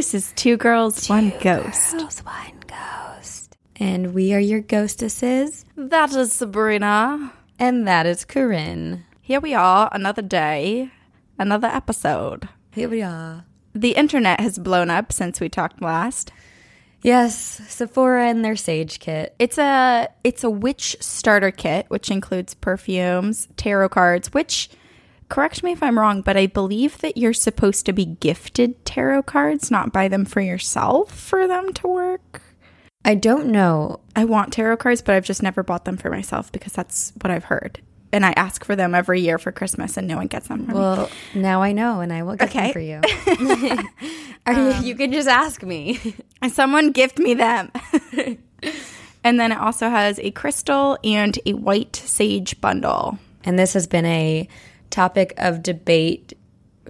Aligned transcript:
This 0.00 0.14
is 0.14 0.32
Two 0.34 0.56
Girls, 0.56 1.10
One 1.10 1.30
Ghost. 1.42 1.92
Girls, 1.92 2.20
one 2.20 2.62
ghost. 2.66 3.58
And 3.76 4.14
we 4.14 4.32
are 4.32 4.40
your 4.40 4.62
ghostesses. 4.62 5.66
That 5.76 6.10
is 6.14 6.32
Sabrina. 6.32 7.30
And 7.58 7.86
that 7.86 8.06
is 8.06 8.24
Corinne. 8.24 9.04
Here 9.20 9.40
we 9.40 9.52
are, 9.52 9.90
another 9.92 10.22
day, 10.22 10.90
another 11.38 11.68
episode. 11.68 12.48
Here 12.72 12.88
we 12.88 13.02
are. 13.02 13.44
The 13.74 13.90
internet 13.90 14.40
has 14.40 14.58
blown 14.58 14.88
up 14.88 15.12
since 15.12 15.38
we 15.38 15.50
talked 15.50 15.82
last. 15.82 16.32
Yes, 17.02 17.60
Sephora 17.68 18.26
and 18.26 18.42
their 18.42 18.56
sage 18.56 19.00
kit. 19.00 19.34
It's 19.38 19.58
a 19.58 20.08
it's 20.24 20.42
a 20.42 20.48
witch 20.48 20.96
starter 21.00 21.50
kit, 21.50 21.84
which 21.88 22.10
includes 22.10 22.54
perfumes, 22.54 23.48
tarot 23.58 23.90
cards, 23.90 24.32
which 24.32 24.70
correct 25.30 25.62
me 25.62 25.72
if 25.72 25.82
I'm 25.82 25.98
wrong, 25.98 26.20
but 26.20 26.36
I 26.36 26.46
believe 26.46 26.98
that 26.98 27.16
you're 27.16 27.32
supposed 27.32 27.86
to 27.86 27.92
be 27.94 28.04
gifted 28.04 28.84
tarot 28.84 29.22
cards, 29.22 29.70
not 29.70 29.92
buy 29.92 30.08
them 30.08 30.24
for 30.26 30.40
yourself 30.42 31.10
for 31.18 31.48
them 31.48 31.72
to 31.74 31.88
work. 31.88 32.42
I 33.04 33.14
don't 33.14 33.46
know. 33.46 34.00
I 34.14 34.26
want 34.26 34.52
tarot 34.52 34.76
cards, 34.76 35.00
but 35.00 35.14
I've 35.14 35.24
just 35.24 35.42
never 35.42 35.62
bought 35.62 35.86
them 35.86 35.96
for 35.96 36.10
myself 36.10 36.52
because 36.52 36.74
that's 36.74 37.14
what 37.22 37.30
I've 37.30 37.44
heard. 37.44 37.80
And 38.12 38.26
I 38.26 38.32
ask 38.36 38.64
for 38.64 38.74
them 38.76 38.94
every 38.94 39.20
year 39.20 39.38
for 39.38 39.52
Christmas, 39.52 39.96
and 39.96 40.06
no 40.08 40.16
one 40.16 40.26
gets 40.26 40.48
them. 40.48 40.66
For 40.66 40.72
me. 40.72 40.80
Well, 40.80 41.10
now 41.34 41.62
I 41.62 41.72
know, 41.72 42.00
and 42.00 42.12
I 42.12 42.24
will 42.24 42.34
get 42.36 42.48
Okay. 42.50 42.72
them 42.72 42.72
for 42.72 42.80
you. 42.80 43.86
You, 44.48 44.54
um, 44.54 44.84
you 44.84 44.94
can 44.96 45.12
just 45.12 45.28
ask 45.28 45.62
me. 45.62 46.00
Someone 46.48 46.90
gift 46.92 47.18
me 47.18 47.34
them. 47.34 47.70
and 49.22 49.38
then 49.38 49.52
it 49.52 49.58
also 49.58 49.88
has 49.90 50.18
a 50.18 50.30
crystal 50.30 50.98
and 51.04 51.38
a 51.46 51.52
white 51.52 51.94
sage 51.94 52.58
bundle. 52.60 53.18
And 53.44 53.58
this 53.58 53.74
has 53.74 53.86
been 53.86 54.06
a 54.06 54.48
topic 54.90 55.32
of 55.36 55.62
debate, 55.62 56.34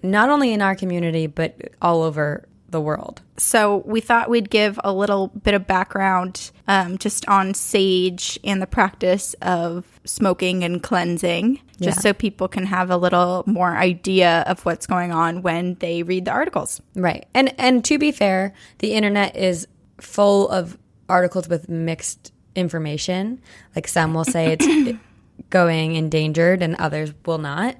not 0.02 0.28
only 0.30 0.52
in 0.52 0.62
our 0.62 0.74
community, 0.74 1.26
but 1.26 1.56
all 1.82 2.02
over 2.02 2.46
the 2.68 2.80
world. 2.80 3.20
So 3.36 3.78
we 3.84 4.00
thought 4.00 4.30
we'd 4.30 4.48
give 4.48 4.78
a 4.84 4.92
little 4.92 5.28
bit 5.28 5.54
of 5.54 5.66
background 5.66 6.52
um, 6.68 6.98
just 6.98 7.26
on 7.28 7.52
sage 7.52 8.38
and 8.44 8.62
the 8.62 8.66
practice 8.66 9.34
of 9.42 9.84
smoking 10.04 10.62
and 10.62 10.80
cleansing, 10.80 11.56
just 11.80 11.98
Yeah. 11.98 12.02
so 12.02 12.12
people 12.12 12.46
can 12.46 12.66
have 12.66 12.90
a 12.90 12.96
little 12.96 13.42
more 13.46 13.76
idea 13.76 14.44
of 14.46 14.64
what's 14.64 14.86
going 14.86 15.10
on 15.10 15.42
when 15.42 15.74
they 15.80 16.04
read 16.04 16.26
the 16.26 16.30
articles. 16.30 16.80
Right. 16.94 17.26
And 17.34 17.52
and 17.58 17.84
to 17.86 17.98
be 17.98 18.12
fair, 18.12 18.52
the 18.78 18.92
internet 18.92 19.34
is 19.36 19.66
full 20.00 20.48
of 20.48 20.78
articles 21.08 21.48
with 21.48 21.68
mixed 21.68 22.32
information. 22.54 23.40
Like 23.74 23.88
some 23.88 24.14
will 24.14 24.24
say 24.24 24.52
it's 24.52 24.66
going 25.48 25.94
endangered 25.94 26.62
and 26.62 26.76
others 26.76 27.12
will 27.24 27.38
not. 27.38 27.76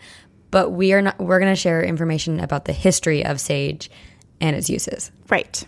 But 0.50 0.70
we 0.70 0.92
are 0.92 1.02
not 1.02 1.18
we're 1.18 1.38
going 1.38 1.52
to 1.52 1.60
share 1.60 1.82
information 1.82 2.40
about 2.40 2.64
the 2.64 2.72
history 2.72 3.24
of 3.24 3.40
sage 3.40 3.90
and 4.40 4.56
its 4.56 4.70
uses. 4.70 5.12
Right. 5.28 5.62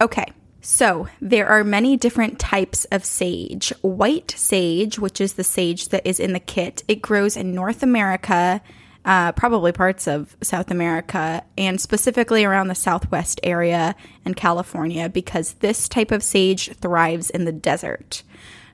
Okay. 0.00 0.26
So 0.60 1.08
there 1.20 1.46
are 1.46 1.62
many 1.62 1.96
different 1.96 2.40
types 2.40 2.86
of 2.86 3.04
sage. 3.04 3.72
White 3.82 4.32
sage, 4.36 4.98
which 4.98 5.20
is 5.20 5.34
the 5.34 5.44
sage 5.44 5.90
that 5.90 6.04
is 6.04 6.18
in 6.18 6.32
the 6.32 6.40
kit, 6.40 6.82
it 6.88 7.00
grows 7.00 7.36
in 7.36 7.54
North 7.54 7.84
America, 7.84 8.60
uh, 9.04 9.30
probably 9.32 9.70
parts 9.70 10.08
of 10.08 10.36
South 10.42 10.72
America, 10.72 11.44
and 11.56 11.80
specifically 11.80 12.44
around 12.44 12.66
the 12.66 12.74
Southwest 12.74 13.38
area 13.44 13.94
and 14.24 14.34
California, 14.34 15.08
because 15.08 15.54
this 15.54 15.88
type 15.88 16.10
of 16.10 16.24
sage 16.24 16.74
thrives 16.78 17.30
in 17.30 17.44
the 17.44 17.52
desert. 17.52 18.24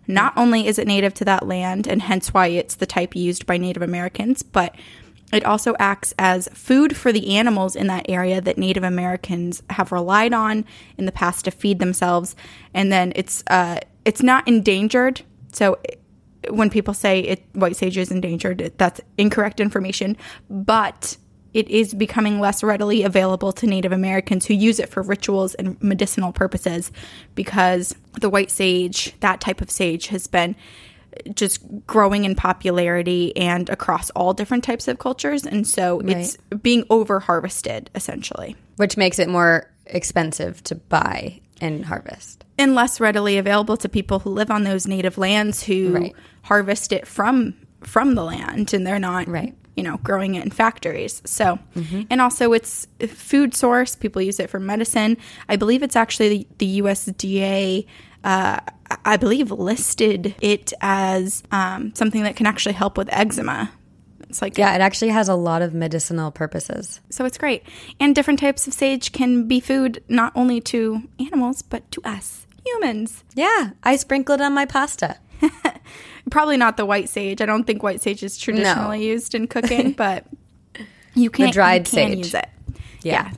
Not 0.07 0.33
only 0.37 0.67
is 0.67 0.79
it 0.79 0.87
native 0.87 1.15
to 1.15 1.25
that 1.27 1.47
land, 1.47 1.87
and 1.87 2.03
hence 2.03 2.35
why 2.35 2.49
it's 2.49 2.75
the 2.75 2.87
type 2.87 3.15
used 3.15 3.47
by 3.47 3.57
Native 3.57 3.83
Americans, 3.83 4.43
but 4.43 4.75
it 5.33 5.45
also 5.45 5.75
acts 5.79 6.13
as 6.19 6.49
food 6.49 6.97
for 6.97 7.11
the 7.11 7.37
animals 7.37 7.75
in 7.75 7.87
that 7.87 8.07
area 8.09 8.41
that 8.41 8.59
Native 8.59 8.85
Americans 8.85 9.63
have 9.71 9.91
relied 9.91 10.35
on 10.35 10.65
in 10.99 11.07
the 11.07 11.13
past 11.13 11.47
to 11.47 11.51
feed 11.51 11.79
themselves. 11.79 12.37
And 12.75 12.93
then 12.93 13.13
it's 13.17 13.43
uh, 13.47 13.79
it's 14.05 14.23
not 14.23 14.47
endangered. 14.47 15.23
So 15.53 15.79
when 16.51 16.69
people 16.69 16.93
say 16.93 17.21
it, 17.21 17.45
white 17.53 17.77
sage 17.77 17.97
is 17.97 18.11
endangered, 18.11 18.73
that's 18.77 19.01
incorrect 19.17 19.61
information. 19.61 20.17
But 20.51 21.17
it 21.55 21.69
is 21.69 21.93
becoming 21.95 22.41
less 22.41 22.63
readily 22.63 23.03
available 23.03 23.53
to 23.53 23.67
Native 23.67 23.93
Americans 23.93 24.47
who 24.47 24.55
use 24.55 24.79
it 24.79 24.89
for 24.89 25.03
rituals 25.03 25.55
and 25.55 25.81
medicinal 25.83 26.33
purposes 26.33 26.91
because 27.35 27.95
the 28.21 28.31
white 28.31 28.51
sage, 28.51 29.15
that 29.21 29.41
type 29.41 29.61
of 29.61 29.71
sage, 29.71 30.07
has 30.09 30.27
been 30.27 30.57
just 31.35 31.61
growing 31.87 32.25
in 32.25 32.35
popularity 32.35 33.37
and 33.37 33.69
across 33.69 34.09
all 34.11 34.33
different 34.33 34.65
types 34.65 34.89
of 34.89 34.99
cultures. 34.99 35.45
And 35.45 35.67
so 35.67 36.01
it's 36.01 36.39
being 36.63 36.85
over 36.89 37.21
harvested 37.21 37.91
essentially 37.95 38.57
Which 38.77 38.97
makes 38.97 39.19
it 39.19 39.29
more 39.29 39.71
expensive 39.85 40.63
to 40.65 40.75
buy 40.75 41.41
and 41.61 41.85
harvest. 41.85 42.45
and 42.57 42.75
less 42.75 42.99
readily 42.99 43.37
available 43.37 43.77
to 43.77 43.89
people 43.91 44.21
who 44.21 44.31
live 44.31 44.51
on 44.51 44.65
those 44.65 44.87
native 44.87 45.19
lands 45.19 45.63
who 45.63 45.93
Right. 45.93 46.17
harvest 46.43 46.93
it 46.93 47.07
from 47.07 47.55
from 47.83 48.15
the 48.15 48.25
land 48.25 48.73
and 48.73 48.87
they're 48.87 48.99
not 48.99 49.29
Right. 49.29 49.55
You 49.77 49.83
know 49.83 49.97
growing 49.99 50.35
it 50.35 50.45
in 50.45 50.51
factories. 50.51 51.23
So 51.25 51.59
and 52.11 52.21
also 52.21 52.53
it's 52.53 52.87
food 53.09 53.55
source. 53.55 53.97
People 53.97 54.23
use 54.23 54.39
it 54.41 54.51
for 54.51 54.61
medicine. 54.61 55.17
I 55.49 55.57
believe 55.57 55.83
it's 55.83 55.97
actually 55.97 56.29
the, 56.29 56.47
the 56.59 56.81
usda 56.81 57.87
uh, 58.25 58.61
i 59.05 59.17
believe 59.17 59.51
listed 59.51 60.35
it 60.41 60.73
as 60.81 61.43
um, 61.51 61.93
something 61.95 62.23
that 62.23 62.37
can 62.37 62.47
actually 62.47 62.75
help 62.75 62.97
with 62.99 63.09
eczema. 63.13 63.71
It's 64.29 64.41
like 64.41 64.57
Yeah, 64.57 64.75
it 64.75 64.81
actually 64.81 65.11
has 65.11 65.29
a 65.29 65.35
lot 65.35 65.61
of 65.63 65.75
medicinal 65.75 66.31
purposes. 66.31 67.01
so 67.11 67.25
it's 67.25 67.37
great. 67.37 67.63
And 68.01 68.15
different 68.15 68.41
types 68.41 68.67
of 68.67 68.73
sage 68.75 69.13
can 69.13 69.47
be 69.49 69.61
food 69.61 70.03
not 70.09 70.33
only 70.35 70.61
to 70.73 71.03
animals 71.19 71.63
but 71.63 71.91
to 71.93 72.01
us 72.05 72.47
humans. 72.65 73.25
Yeah, 73.35 73.71
I 73.83 73.97
sprinkled 73.97 74.41
on 74.41 74.53
my 74.55 74.67
pasta. 74.67 75.17
Probably 76.33 76.57
not 76.57 76.79
the 76.79 76.87
white 76.87 77.09
sage. 77.11 77.43
I 77.43 77.47
don't 77.47 77.65
think 77.65 77.83
white 77.83 78.01
sage 78.01 78.23
is 78.23 78.39
traditionally 78.39 79.07
used 79.07 79.35
in 79.35 79.47
cooking, 79.47 79.93
but 80.05 80.25
you 81.15 81.29
can 81.29 81.51
dried 81.51 81.87
you 81.89 81.99
can 81.99 82.09
sage. 82.09 82.19
use 82.19 82.35
it. 82.35 82.49
Yeah. 83.03 83.33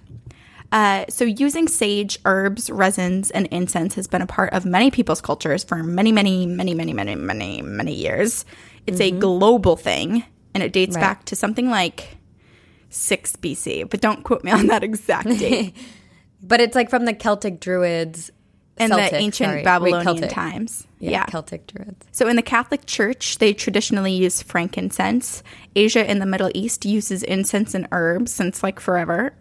Uh, 0.70 1.04
so 1.08 1.24
using 1.24 1.66
sage, 1.66 2.18
herbs, 2.24 2.70
resins, 2.70 3.30
and 3.32 3.46
incense 3.48 3.94
has 3.96 4.06
been 4.06 4.22
a 4.22 4.26
part 4.26 4.52
of 4.52 4.64
many 4.64 4.90
people's 4.92 5.20
cultures 5.20 5.64
for 5.64 5.82
many, 5.82 6.12
many, 6.12 6.46
many, 6.46 6.72
many, 6.74 6.92
many, 6.92 7.14
many, 7.16 7.62
many 7.62 7.94
years. 7.94 8.44
It's 8.86 9.00
a 9.00 9.10
global 9.10 9.76
thing, 9.76 10.24
and 10.54 10.62
it 10.62 10.72
dates 10.72 10.94
Right. 10.94 11.00
back 11.02 11.24
to 11.26 11.36
something 11.36 11.70
like 11.70 12.16
six 12.90 13.34
BC. 13.34 13.90
But 13.90 14.02
don't 14.02 14.22
quote 14.22 14.44
me 14.44 14.52
on 14.52 14.68
that 14.68 14.84
exact 14.84 15.28
date. 15.28 15.74
But 16.46 16.60
it's 16.60 16.74
like 16.74 16.90
from 16.90 17.06
the 17.06 17.14
Celtic 17.14 17.58
Druids 17.58 18.30
and 18.76 18.90
Celtic, 18.90 19.10
the 19.10 19.16
ancient 19.16 19.50
sorry. 19.50 19.62
Babylonian 19.62 20.04
Celtic. 20.04 20.30
times. 20.30 20.86
Yeah, 20.98 21.10
yeah. 21.10 21.26
Celtic 21.26 21.66
Druids. 21.66 22.06
So 22.12 22.28
in 22.28 22.36
the 22.36 22.42
Catholic 22.42 22.86
Church, 22.86 23.38
they 23.38 23.52
traditionally 23.52 24.12
use 24.12 24.42
frankincense. 24.42 25.42
Asia 25.76 26.08
and 26.08 26.20
the 26.20 26.26
Middle 26.26 26.50
East 26.54 26.84
uses 26.84 27.22
incense 27.22 27.74
and 27.74 27.86
herbs 27.92 28.32
since 28.32 28.62
like 28.62 28.80
forever. 28.80 29.34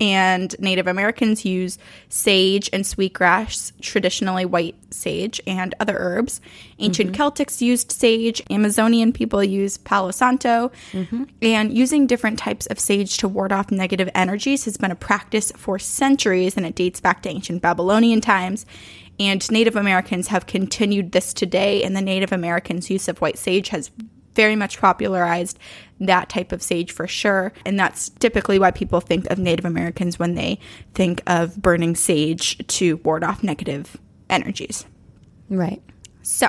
And 0.00 0.58
Native 0.58 0.86
Americans 0.86 1.44
use 1.44 1.78
sage 2.08 2.70
and 2.72 2.86
sweetgrass, 2.86 3.74
traditionally 3.82 4.46
white 4.46 4.74
sage, 4.90 5.42
and 5.46 5.74
other 5.78 5.96
herbs. 5.98 6.40
Ancient 6.78 7.12
mm-hmm. 7.12 7.22
Celtics 7.22 7.60
used 7.60 7.92
sage. 7.92 8.42
Amazonian 8.50 9.12
people 9.12 9.44
use 9.44 9.76
Palo 9.76 10.10
Santo. 10.10 10.72
Mm-hmm. 10.92 11.24
And 11.42 11.76
using 11.76 12.06
different 12.06 12.38
types 12.38 12.66
of 12.66 12.80
sage 12.80 13.18
to 13.18 13.28
ward 13.28 13.52
off 13.52 13.70
negative 13.70 14.08
energies 14.14 14.64
has 14.64 14.78
been 14.78 14.90
a 14.90 14.96
practice 14.96 15.52
for 15.56 15.78
centuries, 15.78 16.56
and 16.56 16.64
it 16.64 16.74
dates 16.74 17.00
back 17.00 17.22
to 17.22 17.28
ancient 17.28 17.60
Babylonian 17.60 18.22
times. 18.22 18.64
And 19.18 19.48
Native 19.50 19.76
Americans 19.76 20.28
have 20.28 20.46
continued 20.46 21.12
this 21.12 21.34
today, 21.34 21.82
and 21.82 21.94
the 21.94 22.00
Native 22.00 22.32
Americans' 22.32 22.88
use 22.88 23.06
of 23.06 23.20
white 23.20 23.36
sage 23.36 23.68
has 23.68 23.90
very 24.34 24.56
much 24.56 24.80
popularized 24.80 25.58
that 26.00 26.28
type 26.28 26.52
of 26.52 26.62
sage 26.62 26.90
for 26.90 27.06
sure. 27.06 27.52
And 27.64 27.78
that's 27.78 28.08
typically 28.08 28.58
why 28.58 28.70
people 28.70 29.00
think 29.00 29.30
of 29.30 29.38
Native 29.38 29.64
Americans 29.64 30.18
when 30.18 30.34
they 30.34 30.58
think 30.94 31.22
of 31.26 31.60
burning 31.60 31.94
sage 31.94 32.58
to 32.66 32.96
ward 32.98 33.22
off 33.22 33.42
negative 33.42 33.96
energies. 34.28 34.86
Right. 35.48 35.82
So 36.22 36.48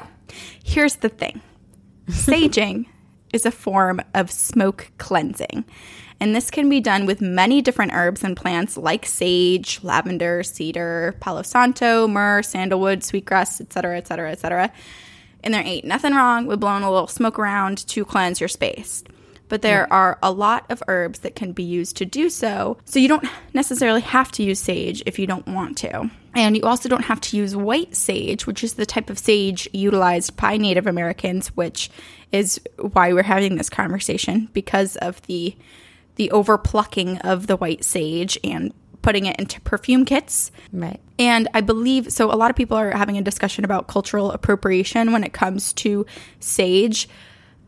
here's 0.64 0.98
the 0.98 1.10
thing 1.10 1.42
saging 2.08 2.86
is 3.34 3.46
a 3.46 3.52
form 3.52 4.02
of 4.14 4.32
smoke 4.32 4.92
cleansing. 4.98 5.66
And 6.20 6.36
this 6.36 6.52
can 6.52 6.70
be 6.70 6.80
done 6.80 7.08
with 7.08 7.20
many 7.20 7.64
different 7.64 7.94
herbs 7.94 8.24
and 8.24 8.38
plants 8.38 8.78
like 8.78 9.08
sage, 9.08 9.80
lavender, 9.82 10.44
cedar, 10.44 11.16
palo 11.20 11.42
santo, 11.42 12.08
myrrh, 12.08 12.44
sandalwood, 12.44 13.04
sweetgrass, 13.04 13.60
etc., 13.60 13.98
etc., 13.98 14.32
etc. 14.32 14.72
And 15.44 15.52
there 15.52 15.64
ain't 15.64 15.86
nothing 15.86 16.14
wrong 16.14 16.46
with 16.46 16.60
blowing 16.60 16.84
a 16.84 16.92
little 16.92 17.08
smoke 17.08 17.40
around 17.40 17.88
to 17.88 18.06
cleanse 18.06 18.40
your 18.40 18.50
space. 18.50 19.04
But 19.52 19.64
there 19.64 19.92
are 19.92 20.18
a 20.24 20.32
lot 20.32 20.66
of 20.70 20.82
herbs 20.88 21.20
that 21.20 21.36
can 21.36 21.52
be 21.52 21.62
used 21.62 21.98
to 21.98 22.06
do 22.06 22.30
so. 22.30 22.78
So 22.86 23.00
you 23.00 23.10
don't 23.10 23.28
necessarily 23.54 24.00
have 24.00 24.32
to 24.32 24.44
use 24.44 24.62
sage 24.62 25.04
if 25.06 25.20
you 25.20 25.28
don't 25.28 25.46
want 25.46 25.78
to. 25.80 26.10
And 26.34 26.56
you 26.56 26.64
also 26.64 26.88
don't 26.88 27.04
have 27.04 27.20
to 27.20 27.36
use 27.36 27.54
white 27.54 27.94
sage, 27.94 28.48
which 28.48 28.64
is 28.64 28.76
the 28.76 28.86
type 28.86 29.10
of 29.10 29.20
sage 29.20 29.68
utilized 29.74 30.38
by 30.38 30.56
Native 30.56 30.88
Americans, 30.88 31.50
which 31.50 31.90
is 32.32 32.62
why 32.94 33.12
we're 33.12 33.24
having 33.24 33.58
this 33.58 33.70
conversation 33.70 34.48
because 34.54 34.96
of 34.96 35.22
the 35.24 35.54
the 36.16 36.30
overplucking 36.30 37.20
of 37.26 37.48
the 37.48 37.58
white 37.58 37.84
sage 37.84 38.40
and 38.46 38.74
putting 39.02 39.26
it 39.26 39.38
into 39.38 39.60
perfume 39.62 40.06
kits. 40.06 40.50
Right. 40.72 41.02
And 41.20 41.50
I 41.54 41.60
believe 41.60 42.14
so. 42.14 42.32
A 42.32 42.40
lot 42.40 42.50
of 42.50 42.56
people 42.56 42.78
are 42.78 42.92
having 42.92 43.18
a 43.18 43.22
discussion 43.22 43.66
about 43.66 43.90
cultural 43.90 44.32
appropriation 44.32 45.12
when 45.12 45.26
it 45.26 45.34
comes 45.34 45.74
to 45.74 46.06
sage. 46.40 47.10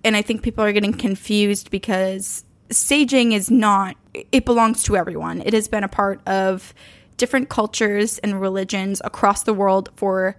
And 0.04 0.16
I 0.16 0.22
think 0.22 0.42
people 0.42 0.64
are 0.64 0.74
getting 0.74 0.94
confused 0.94 1.72
because 1.72 2.44
saging 2.70 3.34
is 3.34 3.50
not, 3.50 3.96
it 4.32 4.46
belongs 4.46 4.84
to 4.84 4.96
everyone. 4.98 5.42
It 5.46 5.54
has 5.54 5.68
been 5.68 5.84
a 5.84 5.88
part 5.88 6.26
of 6.28 6.74
different 7.18 7.50
cultures 7.50 8.18
and 8.20 8.40
religions 8.42 9.02
across 9.06 9.44
the 9.44 9.54
world 9.54 9.90
for 9.96 10.36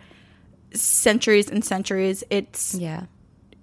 centuries 0.72 1.48
and 1.48 1.64
centuries. 1.64 2.24
It's, 2.30 2.74
Yeah. 2.74 3.04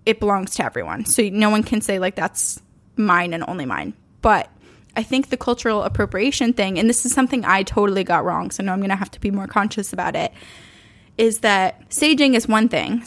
it 0.06 0.20
belongs 0.20 0.56
to 0.56 0.66
everyone. 0.66 1.06
So 1.06 1.24
no 1.30 1.50
one 1.50 1.64
can 1.64 1.82
say, 1.82 2.00
like, 2.00 2.16
that's 2.16 2.62
mine 2.96 3.34
and 3.34 3.44
only 3.48 3.66
mine. 3.66 3.94
But 4.22 4.50
I 4.96 5.04
think 5.04 5.30
the 5.30 5.38
cultural 5.38 5.84
appropriation 5.84 6.54
thing, 6.54 6.80
and 6.80 6.90
this 6.90 7.06
is 7.06 7.14
something 7.14 7.46
I 7.46 7.64
totally 7.64 8.04
got 8.04 8.26
wrong, 8.26 8.52
so 8.52 8.64
now 8.64 8.74
I'm 8.74 8.80
going 8.80 8.90
to 8.90 8.96
have 8.96 9.12
to 9.12 9.20
be 9.20 9.32
more 9.32 9.48
conscious 9.48 9.94
about 9.94 10.16
it, 10.16 10.34
is 11.18 11.40
that 11.40 11.90
saging 11.90 12.36
is 12.36 12.48
one 12.48 12.68
thing, 12.70 13.04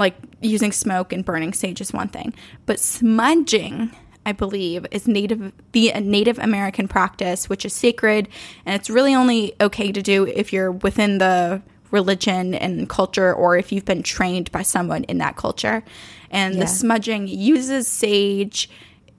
like 0.00 0.16
using 0.40 0.72
smoke 0.72 1.12
and 1.12 1.24
burning 1.24 1.52
sage 1.52 1.80
is 1.80 1.92
one 1.92 2.08
thing, 2.08 2.34
but 2.66 2.80
smudging, 2.80 3.92
I 4.26 4.32
believe, 4.32 4.86
is 4.90 5.06
native 5.06 5.52
the 5.72 5.92
uh, 5.92 6.00
Native 6.00 6.38
American 6.38 6.88
practice, 6.88 7.48
which 7.48 7.64
is 7.64 7.72
sacred, 7.72 8.28
and 8.66 8.74
it's 8.74 8.90
really 8.90 9.14
only 9.14 9.54
okay 9.60 9.92
to 9.92 10.02
do 10.02 10.26
if 10.26 10.52
you're 10.52 10.72
within 10.72 11.18
the 11.18 11.62
religion 11.90 12.54
and 12.54 12.88
culture 12.88 13.32
or 13.34 13.56
if 13.56 13.72
you've 13.72 13.84
been 13.84 14.02
trained 14.02 14.50
by 14.52 14.62
someone 14.62 15.04
in 15.04 15.18
that 15.18 15.36
culture. 15.36 15.82
And 16.30 16.54
Yeah. 16.54 16.60
the 16.60 16.66
smudging 16.66 17.26
uses 17.28 17.88
sage. 17.88 18.70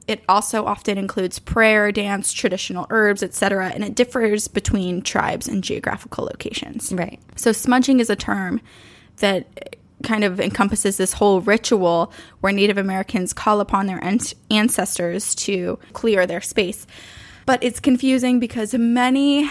It 0.08 0.24
also 0.28 0.66
often 0.66 0.98
includes 0.98 1.38
prayer, 1.38 1.92
dance, 1.92 2.34
traditional 2.34 2.88
herbs, 2.90 3.22
etc., 3.22 3.72
and 3.74 3.84
it 3.84 3.94
differs 3.94 4.48
between 4.48 5.02
tribes 5.02 5.48
and 5.48 5.64
geographical 5.64 6.26
locations. 6.26 6.92
Right. 6.92 7.20
So, 7.36 7.52
smudging 7.52 8.00
is 8.00 8.10
a 8.10 8.16
term 8.16 8.62
that 9.18 9.76
kind 10.02 10.24
of 10.24 10.40
encompasses 10.40 10.98
this 10.98 11.14
whole 11.14 11.42
ritual 11.42 12.12
where 12.42 12.54
Native 12.54 12.78
Americans 12.78 13.34
call 13.34 13.60
upon 13.62 13.88
their 13.88 14.04
an- 14.04 14.20
ancestors 14.50 15.36
to 15.36 15.78
clear 15.94 16.26
their 16.26 16.42
space. 16.42 16.86
But 17.46 17.64
it's 17.64 17.80
confusing 17.80 18.40
because 18.40 18.74
many, 18.74 19.50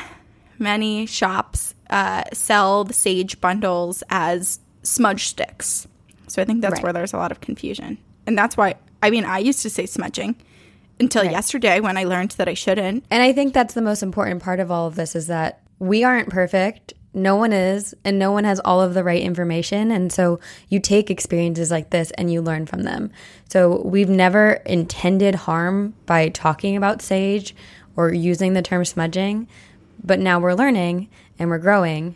many 0.59 1.07
shops 1.07 1.75
uh, 1.91 2.23
sell 2.33 2.85
the 2.85 2.93
sage 2.95 3.41
bundles 3.41 4.03
as 4.11 4.61
smudge 4.83 5.27
sticks. 5.27 5.87
So, 6.29 6.41
I 6.41 6.45
think 6.45 6.61
that's 6.63 6.75
Right. 6.75 6.83
where 6.85 6.93
there's 6.93 7.13
a 7.13 7.17
lot 7.17 7.33
of 7.33 7.41
confusion. 7.41 7.99
And 8.27 8.39
that's 8.39 8.57
why, 8.57 8.77
I 9.03 9.11
mean, 9.11 9.25
I 9.25 9.39
used 9.39 9.63
to 9.63 9.71
say 9.71 9.87
smudging 9.87 10.37
until 11.01 11.23
Right. 11.23 11.33
yesterday 11.33 11.81
when 11.81 11.97
I 11.97 12.05
learned 12.05 12.31
that 12.33 12.47
I 12.49 12.55
shouldn't. 12.55 13.05
And 13.11 13.23
I 13.23 13.33
think 13.33 13.53
that's 13.53 13.75
the 13.75 13.83
most 13.83 14.03
important 14.03 14.43
part 14.43 14.61
of 14.61 14.71
all 14.71 14.87
of 14.87 14.95
this 14.95 15.17
is 15.17 15.27
that 15.27 15.61
we 15.81 16.05
aren't 16.05 16.29
perfect. 16.29 16.93
No 17.13 17.35
one 17.35 17.53
is, 17.53 17.95
and 18.05 18.19
no 18.19 18.31
one 18.31 18.45
has 18.45 18.61
all 18.61 18.81
of 18.81 18.95
the 18.95 19.03
right 19.03 19.21
information. 19.21 19.91
And 19.91 20.13
so 20.13 20.39
you 20.69 20.79
take 20.79 21.11
experiences 21.11 21.71
like 21.71 21.91
this 21.91 22.13
and 22.13 22.33
you 22.33 22.41
learn 22.41 22.67
from 22.67 22.85
them. 22.85 23.11
So 23.49 23.83
we've 23.83 24.09
never 24.09 24.53
intended 24.65 25.35
harm 25.35 25.95
by 26.07 26.29
talking 26.29 26.77
about 26.77 27.03
sage 27.03 27.55
or 27.97 28.13
using 28.13 28.53
the 28.53 28.63
term 28.63 28.85
smudging, 28.85 29.49
but 30.03 30.21
now 30.21 30.39
we're 30.39 30.55
learning 30.55 31.09
and 31.39 31.51
we're 31.51 31.59
growing. 31.59 32.15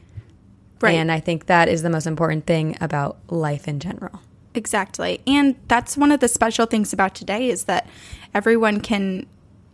Right. 0.80 0.94
And 0.94 1.10
I 1.10 1.18
think 1.18 1.46
that 1.46 1.68
is 1.68 1.82
the 1.82 1.90
most 1.90 2.06
important 2.06 2.46
thing 2.46 2.76
about 2.80 3.16
life 3.28 3.66
in 3.66 3.80
general. 3.80 4.20
Exactly. 4.54 5.20
And 5.26 5.56
that's 5.66 5.96
one 5.96 6.12
of 6.12 6.20
the 6.20 6.28
special 6.28 6.66
things 6.66 6.92
about 6.92 7.14
today 7.14 7.48
is 7.48 7.64
that 7.64 7.88
everyone 8.32 8.80
can, 8.80 9.26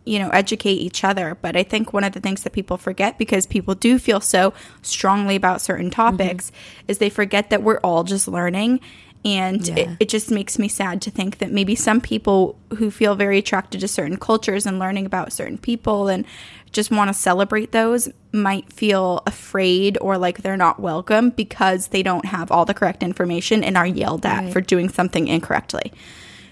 you 0.05 0.17
know, 0.19 0.29
educate 0.29 0.73
each 0.75 1.03
other. 1.03 1.37
But 1.41 1.55
I 1.55 1.63
think 1.63 1.93
one 1.93 2.03
of 2.03 2.13
the 2.13 2.19
things 2.19 2.43
that 2.43 2.53
people 2.53 2.77
forget 2.77 3.17
because 3.17 3.45
people 3.45 3.75
do 3.75 3.99
feel 3.99 4.19
so 4.19 4.53
strongly 4.81 5.35
about 5.35 5.61
certain 5.61 5.91
topics 5.91 6.47
mm-hmm. 6.51 6.85
is 6.87 6.97
they 6.97 7.09
forget 7.09 7.49
that 7.49 7.61
we're 7.63 7.79
all 7.79 8.03
just 8.03 8.27
learning. 8.27 8.79
And 9.23 9.69
it, 9.69 9.77
Yeah. 9.77 9.95
it 9.99 10.09
just 10.09 10.31
makes 10.31 10.57
me 10.57 10.67
sad 10.67 10.99
to 11.03 11.11
think 11.11 11.37
that 11.37 11.51
maybe 11.51 11.75
some 11.75 12.01
people 12.01 12.57
who 12.77 12.89
feel 12.89 13.13
very 13.13 13.37
attracted 13.37 13.81
to 13.81 13.87
certain 13.87 14.17
cultures 14.17 14.65
and 14.65 14.79
learning 14.79 15.05
about 15.05 15.31
certain 15.31 15.59
people 15.59 16.07
and 16.07 16.25
just 16.71 16.89
want 16.89 17.09
to 17.09 17.13
celebrate 17.13 17.71
those 17.71 18.09
might 18.31 18.73
feel 18.73 19.21
afraid 19.27 19.97
or 20.01 20.17
like 20.17 20.41
they're 20.41 20.57
not 20.57 20.79
welcome 20.79 21.29
because 21.29 21.89
they 21.89 22.01
don't 22.01 22.25
have 22.25 22.49
all 22.49 22.65
the 22.65 22.73
correct 22.73 23.03
information 23.03 23.63
and 23.63 23.77
are 23.77 23.85
yelled 23.85 24.25
at 24.25 24.45
Right. 24.45 24.53
for 24.53 24.61
doing 24.61 24.89
something 24.89 25.27
incorrectly. 25.27 25.91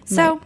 So 0.06 0.42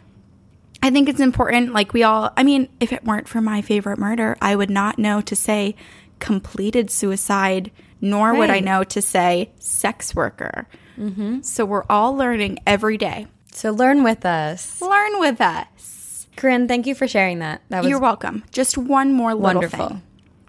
I 0.83 0.91
think 0.91 1.07
it's 1.07 1.21
important. 1.21 1.71
Like, 1.71 1.93
we 1.93 2.03
all, 2.03 2.31
I 2.35 2.43
mean, 2.43 2.67
if 2.81 2.91
it 2.91 3.05
weren't 3.05 3.29
for 3.29 3.39
my 3.39 3.61
favorite 3.61 3.97
murder, 3.97 4.35
I 4.41 4.53
would 4.53 4.69
not 4.69 4.99
know 4.99 5.21
to 5.21 5.35
say 5.35 5.75
completed 6.19 6.91
suicide, 6.91 7.71
nor 8.01 8.35
would 8.35 8.49
I 8.49 8.59
know 8.59 8.83
to 8.83 9.01
say 9.01 9.51
sex 9.59 10.13
worker. 10.13 10.67
Mm-hmm. 10.97 11.41
So 11.41 11.63
we're 11.63 11.85
all 11.89 12.15
learning 12.15 12.59
every 12.67 12.97
day. 12.97 13.27
So 13.53 13.71
learn 13.71 14.03
with 14.03 14.25
us. 14.25 14.81
Learn 14.81 15.19
with 15.21 15.39
us. 15.39 16.27
Corinne, 16.35 16.67
thank 16.67 16.85
you 16.85 16.95
for 16.95 17.07
sharing 17.07 17.39
that. 17.39 17.61
That 17.69 17.83
was 17.83 17.89
You're 17.89 17.99
welcome. 17.99 18.43
Just 18.51 18.77
one 18.77 19.13
more 19.13 19.33
little 19.33 19.61
wonderful. 19.61 19.87
thing. 19.87 20.01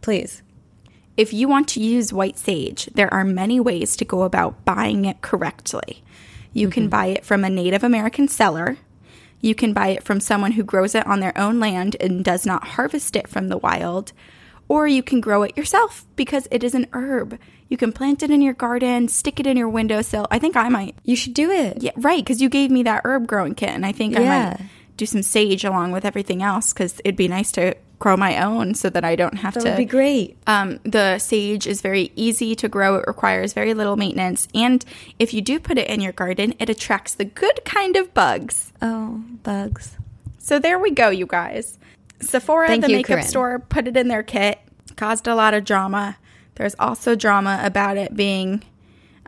Please. 0.02 0.42
If 1.16 1.32
you 1.32 1.46
want 1.46 1.68
to 1.68 1.80
use 1.80 2.12
white 2.12 2.38
sage, 2.38 2.86
there 2.94 3.12
are 3.14 3.24
many 3.24 3.60
ways 3.60 3.94
to 3.98 4.04
go 4.04 4.22
about 4.22 4.64
buying 4.64 5.04
it 5.04 5.20
correctly. 5.20 6.02
You 6.52 6.70
can 6.70 6.88
buy 6.88 7.06
it 7.06 7.24
from 7.24 7.44
a 7.44 7.50
Native 7.50 7.84
American 7.84 8.26
seller. 8.26 8.78
You 9.44 9.54
can 9.54 9.74
buy 9.74 9.88
it 9.88 10.02
from 10.02 10.20
someone 10.20 10.52
who 10.52 10.64
grows 10.64 10.94
it 10.94 11.06
on 11.06 11.20
their 11.20 11.36
own 11.36 11.60
land 11.60 11.98
and 12.00 12.24
does 12.24 12.46
not 12.46 12.66
harvest 12.66 13.14
it 13.14 13.28
from 13.28 13.48
the 13.48 13.58
wild. 13.58 14.14
Or 14.68 14.88
you 14.88 15.02
can 15.02 15.20
grow 15.20 15.42
it 15.42 15.54
yourself 15.54 16.06
because 16.16 16.48
it 16.50 16.64
is 16.64 16.74
an 16.74 16.86
herb. 16.94 17.38
You 17.68 17.76
can 17.76 17.92
plant 17.92 18.22
it 18.22 18.30
in 18.30 18.40
your 18.40 18.54
garden, 18.54 19.06
stick 19.06 19.38
it 19.38 19.46
in 19.46 19.58
your 19.58 19.68
windowsill. 19.68 20.26
I 20.30 20.38
think 20.38 20.56
I 20.56 20.70
might. 20.70 20.96
You 21.04 21.14
should 21.14 21.34
do 21.34 21.50
it. 21.50 21.82
Yeah, 21.82 21.90
right, 21.96 22.24
because 22.24 22.40
you 22.40 22.48
gave 22.48 22.70
me 22.70 22.84
that 22.84 23.02
herb 23.04 23.26
growing 23.26 23.54
kit, 23.54 23.68
and 23.68 23.84
I 23.84 23.92
think 23.92 24.16
I 24.16 24.24
might 24.24 24.60
do 24.96 25.04
some 25.04 25.22
sage 25.22 25.62
along 25.62 25.92
with 25.92 26.06
everything 26.06 26.42
else 26.42 26.72
because 26.72 26.98
it'd 27.04 27.14
be 27.14 27.28
nice 27.28 27.52
to 27.52 27.76
grow 28.04 28.18
my 28.18 28.36
own 28.44 28.74
so 28.74 28.90
that 28.90 29.02
I 29.02 29.16
don't 29.16 29.38
have 29.38 29.54
That 29.54 29.62
to. 29.62 29.68
would 29.70 29.76
be 29.78 29.86
great. 29.86 30.36
Um, 30.46 30.78
the 30.82 31.18
sage 31.18 31.66
is 31.66 31.80
very 31.80 32.12
easy 32.16 32.54
to 32.56 32.68
grow. 32.68 32.96
It 32.96 33.04
requires 33.06 33.54
very 33.54 33.72
little 33.72 33.96
maintenance. 33.96 34.46
And 34.54 34.84
if 35.18 35.32
you 35.32 35.40
do 35.40 35.58
put 35.58 35.78
it 35.78 35.88
in 35.88 36.02
your 36.02 36.12
garden, 36.12 36.52
it 36.58 36.68
attracts 36.68 37.14
the 37.14 37.24
good 37.24 37.64
kind 37.64 37.96
of 37.96 38.12
bugs. 38.12 38.74
Oh, 38.82 39.24
bugs. 39.42 39.96
So 40.36 40.58
there 40.58 40.78
we 40.78 40.90
go, 40.90 41.08
you 41.08 41.24
guys. 41.24 41.78
Sephora, 42.20 42.66
Thank 42.68 42.82
the 42.84 42.90
you, 42.90 42.96
makeup 42.98 43.14
Corinne. 43.16 43.26
store, 43.26 43.58
put 43.58 43.88
it 43.88 43.96
in 43.96 44.08
their 44.08 44.22
kit, 44.22 44.58
caused 44.96 45.26
a 45.26 45.34
lot 45.34 45.54
of 45.54 45.64
drama. 45.64 46.18
There's 46.56 46.74
also 46.78 47.14
drama 47.14 47.58
about 47.64 47.96
it 47.96 48.14
being 48.14 48.62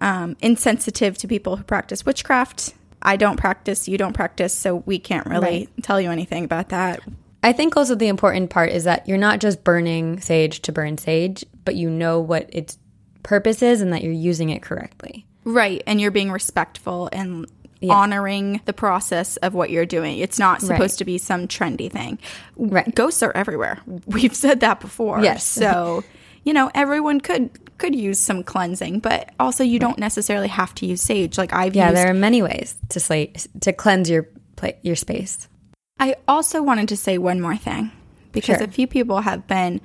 um, 0.03 0.37
insensitive 0.43 1.17
to 1.17 1.27
people 1.27 1.57
who 1.57 1.65
practice 1.65 2.05
witchcraft. 2.05 2.75
I 3.01 3.17
don't 3.17 3.39
practice, 3.39 3.89
you 3.89 3.97
don't 3.97 4.13
practice, 4.13 4.53
so 4.55 4.77
we 4.85 4.99
can't 4.99 5.27
really 5.27 5.41
Right. 5.61 5.83
tell 5.83 5.99
you 5.99 6.11
anything 6.11 6.45
about 6.45 6.69
that. 6.69 7.01
I 7.47 7.53
think 7.53 7.77
also 7.77 7.95
the 7.95 8.09
important 8.09 8.51
part 8.51 8.71
is 8.73 8.85
that 8.85 9.07
you're 9.09 9.19
not 9.19 9.39
just 9.39 9.63
burning 9.63 10.21
sage 10.21 10.63
to 10.63 10.73
burn 10.73 10.99
sage, 10.99 11.45
but 11.65 11.77
you 11.77 11.89
know 11.89 12.21
what 12.21 12.51
its 12.53 12.77
purpose 13.23 13.63
is 13.63 13.81
and 13.81 13.93
that 13.93 14.03
you're 14.03 14.13
using 14.13 14.51
it 14.51 14.63
correctly. 14.63 15.25
Right. 15.45 15.83
And 15.87 16.01
you're 16.01 16.11
being 16.11 16.33
respectful 16.33 17.09
and 17.13 17.47
honoring 17.89 18.61
the 18.65 18.73
process 18.73 19.37
of 19.39 19.55
what 19.55 19.71
you're 19.71 19.87
doing. 19.87 20.19
It's 20.19 20.39
not 20.39 20.61
supposed 20.61 20.81
Right. 20.81 20.99
to 20.99 21.05
be 21.05 21.19
some 21.19 21.47
trendy 21.47 21.91
thing. 21.91 22.19
Right. 22.57 22.93
Ghosts 22.95 23.23
are 23.23 23.31
everywhere. 23.33 23.79
We've 24.07 24.35
said 24.35 24.61
that 24.61 24.81
before. 24.81 25.23
Yes. 25.23 25.45
So, 25.45 26.03
you 26.45 26.53
know, 26.53 26.71
everyone 26.75 27.21
could 27.21 27.51
could 27.79 27.95
use 27.95 28.19
some 28.19 28.43
cleansing, 28.43 29.01
but 29.01 29.31
also 29.39 29.63
you 29.63 29.79
don't 29.79 29.99
necessarily 29.99 30.49
have 30.49 30.75
to 30.77 30.87
use 30.87 31.03
sage. 31.03 31.37
Like 31.39 31.53
I've 31.53 31.77
Yeah, 31.77 31.91
used 31.91 31.97
there 31.99 32.11
are 32.11 32.15
many 32.15 32.43
ways 32.43 32.75
to 32.89 32.99
slate 32.99 33.47
to 33.61 33.73
cleanse 33.73 34.09
your 34.11 34.27
pla- 34.57 34.71
your 34.83 34.97
space. 34.97 35.47
I 35.99 36.17
also 36.29 36.63
wanted 36.63 36.89
to 36.91 36.97
say 36.97 37.19
one 37.19 37.41
more 37.41 37.57
thing 37.57 37.91
because 38.33 38.59
Sure. 38.59 38.67
a 38.67 38.71
few 38.71 38.87
people 38.87 39.23
have 39.23 39.47
been 39.47 39.81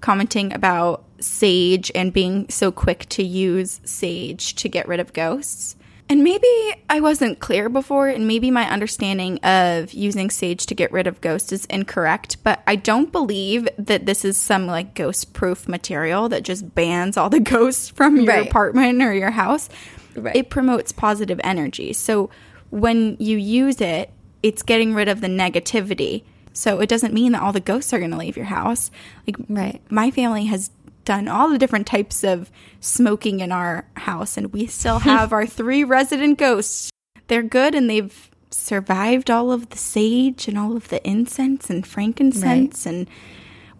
commenting 0.00 0.52
about 0.52 1.04
sage 1.20 1.90
and 1.94 2.12
being 2.12 2.46
so 2.48 2.70
quick 2.72 3.06
to 3.10 3.22
use 3.22 3.80
sage 3.84 4.54
to 4.56 4.68
get 4.68 4.86
rid 4.88 5.00
of 5.00 5.12
ghosts. 5.12 5.76
And 6.06 6.22
maybe 6.22 6.46
I 6.90 7.00
wasn't 7.00 7.38
clear 7.38 7.70
before, 7.70 8.08
and 8.08 8.28
maybe 8.28 8.50
my 8.50 8.68
understanding 8.68 9.38
of 9.38 9.94
using 9.94 10.28
sage 10.28 10.66
to 10.66 10.74
get 10.74 10.92
rid 10.92 11.06
of 11.06 11.18
ghosts 11.22 11.50
is 11.50 11.64
incorrect, 11.66 12.36
but 12.44 12.60
I 12.66 12.76
don't 12.76 13.10
believe 13.10 13.66
that 13.78 14.04
this 14.04 14.22
is 14.22 14.36
some 14.36 14.66
like 14.66 14.94
ghost 14.94 15.32
proof 15.32 15.66
material 15.66 16.28
that 16.28 16.42
just 16.42 16.74
bans 16.74 17.16
all 17.16 17.30
the 17.30 17.40
ghosts 17.54 17.88
from 17.88 18.16
your 18.16 18.26
Right. 18.34 18.46
apartment 18.46 19.02
or 19.02 19.14
your 19.14 19.30
house. 19.30 19.70
Right. 20.14 20.36
It 20.36 20.50
promotes 20.50 20.92
positive 20.92 21.40
energy. 21.42 21.94
So 21.94 22.28
when 22.68 23.16
you 23.18 23.38
use 23.38 23.80
it, 23.80 24.10
it's 24.44 24.62
getting 24.62 24.92
rid 24.94 25.08
of 25.08 25.20
the 25.22 25.26
negativity. 25.26 26.22
So 26.52 26.80
it 26.80 26.88
doesn't 26.88 27.14
mean 27.14 27.32
that 27.32 27.42
all 27.42 27.52
the 27.52 27.60
ghosts 27.60 27.92
are 27.94 27.98
going 27.98 28.10
to 28.10 28.16
leave 28.16 28.36
your 28.36 28.46
house. 28.46 28.90
Like 29.26 29.36
Right. 29.48 29.80
my 29.90 30.10
family 30.10 30.44
has 30.44 30.70
done 31.04 31.28
all 31.28 31.48
the 31.48 31.58
different 31.58 31.86
types 31.86 32.22
of 32.22 32.50
smoking 32.78 33.40
in 33.40 33.50
our 33.50 33.86
house 33.96 34.36
and 34.36 34.52
we 34.52 34.66
still 34.66 34.98
have 35.12 35.32
our 35.32 35.46
three 35.46 35.82
resident 35.82 36.38
ghosts. 36.38 36.90
They're 37.28 37.42
good 37.42 37.74
and 37.74 37.88
they've 37.88 38.30
survived 38.50 39.30
all 39.30 39.50
of 39.50 39.70
the 39.70 39.78
sage 39.78 40.46
and 40.46 40.58
all 40.58 40.76
of 40.76 40.88
the 40.88 41.04
incense 41.08 41.70
and 41.70 41.86
frankincense 41.86 42.86
and 42.86 43.08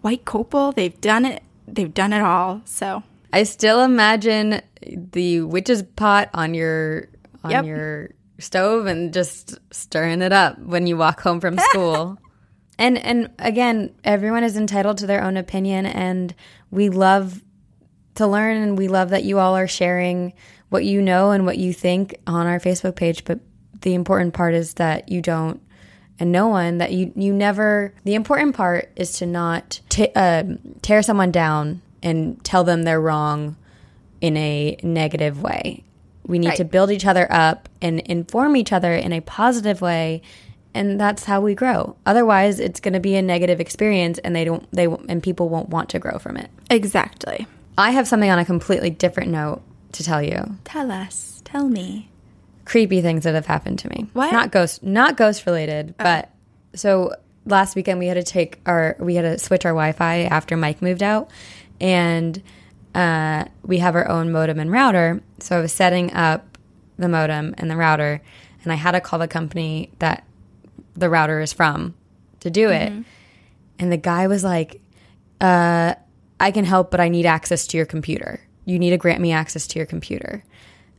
white 0.01 0.25
copal. 0.25 0.71
They've 0.71 0.99
done 0.99 1.25
it 1.25 1.43
they've 1.67 1.93
done 1.93 2.11
it 2.11 2.21
all. 2.21 2.61
So 2.65 3.03
I 3.31 3.43
still 3.43 3.81
imagine 3.83 4.61
the 4.81 5.41
witch's 5.41 5.83
pot 5.83 6.29
on 6.33 6.53
your 6.53 7.07
on 7.43 7.51
Yep. 7.51 7.65
your 7.65 8.09
stove 8.39 8.85
and 8.85 9.13
just 9.13 9.57
stirring 9.71 10.21
it 10.21 10.33
up 10.33 10.59
when 10.59 10.87
you 10.87 10.97
walk 10.97 11.21
home 11.21 11.39
from 11.39 11.57
school. 11.57 12.17
and 12.79 12.97
and 12.97 13.31
again, 13.39 13.93
everyone 14.03 14.43
is 14.43 14.57
entitled 14.57 14.97
to 14.99 15.07
their 15.07 15.23
own 15.23 15.37
opinion 15.37 15.85
and 15.85 16.33
we 16.71 16.89
love 16.89 17.41
to 18.15 18.27
learn 18.27 18.57
and 18.57 18.77
we 18.77 18.87
love 18.87 19.09
that 19.09 19.23
you 19.23 19.39
all 19.39 19.55
are 19.55 19.67
sharing 19.67 20.33
what 20.69 20.83
you 20.83 21.01
know 21.01 21.31
and 21.31 21.45
what 21.45 21.57
you 21.57 21.73
think 21.73 22.15
on 22.27 22.47
our 22.47 22.59
Facebook 22.59 22.95
page, 22.95 23.23
but 23.25 23.39
the 23.81 23.93
important 23.93 24.33
part 24.33 24.53
is 24.53 24.75
that 24.75 25.09
you 25.09 25.21
don't 25.21 25.61
and 26.19 26.31
no 26.31 26.47
one 26.47 26.79
that 26.79 26.91
you 26.91 27.11
you 27.15 27.31
never 27.31 27.93
the 28.03 28.15
important 28.15 28.55
part 28.55 28.91
is 28.95 29.17
to 29.19 29.25
not 29.25 29.79
t- 29.89 30.11
um 30.13 30.57
tear 30.81 31.01
someone 31.01 31.31
down 31.31 31.81
and 32.01 32.43
tell 32.43 32.63
them 32.63 32.83
they're 32.83 33.01
wrong 33.01 33.55
in 34.21 34.35
a 34.37 34.77
negative 34.81 35.41
way 35.41 35.84
we 36.27 36.39
need 36.39 36.49
Right. 36.49 36.57
to 36.57 36.65
build 36.65 36.91
each 36.91 37.05
other 37.05 37.27
up 37.31 37.69
and 37.81 37.99
inform 38.01 38.55
each 38.55 38.71
other 38.73 38.93
in 38.93 39.11
a 39.13 39.21
positive 39.21 39.81
way 39.81 40.21
and 40.73 40.99
that's 40.99 41.23
how 41.25 41.39
we 41.41 41.55
grow 41.55 41.95
otherwise 42.05 42.59
it's 42.59 42.79
going 42.79 42.93
to 42.93 42.99
be 42.99 43.15
a 43.15 43.21
negative 43.21 43.59
experience 43.61 44.17
and 44.19 44.35
they 44.35 44.43
don't 44.43 44.69
they 44.71 44.85
and 44.85 45.21
people 45.23 45.47
won't 45.49 45.69
want 45.69 45.89
to 45.89 45.99
grow 45.99 46.17
from 46.19 46.35
it 46.37 46.49
exactly. 46.69 47.45
i 47.77 47.91
have 47.91 48.07
something 48.07 48.29
on 48.29 48.39
a 48.39 48.45
completely 48.45 48.89
different 48.89 49.31
note 49.31 49.61
to 49.93 50.03
tell 50.03 50.21
you 50.21 50.57
Tell 50.65 50.91
us. 50.91 51.41
Tell 51.45 51.69
me. 51.69 52.09
creepy 52.65 53.01
things 53.01 53.23
that 53.23 53.35
have 53.35 53.45
happened 53.45 53.79
to 53.79 53.89
me. 53.89 54.07
What? 54.13 54.33
Not 54.33 54.51
ghost, 54.51 54.83
not 54.83 55.15
ghost 55.15 55.45
related, 55.45 55.95
but 55.97 56.29
so 56.73 57.13
last 57.45 57.75
weekend 57.75 57.99
we 57.99 58.07
had 58.07 58.15
to 58.15 58.23
take 58.23 58.59
our, 58.65 58.97
we 58.99 59.13
had 59.15 59.21
to 59.21 59.37
switch 59.37 59.63
our 59.65 59.71
Wi-Fi 59.71 60.23
after 60.23 60.57
Mike 60.57 60.81
moved 60.81 61.03
out, 61.03 61.29
and 61.79 62.41
uh, 62.95 63.45
we 63.63 63.77
have 63.77 63.95
our 63.95 64.07
own 64.09 64.31
modem 64.31 64.59
and 64.59 64.71
router. 64.71 65.21
So 65.39 65.57
I 65.57 65.61
was 65.61 65.71
setting 65.71 66.13
up 66.13 66.57
the 66.97 67.09
modem 67.09 67.53
and 67.57 67.69
the 67.69 67.75
router, 67.75 68.21
and 68.63 68.71
I 68.71 68.75
had 68.75 68.91
to 68.91 69.01
call 69.01 69.19
the 69.19 69.27
company 69.27 69.91
that 69.99 70.25
the 70.95 71.09
router 71.09 71.41
is 71.41 71.53
from 71.53 71.93
to 72.39 72.49
do 72.49 72.69
it. 72.69 72.91
And 73.79 73.91
the 73.91 73.97
guy 73.97 74.27
was 74.27 74.43
like, 74.43 74.81
uh, 75.41 75.95
I 76.39 76.51
can 76.51 76.65
help, 76.65 76.91
but 76.91 76.99
I 76.99 77.09
need 77.09 77.25
access 77.25 77.67
to 77.67 77.77
your 77.77 77.85
computer. 77.85 78.39
You 78.65 78.79
need 78.79 78.91
to 78.91 78.97
grant 78.97 79.21
me 79.21 79.31
access 79.31 79.67
to 79.67 79.79
your 79.79 79.85
computer. 79.85 80.43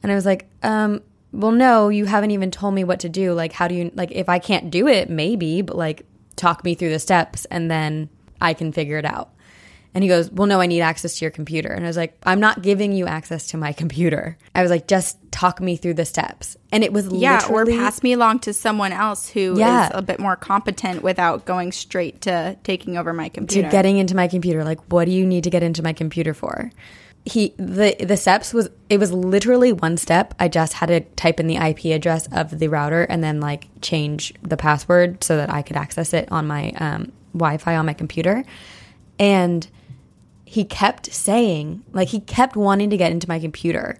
And 0.02 0.12
I 0.12 0.14
was 0.14 0.26
like, 0.26 0.46
um, 0.62 1.02
well, 1.32 1.52
no, 1.52 1.88
you 1.88 2.04
haven't 2.04 2.30
even 2.30 2.50
told 2.50 2.74
me 2.74 2.84
what 2.84 3.00
to 3.00 3.08
do. 3.08 3.32
Like, 3.32 3.52
how 3.52 3.68
do 3.68 3.74
you, 3.74 3.90
like, 3.94 4.12
if 4.12 4.28
I 4.28 4.38
can't 4.38 4.70
do 4.70 4.86
it, 4.86 5.10
maybe, 5.10 5.62
but 5.62 5.76
like, 5.76 6.06
talk 6.36 6.64
me 6.64 6.74
through 6.74 6.90
the 6.90 6.98
steps 6.98 7.46
and 7.46 7.70
then 7.70 8.08
I 8.40 8.54
can 8.54 8.72
figure 8.72 8.98
it 8.98 9.04
out. 9.04 9.30
And 9.94 10.04
he 10.04 10.08
goes, 10.08 10.30
Well, 10.30 10.46
no, 10.46 10.60
I 10.60 10.66
need 10.66 10.82
access 10.82 11.18
to 11.18 11.24
your 11.24 11.30
computer. 11.30 11.68
And 11.72 11.84
I 11.84 11.88
was 11.88 11.96
like, 11.96 12.16
I'm 12.24 12.40
not 12.40 12.62
giving 12.62 12.92
you 12.92 13.06
access 13.06 13.46
to 13.48 13.56
my 13.56 13.72
computer. 13.72 14.36
I 14.54 14.62
was 14.62 14.70
like, 14.70 14.86
Just 14.86 15.16
talk 15.32 15.60
me 15.60 15.76
through 15.76 15.94
the 15.94 16.04
steps. 16.04 16.56
And 16.72 16.84
it 16.84 16.92
was 16.92 17.06
literally. 17.06 17.22
Yeah, 17.22 17.48
or 17.50 17.64
pass 17.64 18.02
me 18.02 18.12
along 18.12 18.40
to 18.40 18.52
someone 18.52 18.92
else 18.92 19.28
who 19.28 19.52
is 19.54 19.58
Yeah. 19.58 19.90
a 19.94 20.02
bit 20.02 20.20
more 20.20 20.36
competent 20.36 21.02
without 21.02 21.44
going 21.46 21.72
straight 21.72 22.22
to 22.22 22.56
taking 22.64 22.96
over 22.98 23.12
my 23.12 23.28
computer. 23.30 23.68
to 23.68 23.72
getting 23.72 23.96
into 23.98 24.14
my 24.14 24.28
computer. 24.28 24.64
Like, 24.64 24.80
what 24.92 25.06
do 25.06 25.12
you 25.12 25.24
need 25.26 25.44
to 25.44 25.50
get 25.50 25.62
into 25.62 25.82
my 25.82 25.92
computer 25.92 26.34
for? 26.34 26.70
He 27.24 27.54
the 27.56 27.96
the 27.98 28.16
steps 28.16 28.54
was 28.54 28.68
it 28.88 29.00
was 29.00 29.10
literally 29.12 29.72
one 29.72 29.96
step. 29.96 30.32
I 30.38 30.46
just 30.46 30.74
had 30.74 30.86
to 30.86 31.00
type 31.00 31.40
in 31.40 31.48
the 31.48 31.56
IP 31.56 31.86
address 31.86 32.28
of 32.30 32.56
the 32.60 32.68
router 32.68 33.02
and 33.02 33.24
then 33.24 33.40
like 33.40 33.66
change 33.80 34.32
the 34.42 34.56
password 34.56 35.24
so 35.24 35.36
that 35.36 35.52
I 35.52 35.62
could 35.62 35.76
access 35.76 36.12
it 36.12 36.30
on 36.30 36.46
my 36.46 36.70
um, 36.78 37.10
Wi-Fi 37.34 37.74
on 37.74 37.84
my 37.86 37.94
computer. 37.94 38.44
And 39.18 39.66
he 40.46 40.64
kept 40.64 41.12
saying, 41.12 41.84
like, 41.92 42.08
he 42.08 42.20
kept 42.20 42.56
wanting 42.56 42.88
to 42.90 42.96
get 42.96 43.12
into 43.12 43.28
my 43.28 43.38
computer. 43.38 43.98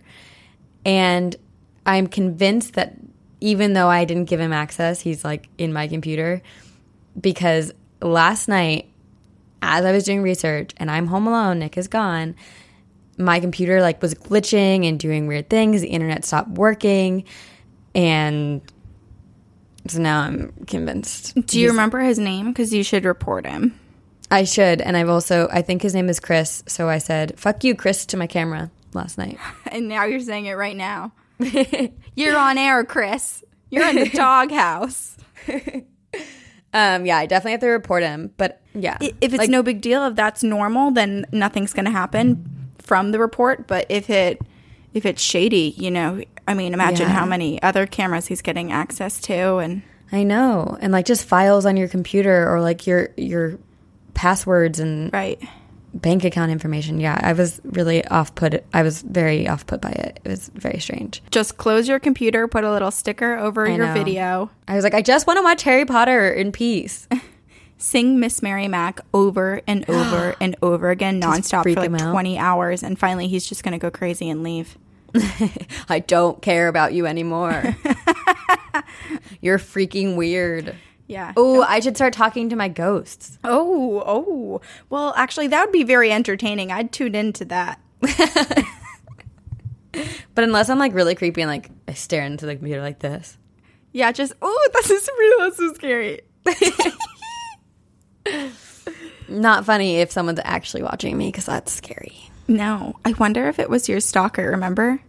And 0.85 1.37
I'm 1.85 2.07
convinced 2.07 2.75
that 2.75 2.95
even 3.41 3.75
though 3.75 3.89
I 3.89 4.05
didn't 4.05 4.27
give 4.27 4.41
him 4.41 4.53
access, 4.53 5.01
he's 5.01 5.25
like 5.25 5.49
in 5.59 5.73
my 5.73 5.89
computer 5.89 6.41
because 7.21 7.73
last 8.01 8.49
night, 8.49 8.89
as 9.61 9.85
I 9.85 9.93
was 9.93 10.05
doing 10.05 10.23
research 10.23 10.73
and 10.77 10.91
I'm 10.91 11.09
home 11.09 11.27
alone, 11.27 11.59
Nick 11.59 11.77
is 11.77 11.89
gone, 11.89 12.37
my 13.19 13.41
computer 13.41 13.81
like 13.81 14.01
was 14.01 14.15
glitching 14.15 14.89
and 14.89 14.99
doing 14.99 15.27
weird 15.27 15.51
things. 15.51 15.81
The 15.81 15.89
internet 15.89 16.25
stopped 16.25 16.51
working. 16.51 17.25
And 17.95 18.63
so 19.89 20.01
now 20.01 20.21
I'm 20.21 20.53
convinced. 20.67 21.35
Do 21.47 21.61
you 21.61 21.69
remember 21.69 22.01
his 22.01 22.19
name? 22.19 22.49
Because 22.49 22.73
you 22.73 22.83
should 22.83 23.05
report 23.05 23.47
him. 23.47 23.79
I 24.37 24.45
should. 24.45 24.81
And 24.81 24.97
I've 24.97 25.09
also, 25.09 25.49
I 25.51 25.63
think 25.63 25.81
his 25.83 25.95
name 25.95 26.09
is 26.09 26.21
Chris. 26.21 26.63
So 26.67 26.89
I 26.89 26.99
said, 26.99 27.39
fuck 27.39 27.65
you, 27.65 27.75
Chris, 27.75 28.05
to 28.07 28.17
my 28.17 28.27
camera 28.27 28.71
last 28.93 29.17
night. 29.19 29.39
And 29.73 29.89
now 29.89 30.05
you're 30.05 30.21
saying 30.21 30.47
it 30.47 30.55
right 30.55 30.77
now. 30.77 31.13
you're 32.15 32.37
on 32.37 32.57
air, 32.59 32.85
Chris. 32.85 33.43
You're 33.71 33.89
in 33.89 33.97
the 33.97 34.09
doghouse. 34.15 35.17
Um, 36.73 37.07
yeah, 37.07 37.17
I 37.17 37.27
definitely 37.27 37.53
have 37.53 37.61
to 37.61 37.69
report 37.69 38.03
him. 38.03 38.33
But 38.37 38.61
yeah. 38.75 38.99
If 39.01 39.33
it's 39.35 39.49
no 39.49 39.63
big 39.63 39.81
deal, 39.81 40.05
if 40.07 40.15
that's 40.15 40.43
normal, 40.43 40.91
then 40.91 41.25
nothing's 41.33 41.73
going 41.73 41.87
to 41.87 41.91
happen 41.91 42.71
from 42.79 43.13
the 43.13 43.19
report. 43.19 43.67
But 43.67 43.87
if 43.89 44.11
it 44.11 44.41
if 44.93 45.05
it's 45.07 45.23
shady, 45.23 45.75
you 45.77 45.91
know, 45.91 46.23
I 46.47 46.55
mean, 46.55 46.73
imagine 46.75 47.09
Yeah. 47.09 47.15
how 47.15 47.27
many 47.27 47.61
other 47.63 47.87
cameras 47.87 48.27
he's 48.27 48.41
getting 48.43 48.73
access 48.73 49.21
to, 49.23 49.57
and 49.59 49.83
I 50.13 50.23
know. 50.23 50.77
And 50.81 50.93
like 50.93 51.05
just 51.07 51.25
files 51.25 51.67
on 51.67 51.77
your 51.77 51.89
computer 51.89 52.51
or 52.51 52.61
like 52.61 52.87
your, 52.87 53.11
your 53.17 53.59
passwords 54.17 54.81
and 54.81 55.13
right. 55.13 55.41
bank 55.95 56.25
account 56.25 56.51
information. 56.51 56.99
Yeah, 56.99 57.21
I 57.23 57.33
was 57.33 57.61
really 57.65 58.05
off 58.07 58.35
put. 58.35 58.65
I 58.75 58.83
was 58.83 59.03
very 59.03 59.47
off 59.47 59.67
put 59.67 59.81
by 59.81 59.91
it. 59.91 60.19
It 60.25 60.29
was 60.29 60.51
very 60.55 60.81
strange. 60.81 61.23
Just 61.31 61.59
close 61.59 61.87
your 61.87 62.01
computer, 62.01 62.49
put 62.49 62.65
a 62.65 62.73
little 62.73 62.91
sticker 62.91 63.37
over 63.37 63.67
I 63.67 63.77
your 63.77 63.87
know. 63.87 63.95
video, 63.95 64.51
I 64.67 64.75
was 64.75 64.83
like, 64.83 64.95
I 64.95 65.03
just 65.03 65.29
want 65.29 65.39
to 65.39 65.43
watch 65.45 65.63
Harry 65.63 65.85
Potter 65.85 66.33
in 66.33 66.51
peace. 66.51 67.07
sing 67.79 68.19
Miss 68.19 68.43
Mary 68.43 68.69
Mac 68.69 69.01
over 69.13 69.61
and 69.67 69.85
over 69.91 70.35
and 70.41 70.57
over 70.63 70.91
again 70.91 71.21
nonstop 71.21 71.63
for 71.63 71.81
like 71.81 71.93
out. 71.93 72.11
20 72.11 72.39
hours. 72.39 72.83
And 72.83 72.99
finally, 72.99 73.29
he's 73.29 73.47
just 73.47 73.63
going 73.63 73.73
to 73.73 73.79
go 73.79 73.91
crazy 73.91 74.29
and 74.29 74.43
leave. 74.43 74.77
I 75.89 76.01
don't 76.01 76.43
care 76.43 76.69
about 76.69 76.93
you 76.93 77.07
anymore. 77.07 77.77
You're 79.41 79.59
freaking 79.59 80.17
weird. 80.17 80.75
Yeah. 81.07 81.33
Oh, 81.37 81.63
I 81.63 81.81
should 81.81 81.97
start 81.97 82.13
talking 82.13 82.49
to 82.49 82.57
my 82.57 82.69
ghosts. 82.69 83.39
Oh, 83.45 84.03
oh. 84.05 84.61
Well, 84.91 85.15
actually, 85.17 85.47
that 85.49 85.67
would 85.67 85.73
be 85.73 85.85
very 85.85 86.11
entertaining. 86.11 86.73
I'd 86.73 86.93
tune 86.93 87.15
into 87.15 87.45
that. 87.47 87.81
But 90.35 90.45
unless 90.45 90.69
I'm 90.69 90.79
like 90.79 90.93
really 90.93 91.15
creepy 91.15 91.41
and 91.41 91.51
like 91.51 91.71
I 91.89 91.95
stare 91.95 92.23
into 92.23 92.45
the 92.47 92.55
computer 92.55 92.83
like 92.83 92.99
this. 92.99 93.39
Yeah, 93.93 94.13
just, 94.13 94.35
oh, 94.43 94.69
this 94.75 94.91
is 94.91 95.09
real. 95.19 95.39
That's 95.39 95.57
so 95.57 95.73
scary. 95.73 96.21
Not 99.29 99.65
funny 99.65 100.01
if 100.01 100.13
someone's 100.13 100.41
actually 100.45 100.83
watching 100.83 101.17
me 101.17 101.29
because 101.29 101.47
that's 101.47 101.73
scary. 101.73 102.31
No. 102.47 102.95
I 103.05 103.13
wonder 103.13 103.49
if 103.49 103.59
it 103.59 103.71
was 103.71 103.89
your 103.89 104.01
stalker, 104.01 104.51
remember? 104.51 105.01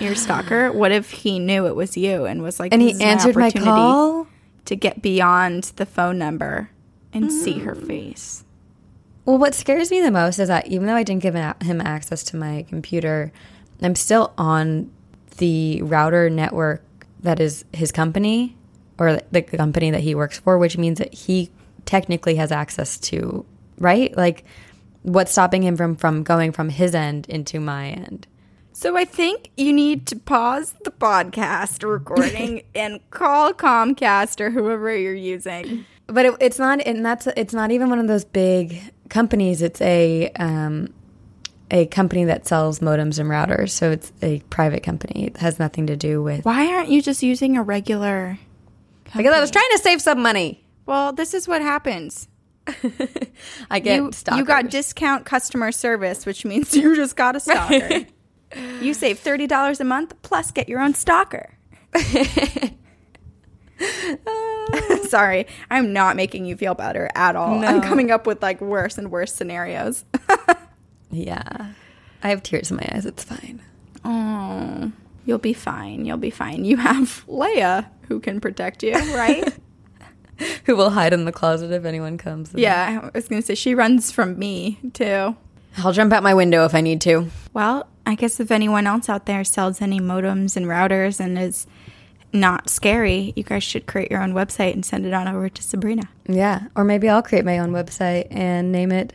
Your 0.00 0.14
stalker. 0.14 0.72
What 0.72 0.92
if 0.92 1.10
he 1.10 1.38
knew 1.38 1.66
it 1.66 1.76
was 1.76 1.98
you 1.98 2.24
and 2.24 2.42
was 2.42 2.58
like, 2.58 2.72
And 2.72 2.80
he 2.80 3.02
answered 3.02 3.36
my 3.36 3.50
call. 3.50 4.26
To 4.66 4.76
get 4.76 5.02
beyond 5.02 5.64
the 5.76 5.86
phone 5.86 6.18
number 6.18 6.70
and 7.12 7.30
see 7.32 7.58
her 7.60 7.74
Mm. 7.74 7.86
face? 7.86 8.44
Well, 9.24 9.38
what 9.38 9.54
scares 9.54 9.90
me 9.90 10.00
the 10.00 10.10
most 10.10 10.38
is 10.38 10.48
that 10.48 10.66
even 10.66 10.86
though 10.86 10.96
I 10.96 11.02
didn't 11.02 11.22
give 11.22 11.34
him 11.34 11.54
him 11.62 11.80
access 11.80 12.22
to 12.24 12.36
my 12.36 12.64
computer, 12.68 13.32
I'm 13.80 13.94
still 13.94 14.32
on 14.36 14.90
the 15.38 15.80
router 15.82 16.28
network 16.30 16.82
that 17.20 17.38
is 17.40 17.64
his 17.72 17.92
company 17.92 18.56
or 18.98 19.20
the 19.30 19.42
company 19.42 19.90
that 19.90 20.00
he 20.00 20.14
works 20.14 20.38
for, 20.38 20.58
which 20.58 20.76
means 20.76 20.98
that 20.98 21.12
he 21.14 21.50
technically 21.84 22.34
has 22.36 22.50
access 22.52 22.98
to, 22.98 23.44
right? 23.78 24.16
Like, 24.16 24.44
what's 25.02 25.32
stopping 25.32 25.62
him 25.62 25.76
from, 25.76 25.96
from 25.96 26.22
going 26.22 26.52
from 26.52 26.68
his 26.68 26.94
end 26.94 27.26
into 27.28 27.58
my 27.60 27.88
end? 27.88 28.26
So 28.82 28.96
I 28.96 29.04
think 29.04 29.52
you 29.56 29.72
need 29.72 30.08
to 30.08 30.16
pause 30.16 30.74
the 30.82 30.90
podcast 30.90 31.88
recording 31.88 32.64
and 32.74 32.98
call 33.10 33.52
Comcast 33.52 34.40
or 34.40 34.50
whoever 34.50 34.92
you're 34.96 35.14
using. 35.14 35.84
But 36.08 36.26
it, 36.26 36.34
it's 36.40 36.58
not, 36.58 36.80
and 36.84 37.06
that's 37.06 37.28
it's 37.36 37.54
not 37.54 37.70
even 37.70 37.90
one 37.90 38.00
of 38.00 38.08
those 38.08 38.24
big 38.24 38.82
companies. 39.08 39.62
It's 39.62 39.80
a 39.82 40.32
um, 40.32 40.92
a 41.70 41.86
company 41.86 42.24
that 42.24 42.48
sells 42.48 42.80
modems 42.80 43.20
and 43.20 43.30
routers, 43.30 43.70
so 43.70 43.92
it's 43.92 44.12
a 44.20 44.40
private 44.50 44.82
company. 44.82 45.26
It 45.28 45.36
has 45.36 45.60
nothing 45.60 45.86
to 45.86 45.94
do 45.96 46.20
with. 46.20 46.44
Why 46.44 46.66
aren't 46.66 46.88
you 46.88 47.02
just 47.02 47.22
using 47.22 47.56
a 47.56 47.62
regular? 47.62 48.36
Because 49.16 49.32
I 49.32 49.38
was 49.40 49.52
trying 49.52 49.70
to 49.74 49.78
save 49.78 50.02
some 50.02 50.20
money. 50.20 50.64
Well, 50.86 51.12
this 51.12 51.34
is 51.34 51.46
what 51.46 51.62
happens. 51.62 52.26
I 53.70 53.78
get 53.78 53.94
You, 54.02 54.10
stalkers. 54.10 54.40
you 54.40 54.44
got 54.44 54.70
discount 54.70 55.24
customer 55.24 55.70
service, 55.70 56.26
which 56.26 56.44
means 56.44 56.74
you 56.76 56.96
just 56.96 57.14
got 57.14 57.36
a 57.36 57.40
stalker. 57.40 58.06
You 58.80 58.94
save 58.94 59.18
thirty 59.18 59.46
dollars 59.46 59.80
a 59.80 59.84
month 59.84 60.14
plus 60.22 60.50
get 60.50 60.68
your 60.68 60.80
own 60.80 60.94
stalker. 60.94 61.54
Sorry, 65.08 65.46
I'm 65.70 65.92
not 65.92 66.16
making 66.16 66.44
you 66.46 66.56
feel 66.56 66.74
better 66.74 67.10
at 67.14 67.36
all. 67.36 67.64
I'm 67.64 67.80
coming 67.80 68.10
up 68.10 68.26
with 68.26 68.40
like 68.42 68.60
worse 68.60 68.96
and 68.98 69.10
worse 69.10 69.34
scenarios. 69.34 70.04
Yeah. 71.12 71.72
I 72.24 72.30
have 72.30 72.42
tears 72.42 72.70
in 72.70 72.78
my 72.78 72.88
eyes. 72.90 73.04
It's 73.04 73.22
fine. 73.22 73.60
Oh, 74.04 74.90
you'll 75.26 75.36
be 75.38 75.52
fine. 75.52 76.06
You'll 76.06 76.16
be 76.16 76.30
fine. 76.30 76.64
You 76.64 76.78
have 76.78 77.24
Leia 77.28 77.86
who 78.08 78.18
can 78.18 78.40
protect 78.40 78.82
you, 78.82 78.94
right? 79.14 79.52
Who 80.64 80.74
will 80.74 80.90
hide 80.90 81.12
in 81.12 81.26
the 81.26 81.32
closet 81.32 81.70
if 81.70 81.84
anyone 81.84 82.16
comes? 82.18 82.52
yeah, 82.54 83.02
I 83.12 83.16
was 83.16 83.28
going 83.28 83.42
to 83.42 83.46
say 83.46 83.54
she 83.54 83.74
runs 83.74 84.10
from 84.10 84.38
me 84.38 84.78
too. 84.94 85.36
I'll 85.78 85.92
jump 85.92 86.12
out 86.12 86.22
my 86.22 86.34
window 86.34 86.64
if 86.64 86.74
I 86.74 86.80
need 86.80 87.00
to. 87.02 87.28
Well, 87.52 87.88
I 88.04 88.14
guess 88.14 88.40
if 88.40 88.50
anyone 88.50 88.86
else 88.86 89.08
out 89.08 89.26
there 89.26 89.44
sells 89.44 89.80
any 89.80 90.00
modems 90.00 90.56
and 90.56 90.66
routers 90.66 91.20
and 91.20 91.38
is 91.38 91.66
not 92.32 92.68
scary, 92.70 93.32
you 93.36 93.42
guys 93.42 93.62
should 93.62 93.86
create 93.86 94.10
your 94.10 94.22
own 94.22 94.32
website 94.32 94.72
and 94.72 94.84
send 94.84 95.06
it 95.06 95.12
on 95.12 95.28
over 95.28 95.48
to 95.48 95.62
Sabrina. 95.62 96.08
Yeah. 96.26 96.66
Or 96.74 96.84
maybe 96.84 97.08
I'll 97.08 97.22
create 97.22 97.44
my 97.44 97.58
own 97.58 97.72
website 97.72 98.26
and 98.30 98.72
name 98.72 98.90
it 98.92 99.14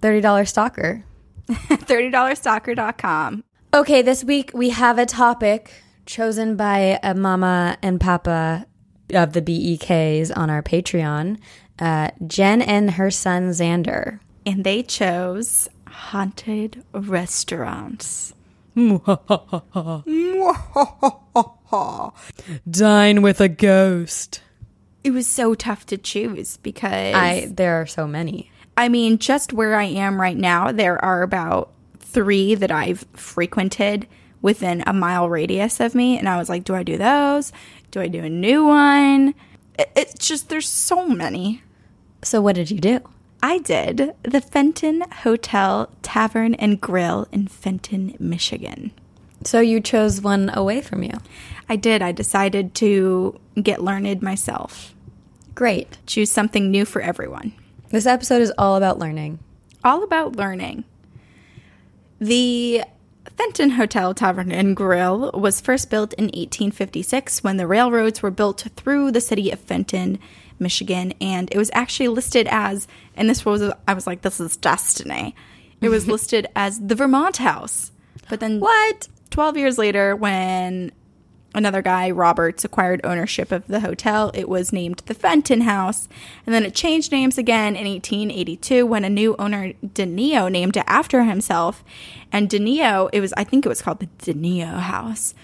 $30 0.00 0.48
Stalker. 0.48 1.04
$30stalker.com. 1.48 3.44
Okay, 3.74 4.02
this 4.02 4.22
week 4.24 4.50
we 4.52 4.70
have 4.70 4.98
a 4.98 5.06
topic 5.06 5.82
chosen 6.04 6.56
by 6.56 6.98
a 7.02 7.14
mama 7.14 7.78
and 7.82 8.00
papa 8.00 8.66
of 9.14 9.32
the 9.32 9.42
BEKs 9.42 10.36
on 10.36 10.50
our 10.50 10.62
Patreon, 10.62 11.38
uh, 11.78 12.10
Jen 12.26 12.60
and 12.62 12.92
her 12.92 13.10
son 13.10 13.50
Xander. 13.50 14.20
And 14.44 14.64
they 14.64 14.82
chose 14.82 15.68
haunted 15.92 16.82
restaurants. 16.92 18.34
Dine 22.70 23.22
with 23.22 23.40
a 23.40 23.48
ghost. 23.48 24.42
It 25.04 25.10
was 25.10 25.26
so 25.26 25.54
tough 25.54 25.86
to 25.86 25.98
choose 25.98 26.56
because 26.58 27.14
I 27.14 27.48
there 27.50 27.80
are 27.80 27.86
so 27.86 28.06
many. 28.06 28.50
I 28.76 28.88
mean, 28.88 29.18
just 29.18 29.52
where 29.52 29.74
I 29.76 29.84
am 29.84 30.20
right 30.20 30.36
now, 30.36 30.72
there 30.72 31.02
are 31.04 31.22
about 31.22 31.70
three 31.98 32.54
that 32.54 32.70
I've 32.70 33.04
frequented 33.14 34.06
within 34.40 34.82
a 34.86 34.92
mile 34.92 35.28
radius 35.28 35.80
of 35.80 35.94
me. 35.94 36.18
And 36.18 36.28
I 36.28 36.36
was 36.38 36.48
like, 36.48 36.64
do 36.64 36.74
I 36.74 36.82
do 36.82 36.96
those? 36.96 37.52
Do 37.90 38.00
I 38.00 38.08
do 38.08 38.24
a 38.24 38.30
new 38.30 38.64
one? 38.66 39.34
It- 39.78 39.90
It's 39.94 40.26
just, 40.26 40.48
there's 40.48 40.68
so 40.68 41.06
many. 41.08 41.62
So 42.22 42.40
what 42.40 42.54
did 42.56 42.70
you 42.70 42.78
do? 42.80 43.00
I 43.42 43.58
did 43.58 44.14
the 44.22 44.40
Fenton 44.40 45.02
Hotel 45.22 45.90
Tavern 46.02 46.54
and 46.54 46.80
Grille 46.80 47.26
in 47.32 47.48
Fenton, 47.48 48.16
Michigan. 48.18 48.92
So 49.44 49.60
you 49.60 49.80
chose 49.80 50.20
one 50.20 50.50
away 50.54 50.80
from 50.80 51.02
you. 51.02 51.14
I 51.68 51.74
did. 51.76 52.02
I 52.02 52.12
decided 52.12 52.74
to 52.76 53.38
get 53.60 53.82
learned 53.82 54.22
myself, 54.22 54.94
Great. 55.54 55.98
choose 56.06 56.30
something 56.30 56.70
new 56.70 56.84
for 56.84 57.00
everyone. 57.02 57.52
This 57.90 58.06
episode 58.06 58.40
is 58.42 58.52
all 58.56 58.76
about 58.76 58.98
learning. 58.98 59.40
all 59.84 60.04
about 60.04 60.36
learning. 60.36 60.84
The 62.20 62.84
Fenton 63.36 63.70
Hotel 63.70 64.14
Tavern 64.14 64.52
and 64.52 64.76
Grille 64.76 65.32
was 65.34 65.60
first 65.60 65.90
built 65.90 66.12
in 66.14 66.26
1856 66.26 67.42
when 67.42 67.56
the 67.56 67.66
railroads 67.66 68.22
were 68.22 68.30
built 68.30 68.68
through 68.76 69.10
the 69.10 69.20
city 69.20 69.50
of 69.50 69.58
Fenton, 69.58 70.18
Michigan, 70.58 71.12
and 71.20 71.50
it 71.50 71.58
was 71.58 71.70
actually 71.74 72.08
listed 72.08 72.46
as 72.50 72.86
and 73.16 73.28
this 73.28 73.44
was 73.44 73.62
I 73.86 73.94
was 73.94 74.06
like 74.06 74.22
this 74.22 74.40
is 74.40 74.56
destiny. 74.56 75.34
It 75.80 75.88
was 75.88 76.06
listed 76.14 76.46
as 76.54 76.80
the 76.80 76.94
Vermont 76.94 77.38
House. 77.38 77.92
But 78.28 78.40
then 78.40 78.60
What? 78.60 79.08
12 79.30 79.56
years 79.56 79.78
later, 79.78 80.14
when 80.14 80.92
another 81.54 81.82
guy, 81.82 82.10
Roberts, 82.10 82.64
acquired 82.64 83.00
ownership 83.04 83.52
of 83.52 83.66
the 83.66 83.80
hotel, 83.80 84.30
it 84.34 84.48
was 84.48 84.72
named 84.72 85.02
the 85.06 85.14
Fenton 85.14 85.62
House. 85.62 86.08
And 86.46 86.54
then 86.54 86.64
it 86.64 86.74
changed 86.74 87.12
names 87.12 87.38
again 87.38 87.76
in 87.76 87.86
1882 87.86 88.86
when 88.86 89.04
a 89.04 89.10
new 89.10 89.34
owner, 89.38 89.72
Denio, 89.84 90.50
named 90.50 90.76
it 90.76 90.84
after 90.86 91.24
himself. 91.24 91.84
And 92.30 92.48
Denio, 92.48 93.10
it 93.12 93.20
was, 93.20 93.32
I 93.34 93.44
think 93.44 93.64
it 93.64 93.68
was 93.68 93.82
called 93.82 94.00
the 94.00 94.08
Denio 94.18 94.80
House. 94.80 95.34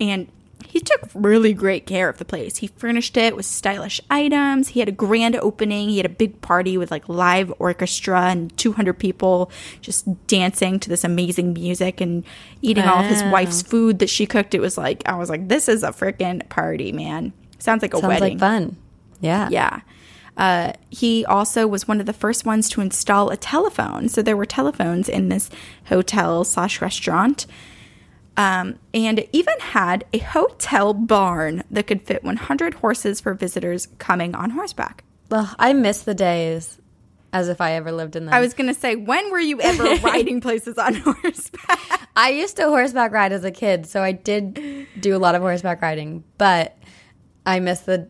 And 0.00 0.28
he 0.68 0.80
took 0.80 1.00
really 1.14 1.54
great 1.54 1.86
care 1.86 2.10
of 2.10 2.18
the 2.18 2.26
place. 2.26 2.58
He 2.58 2.66
furnished 2.66 3.16
it 3.16 3.34
with 3.34 3.46
stylish 3.46 4.02
items. 4.10 4.68
He 4.68 4.80
had 4.80 4.88
a 4.88 4.92
grand 4.92 5.34
opening. 5.36 5.88
He 5.88 5.96
had 5.96 6.04
a 6.04 6.10
big 6.10 6.42
party 6.42 6.76
with 6.76 6.90
like 6.90 7.08
live 7.08 7.50
orchestra 7.58 8.26
and 8.26 8.54
200 8.58 8.92
people 8.98 9.50
just 9.80 10.26
dancing 10.26 10.78
to 10.80 10.90
this 10.90 11.04
amazing 11.04 11.54
music 11.54 12.02
and 12.02 12.22
eating 12.60 12.84
all 12.84 13.00
of 13.02 13.06
his 13.06 13.22
wife's 13.24 13.62
food 13.62 13.98
that 14.00 14.10
she 14.10 14.26
cooked. 14.26 14.54
It 14.54 14.60
was 14.60 14.76
like, 14.76 15.02
I 15.08 15.14
was 15.14 15.30
like, 15.30 15.48
this 15.48 15.70
is 15.70 15.82
a 15.82 15.88
freaking 15.88 16.46
party, 16.50 16.92
man. 16.92 17.32
Sounds 17.58 17.80
like 17.80 17.94
a 17.94 17.98
Sounds 18.00 18.08
wedding. 18.08 18.34
like 18.34 18.40
fun. 18.40 18.76
Yeah. 19.20 19.48
Yeah. 19.50 19.80
Uh, 20.36 20.72
he 20.90 21.24
also 21.24 21.66
was 21.66 21.88
one 21.88 21.98
of 21.98 22.04
the 22.04 22.12
first 22.12 22.44
ones 22.44 22.68
to 22.68 22.82
install 22.82 23.30
a 23.30 23.38
telephone. 23.38 24.08
So 24.10 24.20
there 24.20 24.36
were 24.36 24.46
telephones 24.46 25.08
in 25.08 25.30
this 25.30 25.48
hotel 25.86 26.44
slash 26.44 26.82
restaurant. 26.82 27.46
Um, 28.38 28.78
and 28.94 29.18
it 29.18 29.28
even 29.32 29.58
had 29.58 30.04
a 30.12 30.18
hotel 30.18 30.94
barn 30.94 31.64
that 31.72 31.88
could 31.88 32.02
fit 32.02 32.22
100 32.22 32.74
horses 32.74 33.20
for 33.20 33.34
visitors 33.34 33.88
coming 33.98 34.36
on 34.36 34.50
horseback. 34.50 35.02
Ugh, 35.32 35.56
I 35.58 35.72
miss 35.72 36.02
the 36.02 36.14
days 36.14 36.78
as 37.32 37.48
if 37.48 37.60
I 37.60 37.72
ever 37.72 37.90
lived 37.90 38.14
in 38.14 38.26
them. 38.26 38.34
I 38.34 38.40
was 38.40 38.54
going 38.54 38.68
to 38.72 38.80
say, 38.80 38.94
when 38.94 39.32
were 39.32 39.40
you 39.40 39.60
ever 39.60 39.96
riding 40.04 40.40
places 40.40 40.78
on 40.78 40.94
horseback? 40.94 42.08
I 42.14 42.30
used 42.30 42.56
to 42.56 42.68
horseback 42.68 43.10
ride 43.10 43.32
as 43.32 43.42
a 43.42 43.50
kid, 43.50 43.86
so 43.86 44.04
I 44.04 44.12
did 44.12 44.86
do 45.00 45.16
a 45.16 45.18
lot 45.18 45.34
of 45.34 45.42
horseback 45.42 45.82
riding, 45.82 46.22
but 46.38 46.78
I 47.44 47.58
miss 47.58 47.80
the 47.80 48.08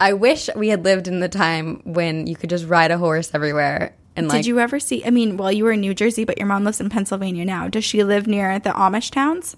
I 0.00 0.12
wish 0.12 0.48
we 0.56 0.68
had 0.68 0.84
lived 0.84 1.06
in 1.08 1.20
the 1.20 1.28
time 1.28 1.80
when 1.84 2.26
you 2.26 2.36
could 2.36 2.50
just 2.50 2.66
ride 2.66 2.90
a 2.90 2.98
horse 2.98 3.30
everywhere 3.32 3.94
and 4.16 4.28
like 4.28 4.38
Did 4.38 4.46
you 4.46 4.60
ever 4.60 4.78
see? 4.78 5.04
I 5.04 5.10
mean, 5.10 5.36
well, 5.36 5.50
you 5.50 5.64
were 5.64 5.72
in 5.72 5.80
New 5.80 5.94
Jersey, 5.94 6.24
but 6.24 6.38
your 6.38 6.46
mom 6.46 6.64
lives 6.64 6.80
in 6.80 6.88
Pennsylvania 6.88 7.44
now. 7.44 7.68
Does 7.68 7.84
she 7.84 8.04
live 8.04 8.26
near 8.26 8.58
the 8.58 8.70
Amish 8.70 9.10
towns? 9.10 9.56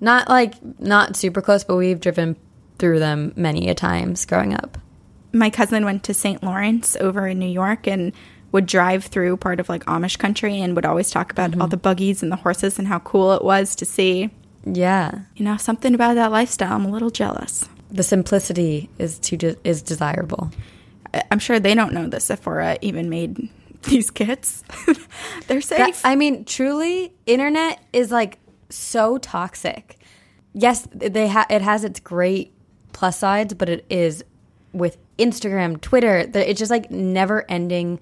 Not 0.00 0.28
like 0.28 0.54
not 0.80 1.16
super 1.16 1.40
close, 1.42 1.64
but 1.64 1.76
we've 1.76 2.00
driven 2.00 2.36
through 2.78 2.98
them 2.98 3.32
many 3.36 3.68
a 3.68 3.74
times 3.74 4.24
growing 4.24 4.54
up. 4.54 4.78
my 5.32 5.50
cousin 5.50 5.84
went 5.84 6.02
to 6.04 6.14
St. 6.14 6.42
Lawrence 6.42 6.96
over 6.96 7.26
in 7.28 7.38
New 7.38 7.46
York 7.46 7.86
and 7.86 8.12
would 8.52 8.66
drive 8.66 9.04
through 9.04 9.36
part 9.36 9.60
of 9.60 9.68
like 9.68 9.84
Amish 9.84 10.18
country 10.18 10.60
and 10.60 10.74
would 10.74 10.86
always 10.86 11.10
talk 11.10 11.30
about 11.30 11.52
all 11.54 11.60
mm-hmm. 11.60 11.68
the 11.68 11.76
buggies 11.76 12.22
and 12.22 12.32
the 12.32 12.36
horses 12.36 12.78
and 12.78 12.88
how 12.88 12.98
cool 12.98 13.32
it 13.34 13.44
was 13.44 13.76
to 13.76 13.84
see. 13.84 14.30
Yeah. 14.64 15.20
You 15.36 15.44
know, 15.44 15.56
something 15.56 15.94
about 15.94 16.14
that 16.14 16.32
lifestyle. 16.32 16.74
I'm 16.74 16.84
a 16.84 16.90
little 16.90 17.10
jealous. 17.10 17.68
The 17.92 18.02
simplicity 18.02 18.90
is 18.98 19.18
too 19.20 19.36
de- 19.36 19.56
is 19.62 19.82
desirable. 19.82 20.50
I- 21.14 21.22
I'm 21.30 21.38
sure 21.38 21.60
they 21.60 21.74
don't 21.74 21.92
know 21.94 22.08
that 22.08 22.22
Sephora 22.22 22.76
even 22.80 23.08
made 23.08 23.48
these 23.84 24.10
kits. 24.10 24.64
They're 25.46 25.60
safe. 25.60 25.78
That- 25.78 26.00
I 26.04 26.16
mean, 26.16 26.44
truly, 26.44 27.12
internet 27.26 27.80
is 27.92 28.10
like 28.10 28.39
so 28.70 29.18
toxic. 29.18 29.98
Yes, 30.52 30.88
they 30.92 31.28
ha- 31.28 31.46
it 31.48 31.62
has 31.62 31.84
its 31.84 32.00
great 32.00 32.52
plus 32.92 33.18
sides, 33.18 33.54
but 33.54 33.68
it 33.68 33.84
is 33.88 34.24
with 34.72 34.98
Instagram, 35.18 35.80
Twitter, 35.80 36.26
the, 36.26 36.48
it's 36.48 36.58
just 36.58 36.70
like 36.70 36.90
never 36.90 37.44
ending 37.50 38.00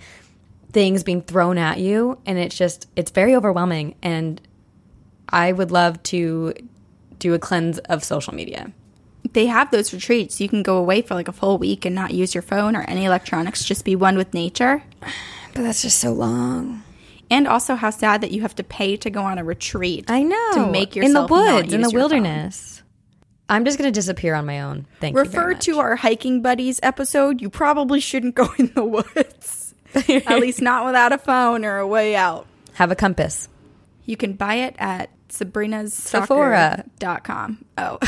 things 0.73 1.03
being 1.03 1.23
thrown 1.23 1.59
at 1.59 1.79
you, 1.79 2.19
and 2.27 2.39
it's 2.39 2.57
just 2.57 2.89
it's 2.97 3.11
very 3.11 3.35
overwhelming. 3.35 3.95
And 4.03 4.41
I 5.29 5.53
would 5.53 5.71
love 5.71 6.03
to 6.05 6.55
do 7.19 7.35
a 7.35 7.39
cleanse 7.39 7.79
of 7.81 8.05
social 8.05 8.35
media. 8.35 8.73
they 9.33 9.47
have 9.47 9.71
those 9.71 9.93
retreats. 9.93 10.41
You 10.41 10.49
can 10.49 10.63
go 10.63 10.79
away 10.79 11.03
for 11.03 11.15
like 11.15 11.29
a 11.29 11.33
full 11.33 11.59
week 11.59 11.85
and 11.85 11.95
not 11.95 12.13
use 12.15 12.35
your 12.35 12.43
phone 12.43 12.77
or 12.77 12.83
any 12.83 13.05
electronics, 13.05 13.65
just 13.65 13.85
be 13.85 13.97
one 13.97 14.17
with 14.17 14.33
nature. 14.33 14.83
But 15.55 15.63
that's 15.63 15.83
just 15.83 15.99
so 15.99 16.13
long. 16.13 16.83
And 17.31 17.47
also, 17.47 17.75
how 17.75 17.91
sad 17.91 18.23
that 18.23 18.31
you 18.31 18.41
have 18.43 18.55
to 18.55 18.65
pay 18.65 18.97
to 18.99 19.11
go 19.11 19.23
on 19.23 19.39
a 19.39 19.45
retreat. 19.45 20.07
I 20.09 20.23
know 20.23 20.51
to 20.55 20.71
make 20.71 20.97
yourself 20.97 21.31
in 21.31 21.37
the 21.37 21.43
woods, 21.43 21.73
in 21.73 21.83
the 21.83 21.91
your 21.91 21.91
phone. 21.91 22.01
wilderness. 22.01 22.83
I'm 23.51 23.65
just 23.65 23.79
gonna 23.79 23.91
disappear 23.91 24.35
on 24.35 24.47
my 24.47 24.61
own. 24.61 24.87
Thank 25.01 25.15
you. 25.15 25.21
refer 25.23 25.55
to 25.55 25.79
our 25.79 25.97
hiking 25.97 26.43
buddies 26.43 26.81
episode. 26.83 27.41
You 27.41 27.51
probably 27.51 28.01
shouldn't 28.01 28.35
go 28.35 28.49
in 28.59 28.73
the 28.75 28.85
woods, 28.85 29.75
at 29.95 30.41
least 30.41 30.61
not 30.61 30.87
without 30.87 31.13
a 31.13 31.19
phone 31.19 31.65
or 31.65 31.79
a 31.79 31.87
way 31.87 32.15
out. 32.17 32.47
have 32.75 32.91
a 32.91 32.97
compass. 32.97 33.49
You 34.05 34.17
can 34.17 34.35
buy 34.35 34.55
it 34.57 34.75
at 34.79 35.11
Sabrina's 35.29 35.93
Sephora. 35.93 36.85
com. 37.23 37.65
Oh. 37.77 37.99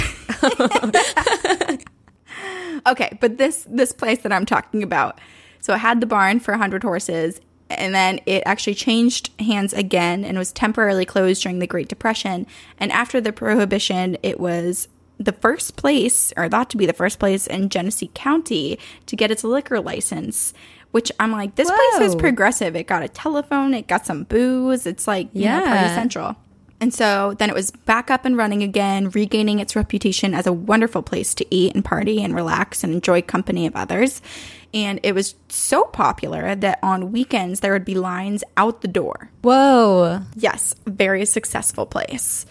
okay, 2.86 3.18
but 3.20 3.36
this 3.38 3.66
this 3.68 3.92
place 3.92 4.20
that 4.20 4.32
I'm 4.32 4.46
talking 4.46 4.82
about. 4.82 5.20
So 5.60 5.74
it 5.74 5.78
had 5.78 6.00
the 6.00 6.06
barn 6.06 6.40
for 6.40 6.52
100 6.52 6.82
horses 6.82 7.40
and 7.70 7.94
then 7.94 8.20
it 8.26 8.42
actually 8.46 8.74
changed 8.74 9.30
hands 9.40 9.72
again 9.72 10.24
and 10.24 10.36
was 10.36 10.52
temporarily 10.52 11.04
closed 11.04 11.42
during 11.42 11.58
the 11.58 11.66
Great 11.66 11.88
Depression. 11.88 12.46
And 12.78 12.92
after 12.92 13.20
the 13.20 13.32
prohibition, 13.32 14.16
it 14.22 14.40
was 14.40 14.88
the 15.18 15.32
first 15.32 15.76
place 15.76 16.32
or 16.36 16.48
thought 16.48 16.70
to 16.70 16.76
be 16.76 16.86
the 16.86 16.92
first 16.92 17.18
place 17.18 17.46
in 17.46 17.68
Genesee 17.68 18.10
County 18.14 18.78
to 19.06 19.16
get 19.16 19.30
its 19.30 19.44
liquor 19.44 19.80
license. 19.80 20.52
Which 20.90 21.12
I'm 21.20 21.30
like, 21.30 21.54
this 21.54 21.70
place 21.70 22.08
is 22.08 22.16
progressive. 22.16 22.74
It 22.74 22.88
got 22.88 23.04
a 23.04 23.08
telephone, 23.08 23.74
it 23.74 23.86
got 23.86 24.06
some 24.06 24.24
booze. 24.24 24.86
It's 24.86 25.06
like, 25.06 25.28
you 25.32 25.44
know, 25.44 25.64
party 25.64 25.88
central. 25.94 26.34
And 26.80 26.92
so 26.94 27.34
then 27.38 27.50
it 27.50 27.54
was 27.54 27.70
back 27.70 28.10
up 28.10 28.24
and 28.24 28.36
running 28.36 28.62
again, 28.62 29.10
regaining 29.10 29.60
its 29.60 29.76
reputation 29.76 30.34
as 30.34 30.46
a 30.46 30.52
wonderful 30.52 31.02
place 31.02 31.34
to 31.34 31.46
eat 31.54 31.74
and 31.74 31.84
party 31.84 32.24
and 32.24 32.34
relax 32.34 32.82
and 32.82 32.92
enjoy 32.92 33.22
company 33.22 33.66
of 33.66 33.76
others. 33.76 34.22
And 34.72 35.00
it 35.02 35.14
was 35.14 35.34
so 35.48 35.84
popular 35.84 36.54
that 36.54 36.78
on 36.82 37.12
weekends 37.12 37.60
there 37.60 37.72
would 37.72 37.84
be 37.84 37.94
lines 37.94 38.44
out 38.56 38.82
the 38.82 38.88
door. 38.88 39.30
Whoa. 39.42 40.22
Yes, 40.36 40.74
very 40.86 41.24
successful 41.24 41.86
place. 41.86 42.46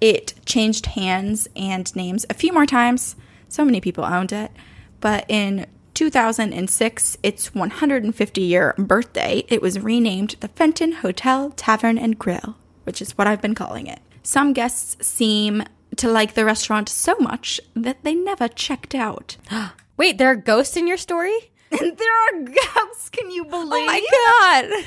It 0.00 0.34
changed 0.44 0.86
hands 0.86 1.48
and 1.56 1.94
names 1.96 2.26
a 2.28 2.34
few 2.34 2.52
more 2.52 2.66
times. 2.66 3.16
So 3.48 3.64
many 3.64 3.80
people 3.80 4.04
owned 4.04 4.32
it. 4.32 4.52
But 5.00 5.24
in 5.28 5.66
2006, 5.94 7.18
its 7.22 7.54
150 7.54 8.40
year 8.40 8.74
birthday, 8.78 9.44
it 9.48 9.62
was 9.62 9.80
renamed 9.80 10.36
the 10.40 10.48
Fenton 10.48 10.92
Hotel, 10.92 11.50
Tavern, 11.50 11.98
and 11.98 12.18
Grille, 12.18 12.56
which 12.84 13.00
is 13.00 13.16
what 13.16 13.26
I've 13.26 13.42
been 13.42 13.54
calling 13.54 13.86
it. 13.86 14.00
Some 14.22 14.52
guests 14.52 15.06
seem 15.06 15.64
to 15.96 16.10
like 16.10 16.34
the 16.34 16.44
restaurant 16.44 16.88
so 16.88 17.16
much 17.18 17.60
that 17.74 18.02
they 18.02 18.14
never 18.14 18.48
checked 18.48 18.94
out. 18.94 19.36
Wait, 19.96 20.18
there 20.18 20.30
are 20.30 20.36
ghosts 20.36 20.76
in 20.76 20.86
your 20.86 20.98
story? 20.98 21.50
And 21.70 21.96
there 21.98 22.12
are 22.12 22.42
ghosts, 22.42 23.08
can 23.10 23.30
you 23.30 23.44
believe? 23.44 23.72
Oh 23.72 23.86
my 23.86 24.84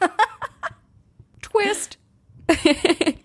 god. 0.00 0.10
twist. 1.42 1.96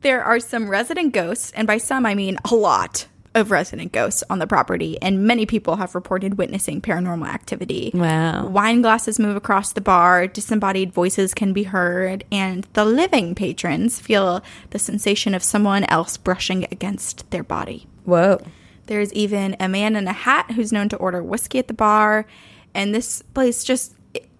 there 0.00 0.22
are 0.24 0.40
some 0.40 0.68
resident 0.68 1.12
ghosts, 1.12 1.52
and 1.52 1.66
by 1.66 1.78
some 1.78 2.06
I 2.06 2.14
mean 2.14 2.38
a 2.50 2.54
lot 2.54 3.06
of 3.34 3.50
resident 3.50 3.92
ghosts 3.92 4.22
on 4.28 4.38
the 4.38 4.46
property, 4.46 5.00
and 5.00 5.24
many 5.26 5.46
people 5.46 5.76
have 5.76 5.94
reported 5.94 6.36
witnessing 6.36 6.80
paranormal 6.80 7.26
activity. 7.26 7.90
Wow. 7.94 8.46
Wine 8.46 8.82
glasses 8.82 9.18
move 9.18 9.36
across 9.36 9.72
the 9.72 9.80
bar, 9.80 10.26
disembodied 10.26 10.92
voices 10.92 11.32
can 11.32 11.52
be 11.52 11.62
heard, 11.64 12.24
and 12.30 12.66
the 12.74 12.84
living 12.84 13.34
patrons 13.34 14.00
feel 14.00 14.42
the 14.70 14.78
sensation 14.78 15.34
of 15.34 15.42
someone 15.42 15.84
else 15.84 16.16
brushing 16.16 16.64
against 16.70 17.30
their 17.30 17.44
body. 17.44 17.86
Whoa. 18.04 18.40
There's 18.86 19.12
even 19.12 19.56
a 19.60 19.68
man 19.68 19.96
in 19.96 20.06
a 20.08 20.12
hat 20.12 20.52
who's 20.52 20.72
known 20.72 20.88
to 20.90 20.96
order 20.96 21.22
whiskey 21.22 21.58
at 21.58 21.68
the 21.68 21.74
bar. 21.74 22.26
And 22.74 22.94
this 22.94 23.22
place 23.22 23.62
just, 23.64 23.94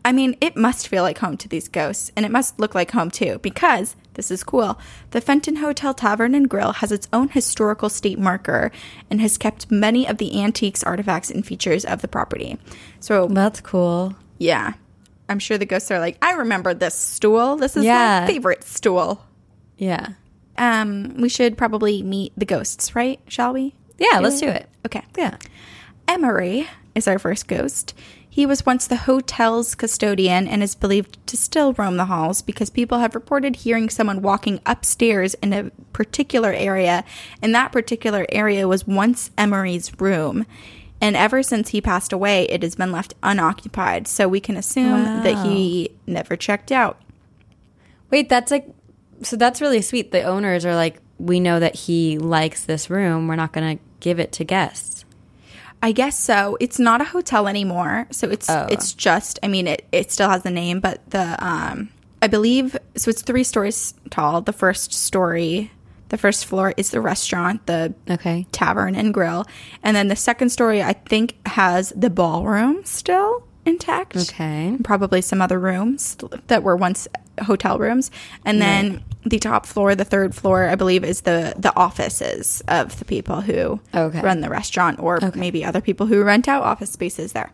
I 0.05 0.12
mean, 0.12 0.37
it 0.40 0.57
must 0.57 0.88
feel 0.88 1.02
like 1.02 1.18
home 1.18 1.37
to 1.38 1.48
these 1.48 1.68
ghosts. 1.68 2.11
And 2.16 2.26
it 2.26 2.33
must 2.33 2.59
look 2.59 2.74
like 2.74 2.90
home 2.90 3.11
too, 3.11 3.38
because 3.42 3.94
this 4.14 4.31
is 4.31 4.42
cool. 4.42 4.78
The 5.11 5.20
Fenton 5.20 5.57
Hotel 5.57 5.94
Tavern 5.94 6.35
and 6.35 6.48
Grille 6.48 6.72
has 6.74 6.90
its 6.92 7.09
own 7.12 7.28
historical 7.28 7.88
state 7.88 8.18
marker 8.18 8.70
and 9.11 9.20
has 9.20 9.38
kept 9.38 9.70
many 9.70 10.07
of 10.09 10.18
the 10.18 10.40
antiques, 10.42 10.83
artifacts, 10.83 11.31
and 11.31 11.46
features 11.46 11.85
of 11.85 12.02
the 12.02 12.09
property. 12.09 12.59
So, 13.00 13.28
That's 13.28 13.61
cool. 13.61 14.14
yeah, 14.38 14.74
I'm 15.28 15.38
sure 15.38 15.57
the 15.57 15.64
ghosts 15.66 15.90
are 15.90 15.98
like, 16.00 16.18
I 16.20 16.33
remember 16.33 16.74
this 16.74 16.94
stool. 16.94 17.57
This 17.57 17.76
is 17.76 17.85
Yeah. 17.85 18.20
my 18.22 18.26
favorite 18.26 18.64
stool. 18.64 19.24
Yeah. 19.78 20.09
Um, 20.59 21.14
we 21.18 21.28
should 21.31 21.57
probably 21.57 22.02
meet 22.02 22.33
the 22.37 22.44
ghosts, 22.44 22.94
right? 22.94 23.18
Shall 23.28 23.52
we? 23.55 23.74
Yeah, 23.98 24.18
let's 24.18 24.40
do 24.40 24.48
it. 24.48 24.68
Okay. 24.87 25.02
Yeah. 25.16 25.37
Emery 26.09 26.68
is 26.94 27.07
our 27.07 27.18
first 27.18 27.48
ghost. 27.48 27.94
He 28.28 28.46
was 28.46 28.64
once 28.64 28.87
the 28.87 28.96
hotel's 28.96 29.74
custodian 29.74 30.48
and 30.48 30.62
is 30.62 30.74
believed 30.74 31.18
to 31.26 31.37
still 31.37 31.74
roam 31.74 31.98
the 31.98 32.07
halls 32.07 32.40
because 32.40 32.70
people 32.70 32.98
have 32.98 33.14
reported 33.14 33.57
hearing 33.57 33.90
someone 33.90 34.22
walking 34.22 34.59
upstairs 34.64 35.35
in 35.35 35.52
a 35.52 35.70
particular 35.92 36.50
area, 36.50 37.05
and 37.42 37.55
that 37.55 37.72
particular 37.72 38.24
area 38.31 38.66
was 38.66 38.87
once 38.87 39.31
Emery's 39.37 40.00
room. 40.00 40.46
And 40.98 41.14
ever 41.14 41.42
since 41.42 41.70
he 41.70 41.83
passed 41.83 42.11
away, 42.11 42.44
it 42.44 42.62
has 42.62 42.74
been 42.74 42.90
left 42.90 43.12
unoccupied, 43.22 44.09
so 44.09 44.28
we 44.28 44.40
can 44.40 44.57
assume 44.57 45.05
that 45.24 45.44
he 45.44 45.90
never 46.07 46.35
checked 46.35 46.72
out. 46.72 47.02
Wait, 48.09 48.31
that's 48.31 48.50
like 48.50 48.66
so 49.22 49.37
that's 49.37 49.61
really 49.61 49.83
sweet. 49.83 50.11
The 50.11 50.22
owners 50.22 50.64
are 50.64 50.74
like, 50.74 51.01
we 51.22 51.40
know 51.40 51.61
that 51.61 51.74
he 51.74 52.18
likes 52.18 52.64
this 52.64 52.90
room. 52.90 53.28
We're 53.28 53.37
not 53.37 53.52
going 53.52 53.78
to 53.78 53.82
give 54.00 54.18
it 54.18 54.32
to 54.32 54.44
guests. 54.44 55.04
I 55.85 55.92
guess 55.92 56.18
so. 56.18 56.56
It's 56.61 56.78
not 56.78 57.00
a 57.00 57.04
hotel 57.04 57.48
anymore, 57.48 58.06
so 58.11 58.28
it's 58.28 58.46
it's 58.48 58.92
just. 58.92 59.38
I 59.42 59.48
mean, 59.48 59.66
it 59.66 59.85
it 59.90 60.12
still 60.12 60.28
has 60.28 60.42
the 60.42 60.50
name, 60.50 60.78
but 60.80 61.00
the 61.11 61.37
um, 61.44 61.88
I 62.20 62.28
believe 62.28 62.76
so. 62.96 63.08
It's 63.11 63.22
three 63.22 63.42
stories 63.42 63.94
tall. 64.11 64.42
The 64.42 64.52
first 64.52 64.92
story, 64.92 65.72
the 66.11 66.16
first 66.18 66.46
floor 66.46 66.72
is 66.76 66.90
the 66.90 67.00
restaurant, 67.00 67.66
the 67.66 67.94
Okay. 68.08 68.46
tavern 68.52 68.94
and 68.94 69.12
grill, 69.12 69.44
and 69.82 69.96
then 69.96 70.06
the 70.06 70.14
second 70.14 70.50
story 70.50 70.82
I 70.85 70.92
think 70.92 71.35
has 71.46 71.92
the 71.96 72.11
ballroom 72.11 72.85
still 72.85 73.42
intact. 73.64 74.16
Okay. 74.16 74.77
probably 74.83 75.20
some 75.22 75.40
other 75.42 75.59
rooms 75.59 76.16
that 76.48 76.62
were 76.62 76.77
once 76.77 77.07
hotel 77.44 77.79
rooms, 77.79 78.11
and 78.44 78.61
then 78.61 79.03
the 79.25 79.38
top 79.38 79.66
floor, 79.66 79.94
the 79.94 80.05
third 80.05 80.35
floor, 80.35 80.68
I 80.68 80.75
believe, 80.75 81.05
is 81.05 81.22
the 81.22 81.55
the 81.57 81.75
offices 81.77 82.62
of 82.68 82.98
the 82.98 83.05
people 83.05 83.40
who 83.40 83.81
Okay. 83.94 84.20
run 84.20 84.40
the 84.40 84.51
restaurant, 84.51 84.98
or 85.01 85.18
maybe 85.35 85.64
other 85.64 85.81
people 85.81 86.07
who 86.07 86.22
rent 86.25 86.48
out 86.48 86.62
office 86.64 86.90
spaces 86.90 87.33
there. 87.33 87.51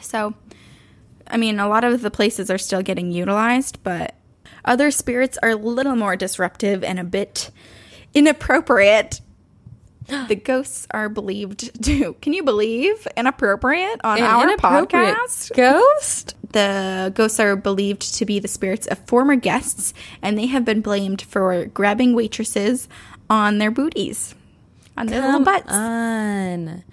So, 0.00 0.34
I 1.26 1.36
mean, 1.36 1.58
a 1.60 1.68
lot 1.68 1.84
of 1.84 2.02
the 2.02 2.10
places 2.10 2.50
are 2.50 2.58
still 2.58 2.82
getting 2.82 3.10
utilized, 3.10 3.78
but 3.82 4.14
other 4.64 4.90
spirits 4.90 5.38
are 5.42 5.50
a 5.50 5.56
little 5.56 5.96
more 5.96 6.14
disruptive 6.16 6.84
and 6.84 6.98
a 7.00 7.04
bit 7.04 7.50
inappropriate. 8.14 9.20
the 10.28 10.34
ghosts 10.36 10.86
are 10.90 11.08
believed 11.08 11.82
to. 11.84 12.14
Can 12.14 12.32
you 12.32 12.42
believe 12.42 13.06
inappropriate 13.16 14.00
on 14.04 14.18
An 14.18 14.24
our 14.24 14.42
inappropriate 14.44 15.14
podcast? 15.16 15.54
Ghost? 15.56 16.34
The 16.52 17.12
ghosts 17.14 17.40
are 17.40 17.56
believed 17.56 18.14
to 18.16 18.24
be 18.26 18.38
the 18.38 18.48
spirits 18.48 18.86
of 18.86 18.98
former 19.06 19.36
guests, 19.36 19.94
and 20.20 20.36
they 20.38 20.46
have 20.46 20.64
been 20.64 20.80
blamed 20.82 21.22
for 21.22 21.66
grabbing 21.66 22.14
waitresses 22.14 22.88
on 23.30 23.58
their 23.58 23.70
booties, 23.70 24.34
on 24.96 25.06
their 25.06 25.22
little 25.22 25.40
butts. 25.40 25.72
on. 25.72 26.84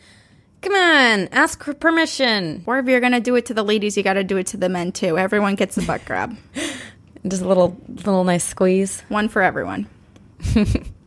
Come 0.62 0.74
on. 0.74 1.28
Ask 1.32 1.64
for 1.64 1.74
permission. 1.74 2.64
or 2.66 2.80
if 2.80 2.86
you're 2.88 3.00
gonna 3.00 3.20
do 3.20 3.36
it 3.36 3.46
to 3.48 3.54
the 3.54 3.64
ladies, 3.64 3.96
you 3.98 4.04
got 4.04 4.14
to 4.14 4.24
do 4.24 4.38
it 4.38 4.48
to 4.48 4.58
the 4.58 4.70
men 4.70 4.92
too. 4.92 5.18
Everyone 5.18 5.56
gets 5.56 5.78
a 5.78 5.82
butt 5.82 6.04
grab, 6.06 6.38
Just 7.28 7.42
a 7.42 7.48
little 7.48 7.78
little 7.88 8.24
nice 8.24 8.44
squeeze. 8.46 9.02
one 9.10 9.28
for 9.30 9.42
everyone. 9.42 9.88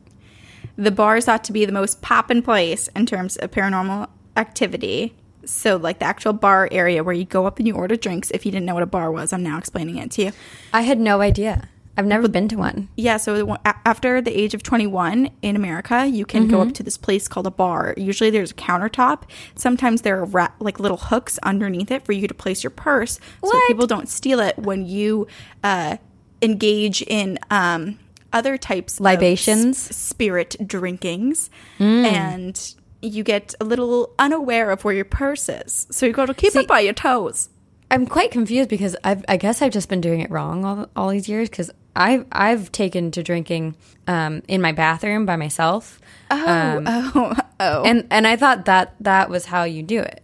the 0.76 0.90
bars 0.90 1.28
ought 1.28 1.44
to 1.44 1.52
be 1.52 1.64
the 1.64 1.72
most 1.72 2.02
poppin' 2.02 2.42
place 2.42 2.88
in 2.96 3.06
terms 3.06 3.37
of 3.37 3.50
paranormal 3.50 4.08
activity. 4.37 5.14
So, 5.44 5.76
like 5.76 5.98
the 5.98 6.04
actual 6.04 6.32
bar 6.32 6.68
area 6.70 7.02
where 7.02 7.14
you 7.14 7.24
go 7.24 7.46
up 7.46 7.58
and 7.58 7.66
you 7.66 7.74
order 7.74 7.96
drinks. 7.96 8.30
If 8.30 8.46
you 8.46 8.52
didn't 8.52 8.64
know 8.66 8.74
what 8.74 8.82
a 8.85 8.87
bar 8.87 9.11
was, 9.11 9.32
I'm 9.32 9.42
now 9.42 9.58
explaining 9.58 9.96
it 9.98 10.11
to 10.12 10.22
you. 10.26 10.32
I 10.72 10.82
had 10.82 11.00
no 11.00 11.20
idea. 11.20 11.68
I've 11.98 12.06
never 12.06 12.26
been 12.26 12.48
to 12.48 12.56
one. 12.56 12.88
Yeah, 12.96 13.18
so 13.18 13.58
after 13.66 14.22
the 14.22 14.30
age 14.38 14.54
of 14.54 14.62
21 14.62 15.28
in 15.42 15.56
America, 15.56 16.06
you 16.06 16.24
can 16.24 16.48
go 16.48 16.56
Mm-hmm. 16.58 16.68
up 16.70 16.74
to 16.76 16.82
this 16.82 16.96
place 16.96 17.28
called 17.28 17.46
a 17.46 17.50
bar. 17.50 17.92
Usually 17.98 18.30
there's 18.30 18.52
a 18.52 18.54
countertop. 18.54 19.24
Sometimes 19.56 20.00
there 20.02 20.18
are 20.20 20.24
ra- 20.24 20.52
like 20.58 20.80
little 20.80 20.96
hooks 20.96 21.38
underneath 21.42 21.90
it 21.90 22.02
for 22.06 22.12
you 22.12 22.26
to 22.28 22.32
place 22.35 22.62
your 22.64 22.70
purse 22.70 23.20
so 23.44 23.61
people 23.66 23.87
don't 23.87 24.08
steal 24.08 24.40
it 24.40 24.56
when 24.58 24.87
you 24.87 25.26
uh, 25.64 25.98
engage 26.40 27.02
in 27.02 27.38
um, 27.50 27.98
other 28.33 28.57
types 28.57 29.01
Libations? 29.01 29.87
of 29.87 29.90
s- 29.92 29.97
spirit 29.97 30.57
drinkings. 30.66 31.51
Mm. 31.79 32.05
And 32.05 32.75
you 33.03 33.25
get 33.25 33.55
a 33.61 33.64
little 33.64 34.14
unaware 34.18 34.71
of 34.71 34.85
where 34.85 34.95
your 34.95 35.05
purse 35.05 35.49
is. 35.49 35.87
So 35.90 36.07
you've 36.07 36.14
got 36.16 36.27
to 36.27 36.35
keep 36.35 36.55
it 36.55 36.68
by 36.68 36.81
your 36.81 36.92
toes. 36.95 37.49
I'm 37.90 38.07
quite 38.07 38.31
confused 38.31 38.68
because 38.71 38.97
I've, 39.05 39.25
I 39.29 39.37
guess 39.37 39.61
I've 39.61 39.73
just 39.73 39.88
been 39.88 40.01
doing 40.01 40.21
it 40.21 40.31
wrong 40.31 40.64
all, 40.64 40.87
all 40.97 41.09
these 41.11 41.29
years 41.29 41.51
because 41.51 41.71
I've, 41.95 42.25
I've 42.33 42.73
taken 42.73 43.11
to 43.11 43.23
drinking 43.23 43.77
um, 44.07 44.42
in 44.49 44.62
my 44.62 44.73
bathroom 44.73 45.27
by 45.27 45.37
myself. 45.37 46.01
Um, 46.31 46.85
Oh, 46.88 47.35
oh. 47.61 47.83
and, 47.85 48.07
and 48.11 48.27
I 48.27 48.37
thought 48.37 48.64
that 48.64 48.95
that 49.01 49.29
was 49.29 49.47
how 49.47 49.64
you 49.64 49.83
do 49.83 50.01
it. 50.01 50.23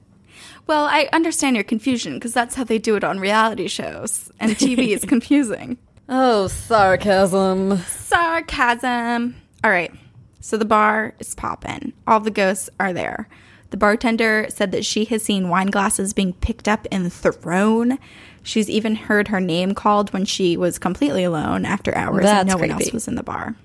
Well, 0.67 0.85
I 0.85 1.09
understand 1.13 1.57
your 1.57 1.65
confusion 1.65 2.15
because 2.15 2.33
that's 2.33 2.55
how 2.55 2.65
they 2.65 2.79
do 2.79 2.95
it 2.97 3.03
on 3.05 3.19
reality 3.21 3.69
shows, 3.69 4.31
and 4.39 4.53
TV 4.53 4.89
is 4.95 5.03
confusing. 5.07 5.79
Oh, 6.09 6.49
sarcasm. 6.49 7.79
Sarcasm. 7.79 9.37
All 9.63 9.71
right, 9.71 9.93
so 10.41 10.57
the 10.57 10.65
bar 10.65 11.15
is 11.19 11.35
popping. 11.35 11.93
All 12.07 12.21
the 12.21 12.31
ghosts 12.31 12.71
are 12.81 12.93
there. 12.93 13.29
The 13.71 13.77
bartender 13.77 14.47
said 14.49 14.73
that 14.73 14.85
she 14.85 15.05
has 15.07 15.23
seen 15.23 15.51
wine 15.51 15.67
glasses 15.67 16.15
being 16.15 16.33
picked 16.33 16.69
up 16.69 16.87
and 16.91 17.13
thrown. 17.13 17.99
She's 18.43 18.71
even 18.71 18.95
heard 18.95 19.29
her 19.29 19.41
name 19.41 19.75
called 19.75 20.13
when 20.15 20.25
she 20.25 20.57
was 20.57 20.79
completely 20.79 21.25
alone 21.25 21.67
after 21.67 21.95
hours 21.95 22.25
and 22.25 22.27
That's 22.27 22.49
no 22.49 22.57
one 22.57 22.71
else 22.71 22.91
was 22.93 23.09
in 23.09 23.15
the 23.17 23.23
bar. 23.23 23.57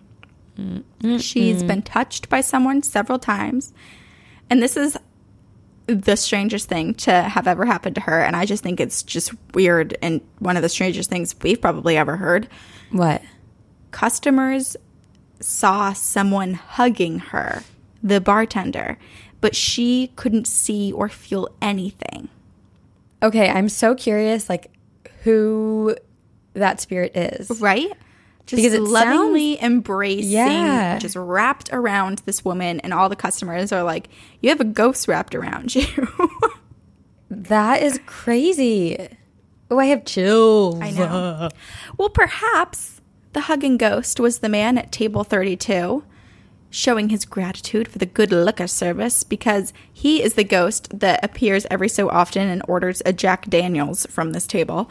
She's 1.20 1.64
been 1.64 1.82
touched 1.82 2.28
by 2.28 2.42
someone 2.42 2.84
several 2.84 3.18
times. 3.18 3.72
And 4.50 4.62
this 4.62 4.76
is 4.76 4.98
the 5.94 6.16
strangest 6.16 6.70
thing 6.70 6.94
to 6.96 7.12
have 7.12 7.48
ever 7.48 7.66
happened 7.66 7.96
to 7.96 8.02
her. 8.02 8.22
And 8.22 8.36
I 8.36 8.46
just 8.46 8.64
think 8.64 8.80
it's 8.80 9.04
just 9.04 9.32
weird 9.54 9.98
and 10.02 10.22
one 10.40 10.58
of 10.58 10.64
the 10.64 10.70
strangest 10.70 11.10
things 11.10 11.36
we've 11.42 11.62
probably 11.62 11.98
ever 11.98 12.18
heard. 12.18 12.48
What? 12.92 13.22
Customers 13.92 14.76
saw 15.40 15.94
someone 15.94 16.54
hugging 16.54 17.20
her, 17.20 17.64
the 18.02 18.22
bartender, 18.22 18.98
but 19.42 19.56
she 19.56 20.12
couldn't 20.16 20.48
see 20.48 20.92
or 20.92 21.10
feel 21.10 21.50
anything. 21.62 22.30
Okay, 23.22 23.50
I'm 23.50 23.70
so 23.70 23.96
curious, 23.96 24.50
like 24.50 24.72
who 25.24 25.96
that 26.54 26.82
spirit 26.82 27.16
is. 27.16 27.50
Right? 27.62 27.92
Just 28.46 28.58
Because 28.62 28.74
it 28.74 28.82
lovingly 28.82 29.62
embracing, 29.62 30.30
Yeah. 30.32 31.00
just 31.00 31.16
wrapped 31.16 31.70
around 31.72 32.22
this 32.26 32.44
woman, 32.44 32.80
and 32.82 32.94
all 32.94 33.08
the 33.08 33.16
customers 33.16 33.72
are 33.72 33.84
like, 33.84 34.10
You 34.42 34.50
have 34.50 34.60
a 34.60 34.66
ghost 34.66 35.08
wrapped 35.08 35.34
around 35.36 35.74
you. 35.76 35.86
That 37.30 37.82
is 37.82 38.00
crazy. 38.06 39.08
Oh, 39.72 39.80
I 39.80 39.86
have 39.86 40.06
chills. 40.06 40.80
I 40.80 40.92
know. 40.92 41.50
well, 41.98 42.10
perhaps 42.10 43.02
the 43.34 43.42
hugging 43.42 43.78
ghost 43.78 44.20
was 44.20 44.40
the 44.40 44.50
man 44.50 44.78
at 44.78 44.92
table 44.92 45.24
32 45.24 46.04
showing 46.70 47.10
his 47.10 47.26
gratitude 47.26 47.88
for 47.88 47.98
the 48.00 48.06
good 48.06 48.32
liquor 48.32 48.68
service 48.68 49.24
because 49.24 49.74
he 49.92 50.22
is 50.24 50.34
the 50.36 50.44
ghost 50.44 50.88
that 51.00 51.24
appears 51.24 51.66
every 51.72 51.90
so 51.90 52.10
often 52.10 52.48
and 52.48 52.62
orders 52.68 53.02
a 53.06 53.14
Jack 53.14 53.48
Daniels 53.50 54.06
from 54.08 54.32
this 54.34 54.46
table. 54.48 54.90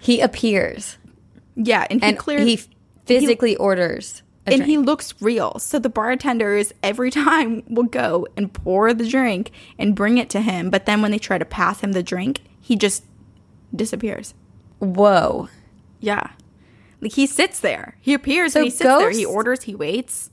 He 0.00 0.20
appears 0.20 0.96
Yeah, 1.56 1.86
and 1.90 2.02
he 2.02 2.08
and 2.08 2.18
clearly 2.18 2.56
he 2.56 2.62
physically 3.06 3.56
orders. 3.56 4.22
A 4.46 4.50
and 4.50 4.56
drink. 4.56 4.68
he 4.68 4.78
looks 4.78 5.14
real. 5.20 5.58
So 5.58 5.78
the 5.78 5.88
bartenders 5.88 6.72
every 6.82 7.10
time 7.10 7.62
will 7.68 7.84
go 7.84 8.26
and 8.36 8.52
pour 8.52 8.92
the 8.92 9.08
drink 9.08 9.50
and 9.78 9.94
bring 9.94 10.18
it 10.18 10.28
to 10.30 10.40
him, 10.40 10.70
but 10.70 10.86
then 10.86 11.00
when 11.02 11.10
they 11.10 11.18
try 11.18 11.38
to 11.38 11.44
pass 11.44 11.80
him 11.80 11.92
the 11.92 12.02
drink, 12.02 12.42
he 12.60 12.76
just 12.76 13.04
disappears. 13.74 14.34
Whoa. 14.78 15.48
Yeah. 16.00 16.30
Like 17.00 17.12
he 17.12 17.26
sits 17.26 17.60
there. 17.60 17.96
He 18.00 18.14
appears 18.14 18.52
So 18.52 18.60
and 18.60 18.64
he 18.66 18.70
sits 18.70 18.84
there. 18.84 19.10
He 19.10 19.24
orders, 19.24 19.62
he 19.62 19.74
waits. 19.74 20.30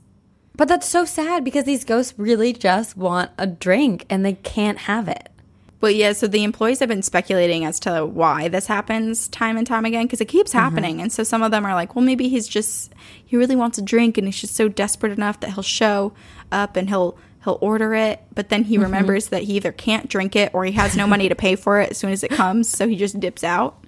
But 0.54 0.68
that's 0.68 0.86
so 0.86 1.04
sad 1.06 1.44
because 1.44 1.64
these 1.64 1.84
ghosts 1.84 2.14
really 2.18 2.52
just 2.52 2.96
want 2.96 3.30
a 3.38 3.46
drink 3.46 4.04
and 4.10 4.24
they 4.24 4.34
can't 4.34 4.78
have 4.78 5.08
it. 5.08 5.30
But 5.82 5.96
yeah, 5.96 6.12
so 6.12 6.28
the 6.28 6.44
employees 6.44 6.78
have 6.78 6.88
been 6.88 7.02
speculating 7.02 7.64
as 7.64 7.80
to 7.80 8.06
why 8.06 8.46
this 8.46 8.68
happens 8.68 9.26
time 9.26 9.56
and 9.56 9.66
time 9.66 9.84
again 9.84 10.04
because 10.04 10.20
it 10.20 10.26
keeps 10.26 10.52
mm-hmm. 10.52 10.60
happening. 10.60 11.00
And 11.00 11.10
so 11.10 11.24
some 11.24 11.42
of 11.42 11.50
them 11.50 11.66
are 11.66 11.74
like, 11.74 11.96
well, 11.96 12.04
maybe 12.04 12.28
he's 12.28 12.46
just 12.46 12.94
he 13.26 13.36
really 13.36 13.56
wants 13.56 13.78
a 13.78 13.82
drink 13.82 14.16
and 14.16 14.28
he's 14.28 14.40
just 14.40 14.54
so 14.54 14.68
desperate 14.68 15.10
enough 15.10 15.40
that 15.40 15.54
he'll 15.54 15.64
show 15.64 16.12
up 16.52 16.76
and 16.76 16.88
he'll 16.88 17.18
he'll 17.42 17.58
order 17.60 17.94
it, 17.94 18.22
but 18.32 18.48
then 18.48 18.62
he 18.62 18.76
mm-hmm. 18.76 18.84
remembers 18.84 19.30
that 19.30 19.42
he 19.42 19.54
either 19.54 19.72
can't 19.72 20.08
drink 20.08 20.36
it 20.36 20.54
or 20.54 20.64
he 20.64 20.70
has 20.70 20.96
no 20.96 21.04
money 21.04 21.28
to 21.28 21.34
pay 21.34 21.56
for 21.56 21.80
it 21.80 21.90
as 21.90 21.98
soon 21.98 22.12
as 22.12 22.22
it 22.22 22.30
comes, 22.30 22.68
so 22.68 22.86
he 22.86 22.94
just 22.94 23.18
dips 23.18 23.42
out. 23.42 23.84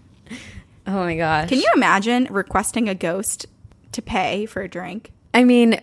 Oh 0.89 1.05
my 1.05 1.15
gosh. 1.15 1.49
Can 1.49 1.59
you 1.59 1.71
imagine 1.77 2.27
requesting 2.29 2.89
a 2.89 2.97
ghost 2.97 3.47
to 3.93 4.03
pay 4.03 4.47
for 4.47 4.63
a 4.63 4.69
drink? 4.69 5.13
I 5.33 5.45
mean, 5.45 5.81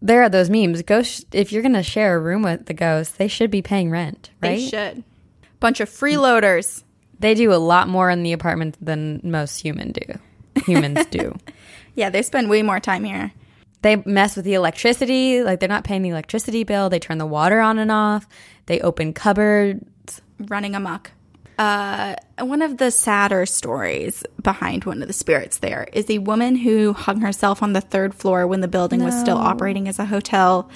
there 0.00 0.22
are 0.22 0.28
those 0.28 0.48
memes. 0.48 0.82
Ghost, 0.82 1.26
if 1.32 1.50
you're 1.50 1.62
going 1.62 1.74
to 1.74 1.82
share 1.82 2.14
a 2.14 2.20
room 2.20 2.42
with 2.42 2.66
the 2.66 2.74
ghost, 2.74 3.18
they 3.18 3.26
should 3.26 3.50
be 3.50 3.60
paying 3.60 3.90
rent, 3.90 4.30
right? 4.40 4.50
They 4.50 4.68
should. 4.68 5.02
Bunch 5.60 5.80
of 5.80 5.88
freeloaders. 5.88 6.82
They 7.18 7.34
do 7.34 7.52
a 7.52 7.56
lot 7.56 7.88
more 7.88 8.10
in 8.10 8.22
the 8.22 8.32
apartment 8.32 8.76
than 8.80 9.20
most 9.24 9.58
human 9.58 9.92
do. 9.92 10.02
Humans 10.66 11.06
do. 11.06 11.36
Yeah, 11.94 12.10
they 12.10 12.22
spend 12.22 12.48
way 12.48 12.62
more 12.62 12.78
time 12.78 13.02
here. 13.02 13.32
They 13.82 13.96
mess 13.96 14.36
with 14.36 14.44
the 14.44 14.54
electricity, 14.54 15.42
like 15.42 15.58
they're 15.58 15.68
not 15.68 15.82
paying 15.82 16.02
the 16.02 16.10
electricity 16.10 16.62
bill. 16.62 16.88
They 16.88 17.00
turn 17.00 17.18
the 17.18 17.26
water 17.26 17.58
on 17.58 17.80
and 17.80 17.90
off. 17.90 18.24
They 18.66 18.78
open 18.80 19.12
cupboards. 19.14 20.20
running 20.38 20.76
amok. 20.76 21.10
Uh, 21.58 22.14
one 22.38 22.62
of 22.62 22.76
the 22.76 22.92
sadder 22.92 23.44
stories 23.46 24.22
behind 24.40 24.84
one 24.84 25.02
of 25.02 25.08
the 25.08 25.12
spirits 25.12 25.58
there 25.58 25.88
is 25.92 26.08
a 26.08 26.18
woman 26.18 26.54
who 26.54 26.92
hung 26.92 27.20
herself 27.20 27.64
on 27.64 27.72
the 27.72 27.80
third 27.80 28.14
floor 28.14 28.46
when 28.46 28.60
the 28.60 28.68
building 28.68 29.02
was 29.02 29.18
still 29.18 29.36
operating 29.38 29.88
as 29.88 29.98
a 29.98 30.04
hotel. 30.04 30.70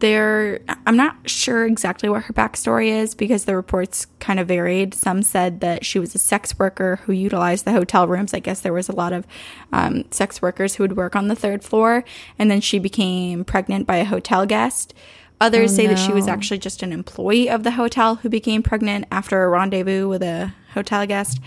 There, 0.00 0.60
I'm 0.86 0.96
not 0.96 1.30
sure 1.30 1.64
exactly 1.64 2.08
what 2.08 2.24
her 2.24 2.32
backstory 2.32 2.88
is 2.88 3.14
because 3.14 3.44
the 3.44 3.56
reports 3.56 4.06
kind 4.18 4.40
of 4.40 4.48
varied. 4.48 4.92
Some 4.92 5.22
said 5.22 5.60
that 5.60 5.84
she 5.84 5.98
was 5.98 6.14
a 6.14 6.18
sex 6.18 6.58
worker 6.58 7.00
who 7.04 7.12
utilized 7.12 7.64
the 7.64 7.72
hotel 7.72 8.06
rooms. 8.08 8.34
I 8.34 8.40
guess 8.40 8.60
there 8.60 8.72
was 8.72 8.88
a 8.88 8.94
lot 8.94 9.12
of 9.12 9.26
um, 9.72 10.04
sex 10.10 10.42
workers 10.42 10.74
who 10.74 10.82
would 10.84 10.96
work 10.96 11.14
on 11.14 11.28
the 11.28 11.36
third 11.36 11.62
floor, 11.64 12.04
and 12.38 12.50
then 12.50 12.60
she 12.60 12.78
became 12.78 13.44
pregnant 13.44 13.86
by 13.86 13.96
a 13.96 14.04
hotel 14.04 14.44
guest. 14.46 14.94
Others 15.40 15.74
say 15.74 15.86
that 15.86 15.98
she 15.98 16.12
was 16.12 16.28
actually 16.28 16.58
just 16.58 16.82
an 16.82 16.92
employee 16.92 17.50
of 17.50 17.64
the 17.64 17.72
hotel 17.72 18.16
who 18.16 18.28
became 18.28 18.62
pregnant 18.62 19.06
after 19.10 19.42
a 19.42 19.48
rendezvous 19.48 20.08
with 20.08 20.22
a 20.22 20.54
hotel 20.72 21.06
guest. 21.06 21.40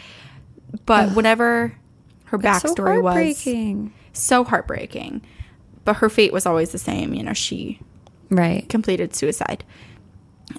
But 0.86 1.12
whatever 1.12 1.76
her 2.26 2.38
backstory 2.38 3.02
was, 3.02 3.16
heartbreaking. 3.16 3.94
so 4.14 4.44
heartbreaking. 4.44 5.22
But 5.86 5.98
her 5.98 6.10
fate 6.10 6.34
was 6.34 6.46
always 6.46 6.72
the 6.72 6.78
same. 6.78 7.14
You 7.14 7.24
know, 7.24 7.34
she 7.34 7.80
Right. 8.30 8.68
completed 8.70 9.16
suicide. 9.16 9.64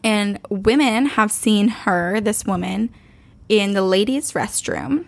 And 0.05 0.39
women 0.51 1.07
have 1.07 1.33
seen 1.33 1.69
her, 1.69 2.21
this 2.21 2.45
woman, 2.45 2.91
in 3.49 3.73
the 3.73 3.83
ladies' 3.83 4.33
restroom. 4.33 5.07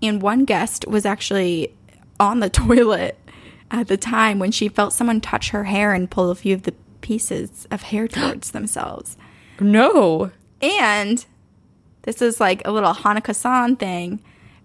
And 0.00 0.20
one 0.20 0.44
guest 0.44 0.86
was 0.88 1.06
actually 1.06 1.74
on 2.18 2.40
the 2.40 2.50
toilet 2.64 3.18
at 3.70 3.88
the 3.88 3.96
time 3.96 4.38
when 4.38 4.50
she 4.50 4.68
felt 4.68 4.92
someone 4.92 5.20
touch 5.20 5.50
her 5.50 5.64
hair 5.64 5.92
and 5.92 6.10
pull 6.10 6.30
a 6.30 6.34
few 6.34 6.54
of 6.54 6.62
the 6.62 6.74
pieces 7.00 7.66
of 7.70 7.82
hair 7.82 8.06
towards 8.08 8.50
themselves. 8.52 9.16
No. 9.60 10.30
And 10.60 11.24
this 12.02 12.20
is 12.20 12.40
like 12.40 12.62
a 12.64 12.72
little 12.72 12.94
Hanako-san 12.94 13.76
thing. 13.76 14.22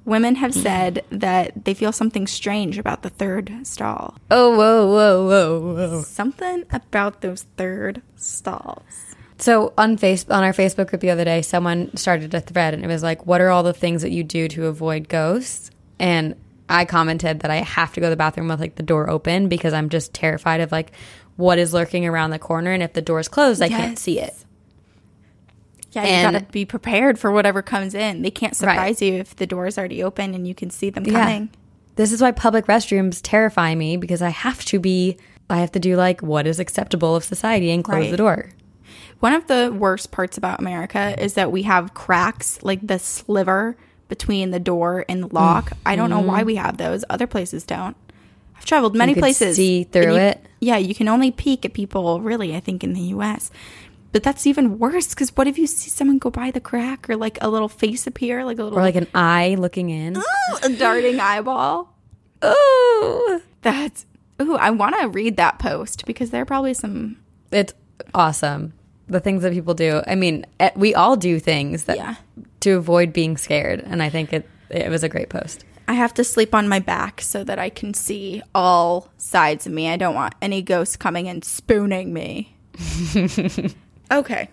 Women 0.08 0.36
have 0.36 0.52
mm-hmm. 0.52 0.62
said 0.62 1.06
that 1.10 1.66
they 1.66 1.74
feel 1.74 1.92
something 1.92 2.28
strange 2.28 2.78
about 2.78 3.02
the 3.02 3.10
third 3.10 3.54
stall. 3.64 4.16
Oh, 4.32 4.56
whoa, 4.56 4.88
whoa, 4.88 5.28
whoa, 5.28 5.74
whoa. 5.76 6.02
Something 6.02 6.64
about 6.72 7.20
those 7.20 7.44
third 7.58 8.02
stalls. 8.16 8.84
So 9.38 9.74
on 9.78 9.98
face 9.98 10.26
on 10.30 10.46
our 10.46 10.54
Facebook 10.54 10.88
group 10.88 11.02
the 11.02 11.10
other 11.10 11.26
day, 11.26 11.42
someone 11.42 11.94
started 11.98 12.34
a 12.34 12.40
thread 12.40 12.74
and 12.74 12.86
it 12.86 12.88
was 12.88 13.04
like, 13.04 13.28
"What 13.28 13.42
are 13.42 13.50
all 13.50 13.64
the 13.64 13.74
things 13.74 14.02
that 14.02 14.12
you 14.12 14.24
do 14.24 14.48
to 14.48 14.68
avoid 14.68 15.10
ghosts?" 15.10 15.72
And 16.00 16.36
I 16.70 16.86
commented 16.86 17.42
that 17.42 17.52
I 17.52 17.58
have 17.58 17.92
to 17.94 18.00
go 18.00 18.06
to 18.06 18.10
the 18.10 18.16
bathroom 18.16 18.48
with 18.48 18.62
like 18.62 18.76
the 18.76 18.84
door 18.84 19.10
open 19.10 19.50
because 19.50 19.74
I'm 19.74 19.90
just 19.90 20.14
terrified 20.14 20.62
of 20.62 20.72
like 20.72 20.94
what 21.36 21.60
is 21.60 21.74
lurking 21.74 22.06
around 22.06 22.30
the 22.30 22.40
corner, 22.40 22.72
and 22.72 22.82
if 22.82 22.94
the 22.94 23.02
door's 23.02 23.28
closed, 23.28 23.62
I 23.62 23.68
can't 23.68 24.00
see 24.00 24.22
it. 24.22 24.34
Yeah, 25.92 26.04
you 26.06 26.32
gotta 26.32 26.46
be 26.52 26.66
prepared 26.66 27.18
for 27.18 27.32
whatever 27.32 27.62
comes 27.62 27.94
in. 27.94 28.22
They 28.22 28.32
can't 28.32 28.56
surprise 28.56 29.02
you 29.02 29.14
if 29.14 29.36
the 29.36 29.48
door's 29.48 29.78
already 29.78 30.04
open 30.04 30.34
and 30.34 30.48
you 30.48 30.54
can 30.54 30.70
see 30.70 30.90
them 30.90 31.06
coming. 31.06 31.50
This 31.96 32.12
is 32.12 32.22
why 32.22 32.32
public 32.32 32.68
restrooms 32.68 33.20
terrify 33.24 33.74
me 33.74 33.98
because 33.98 34.22
I 34.22 34.30
have 34.30 34.64
to 34.66 34.80
be. 34.80 35.18
I 35.50 35.58
have 35.60 35.72
to 35.72 35.80
do 35.80 35.96
like 35.96 36.22
what 36.22 36.46
is 36.46 36.60
acceptable 36.60 37.16
of 37.16 37.24
society 37.24 37.72
and 37.72 37.84
close 37.84 38.02
Right. 38.02 38.12
the 38.12 38.18
door. 38.18 38.50
One 39.20 39.34
of 39.34 39.48
the 39.48 39.74
worst 39.76 40.12
parts 40.12 40.38
about 40.38 40.60
America 40.60 41.16
is 41.18 41.34
that 41.36 41.52
we 41.52 41.64
have 41.64 41.94
cracks, 41.94 42.60
like 42.62 42.86
the 42.86 43.00
sliver 43.00 43.78
between 44.10 44.52
the 44.52 44.60
door 44.60 45.06
and 45.10 45.24
the 45.24 45.28
lock. 45.34 45.72
I 45.86 45.96
don't 45.96 46.10
know 46.10 46.20
why 46.20 46.40
mm-hmm. 46.40 46.48
we 46.48 46.56
have 46.56 46.78
those. 46.78 47.04
Other 47.10 47.28
places 47.28 47.64
don't. 47.64 47.96
I've 48.58 48.66
traveled 48.66 48.96
many 48.96 49.16
places. 49.16 49.56
see 49.56 49.84
through 49.84 50.14
you- 50.14 50.20
it. 50.20 50.44
Yeah, 50.60 50.78
you 50.78 50.96
can 50.96 51.08
only 51.08 51.30
peek 51.30 51.66
at 51.66 51.74
people, 51.74 52.20
really, 52.20 52.56
I 52.56 52.60
think, 52.60 52.84
in 52.84 52.94
the 52.94 53.02
US. 53.02 53.52
But 54.14 54.24
that's 54.24 54.48
even 54.48 54.80
worse 54.80 55.10
because 55.10 55.36
what 55.36 55.48
if 55.48 55.58
you 55.58 55.68
see 55.68 55.90
someone 55.90 56.18
go 56.18 56.30
by 56.30 56.50
the 56.52 56.62
crack 56.62 57.10
or 57.10 57.16
like 57.18 57.38
a 57.42 57.50
little 57.50 57.70
face 57.70 58.08
appear, 58.08 58.44
like 58.46 58.58
a 58.58 58.64
little 58.64 58.80
Or 58.80 58.82
like 58.82 58.96
an 58.96 59.08
eye 59.14 59.56
looking 59.60 59.90
in. 59.90 60.18
a 60.64 60.70
darting 60.70 61.20
eyeball? 61.20 61.94
oh, 62.42 63.42
That's 63.62 64.06
ooh, 64.42 64.56
I 64.56 64.70
want 64.72 64.96
to 65.00 65.08
read 65.10 65.38
that 65.38 65.60
post 65.60 66.06
because 66.06 66.30
there 66.32 66.42
are 66.42 66.46
probably 66.46 66.74
some 66.74 67.18
it's 67.52 67.74
awesome. 68.14 68.74
The 69.10 69.20
things 69.20 69.44
that 69.44 69.54
people 69.54 69.74
do. 69.74 70.02
I 70.06 70.16
mean, 70.16 70.46
we 70.76 70.94
all 70.94 71.16
do 71.16 71.40
things 71.40 71.86
that 71.86 71.96
Yeah. 71.98 72.16
to 72.62 72.72
avoid 72.72 73.14
being 73.14 73.38
scared, 73.38 73.82
and 73.86 74.04
I 74.04 74.10
think 74.10 74.34
it 74.34 74.50
it 74.70 74.90
was 74.90 75.04
a 75.04 75.10
great 75.10 75.30
post. 75.30 75.64
I 75.88 75.94
have 75.94 76.14
to 76.16 76.24
sleep 76.26 76.54
on 76.54 76.68
my 76.68 76.80
back 76.80 77.22
so 77.22 77.44
that 77.46 77.58
I 77.58 77.70
can 77.70 77.94
see 77.94 78.42
all 78.54 79.10
sides 79.18 79.66
of 79.66 79.72
me. 79.72 79.88
I 79.90 79.96
don't 79.96 80.16
want 80.16 80.36
any 80.42 80.62
ghosts 80.62 80.98
coming 80.98 81.28
and 81.30 81.44
spooning 81.46 82.14
me. 82.14 82.56
okay. 84.12 84.50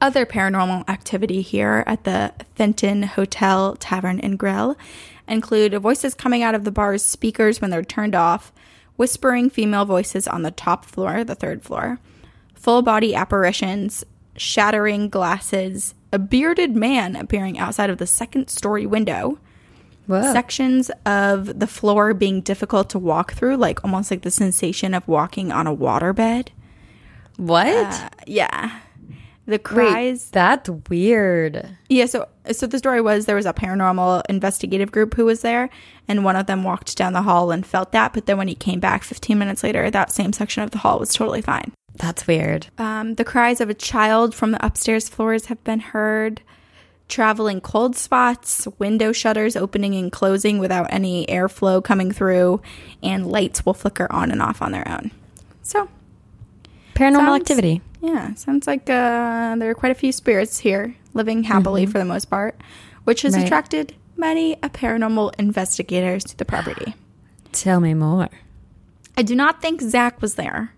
Other 0.00 0.24
paranormal 0.24 0.88
activity 0.88 1.42
here 1.42 1.84
at 1.86 2.04
the 2.04 2.32
Fenton 2.54 3.02
Hotel 3.02 3.76
Tavern 3.76 4.18
and 4.20 4.38
Grille 4.38 4.76
include 5.28 5.74
voices 5.74 6.14
coming 6.14 6.42
out 6.42 6.54
of 6.54 6.64
the 6.64 6.70
bar's 6.70 7.04
speakers 7.04 7.60
when 7.60 7.70
they're 7.70 7.84
turned 7.84 8.14
off, 8.14 8.52
whispering 8.96 9.50
female 9.50 9.84
voices 9.84 10.26
on 10.26 10.42
the 10.42 10.50
top 10.50 10.84
floor, 10.84 11.22
the 11.22 11.34
third 11.34 11.62
floor, 11.62 11.98
full 12.54 12.82
body 12.82 13.14
apparitions, 13.14 14.04
shattering 14.36 15.08
glasses, 15.08 15.94
a 16.12 16.18
bearded 16.18 16.74
man 16.74 17.14
appearing 17.14 17.58
outside 17.58 17.90
of 17.90 17.98
the 17.98 18.06
second 18.06 18.48
story 18.48 18.86
window, 18.86 19.38
Whoa. 20.06 20.32
sections 20.32 20.90
of 21.06 21.60
the 21.60 21.66
floor 21.66 22.14
being 22.14 22.40
difficult 22.40 22.90
to 22.90 22.98
walk 22.98 23.34
through, 23.34 23.56
like 23.56 23.84
almost 23.84 24.10
like 24.10 24.22
the 24.22 24.30
sensation 24.30 24.94
of 24.94 25.06
walking 25.06 25.52
on 25.52 25.66
a 25.66 25.76
waterbed. 25.76 26.48
what? 27.36 27.66
Uh, 27.68 28.08
yeah. 28.26 28.80
The 29.46 29.52
Wait, 29.52 29.64
cries. 29.64 30.30
that's 30.30 30.68
weird. 30.88 31.66
Yeah, 31.88 32.06
so 32.06 32.28
so 32.52 32.66
the 32.66 32.78
story 32.78 33.00
was 33.00 33.26
there 33.26 33.36
was 33.36 33.46
a 33.46 33.52
paranormal 33.52 34.22
investigative 34.28 34.92
group 34.92 35.14
who 35.14 35.24
was 35.24 35.40
there, 35.42 35.70
and 36.06 36.24
one 36.24 36.36
of 36.36 36.46
them 36.46 36.62
walked 36.62 36.96
down 36.96 37.14
the 37.14 37.22
hall 37.22 37.50
and 37.50 37.66
felt 37.66 37.90
that, 37.92 38.12
but 38.12 38.26
then 38.26 38.38
when 38.38 38.48
he 38.48 38.54
came 38.54 38.78
back 38.80 39.02
15 39.02 39.38
minutes 39.38 39.62
later, 39.64 39.90
that 39.90 40.12
same 40.12 40.32
section 40.32 40.62
of 40.62 40.70
the 40.70 40.78
hall 40.78 40.98
was 41.00 41.12
totally 41.14 41.42
fine. 41.42 41.72
That's 41.96 42.26
weird. 42.26 42.68
Um, 42.78 43.14
the 43.16 43.24
cries 43.24 43.60
of 43.60 43.68
a 43.68 43.74
child 43.74 44.34
from 44.34 44.52
the 44.52 44.64
upstairs 44.64 45.08
floors 45.08 45.46
have 45.46 45.62
been 45.64 45.80
heard. 45.80 46.42
Traveling 47.08 47.60
cold 47.60 47.96
spots, 47.96 48.68
window 48.78 49.10
shutters 49.10 49.56
opening 49.56 49.96
and 49.96 50.12
closing 50.12 50.60
without 50.60 50.86
any 50.92 51.26
airflow 51.26 51.82
coming 51.82 52.12
through, 52.12 52.62
and 53.02 53.26
lights 53.26 53.66
will 53.66 53.74
flicker 53.74 54.06
on 54.12 54.30
and 54.30 54.40
off 54.40 54.62
on 54.62 54.70
their 54.70 54.86
own. 54.88 55.10
So, 55.62 55.88
Paranormal 56.94 57.14
Sounds- 57.16 57.40
activity. 57.40 57.82
Yeah, 58.00 58.34
sounds 58.34 58.66
like 58.66 58.88
uh, 58.90 59.56
there 59.56 59.70
are 59.70 59.74
quite 59.74 59.92
a 59.92 59.94
few 59.94 60.12
spirits 60.12 60.58
here 60.58 60.94
living 61.14 61.42
happily 61.44 61.86
for 61.86 61.98
the 61.98 62.04
most 62.04 62.26
part, 62.30 62.60
which 63.04 63.22
has 63.22 63.34
Right. 63.36 63.44
attracted 63.44 63.94
many 64.16 64.54
a 64.62 64.68
paranormal 64.70 65.34
investigators 65.38 66.24
to 66.24 66.36
the 66.36 66.44
property. 66.44 66.94
Tell 67.52 67.80
me 67.80 67.94
more. 67.94 68.28
I 69.16 69.22
do 69.22 69.34
not 69.34 69.60
think 69.60 69.80
Zach 69.80 70.22
was 70.22 70.36
there. 70.36 70.72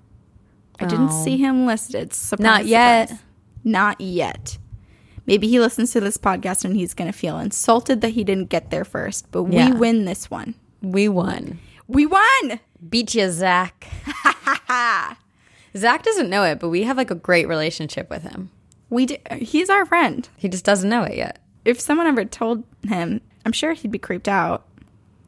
I 0.80 0.86
didn't 0.86 1.10
Oh. 1.12 1.24
see 1.24 1.36
him 1.36 1.66
listed. 1.66 2.12
Surprise, 2.14 2.42
Not 2.44 2.66
yet. 2.66 3.08
surprise. 3.10 3.24
Not 3.64 4.00
yet. 4.00 4.58
Maybe 5.26 5.46
he 5.46 5.60
listens 5.60 5.92
to 5.92 6.00
this 6.00 6.16
podcast 6.16 6.64
and 6.64 6.74
he's 6.74 6.94
going 6.94 7.12
to 7.12 7.16
feel 7.16 7.38
insulted 7.38 8.00
that 8.00 8.10
he 8.10 8.24
didn't 8.24 8.48
get 8.48 8.70
there 8.70 8.84
first. 8.84 9.30
But 9.30 9.44
Yeah. 9.52 9.70
we 9.70 9.76
win 9.78 10.04
this 10.06 10.28
one. 10.30 10.54
We 10.80 11.08
won. 11.08 11.58
We 11.86 12.06
won. 12.06 12.58
Beat 12.88 13.14
you, 13.14 13.30
Zach. 13.30 13.86
Zach 15.76 16.02
doesn't 16.02 16.30
know 16.30 16.44
it, 16.44 16.60
but 16.60 16.68
we 16.68 16.82
have 16.84 16.96
like 16.96 17.10
a 17.10 17.14
great 17.16 17.48
relationship 17.48 18.10
with 18.10 18.22
him. 18.22 18.50
We 18.90 19.06
d- 19.06 19.18
he's 19.38 19.70
our 19.70 19.86
friend. 19.86 20.28
He 20.36 20.48
just 20.48 20.64
doesn't 20.64 20.88
know 20.90 21.02
it 21.04 21.16
yet. 21.16 21.40
If 21.64 21.80
someone 21.80 22.06
ever 22.06 22.24
told 22.24 22.64
him, 22.86 23.20
I'm 23.46 23.52
sure 23.52 23.72
he'd 23.72 23.90
be 23.90 23.98
creeped 23.98 24.28
out. 24.28 24.66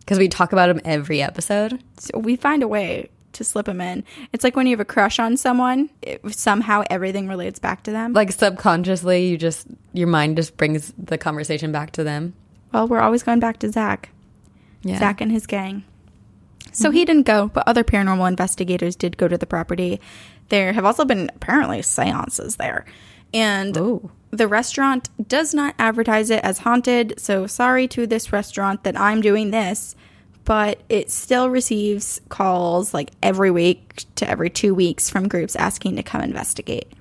Because 0.01 0.19
we 0.19 0.29
talk 0.29 0.53
about 0.53 0.69
him 0.69 0.81
every 0.85 1.23
episode. 1.23 1.83
So 1.99 2.19
we 2.19 2.37
find 2.37 2.63
a 2.63 2.69
way 2.69 3.09
to 3.33 3.43
slip 3.43 3.67
him 3.67 3.81
in. 3.81 4.05
It's 4.33 4.45
like 4.45 4.55
when 4.55 4.67
you 4.67 4.73
have 4.73 4.81
a 4.81 4.85
crush 4.85 5.19
on 5.19 5.37
someone, 5.39 5.89
it, 6.03 6.21
somehow 6.35 6.85
everything 6.91 7.27
relates 7.27 7.59
back 7.59 7.83
to 7.85 7.91
them. 7.91 8.13
Like 8.13 8.31
subconsciously, 8.31 9.27
you 9.29 9.39
just, 9.39 9.67
your 9.95 10.09
mind 10.09 10.37
just 10.37 10.57
brings 10.59 10.93
the 10.99 11.17
conversation 11.17 11.73
back 11.73 11.93
to 11.93 12.05
them. 12.05 12.35
well, 12.73 12.87
we're 12.87 13.01
always 13.01 13.23
going 13.23 13.41
back 13.41 13.59
to 13.61 13.73
Zach. 13.73 14.11
Yeah. 14.83 14.99
Zach 14.99 15.21
and 15.23 15.33
his 15.33 15.47
gang. 15.47 15.85
So 16.73 16.91
he 16.91 17.05
didn't 17.05 17.23
go, 17.27 17.49
but 17.55 17.67
other 17.69 17.85
paranormal 17.85 18.27
investigators 18.29 18.97
did 18.97 19.17
go 19.17 19.29
to 19.29 19.39
the 19.39 19.47
property. 19.47 20.01
There 20.49 20.73
have 20.73 20.85
also 20.85 21.05
been 21.05 21.31
apparently 21.35 21.83
seances 21.83 22.57
there. 22.57 22.85
And 23.33 23.77
Ooh. 23.77 24.11
the 24.31 24.47
restaurant 24.47 25.11
does 25.29 25.55
not 25.55 25.75
advertise 25.79 26.31
it 26.31 26.45
as 26.45 26.59
haunted. 26.59 27.19
So 27.19 27.47
sorry 27.47 27.89
to 27.89 28.07
this 28.07 28.33
restaurant 28.33 28.85
that 28.85 28.99
I'm 28.99 29.21
doing 29.21 29.51
this, 29.51 29.97
but 30.45 30.81
it 30.89 31.11
still 31.11 31.51
receives 31.51 32.21
calls 32.29 32.95
like 32.95 33.11
every 33.23 33.51
week 33.51 34.05
to 34.17 34.29
every 34.29 34.51
two 34.51 34.75
weeks 34.75 35.11
from 35.11 35.27
groups 35.27 35.57
asking 35.57 35.97
to 35.97 36.03
come 36.03 36.21
investigate. 36.21 36.93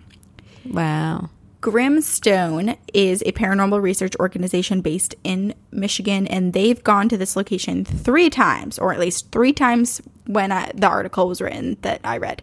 Wow. 0.65 1.29
Grimstone 1.61 2.75
is 2.93 3.21
a 3.25 3.31
paranormal 3.31 3.81
research 3.81 4.15
organization 4.19 4.81
based 4.81 5.15
in 5.23 5.53
Michigan, 5.71 6.27
and 6.27 6.51
they've 6.51 6.83
gone 6.83 7.07
to 7.07 7.17
this 7.17 7.37
location 7.37 7.85
three 7.85 8.29
times, 8.29 8.77
or 8.77 8.91
at 8.91 8.99
least 8.99 9.31
three 9.31 9.53
times 9.53 10.01
when 10.25 10.51
I, 10.51 10.71
the 10.75 10.87
article 10.87 11.27
was 11.27 11.39
written 11.39 11.77
that 11.81 12.01
I 12.03 12.17
read. 12.17 12.41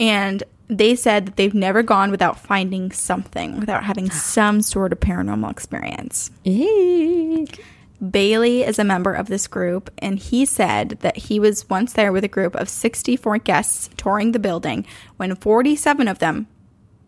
And 0.00 0.42
they 0.68 0.94
said 0.94 1.26
that 1.26 1.36
they've 1.36 1.54
never 1.54 1.82
gone 1.82 2.10
without 2.10 2.38
finding 2.38 2.92
something, 2.92 3.58
without 3.58 3.84
having 3.84 4.10
some 4.10 4.60
sort 4.60 4.92
of 4.92 5.00
paranormal 5.00 5.50
experience. 5.50 6.30
Eek. 6.44 7.64
Bailey 8.10 8.62
is 8.62 8.78
a 8.78 8.84
member 8.84 9.12
of 9.12 9.26
this 9.26 9.48
group, 9.48 9.90
and 9.98 10.18
he 10.18 10.44
said 10.44 10.98
that 11.00 11.16
he 11.16 11.40
was 11.40 11.68
once 11.68 11.94
there 11.94 12.12
with 12.12 12.22
a 12.22 12.28
group 12.28 12.54
of 12.54 12.68
64 12.68 13.38
guests 13.38 13.90
touring 13.96 14.32
the 14.32 14.38
building 14.38 14.86
when 15.16 15.34
47 15.34 16.06
of 16.06 16.20
them, 16.20 16.46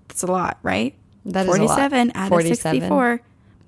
that's 0.09 0.24
a 0.24 0.26
lot, 0.26 0.59
right? 0.62 0.96
That 1.24 1.46
is 1.46 1.55
a 1.55 1.62
lot. 1.62 1.76
47 1.76 2.12
out 2.16 2.29
47. 2.29 2.50
of 2.50 2.59
64, 2.59 3.20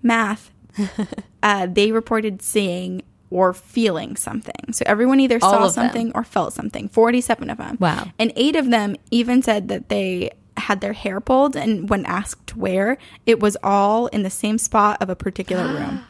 math, 0.02 0.50
uh, 1.44 1.66
they 1.66 1.92
reported 1.92 2.42
seeing 2.42 3.02
or 3.32 3.52
feeling 3.54 4.16
something. 4.16 4.72
So 4.72 4.82
everyone 4.86 5.20
either 5.20 5.38
All 5.42 5.50
saw 5.50 5.64
of 5.66 5.74
them. 5.74 5.86
something 5.86 6.12
or 6.14 6.24
felt 6.24 6.52
something. 6.52 6.88
47 6.88 7.50
of 7.50 7.58
them. 7.58 7.76
Wow. 7.80 8.08
And 8.18 8.32
eight 8.36 8.56
of 8.56 8.70
them 8.70 8.96
even 9.10 9.42
said 9.42 9.68
that 9.68 9.88
they 9.88 10.30
had 10.56 10.80
their 10.80 10.92
hair 10.92 11.18
pulled, 11.20 11.56
and 11.56 11.88
when 11.88 12.04
asked 12.04 12.54
where, 12.56 12.98
it 13.24 13.40
was 13.40 13.56
all 13.62 14.06
in 14.08 14.22
the 14.22 14.30
same 14.30 14.58
spot 14.58 15.00
of 15.02 15.08
a 15.08 15.16
particular 15.16 15.66
room. 15.74 16.04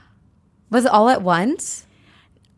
Was 0.70 0.85
it 0.85 0.90
all 0.90 1.08
at 1.08 1.22
once? 1.22 1.87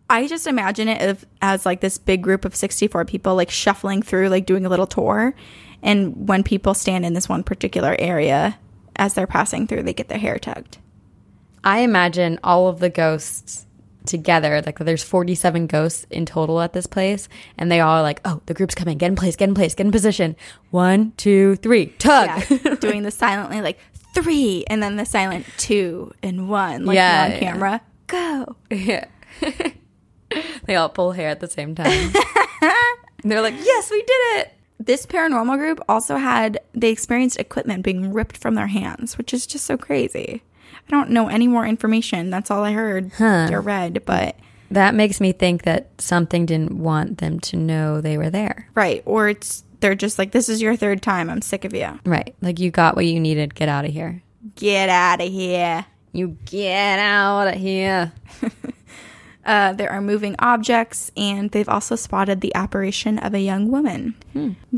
I 0.08 0.26
just 0.26 0.46
imagine 0.46 0.88
it 0.88 1.24
as 1.40 1.66
like 1.66 1.80
this 1.80 1.98
big 1.98 2.22
group 2.22 2.44
of 2.44 2.54
64 2.54 3.04
people 3.04 3.34
like 3.34 3.50
shuffling 3.50 4.02
through, 4.02 4.28
like 4.28 4.46
doing 4.46 4.64
a 4.66 4.68
little 4.68 4.86
tour. 4.86 5.34
And 5.82 6.28
when 6.28 6.42
people 6.42 6.74
stand 6.74 7.04
in 7.04 7.12
this 7.14 7.28
one 7.28 7.42
particular 7.42 7.96
area 7.98 8.58
as 8.96 9.14
they're 9.14 9.26
passing 9.26 9.66
through, 9.66 9.82
they 9.82 9.92
get 9.94 10.08
their 10.08 10.18
hair 10.18 10.38
tugged. 10.38 10.78
I 11.62 11.80
imagine 11.80 12.38
all 12.44 12.68
of 12.68 12.78
the 12.80 12.90
ghosts 12.90 13.66
together, 14.06 14.62
like 14.64 14.78
there's 14.78 15.02
47 15.02 15.66
ghosts 15.66 16.06
in 16.10 16.26
total 16.26 16.60
at 16.60 16.72
this 16.72 16.86
place, 16.86 17.28
and 17.58 17.70
they 17.70 17.80
all 17.80 17.98
are 17.98 18.02
like, 18.02 18.20
oh, 18.24 18.40
the 18.46 18.54
group's 18.54 18.74
coming, 18.74 18.98
get 18.98 19.08
in 19.08 19.16
place, 19.16 19.36
get 19.36 19.48
in 19.48 19.54
place, 19.54 19.74
get 19.74 19.86
in 19.86 19.92
position. 19.92 20.36
One, 20.70 21.12
two, 21.16 21.56
three, 21.56 21.86
tug. 21.86 22.28
Yeah. 22.50 22.74
doing 22.76 23.02
the 23.02 23.10
silently 23.10 23.60
like 23.60 23.78
three 24.14 24.64
and 24.68 24.82
then 24.82 24.96
the 24.96 25.04
silent 25.04 25.46
two 25.56 26.12
and 26.22 26.48
one, 26.48 26.84
like 26.86 26.94
Yeah, 26.96 27.24
on 27.24 27.30
yeah. 27.32 27.38
camera. 27.40 27.80
Go. 28.06 28.56
Yeah. 28.70 29.06
they 30.66 30.76
all 30.76 30.88
pull 30.88 31.12
hair 31.12 31.28
at 31.30 31.40
the 31.40 31.48
same 31.48 31.74
time. 31.74 32.12
They're 33.24 33.40
like, 33.42 33.54
yes, 33.54 33.90
we 33.90 34.00
did 34.02 34.38
it. 34.40 34.52
This 34.78 35.06
paranormal 35.06 35.56
group 35.56 35.80
also 35.88 36.16
had, 36.16 36.58
they 36.74 36.90
experienced 36.90 37.38
equipment 37.38 37.82
being 37.82 38.12
ripped 38.12 38.36
from 38.36 38.54
their 38.54 38.66
hands, 38.66 39.16
which 39.16 39.32
is 39.32 39.46
just 39.46 39.64
so 39.64 39.76
crazy. 39.78 40.42
I 40.86 40.90
don't 40.90 41.10
know 41.10 41.28
any 41.28 41.46
more 41.46 41.66
information. 41.66 42.30
That's 42.30 42.50
all 42.50 42.64
I 42.64 42.72
heard 42.72 43.12
or 43.20 43.60
read, 43.60 44.02
but. 44.04 44.36
That 44.70 44.94
makes 44.94 45.20
me 45.20 45.32
think 45.32 45.62
that 45.62 45.90
something 45.98 46.46
didn't 46.46 46.72
want 46.72 47.18
them 47.18 47.38
to 47.40 47.56
know 47.56 48.00
they 48.00 48.18
were 48.18 48.30
there. 48.30 48.68
Right. 48.74 49.02
Or 49.06 49.28
it's 49.28 49.62
they're 49.80 49.94
just 49.94 50.18
like, 50.18 50.32
this 50.32 50.48
is 50.48 50.62
your 50.62 50.76
third 50.76 51.02
time. 51.02 51.30
I'm 51.30 51.42
sick 51.42 51.64
of 51.64 51.74
you. 51.74 51.98
Right. 52.04 52.34
Like 52.40 52.58
you 52.58 52.70
got 52.70 52.96
what 52.96 53.06
you 53.06 53.20
needed. 53.20 53.54
Get 53.54 53.68
out 53.68 53.84
of 53.84 53.92
here. 53.92 54.22
Get 54.56 54.88
out 54.88 55.20
of 55.20 55.28
here. 55.28 55.86
You 56.12 56.38
get 56.46 56.98
out 56.98 57.48
of 57.48 57.54
here. 57.54 58.12
Uh, 59.44 59.74
there 59.74 59.90
are 59.90 60.00
moving 60.00 60.34
objects, 60.38 61.10
and 61.16 61.50
they've 61.50 61.68
also 61.68 61.96
spotted 61.96 62.40
the 62.40 62.54
apparition 62.54 63.18
of 63.18 63.34
a 63.34 63.40
young 63.40 63.70
woman. 63.70 64.14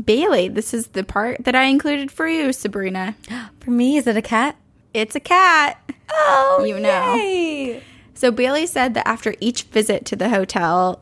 Bailey, 0.03 0.49
this 0.49 0.73
is 0.73 0.87
the 0.87 1.03
part 1.03 1.43
that 1.45 1.55
I 1.55 1.63
included 1.65 2.11
for 2.11 2.27
you, 2.27 2.51
Sabrina. 2.51 3.15
For 3.61 3.71
me, 3.71 3.97
is 3.97 4.07
it 4.07 4.17
a 4.17 4.21
cat? 4.21 4.57
It's 4.93 5.15
a 5.15 5.19
cat. 5.19 5.79
Oh, 6.09 6.63
You 6.65 6.79
know. 6.79 7.15
yay. 7.15 7.83
So 8.13 8.31
Bailey 8.31 8.65
said 8.65 8.93
that 8.95 9.07
after 9.07 9.35
each 9.39 9.63
visit 9.63 10.05
to 10.05 10.15
the 10.15 10.29
hotel, 10.29 11.01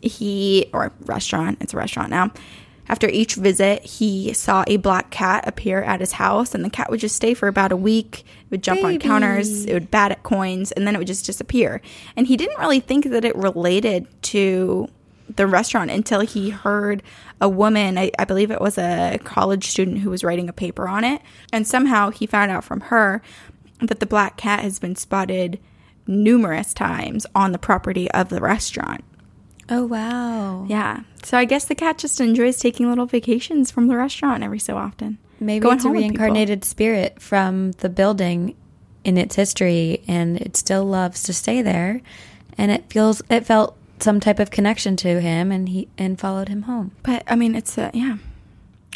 he 0.00 0.70
or 0.72 0.92
restaurant, 1.00 1.58
it's 1.60 1.74
a 1.74 1.76
restaurant 1.76 2.10
now. 2.10 2.30
After 2.88 3.08
each 3.08 3.34
visit, 3.34 3.82
he 3.84 4.32
saw 4.32 4.62
a 4.68 4.76
black 4.76 5.10
cat 5.10 5.42
appear 5.48 5.82
at 5.82 5.98
his 5.98 6.12
house, 6.12 6.54
and 6.54 6.64
the 6.64 6.70
cat 6.70 6.88
would 6.88 7.00
just 7.00 7.16
stay 7.16 7.34
for 7.34 7.48
about 7.48 7.72
a 7.72 7.76
week. 7.76 8.20
It 8.20 8.50
would 8.52 8.62
jump 8.62 8.84
on 8.84 8.98
counters, 9.00 9.64
it 9.64 9.72
would 9.72 9.90
bat 9.90 10.12
at 10.12 10.22
coins, 10.22 10.70
and 10.70 10.86
then 10.86 10.94
it 10.94 10.98
would 10.98 11.08
just 11.08 11.26
disappear. 11.26 11.80
And 12.14 12.28
he 12.28 12.36
didn't 12.36 12.58
really 12.60 12.78
think 12.78 13.06
that 13.06 13.24
it 13.24 13.34
related 13.34 14.06
to 14.24 14.86
the 15.34 15.48
restaurant 15.48 15.90
until 15.90 16.20
he 16.20 16.50
heard 16.50 17.02
a 17.40 17.48
woman, 17.48 17.98
I, 17.98 18.10
I 18.18 18.24
believe 18.24 18.50
it 18.50 18.60
was 18.60 18.78
a 18.78 19.18
college 19.24 19.66
student 19.68 19.98
who 19.98 20.10
was 20.10 20.24
writing 20.24 20.48
a 20.48 20.52
paper 20.52 20.88
on 20.88 21.04
it. 21.04 21.20
And 21.52 21.66
somehow 21.66 22.10
he 22.10 22.26
found 22.26 22.50
out 22.50 22.64
from 22.64 22.80
her 22.82 23.20
that 23.80 24.00
the 24.00 24.06
black 24.06 24.36
cat 24.36 24.60
has 24.60 24.78
been 24.78 24.96
spotted 24.96 25.58
numerous 26.06 26.72
times 26.72 27.26
on 27.34 27.52
the 27.52 27.58
property 27.58 28.10
of 28.12 28.28
the 28.30 28.40
restaurant. 28.40 29.04
Oh, 29.68 29.84
wow. 29.84 30.64
Yeah. 30.68 31.00
So 31.24 31.36
I 31.36 31.44
guess 31.44 31.64
the 31.64 31.74
cat 31.74 31.98
just 31.98 32.20
enjoys 32.20 32.58
taking 32.58 32.88
little 32.88 33.06
vacations 33.06 33.70
from 33.70 33.88
the 33.88 33.96
restaurant 33.96 34.42
every 34.44 34.60
so 34.60 34.76
often. 34.76 35.18
Maybe 35.40 35.60
Going 35.60 35.76
it's 35.76 35.84
a 35.84 35.88
home 35.88 35.96
with 35.96 36.02
people. 36.04 36.18
reincarnated 36.18 36.64
spirit 36.64 37.20
from 37.20 37.72
the 37.72 37.88
building 37.88 38.54
in 39.04 39.18
its 39.18 39.34
history 39.36 40.02
and 40.08 40.36
it 40.40 40.56
still 40.56 40.84
loves 40.84 41.22
to 41.24 41.32
stay 41.32 41.62
there 41.62 42.00
and 42.56 42.70
it 42.72 42.90
feels 42.90 43.22
it 43.28 43.44
felt 43.44 43.76
some 44.00 44.20
type 44.20 44.38
of 44.38 44.50
connection 44.50 44.96
to 44.96 45.20
him 45.20 45.50
and 45.52 45.68
he 45.68 45.88
and 45.98 46.18
followed 46.18 46.48
him 46.48 46.62
home. 46.62 46.92
But 47.02 47.22
I 47.26 47.36
mean, 47.36 47.54
it's 47.54 47.78
a, 47.78 47.90
yeah. 47.94 48.14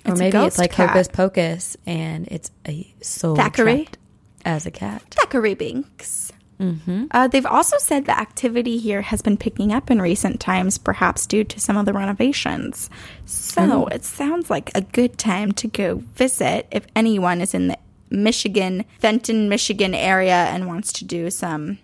or 0.05 0.13
It's 0.13 0.21
a 0.21 0.25
maybe 0.25 0.39
it's 0.39 0.59
like 0.59 0.73
cat. 0.73 0.91
Hocus 0.91 1.09
Pocus 1.09 1.77
and 1.87 2.29
it's 2.29 2.51
a 2.67 2.93
soul 3.01 3.37
Thackery? 3.37 3.89
as 4.45 4.67
a 4.67 4.71
cat. 4.71 5.03
Thackery 5.11 5.57
Binx. 5.57 6.33
Uh, 7.11 7.27
they've 7.27 7.47
also 7.47 7.79
said 7.79 8.05
the 8.05 8.19
activity 8.19 8.77
here 8.77 9.01
has 9.01 9.23
been 9.23 9.39
picking 9.39 9.73
up 9.73 9.91
in 9.91 10.03
recent 10.03 10.41
times, 10.41 10.77
perhaps 10.77 11.27
due 11.27 11.43
to 11.43 11.59
some 11.59 11.79
of 11.79 11.87
the 11.87 11.93
renovations. 11.95 12.91
So 13.25 13.87
it 13.87 14.05
sounds 14.05 14.51
like 14.51 14.71
a 14.75 14.83
good 14.83 15.17
time 15.17 15.53
to 15.53 15.67
go 15.69 16.03
visit 16.15 16.67
if 16.71 16.87
anyone 16.95 17.41
is 17.41 17.55
in 17.55 17.69
the 17.69 17.79
Michigan, 18.11 18.85
Fenton, 18.99 19.49
Michigan 19.49 19.95
area 19.95 20.35
and 20.35 20.67
wants 20.67 20.93
to 20.95 21.05
do 21.07 21.31
some 21.31 21.79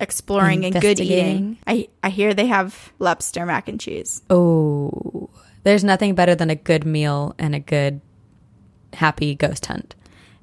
exploring 0.00 0.64
and 0.64 0.80
good 0.80 0.98
eating. 1.00 1.58
I, 1.66 1.88
I 2.02 2.10
hear 2.10 2.34
they 2.34 2.46
have 2.46 2.92
lobster 2.98 3.46
mac 3.46 3.68
and 3.68 3.80
cheese. 3.80 4.22
Oh, 4.30 5.30
there's 5.62 5.84
nothing 5.84 6.14
better 6.14 6.34
than 6.34 6.50
a 6.50 6.56
good 6.56 6.84
meal 6.84 7.34
and 7.38 7.54
a 7.54 7.60
good 7.60 8.00
happy 8.94 9.34
ghost 9.34 9.66
hunt. 9.66 9.94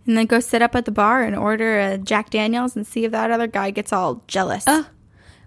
And 0.06 0.18
then 0.18 0.26
go 0.26 0.40
sit 0.40 0.62
up 0.62 0.76
at 0.76 0.86
the 0.86 0.92
bar 0.92 1.24
and 1.24 1.36
order 1.36 1.80
a 1.80 1.98
Jack 1.98 2.30
Daniels 2.30 2.76
and 2.76 2.88
see 2.88 3.04
if 3.04 3.12
that 3.12 3.32
other 3.32 3.48
guy 3.48 3.72
gets 3.72 3.92
all 3.92 4.24
jealous. 4.28 4.64
Ah, 4.66 4.90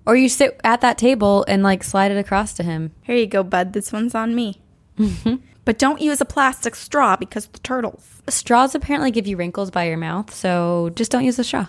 or 0.06 0.16
you 0.16 0.28
sit 0.28 0.60
at 0.64 0.80
that 0.80 0.98
table 0.98 1.44
and 1.48 1.62
like 1.62 1.82
slide 1.82 2.10
it 2.10 2.18
across 2.18 2.52
to 2.54 2.62
him. 2.62 2.92
Here 3.02 3.16
you 3.16 3.26
go, 3.26 3.42
bud. 3.42 3.72
This 3.72 3.92
one's 3.92 4.14
on 4.14 4.34
me. 4.34 4.60
Mm-hmm. 4.98 5.36
But 5.64 5.78
don't 5.78 6.00
use 6.00 6.20
a 6.20 6.24
plastic 6.24 6.74
straw 6.74 7.16
because 7.16 7.46
the 7.46 7.58
turtles. 7.60 8.22
Straws 8.28 8.74
apparently 8.74 9.10
give 9.10 9.26
you 9.26 9.36
wrinkles 9.36 9.70
by 9.70 9.84
your 9.84 9.96
mouth, 9.96 10.34
so 10.34 10.90
just 10.94 11.10
don't 11.10 11.24
use 11.24 11.38
a 11.38 11.44
straw. 11.44 11.68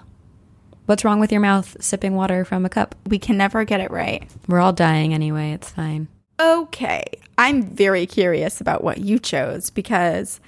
What's 0.85 1.05
wrong 1.05 1.19
with 1.19 1.31
your 1.31 1.41
mouth 1.41 1.77
sipping 1.79 2.15
water 2.15 2.43
from 2.43 2.65
a 2.65 2.69
cup? 2.69 2.95
We 3.07 3.19
can 3.19 3.37
never 3.37 3.63
get 3.63 3.79
it 3.79 3.91
right. 3.91 4.29
We're 4.47 4.59
all 4.59 4.73
dying 4.73 5.13
anyway. 5.13 5.51
It's 5.51 5.69
fine. 5.69 6.07
Okay. 6.39 7.03
I'm 7.37 7.63
very 7.63 8.05
curious 8.05 8.61
about 8.61 8.83
what 8.83 8.97
you 8.97 9.19
chose 9.19 9.69
because 9.69 10.39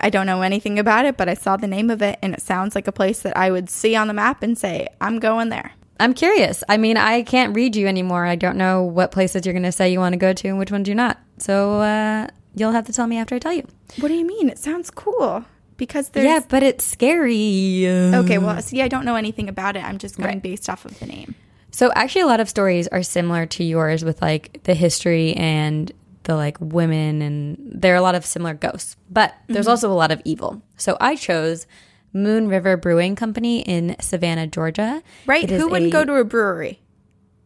I 0.00 0.10
don't 0.10 0.26
know 0.26 0.42
anything 0.42 0.78
about 0.78 1.06
it, 1.06 1.16
but 1.16 1.28
I 1.28 1.34
saw 1.34 1.56
the 1.56 1.66
name 1.66 1.90
of 1.90 2.02
it 2.02 2.18
and 2.22 2.34
it 2.34 2.42
sounds 2.42 2.74
like 2.74 2.86
a 2.86 2.92
place 2.92 3.22
that 3.22 3.36
I 3.36 3.50
would 3.50 3.70
see 3.70 3.96
on 3.96 4.08
the 4.08 4.14
map 4.14 4.42
and 4.42 4.56
say, 4.56 4.88
I'm 5.00 5.18
going 5.18 5.48
there. 5.48 5.72
I'm 5.98 6.12
curious. 6.12 6.62
I 6.68 6.76
mean, 6.76 6.96
I 6.96 7.22
can't 7.22 7.54
read 7.54 7.76
you 7.76 7.86
anymore. 7.86 8.26
I 8.26 8.36
don't 8.36 8.56
know 8.56 8.82
what 8.82 9.12
places 9.12 9.46
you're 9.46 9.52
going 9.52 9.62
to 9.62 9.72
say 9.72 9.90
you 9.90 10.00
want 10.00 10.12
to 10.12 10.18
go 10.18 10.32
to 10.32 10.48
and 10.48 10.58
which 10.58 10.72
ones 10.72 10.88
you're 10.88 10.96
not. 10.96 11.18
So 11.38 11.80
uh, 11.80 12.28
you'll 12.54 12.72
have 12.72 12.86
to 12.86 12.92
tell 12.92 13.06
me 13.06 13.16
after 13.16 13.36
I 13.36 13.38
tell 13.38 13.52
you. 13.52 13.66
What 14.00 14.08
do 14.08 14.14
you 14.14 14.26
mean? 14.26 14.48
It 14.48 14.58
sounds 14.58 14.90
cool 14.90 15.44
because 15.76 16.10
there's. 16.10 16.26
Yeah, 16.26 16.40
but 16.48 16.62
it's 16.62 16.84
scary. 16.84 17.86
Okay, 17.86 18.38
well, 18.38 18.60
see, 18.62 18.82
I 18.82 18.88
don't 18.88 19.04
know 19.04 19.16
anything 19.16 19.48
about 19.48 19.76
it. 19.76 19.84
I'm 19.84 19.98
just 19.98 20.16
going 20.16 20.28
Right. 20.28 20.42
based 20.42 20.68
off 20.68 20.84
of 20.84 20.98
the 20.98 21.06
name. 21.06 21.34
So 21.70 21.90
actually, 21.94 22.22
a 22.22 22.26
lot 22.26 22.40
of 22.40 22.48
stories 22.48 22.86
are 22.88 23.02
similar 23.02 23.46
to 23.46 23.64
yours 23.64 24.04
with 24.04 24.22
like 24.22 24.60
the 24.64 24.74
history 24.74 25.34
and 25.34 25.90
the 26.22 26.36
like 26.36 26.56
women, 26.60 27.20
and 27.22 27.58
there 27.60 27.94
are 27.94 27.98
a 27.98 28.02
lot 28.02 28.14
of 28.14 28.24
similar 28.24 28.54
ghosts. 28.54 28.96
But 29.10 29.34
there's 29.48 29.66
mm-hmm. 29.66 29.70
also 29.70 29.90
a 29.90 29.94
lot 29.94 30.10
of 30.10 30.22
evil. 30.24 30.62
So 30.76 30.96
I 31.00 31.16
chose 31.16 31.66
Moon 32.12 32.48
River 32.48 32.76
Brewing 32.76 33.16
Company 33.16 33.62
in 33.62 33.96
Savannah, 34.00 34.46
Georgia. 34.46 35.02
Right? 35.26 35.50
Who 35.50 35.68
wouldn't 35.68 35.90
a- 35.90 35.92
go 35.92 36.04
to 36.04 36.14
a 36.14 36.24
brewery? 36.24 36.80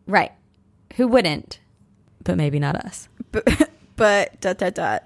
Right. 0.06 0.32
Who 0.96 1.08
wouldn't? 1.08 1.58
But 2.22 2.36
maybe 2.36 2.58
not 2.58 2.76
us. 2.76 3.08
But, 3.32 3.70
but 3.96 4.40
dot, 4.40 4.58
dot, 4.58 4.74
dot. 4.74 5.04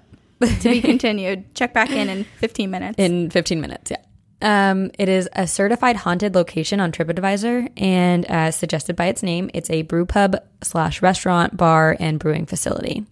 To 0.49 0.69
be 0.69 0.81
continued. 0.83 1.55
Check 1.55 1.73
back 1.73 1.91
in 1.91 2.09
in 2.09 2.25
15 2.25 2.71
minutes. 2.71 2.99
In 2.99 3.31
15 3.31 3.61
minutes, 3.61 3.91
yeah. 3.91 3.99
Um, 4.43 4.91
it 4.99 5.09
is 5.09 5.29
a 5.35 5.47
certified 5.47 5.95
haunted 5.97 6.35
location 6.35 6.81
on 6.81 6.91
TripAdvisor, 6.91 7.71
and 7.77 8.25
as 8.27 8.57
suggested 8.57 8.97
by 8.97 9.07
its 9.07 9.23
name, 9.23 9.51
it's 9.55 9.71
a 9.71 9.83
brew 9.83 10.05
pub 10.05 10.37
slash 10.63 11.01
restaurant, 11.01 11.57
bar, 11.57 11.97
and 12.01 12.19
brewing 12.19 12.47
facility. 12.47 13.07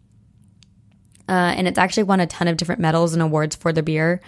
Uh, 1.29 1.55
and 1.57 1.69
it's 1.69 1.79
actually 1.79 2.03
won 2.03 2.19
a 2.19 2.27
ton 2.27 2.49
of 2.49 2.57
different 2.57 2.81
medals 2.81 3.13
and 3.13 3.23
awards 3.23 3.55
for 3.55 3.73
the 3.73 3.85
beer. 3.85 4.21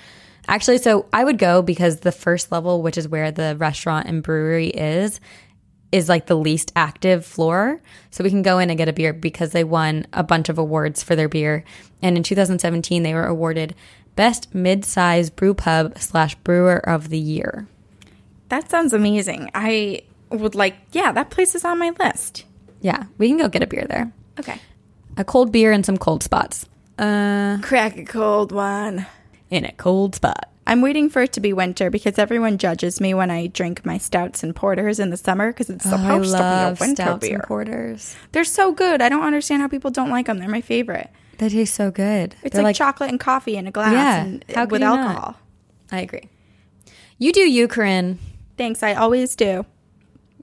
Actually, 0.47 0.79
so 0.79 1.07
I 1.13 1.25
would 1.25 1.39
go 1.39 1.63
because 1.63 2.01
the 2.01 2.13
first 2.13 2.53
level, 2.53 2.83
which 2.83 2.97
is 2.97 3.09
where 3.09 3.33
the 3.33 3.57
restaurant 3.57 4.07
and 4.07 4.23
brewery 4.23 4.69
is, 4.69 5.21
is 5.93 6.09
like 6.09 6.27
the 6.27 6.35
least 6.37 6.73
active 6.75 7.25
floor. 7.25 7.81
So 8.11 8.25
we 8.25 8.31
can 8.31 8.43
go 8.43 8.59
in 8.59 8.71
and 8.71 8.79
get 8.79 8.89
a 8.89 8.93
beer 8.93 9.13
because 9.13 9.53
they 9.53 9.63
won 9.65 10.07
a 10.13 10.23
bunch 10.25 10.49
of 10.49 10.59
awards 10.59 11.03
for 11.03 11.15
their 11.15 11.29
beer. 11.29 11.65
And 12.01 12.17
in 12.17 12.23
2017, 12.23 13.03
they 13.03 13.15
were 13.15 13.27
awarded 13.27 13.75
Best 14.17 14.55
Mid-Size 14.55 15.31
Brew 15.31 15.55
Pub 15.55 15.99
slash 15.99 16.35
Brewer 16.37 16.79
of 16.89 17.09
the 17.11 17.19
Year. 17.19 17.67
that 18.49 18.71
sounds 18.71 18.93
amazing. 18.93 19.51
I 19.55 20.03
would 20.31 20.55
like, 20.55 20.77
yeah, 20.93 21.13
that 21.13 21.31
place 21.31 21.55
is 21.55 21.65
on 21.65 21.79
my 21.79 21.91
list. 21.99 22.45
Yeah, 22.81 23.05
we 23.19 23.29
can 23.29 23.39
go 23.39 23.49
get 23.49 23.63
a 23.63 23.67
beer 23.67 23.87
there. 23.89 24.13
Okay. 24.41 24.59
A 25.17 25.25
cold 25.25 25.53
beer 25.53 25.73
and 25.73 25.85
some 25.87 25.97
cold 25.99 26.23
spots. 26.23 26.67
Uh, 26.99 27.59
Crack 27.63 27.97
a 27.99 28.05
cold 28.05 28.51
one. 28.53 29.07
in 29.51 29.65
a 29.65 29.73
cold 29.73 30.15
spot. 30.15 30.51
I'm 30.67 30.81
waiting 30.81 31.11
for 31.11 31.23
it 31.23 31.33
to 31.35 31.41
be 31.41 31.53
winter 31.53 31.91
because 31.91 32.19
everyone 32.19 32.57
judges 32.59 33.01
me 33.01 33.15
when 33.15 33.31
I 33.31 33.49
drink 33.49 33.85
my 33.85 33.99
stouts 33.99 34.43
and 34.45 34.55
porters 34.55 35.01
in 35.01 35.11
the 35.11 35.17
summer 35.17 35.49
because 35.53 35.69
it's 35.71 35.85
Oh, 35.87 35.91
I 35.97 36.23
supposed 36.23 36.33
to 36.33 36.39
be 36.39 36.45
a 36.45 36.77
winter 36.87 37.03
stouts 37.03 37.27
beer. 37.27 37.35
and 37.37 37.43
porters. 37.45 38.17
They're 38.33 38.45
so 38.45 38.73
good. 38.73 39.03
I 39.03 39.09
don't 39.09 39.25
understand 39.25 39.61
how 39.63 39.69
people 39.69 39.91
don't 39.91 40.11
like 40.11 40.27
them. 40.27 40.39
They're 40.39 40.49
my 40.49 40.61
favorite. 40.61 41.11
They 41.39 41.49
taste 41.49 41.75
so 41.75 41.91
good. 41.91 42.37
It's 42.45 42.55
They're 42.55 42.63
like, 42.63 42.77
chocolate 42.77 43.11
and 43.11 43.19
coffee 43.19 43.57
in 43.57 43.67
a 43.67 43.73
glass 43.73 43.93
Yeah, 43.93 44.23
and, 44.25 44.45
how 44.55 44.65
with 44.67 44.81
you 44.81 44.87
not? 44.87 45.01
alcohol. 45.01 45.37
I 45.91 46.01
agree. 46.01 46.29
You 47.19 47.33
do 47.33 47.41
you, 47.41 47.67
Corinne. 47.67 48.19
Thanks. 48.57 48.83
I 48.83 48.95
always 48.95 49.35
do. 49.35 49.67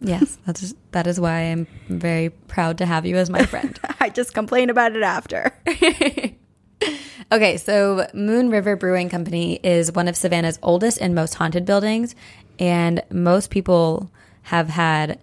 Yes, 0.01 0.37
that 0.45 0.61
is 0.63 0.75
that 0.91 1.07
is 1.07 1.19
why 1.19 1.39
I'm 1.41 1.67
very 1.89 2.29
proud 2.29 2.77
to 2.79 2.85
have 2.85 3.05
you 3.05 3.17
as 3.17 3.29
my 3.29 3.45
friend. 3.45 3.77
I 3.99 4.09
just 4.09 4.33
complain 4.33 4.69
about 4.69 4.95
it 4.95 5.03
after. 5.03 5.51
Okay, 7.31 7.57
so 7.57 8.07
Moon 8.11 8.49
River 8.49 8.75
Brewing 8.75 9.07
Company 9.07 9.59
is 9.61 9.91
one 9.91 10.07
of 10.07 10.15
Savannah's 10.15 10.57
oldest 10.63 10.99
and 10.99 11.13
most 11.13 11.35
haunted 11.35 11.63
buildings, 11.63 12.15
and 12.57 13.03
most 13.11 13.51
people 13.51 14.09
have 14.43 14.69
had 14.69 15.19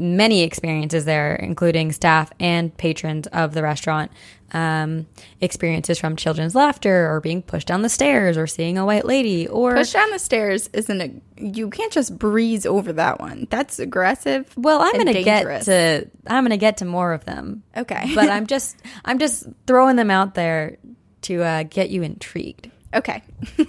many 0.00 0.42
experiences 0.42 1.04
there, 1.04 1.34
including 1.36 1.92
staff 1.92 2.32
and 2.40 2.76
patrons 2.76 3.26
of 3.28 3.52
the 3.54 3.62
restaurant. 3.62 4.10
Um, 4.52 5.06
experiences 5.40 6.00
from 6.00 6.16
children's 6.16 6.56
laughter, 6.56 7.08
or 7.08 7.20
being 7.20 7.40
pushed 7.40 7.68
down 7.68 7.82
the 7.82 7.88
stairs, 7.88 8.36
or 8.36 8.48
seeing 8.48 8.78
a 8.78 8.84
white 8.84 9.04
lady, 9.04 9.46
or 9.46 9.76
Push 9.76 9.92
down 9.92 10.10
the 10.10 10.18
stairs 10.18 10.68
isn't 10.72 11.00
a. 11.00 11.12
You 11.36 11.70
can't 11.70 11.92
just 11.92 12.18
breeze 12.18 12.66
over 12.66 12.92
that 12.94 13.20
one. 13.20 13.46
That's 13.48 13.78
aggressive. 13.78 14.52
well, 14.56 14.80
I'm 14.80 14.92
gonna 14.96 15.22
get 15.22 15.62
to 15.66 16.10
I'm 16.26 16.42
gonna 16.42 16.56
get 16.56 16.78
to 16.78 16.84
more 16.84 17.12
of 17.12 17.24
them. 17.26 17.62
Okay. 17.76 18.10
but 18.12 18.28
I'm 18.28 18.46
just 18.48 18.76
I'm 19.04 19.20
just 19.20 19.46
throwing 19.68 19.94
them 19.94 20.10
out 20.10 20.34
there 20.34 20.78
to 21.22 21.42
uh, 21.44 21.62
get 21.62 21.90
you 21.90 22.02
intrigued. 22.02 22.70
Okay. 22.92 23.22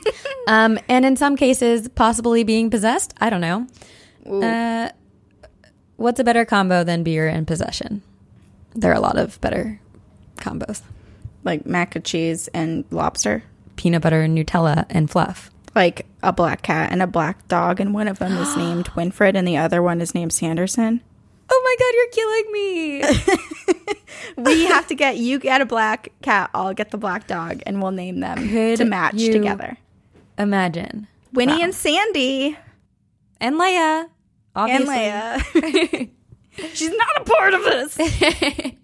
Um, 0.48 0.80
and 0.90 1.06
in 1.06 1.16
some 1.16 1.36
cases, 1.36 1.88
possibly 1.90 2.44
being 2.44 2.72
possessed. 2.72 3.14
I 3.22 3.30
don't 3.30 3.42
know. 3.42 3.68
Uh, 4.28 4.90
what's 6.02 6.20
a 6.20 6.24
better 6.24 6.46
combo 6.46 6.84
than 6.84 7.04
beer 7.04 7.28
and 7.28 7.48
possession? 7.48 8.02
There 8.76 8.92
are 8.92 8.96
a 8.96 9.00
lot 9.02 9.18
of 9.18 9.40
better 9.42 9.80
combos. 10.38 10.82
like 11.44 11.66
mac 11.66 11.96
and 11.96 12.06
cheese 12.06 12.48
and 12.54 12.86
lobster. 12.92 13.44
Peanut 13.76 14.02
butter, 14.02 14.22
and 14.22 14.38
Nutella, 14.38 14.86
and 14.90 15.10
fluff. 15.10 15.50
Like 15.74 16.06
a 16.22 16.32
black 16.34 16.62
cat 16.62 16.92
and 16.92 17.02
a 17.02 17.08
black 17.08 17.48
dog, 17.48 17.80
and 17.80 17.94
one 17.94 18.08
of 18.08 18.20
them 18.20 18.34
is 18.38 18.56
named 18.58 18.90
Winifred, 18.96 19.36
and 19.36 19.48
the 19.48 19.58
other 19.58 19.82
one 19.82 20.02
is 20.02 20.14
named 20.14 20.34
Sanderson. 20.34 21.02
Oh 21.50 21.62
my 21.64 21.76
god, 21.80 21.94
you're 21.96 22.12
killing 22.12 22.52
me! 22.52 23.98
We 24.38 24.66
have 24.66 24.88
to 24.88 24.96
get 24.96 25.18
you 25.18 25.40
get 25.40 25.62
a 25.62 25.66
black 25.66 26.12
cat, 26.22 26.50
I'll 26.54 26.74
get 26.74 26.92
the 26.92 26.98
black 26.98 27.28
dog, 27.28 27.62
and 27.66 27.82
we'll 27.82 27.92
name 27.92 28.20
them 28.20 28.50
Could 28.50 28.78
to 28.78 28.86
match 28.86 29.18
together. 29.18 29.78
Imagine. 30.38 31.08
Winnie 31.34 31.54
Wow. 31.58 31.64
and 31.64 31.76
Sandy 31.76 32.58
And 33.40 33.56
Leia. 33.56 34.08
And 34.56 34.88
Obviously. 34.90 35.62
Leia. 35.62 36.10
She's 36.74 36.92
not 36.92 37.22
a 37.22 37.24
part 37.24 37.54
of 37.54 37.64
this. 37.64 38.74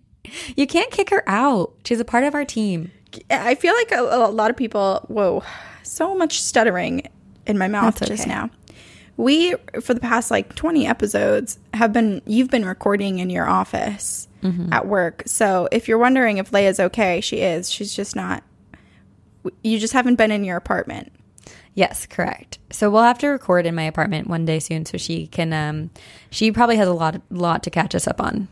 You 0.57 0.68
can't 0.68 0.91
kick 0.91 1.09
her 1.11 1.24
out. 1.26 1.74
She's 1.86 2.01
a 2.01 2.05
part 2.05 2.26
of 2.26 2.36
our 2.36 2.43
team. 2.43 2.91
I 3.30 3.55
feel 3.55 3.74
like 3.74 3.91
a, 3.93 4.01
a 4.01 4.28
lot 4.30 4.51
of 4.51 4.57
people. 4.57 5.05
Whoa, 5.07 5.41
so 5.84 6.15
much 6.18 6.41
stuttering 6.41 7.03
in 7.45 7.57
my 7.57 7.70
mouth 7.70 7.95
That's 7.95 8.09
just 8.09 8.22
okay. 8.24 8.30
now. 8.32 8.49
We 9.15 9.55
for 9.82 9.93
the 9.93 10.01
past 10.01 10.30
like 10.30 10.53
twenty 10.55 10.86
episodes 10.86 11.59
have 11.74 11.93
been. 11.93 12.22
You've 12.26 12.49
been 12.49 12.65
recording 12.65 13.20
in 13.20 13.30
your 13.30 13.47
office 13.47 14.28
Mm-hmm. 14.43 14.72
at 14.74 14.86
work. 14.86 15.24
So 15.26 15.70
if 15.72 15.88
you're 15.88 15.97
wondering 15.97 16.38
if 16.39 16.51
Leia's 16.51 16.80
okay, 16.82 17.22
she 17.22 17.38
is. 17.38 17.72
She's 17.72 17.95
just 17.95 18.13
not. 18.15 18.43
You 19.63 19.80
just 19.80 19.93
haven't 19.93 20.15
been 20.18 20.30
in 20.32 20.43
your 20.43 20.57
apartment. 20.57 21.11
Yes, 21.78 22.07
correct. 22.07 22.57
So 22.71 22.89
we'll 22.89 23.03
have 23.03 23.19
to 23.19 23.28
record 23.28 23.67
in 23.67 23.75
my 23.75 23.84
apartment 23.84 24.28
one 24.28 24.45
day 24.45 24.57
soon, 24.57 24.88
so 24.88 24.97
she 24.97 25.28
can. 25.28 25.53
Um, 25.53 25.91
she 26.32 26.51
probably 26.51 26.75
has 26.78 26.88
a 26.88 26.93
lot, 26.93 27.21
lot 27.30 27.61
to 27.63 27.69
catch 27.69 27.93
us 27.93 28.07
up 28.07 28.19
on. 28.19 28.47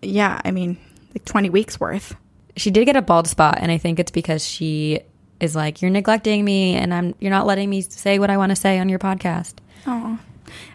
Yeah, 0.00 0.40
I 0.44 0.52
mean, 0.52 0.78
like 1.12 1.24
twenty 1.24 1.50
weeks 1.50 1.80
worth. 1.80 2.14
She 2.56 2.70
did 2.70 2.84
get 2.84 2.94
a 2.94 3.02
bald 3.02 3.26
spot, 3.26 3.58
and 3.60 3.72
I 3.72 3.78
think 3.78 3.98
it's 3.98 4.12
because 4.12 4.46
she 4.46 5.00
is 5.40 5.56
like, 5.56 5.82
"You're 5.82 5.90
neglecting 5.90 6.44
me, 6.44 6.76
and 6.76 6.94
I'm 6.94 7.16
you're 7.18 7.32
not 7.32 7.46
letting 7.46 7.68
me 7.68 7.80
say 7.80 8.20
what 8.20 8.30
I 8.30 8.36
want 8.36 8.50
to 8.50 8.56
say 8.56 8.78
on 8.78 8.88
your 8.88 9.00
podcast." 9.00 9.54
Oh, 9.84 10.16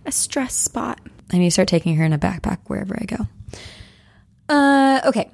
a 0.06 0.12
stress 0.12 0.54
spot. 0.54 1.00
I 1.32 1.38
need 1.38 1.46
to 1.46 1.52
start 1.52 1.70
taking 1.70 1.96
her 1.96 2.04
in 2.04 2.12
a 2.12 2.20
backpack 2.20 2.58
wherever 2.68 2.98
I 3.00 3.06
go. 3.06 3.28
Uh, 4.50 5.00
okay. 5.06 5.32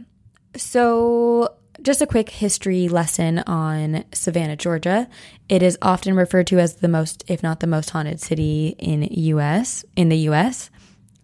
So, 0.55 1.55
just 1.87 2.01
a 2.01 2.05
quick 2.05 2.29
history 2.29 2.89
lesson 2.89 3.39
on 3.47 4.03
Savannah, 4.11 4.57
Georgia. 4.57 5.07
It 5.47 5.63
is 5.63 5.77
often 5.81 6.17
referred 6.17 6.47
to 6.47 6.59
as 6.59 6.75
the 6.75 6.89
most, 6.89 7.23
if 7.27 7.41
not 7.41 7.61
the 7.61 7.65
most 7.65 7.91
haunted 7.91 8.19
city 8.19 8.75
in 8.77 9.07
US, 9.09 9.85
in 9.95 10.09
the 10.09 10.17
US. 10.31 10.69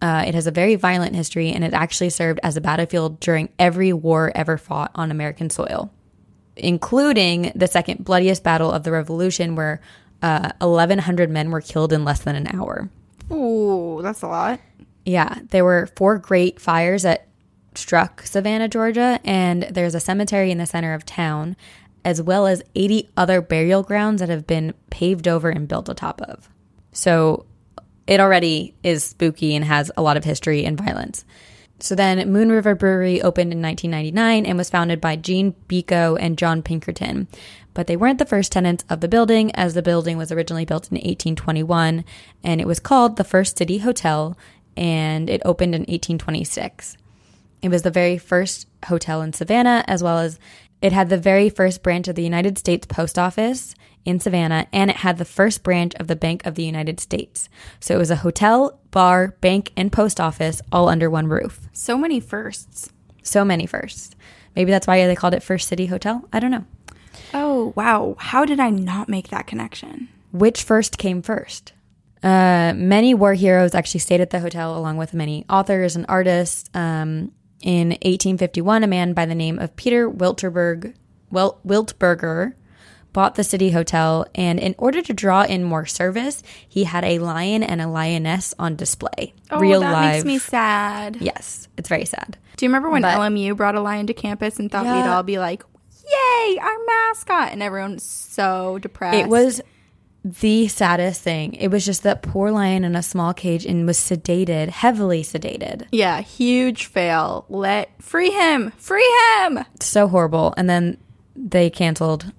Uh, 0.00 0.24
it 0.26 0.34
has 0.34 0.46
a 0.46 0.50
very 0.50 0.76
violent 0.76 1.14
history 1.14 1.52
and 1.52 1.64
it 1.64 1.74
actually 1.74 2.08
served 2.08 2.40
as 2.42 2.56
a 2.56 2.62
battlefield 2.62 3.20
during 3.20 3.50
every 3.58 3.92
war 3.92 4.32
ever 4.34 4.56
fought 4.56 4.90
on 4.94 5.10
American 5.10 5.50
soil, 5.50 5.92
including 6.56 7.52
the 7.54 7.66
second 7.66 8.02
bloodiest 8.02 8.42
battle 8.42 8.72
of 8.72 8.84
the 8.84 8.90
Revolution, 8.90 9.56
where 9.56 9.82
uh, 10.22 10.50
1,100 10.62 11.28
men 11.28 11.50
were 11.50 11.60
killed 11.60 11.92
in 11.92 12.06
less 12.06 12.20
than 12.20 12.36
an 12.36 12.48
hour. 12.56 12.88
Ooh, 13.30 14.00
that's 14.00 14.22
a 14.22 14.28
lot. 14.28 14.60
Yeah, 15.04 15.40
there 15.50 15.66
were 15.66 15.90
four 15.94 16.16
great 16.16 16.58
fires 16.58 17.02
that 17.02 17.28
struck 17.78 18.22
Savannah, 18.22 18.68
Georgia, 18.68 19.20
and 19.24 19.64
there's 19.64 19.94
a 19.94 20.00
cemetery 20.00 20.50
in 20.50 20.58
the 20.58 20.66
center 20.66 20.94
of 20.94 21.04
town, 21.04 21.56
as 22.04 22.20
well 22.20 22.46
as 22.46 22.62
80 22.74 23.10
other 23.16 23.40
burial 23.40 23.82
grounds 23.82 24.20
that 24.20 24.28
have 24.28 24.46
been 24.46 24.74
paved 24.90 25.26
over 25.26 25.48
and 25.48 25.68
built 25.68 25.88
atop 25.88 26.20
of. 26.22 26.48
So 26.92 27.46
it 28.06 28.20
already 28.20 28.74
is 28.82 29.04
spooky 29.04 29.54
and 29.54 29.64
has 29.64 29.90
a 29.96 30.02
lot 30.02 30.16
of 30.16 30.24
history 30.24 30.64
and 30.64 30.78
violence. 30.78 31.24
So 31.80 31.94
then 31.94 32.30
Moon 32.30 32.50
River 32.50 32.74
Brewery 32.74 33.20
opened 33.20 33.52
in 33.52 33.60
1999 33.60 34.46
and 34.46 34.58
was 34.58 34.70
founded 34.70 35.00
by 35.00 35.16
Gene 35.16 35.54
Biko 35.68 36.16
and 36.20 36.38
John 36.38 36.62
Pinkerton. 36.62 37.26
But 37.72 37.88
they 37.88 37.96
weren't 37.96 38.18
the 38.18 38.26
first 38.26 38.52
tenants 38.52 38.84
of 38.88 39.00
the 39.00 39.08
building, 39.08 39.52
as 39.56 39.74
the 39.74 39.82
building 39.82 40.16
was 40.16 40.30
originally 40.30 40.64
built 40.64 40.90
in 40.90 40.96
1821 40.96 42.04
and 42.44 42.60
it 42.60 42.66
was 42.66 42.78
called 42.78 43.16
the 43.16 43.24
First 43.24 43.58
City 43.58 43.78
Hotel 43.78 44.36
and 44.76 45.28
it 45.28 45.42
opened 45.44 45.74
in 45.74 45.82
1826. 45.82 46.96
It 47.64 47.70
was 47.70 47.80
the 47.80 47.90
very 47.90 48.18
first 48.18 48.68
hotel 48.84 49.22
in 49.22 49.32
Savannah, 49.32 49.82
as 49.88 50.02
well 50.02 50.18
as 50.18 50.38
it 50.82 50.92
had 50.92 51.08
the 51.08 51.16
very 51.16 51.48
first 51.48 51.82
branch 51.82 52.08
of 52.08 52.14
the 52.14 52.22
United 52.22 52.58
States 52.58 52.86
Post 52.86 53.18
Office 53.18 53.74
in 54.04 54.20
Savannah, 54.20 54.66
and 54.70 54.90
it 54.90 54.98
had 54.98 55.16
the 55.16 55.24
first 55.24 55.62
branch 55.62 55.94
of 55.94 56.06
the 56.06 56.14
Bank 56.14 56.44
of 56.44 56.56
the 56.56 56.62
United 56.62 57.00
States. 57.00 57.48
So 57.80 57.94
it 57.94 57.98
was 57.98 58.10
a 58.10 58.16
hotel, 58.16 58.78
bar, 58.90 59.28
bank, 59.40 59.72
and 59.78 59.90
post 59.90 60.20
office 60.20 60.60
all 60.70 60.90
under 60.90 61.08
one 61.08 61.26
roof. 61.26 61.70
So 61.72 61.96
many 61.96 62.20
firsts. 62.20 62.90
So 63.22 63.46
many 63.46 63.64
firsts. 63.64 64.14
Maybe 64.54 64.70
that's 64.70 64.86
why 64.86 65.06
they 65.06 65.16
called 65.16 65.32
it 65.32 65.42
First 65.42 65.66
City 65.66 65.86
Hotel. 65.86 66.28
I 66.34 66.40
don't 66.40 66.50
know. 66.50 66.66
Oh, 67.32 67.72
wow. 67.76 68.14
How 68.18 68.44
did 68.44 68.60
I 68.60 68.68
not 68.68 69.08
make 69.08 69.28
that 69.28 69.46
connection? 69.46 70.10
Which 70.32 70.64
first 70.64 70.98
came 70.98 71.22
first? 71.22 71.72
Uh, 72.22 72.74
many 72.76 73.14
war 73.14 73.32
heroes 73.32 73.74
actually 73.74 74.00
stayed 74.00 74.20
at 74.20 74.28
the 74.28 74.40
hotel, 74.40 74.76
along 74.76 74.98
with 74.98 75.14
many 75.14 75.46
authors 75.48 75.96
and 75.96 76.04
artists. 76.10 76.68
Um, 76.74 77.32
in 77.64 77.88
1851, 77.88 78.84
a 78.84 78.86
man 78.86 79.14
by 79.14 79.24
the 79.24 79.34
name 79.34 79.58
of 79.58 79.74
Peter 79.74 80.08
Wilterberg, 80.08 80.94
Wil- 81.30 81.58
Wiltberger 81.66 82.52
bought 83.14 83.36
the 83.36 83.44
city 83.44 83.70
hotel, 83.70 84.26
and 84.34 84.60
in 84.60 84.74
order 84.76 85.00
to 85.00 85.14
draw 85.14 85.44
in 85.44 85.64
more 85.64 85.86
service, 85.86 86.42
he 86.68 86.84
had 86.84 87.04
a 87.04 87.18
lion 87.20 87.62
and 87.62 87.80
a 87.80 87.88
lioness 87.88 88.52
on 88.58 88.76
display. 88.76 89.32
Oh, 89.50 89.60
Real 89.60 89.80
that 89.80 89.92
live. 89.92 90.12
makes 90.16 90.24
me 90.26 90.38
sad. 90.38 91.16
Yes, 91.20 91.68
it's 91.78 91.88
very 91.88 92.04
sad. 92.04 92.36
Do 92.56 92.66
you 92.66 92.68
remember 92.68 92.90
when 92.90 93.02
but, 93.02 93.16
LMU 93.16 93.56
brought 93.56 93.76
a 93.76 93.80
lion 93.80 94.06
to 94.08 94.14
campus 94.14 94.58
and 94.58 94.70
thought 94.70 94.84
yeah. 94.84 95.02
we'd 95.02 95.08
all 95.08 95.22
be 95.22 95.38
like, 95.38 95.64
"Yay, 96.04 96.58
our 96.60 96.76
mascot!" 96.86 97.52
and 97.52 97.62
everyone's 97.62 98.02
so 98.02 98.78
depressed. 98.80 99.16
It 99.16 99.28
was 99.28 99.62
the 100.24 100.68
saddest 100.68 101.20
thing. 101.20 101.52
It 101.54 101.68
was 101.68 101.84
just 101.84 102.02
that 102.02 102.22
poor 102.22 102.50
lion 102.50 102.82
in 102.82 102.96
a 102.96 103.02
small 103.02 103.34
cage 103.34 103.66
and 103.66 103.86
was 103.86 103.98
sedated, 103.98 104.70
heavily 104.70 105.22
sedated. 105.22 105.86
Yeah, 105.92 106.22
huge 106.22 106.86
fail. 106.86 107.44
Let 107.50 107.90
free 108.02 108.30
him, 108.30 108.72
free 108.78 109.08
him. 109.38 109.60
So 109.80 110.08
horrible. 110.08 110.54
And 110.56 110.68
then 110.68 110.96
they 111.36 111.68
canceled 111.68 112.32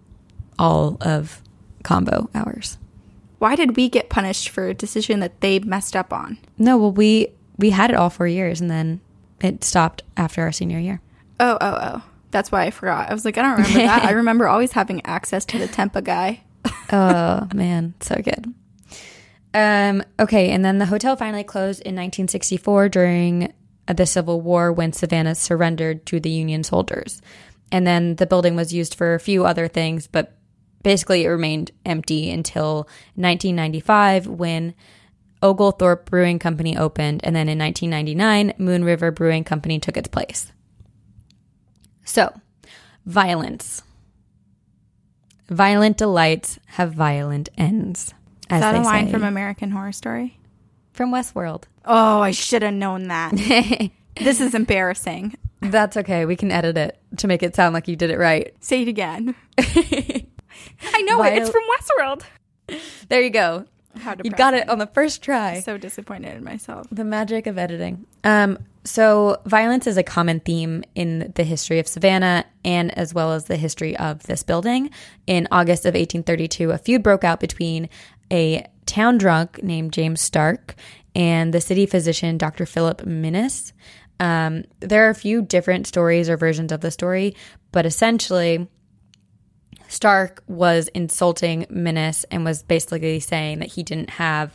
all 0.58 0.98
of 1.02 1.42
combo 1.84 2.30
hours. 2.34 2.80
Why 3.38 3.56
did 3.56 3.76
we 3.76 3.90
get 3.90 4.10
punished 4.10 4.50
for 4.50 4.68
a 4.68 4.74
decision 4.74 5.20
that 5.20 5.42
they 5.42 5.60
messed 5.60 5.96
up 5.96 6.12
on? 6.12 6.40
No, 6.58 6.78
well 6.78 6.92
we 6.92 7.28
we 7.58 7.70
had 7.70 7.92
it 7.92 7.96
all 7.96 8.10
four 8.10 8.28
years 8.28 8.60
and 8.60 8.72
then 8.72 9.00
it 9.42 9.64
stopped 9.64 10.02
after 10.18 10.42
our 10.42 10.52
senior 10.52 10.80
year. 10.80 11.02
Oh, 11.40 11.58
oh, 11.62 11.80
oh. 11.82 12.02
That's 12.32 12.52
why 12.52 12.64
I 12.64 12.72
forgot. 12.72 13.10
I 13.10 13.14
was 13.14 13.24
like, 13.24 13.38
I 13.38 13.44
don't 13.44 13.52
remember 13.52 13.80
that. 13.80 14.04
I 14.04 14.12
remember 14.12 14.48
always 14.48 14.72
having 14.72 15.06
access 15.06 15.46
to 15.46 15.60
the 15.60 15.68
Tempa 15.68 16.04
guy 16.04 16.42
oh 16.91 17.47
man, 17.53 17.93
so 17.99 18.16
good. 18.16 18.53
Um, 19.53 20.03
okay, 20.20 20.49
and 20.51 20.66
then 20.66 20.80
the 20.80 20.86
hotel 20.86 21.16
finally 21.16 21.43
closed 21.43 21.82
in 21.82 21.95
1964 21.95 22.89
during 22.89 23.53
the 23.88 24.05
Civil 24.05 24.41
War 24.41 24.72
when 24.72 24.91
Savannah 24.91 25.36
surrendered 25.36 26.05
to 26.07 26.20
the 26.20 26.30
Union 26.30 26.63
soldiers. 26.63 27.22
And 27.72 27.86
then 27.86 28.16
the 28.16 28.26
building 28.26 28.55
was 28.55 28.74
used 28.74 28.95
for 28.95 29.13
a 29.13 29.20
few 29.20 29.45
other 29.45 29.68
things, 29.68 30.07
but 30.07 30.38
basically 30.84 31.24
it 31.24 31.30
remained 31.30 31.72
empty 31.86 32.30
until 32.32 32.88
1995 33.16 34.28
when 34.28 34.76
Oglethorpe 35.41 36.09
Brewing 36.09 36.39
Company 36.39 36.78
opened, 36.78 37.22
and 37.24 37.36
then 37.36 37.47
in 37.47 37.59
1999, 37.59 38.53
Moon 38.57 38.84
River 38.84 39.11
Brewing 39.11 39.43
Company 39.43 39.80
took 39.80 39.95
its 39.95 40.07
place. 40.07 40.51
So, 42.03 42.34
violence. 43.05 43.84
Violent 45.50 45.98
delights 45.98 46.60
have 46.68 46.93
violent 46.93 47.50
ends. 47.58 48.14
Is 48.50 48.60
that 48.62 48.76
a 48.76 48.82
line 48.82 49.08
say. 49.08 49.12
from 49.12 49.24
American 49.24 49.72
Horror 49.72 49.91
Story? 49.91 50.39
From 50.93 51.12
Westworld. 51.12 51.64
Oh, 51.84 52.22
I 52.22 52.32
should 52.32 52.62
have 52.62 52.74
known 52.74 53.08
that. 53.10 53.32
this 54.22 54.41
is 54.41 54.56
embarrassing. 54.56 55.36
That's 55.62 55.98
okay. 55.98 56.26
We 56.26 56.36
can 56.36 56.52
edit 56.52 56.78
it 56.78 57.00
to 57.18 57.28
make 57.28 57.43
it 57.43 57.56
sound 57.56 57.74
like 57.74 57.88
you 57.88 57.96
did 57.96 58.10
it 58.10 58.18
right. 58.18 58.56
Say 58.60 58.84
it 58.84 58.88
again. 58.88 59.36
I 59.58 61.02
know 61.04 61.18
Viol- 61.18 61.34
it. 61.34 61.41
It's 61.41 61.50
from 61.50 61.64
Westworld. 61.80 62.24
There 63.10 63.22
you 63.22 63.30
go. 63.30 63.66
How 63.98 64.16
you 64.24 64.32
got 64.32 64.54
it 64.54 64.70
on 64.70 64.78
the 64.78 64.88
first 64.88 65.22
try. 65.22 65.60
So 65.62 65.78
disappointed 65.78 66.36
in 66.36 66.43
myself. 66.43 66.88
The 66.91 67.04
magic 67.04 67.48
of 67.48 67.58
editing. 67.58 68.06
Um, 68.24 68.60
so 68.84 69.41
violence 69.46 69.88
is 69.88 69.98
a 69.98 70.04
common 70.04 70.39
theme 70.39 70.84
in 70.93 71.32
the 71.36 71.43
history 71.43 71.80
of 71.80 71.88
Savannah 71.88 72.46
and 72.64 72.96
as 72.98 73.14
well 73.14 73.34
as 73.34 73.46
the 73.46 73.58
history 73.58 73.98
of 73.98 74.24
this 74.24 74.43
building. 74.43 74.91
In 75.26 75.48
August 75.52 75.86
of 75.86 75.96
1832, 75.96 76.72
a 76.72 76.78
feud 76.78 77.02
broke 77.02 77.24
out 77.24 77.39
between 77.39 77.89
a 78.32 78.66
town 78.86 79.18
drunk 79.18 79.62
named 79.64 79.91
James 79.91 80.22
Stark 80.22 80.76
and 81.16 81.54
the 81.54 81.62
city 81.62 81.86
physician 81.86 82.38
Dr. 82.38 82.66
Philip 82.66 83.02
Minis. 83.02 83.72
Um, 84.20 84.66
there 84.80 85.08
are 85.08 85.10
a 85.10 85.16
few 85.16 85.41
different 85.41 85.88
stories 85.88 86.30
or 86.30 86.38
versions 86.38 86.72
of 86.72 86.82
the 86.82 86.91
story, 86.91 87.36
but 87.72 87.86
essentially, 87.86 88.68
Stark 89.96 90.43
was 90.48 90.89
insulting 90.89 91.64
Minis 91.68 92.26
and 92.30 92.43
was 92.43 92.64
basically 92.64 93.22
saying 93.22 93.60
that 93.60 93.72
he 93.72 93.82
didn't 93.82 94.10
have 94.10 94.54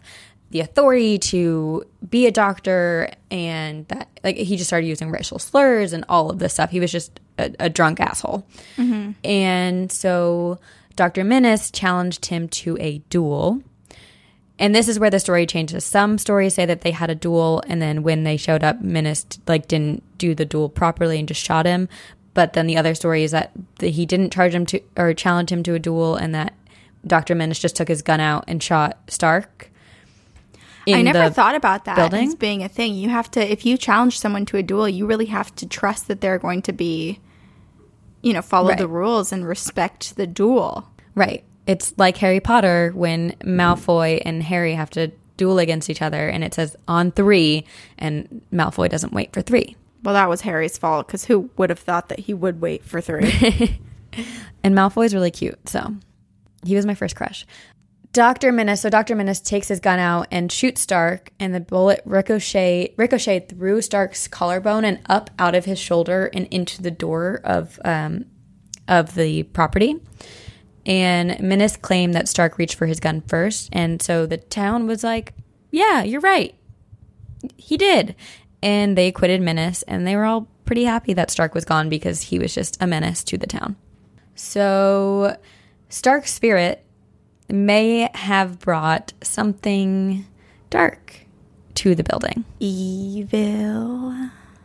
the 0.50 0.60
authority 0.60 1.18
to 1.18 1.82
be 2.10 2.26
a 2.26 2.30
doctor 2.30 3.10
and 3.30 3.88
that 3.88 4.08
like 4.22 4.36
he 4.36 4.56
just 4.58 4.68
started 4.68 4.86
using 4.86 5.10
racial 5.10 5.38
slurs 5.38 5.94
and 5.94 6.04
all 6.10 6.28
of 6.28 6.40
this 6.40 6.52
stuff. 6.52 6.68
He 6.68 6.78
was 6.78 6.92
just 6.92 7.20
a, 7.38 7.54
a 7.58 7.70
drunk 7.70 8.00
asshole. 8.00 8.46
Mm-hmm. 8.76 9.12
And 9.24 9.90
so 9.90 10.58
Dr. 10.94 11.22
Minis 11.22 11.70
challenged 11.72 12.26
him 12.26 12.46
to 12.48 12.76
a 12.78 12.98
duel. 13.08 13.62
And 14.58 14.74
this 14.74 14.88
is 14.88 14.98
where 14.98 15.08
the 15.08 15.20
story 15.20 15.46
changes. 15.46 15.86
Some 15.86 16.18
stories 16.18 16.52
say 16.52 16.66
that 16.66 16.82
they 16.82 16.90
had 16.90 17.08
a 17.08 17.14
duel 17.14 17.62
and 17.66 17.80
then 17.80 18.02
when 18.02 18.24
they 18.24 18.36
showed 18.36 18.62
up, 18.62 18.82
Minis 18.82 19.38
like 19.48 19.68
didn't 19.68 20.02
do 20.18 20.34
the 20.34 20.44
duel 20.44 20.68
properly 20.68 21.18
and 21.18 21.26
just 21.26 21.42
shot 21.42 21.64
him. 21.64 21.88
But 22.32 22.52
then 22.52 22.66
the 22.66 22.76
other 22.76 22.94
story 22.94 23.24
is 23.24 23.32
that 23.32 23.52
he 23.80 24.06
didn't 24.06 24.32
charge 24.32 24.54
him 24.54 24.66
to 24.66 24.80
or 24.96 25.14
challenge 25.14 25.50
him 25.50 25.62
to 25.64 25.74
a 25.74 25.78
duel, 25.78 26.16
and 26.16 26.34
that 26.34 26.54
Dr. 27.06 27.34
Minis 27.34 27.60
just 27.60 27.76
took 27.76 27.88
his 27.88 28.02
gun 28.02 28.20
out 28.20 28.44
and 28.46 28.62
shot 28.62 28.98
Stark. 29.08 29.70
I 30.88 31.02
never 31.02 31.30
thought 31.30 31.54
about 31.54 31.84
that 31.84 31.96
building. 31.96 32.28
as 32.28 32.34
being 32.34 32.62
a 32.62 32.68
thing. 32.68 32.94
You 32.94 33.10
have 33.10 33.30
to, 33.32 33.40
if 33.40 33.66
you 33.66 33.76
challenge 33.76 34.18
someone 34.18 34.46
to 34.46 34.56
a 34.56 34.62
duel, 34.62 34.88
you 34.88 35.06
really 35.06 35.26
have 35.26 35.54
to 35.56 35.66
trust 35.66 36.08
that 36.08 36.20
they're 36.20 36.38
going 36.38 36.62
to 36.62 36.72
be, 36.72 37.20
you 38.22 38.32
know, 38.32 38.42
follow 38.42 38.70
right. 38.70 38.78
the 38.78 38.88
rules 38.88 39.32
and 39.32 39.46
respect 39.46 40.16
the 40.16 40.26
duel. 40.26 40.88
Right. 41.14 41.44
It's 41.66 41.94
like 41.96 42.16
Harry 42.16 42.40
Potter 42.40 42.92
when 42.94 43.32
Malfoy 43.44 44.22
and 44.24 44.42
Harry 44.42 44.74
have 44.74 44.90
to 44.90 45.12
duel 45.36 45.58
against 45.58 45.88
each 45.90 46.02
other, 46.02 46.28
and 46.28 46.42
it 46.42 46.54
says 46.54 46.76
on 46.88 47.12
three, 47.12 47.64
and 47.98 48.42
Malfoy 48.52 48.88
doesn't 48.88 49.12
wait 49.12 49.32
for 49.32 49.42
three. 49.42 49.76
Well, 50.02 50.14
that 50.14 50.28
was 50.28 50.40
Harry's 50.42 50.78
fault 50.78 51.06
because 51.06 51.26
who 51.26 51.50
would 51.56 51.70
have 51.70 51.78
thought 51.78 52.08
that 52.08 52.20
he 52.20 52.34
would 52.34 52.60
wait 52.60 52.84
for 52.84 53.00
three? 53.00 53.80
and 54.64 54.74
Malfoy's 54.74 55.14
really 55.14 55.30
cute, 55.30 55.68
so 55.68 55.94
he 56.64 56.76
was 56.76 56.86
my 56.86 56.94
first 56.94 57.16
crush. 57.16 57.46
Dr. 58.12 58.50
Minis, 58.50 58.78
so 58.80 58.90
Dr. 58.90 59.14
Minis 59.14 59.44
takes 59.44 59.68
his 59.68 59.78
gun 59.78 60.00
out 60.00 60.26
and 60.32 60.50
shoots 60.50 60.80
Stark, 60.80 61.30
and 61.38 61.54
the 61.54 61.60
bullet 61.60 62.02
ricochet 62.04 62.92
ricocheted 62.96 63.48
through 63.48 63.82
Stark's 63.82 64.26
collarbone 64.26 64.84
and 64.84 64.98
up 65.08 65.30
out 65.38 65.54
of 65.54 65.64
his 65.64 65.78
shoulder 65.78 66.28
and 66.34 66.48
into 66.48 66.82
the 66.82 66.90
door 66.90 67.40
of 67.44 67.78
um, 67.84 68.24
of 68.88 69.14
the 69.14 69.44
property. 69.44 69.96
And 70.84 71.30
Minis 71.38 71.80
claimed 71.80 72.14
that 72.14 72.28
Stark 72.28 72.58
reached 72.58 72.74
for 72.74 72.86
his 72.86 72.98
gun 72.98 73.20
first, 73.20 73.68
and 73.70 74.02
so 74.02 74.26
the 74.26 74.38
town 74.38 74.88
was 74.88 75.04
like, 75.04 75.34
"Yeah, 75.70 76.02
you're 76.02 76.20
right, 76.20 76.56
he 77.56 77.76
did." 77.76 78.16
And 78.62 78.96
they 78.96 79.08
acquitted 79.08 79.40
Minis, 79.40 79.82
and 79.88 80.06
they 80.06 80.16
were 80.16 80.24
all 80.24 80.48
pretty 80.64 80.84
happy 80.84 81.12
that 81.14 81.30
Stark 81.30 81.54
was 81.54 81.64
gone 81.64 81.88
because 81.88 82.22
he 82.22 82.38
was 82.38 82.54
just 82.54 82.76
a 82.80 82.86
menace 82.86 83.24
to 83.24 83.38
the 83.38 83.46
town. 83.46 83.76
So, 84.34 85.36
Stark's 85.88 86.32
spirit 86.32 86.84
may 87.48 88.08
have 88.14 88.58
brought 88.58 89.12
something 89.22 90.26
dark 90.68 91.20
to 91.74 91.94
the 91.94 92.04
building. 92.04 92.44
Evil. 92.58 94.12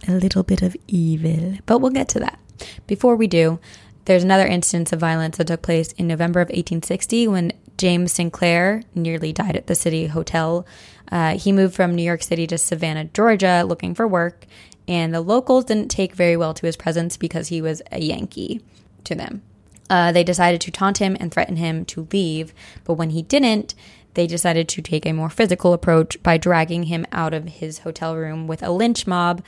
A 0.08 0.12
little 0.12 0.44
bit 0.44 0.62
of 0.62 0.76
evil. 0.88 1.58
But 1.66 1.80
we'll 1.80 1.92
get 1.92 2.10
to 2.10 2.20
that. 2.20 2.40
Before 2.88 3.16
we 3.16 3.28
do, 3.28 3.60
there's 4.06 4.24
another 4.24 4.46
instance 4.46 4.94
of 4.94 5.00
violence 5.00 5.38
that 5.38 5.48
took 5.48 5.62
place 5.62 5.92
in 5.94 6.08
November 6.08 6.42
of 6.42 6.50
1860 6.50 7.28
when 7.28 7.54
James 7.78 8.12
Sinclair 8.12 8.84
nearly 8.94 9.34
died 9.34 9.56
at 9.56 9.68
the 9.68 9.76
City 9.76 10.08
Hotel. 10.08 10.66
Uh, 11.12 11.38
he 11.38 11.52
moved 11.52 11.76
from 11.76 11.96
New 11.96 12.04
York 12.04 12.24
City 12.24 12.48
to 12.48 12.58
Savannah, 12.58 13.06
Georgia, 13.06 13.64
looking 13.66 13.94
for 13.94 14.08
work, 14.08 14.46
and 14.88 15.14
the 15.14 15.22
locals 15.22 15.66
didn't 15.66 15.90
take 15.90 16.14
very 16.14 16.38
well 16.38 16.54
to 16.54 16.66
his 16.66 16.76
presence 16.76 17.18
because 17.18 17.48
he 17.48 17.62
was 17.62 17.82
a 17.92 18.02
Yankee 18.02 18.62
to 19.04 19.16
them. 19.16 19.42
Uh, 19.90 20.12
they 20.12 20.24
decided 20.24 20.62
to 20.62 20.72
taunt 20.72 20.98
him 20.98 21.16
and 21.20 21.32
threaten 21.32 21.58
him 21.58 21.86
to 21.86 22.08
leave, 22.12 22.54
but 22.84 22.96
when 22.96 23.12
he 23.12 23.22
didn't, 23.22 23.76
they 24.16 24.26
decided 24.26 24.68
to 24.70 24.82
take 24.82 25.06
a 25.06 25.14
more 25.14 25.30
physical 25.30 25.74
approach 25.74 26.22
by 26.24 26.38
dragging 26.38 26.84
him 26.84 27.06
out 27.12 27.34
of 27.34 27.46
his 27.46 27.80
hotel 27.80 28.16
room 28.16 28.48
with 28.48 28.64
a 28.64 28.72
lynch 28.72 29.06
mob 29.06 29.44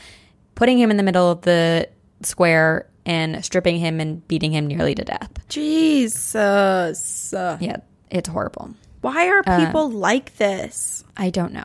putting 0.57 0.79
him 0.79 0.89
in 0.91 0.97
the 0.97 1.03
middle 1.03 1.29
of 1.29 1.41
the 1.41 1.87
square 2.23 2.87
and 3.05 3.45
stripping 3.45 3.77
him 3.77 3.99
and 3.99 4.27
beating 4.27 4.51
him 4.51 4.67
nearly 4.67 4.95
to 4.95 5.03
death. 5.05 5.31
Jesus. 5.47 7.33
Yeah, 7.33 7.77
it's 8.09 8.27
horrible. 8.27 8.73
Why 9.07 9.29
are 9.29 9.41
uh, 9.47 9.65
people 9.65 9.89
like 9.89 10.35
this? 10.35 11.05
I 11.15 11.29
don't 11.29 11.53
know. 11.53 11.63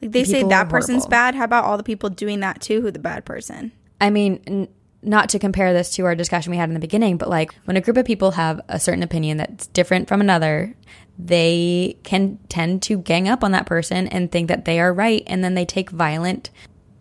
Like 0.00 0.12
they 0.12 0.22
say 0.22 0.44
that 0.44 0.68
person's 0.68 1.06
bad. 1.06 1.34
How 1.34 1.42
about 1.42 1.64
all 1.64 1.76
the 1.76 1.82
people 1.82 2.08
doing 2.08 2.38
that 2.40 2.60
too? 2.60 2.80
Who 2.80 2.92
the 2.92 3.00
bad 3.00 3.24
person? 3.24 3.72
I 4.00 4.10
mean, 4.10 4.40
n- 4.46 4.68
not 5.02 5.28
to 5.30 5.40
compare 5.40 5.72
this 5.72 5.94
to 5.96 6.04
our 6.04 6.14
discussion 6.14 6.52
we 6.52 6.56
had 6.56 6.68
in 6.70 6.74
the 6.74 6.78
beginning, 6.80 7.16
but 7.16 7.28
like 7.28 7.52
when 7.64 7.76
a 7.76 7.80
group 7.80 7.96
of 7.96 8.06
people 8.06 8.30
have 8.30 8.60
a 8.68 8.78
certain 8.78 9.02
opinion 9.02 9.38
that's 9.38 9.66
different 9.66 10.06
from 10.06 10.20
another, 10.20 10.72
they 11.18 11.96
can 12.04 12.38
tend 12.48 12.82
to 12.82 12.98
gang 12.98 13.28
up 13.28 13.42
on 13.42 13.50
that 13.50 13.66
person 13.66 14.06
and 14.06 14.30
think 14.30 14.46
that 14.46 14.64
they 14.64 14.78
are 14.78 14.92
right, 14.92 15.24
and 15.26 15.42
then 15.42 15.54
they 15.54 15.64
take 15.64 15.90
violent. 15.90 16.50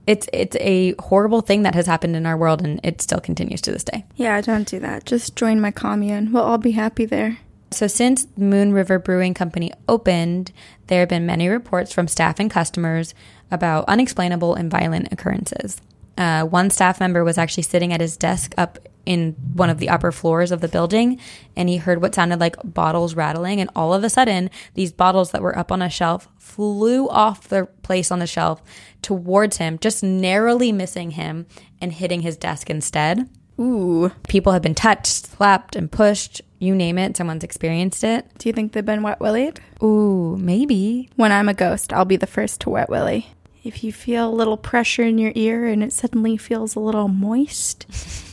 It's 0.07 0.27
it's 0.33 0.57
a 0.59 0.95
horrible 0.97 1.41
thing 1.41 1.61
that 1.61 1.75
has 1.75 1.85
happened 1.85 2.15
in 2.15 2.25
our 2.25 2.35
world, 2.35 2.63
and 2.63 2.79
it 2.83 2.99
still 2.99 3.19
continues 3.19 3.61
to 3.61 3.71
this 3.71 3.83
day. 3.83 4.05
Yeah, 4.15 4.41
don't 4.41 4.67
do 4.67 4.79
that. 4.79 5.05
Just 5.05 5.35
join 5.35 5.61
my 5.61 5.69
commune. 5.69 6.31
We'll 6.33 6.41
all 6.43 6.57
be 6.57 6.71
happy 6.71 7.05
there. 7.05 7.37
So, 7.73 7.87
since 7.87 8.27
Moon 8.35 8.73
River 8.73 8.99
Brewing 8.99 9.33
Company 9.33 9.71
opened, 9.87 10.51
there 10.87 10.99
have 10.99 11.09
been 11.09 11.25
many 11.25 11.47
reports 11.47 11.93
from 11.93 12.07
staff 12.07 12.39
and 12.39 12.51
customers 12.51 13.13
about 13.49 13.85
unexplainable 13.87 14.55
and 14.55 14.69
violent 14.69 15.11
occurrences. 15.11 15.81
Uh, 16.17 16.43
one 16.43 16.69
staff 16.69 16.99
member 16.99 17.23
was 17.23 17.37
actually 17.37 17.63
sitting 17.63 17.93
at 17.93 18.01
his 18.01 18.17
desk 18.17 18.53
up 18.57 18.77
in 19.05 19.35
one 19.53 19.69
of 19.69 19.79
the 19.79 19.89
upper 19.89 20.11
floors 20.11 20.51
of 20.51 20.61
the 20.61 20.67
building, 20.67 21.19
and 21.55 21.69
he 21.69 21.77
heard 21.77 22.01
what 22.01 22.13
sounded 22.13 22.39
like 22.39 22.55
bottles 22.63 23.15
rattling. 23.15 23.61
And 23.61 23.69
all 23.75 23.93
of 23.93 24.03
a 24.03 24.09
sudden, 24.09 24.49
these 24.73 24.91
bottles 24.91 25.31
that 25.31 25.41
were 25.41 25.57
up 25.57 25.71
on 25.71 25.81
a 25.81 25.89
shelf 25.89 26.27
flew 26.37 27.07
off 27.09 27.47
their 27.47 27.65
place 27.65 28.11
on 28.11 28.19
the 28.19 28.27
shelf 28.27 28.61
towards 29.01 29.57
him, 29.57 29.79
just 29.79 30.03
narrowly 30.03 30.71
missing 30.71 31.11
him 31.11 31.47
and 31.79 31.93
hitting 31.93 32.21
his 32.21 32.37
desk 32.37 32.69
instead. 32.69 33.29
Ooh. 33.59 34.11
People 34.27 34.51
have 34.51 34.61
been 34.61 34.75
touched, 34.75 35.07
slapped, 35.07 35.75
and 35.75 35.91
pushed. 35.91 36.41
You 36.61 36.75
name 36.75 36.99
it, 36.99 37.17
someone's 37.17 37.43
experienced 37.43 38.03
it. 38.03 38.27
Do 38.37 38.47
you 38.47 38.53
think 38.53 38.73
they've 38.73 38.85
been 38.85 39.01
wet 39.01 39.19
willied? 39.19 39.59
Ooh, 39.81 40.37
maybe. 40.39 41.09
When 41.15 41.31
I'm 41.31 41.49
a 41.49 41.55
ghost, 41.55 41.91
I'll 41.91 42.05
be 42.05 42.17
the 42.17 42.27
first 42.27 42.61
to 42.61 42.69
wet 42.69 42.87
willy. 42.87 43.33
If 43.63 43.83
you 43.83 43.91
feel 43.91 44.29
a 44.29 44.33
little 44.35 44.57
pressure 44.57 45.01
in 45.01 45.17
your 45.17 45.31
ear 45.33 45.65
and 45.65 45.83
it 45.83 45.91
suddenly 45.91 46.37
feels 46.37 46.75
a 46.75 46.79
little 46.79 47.07
moist, 47.07 47.87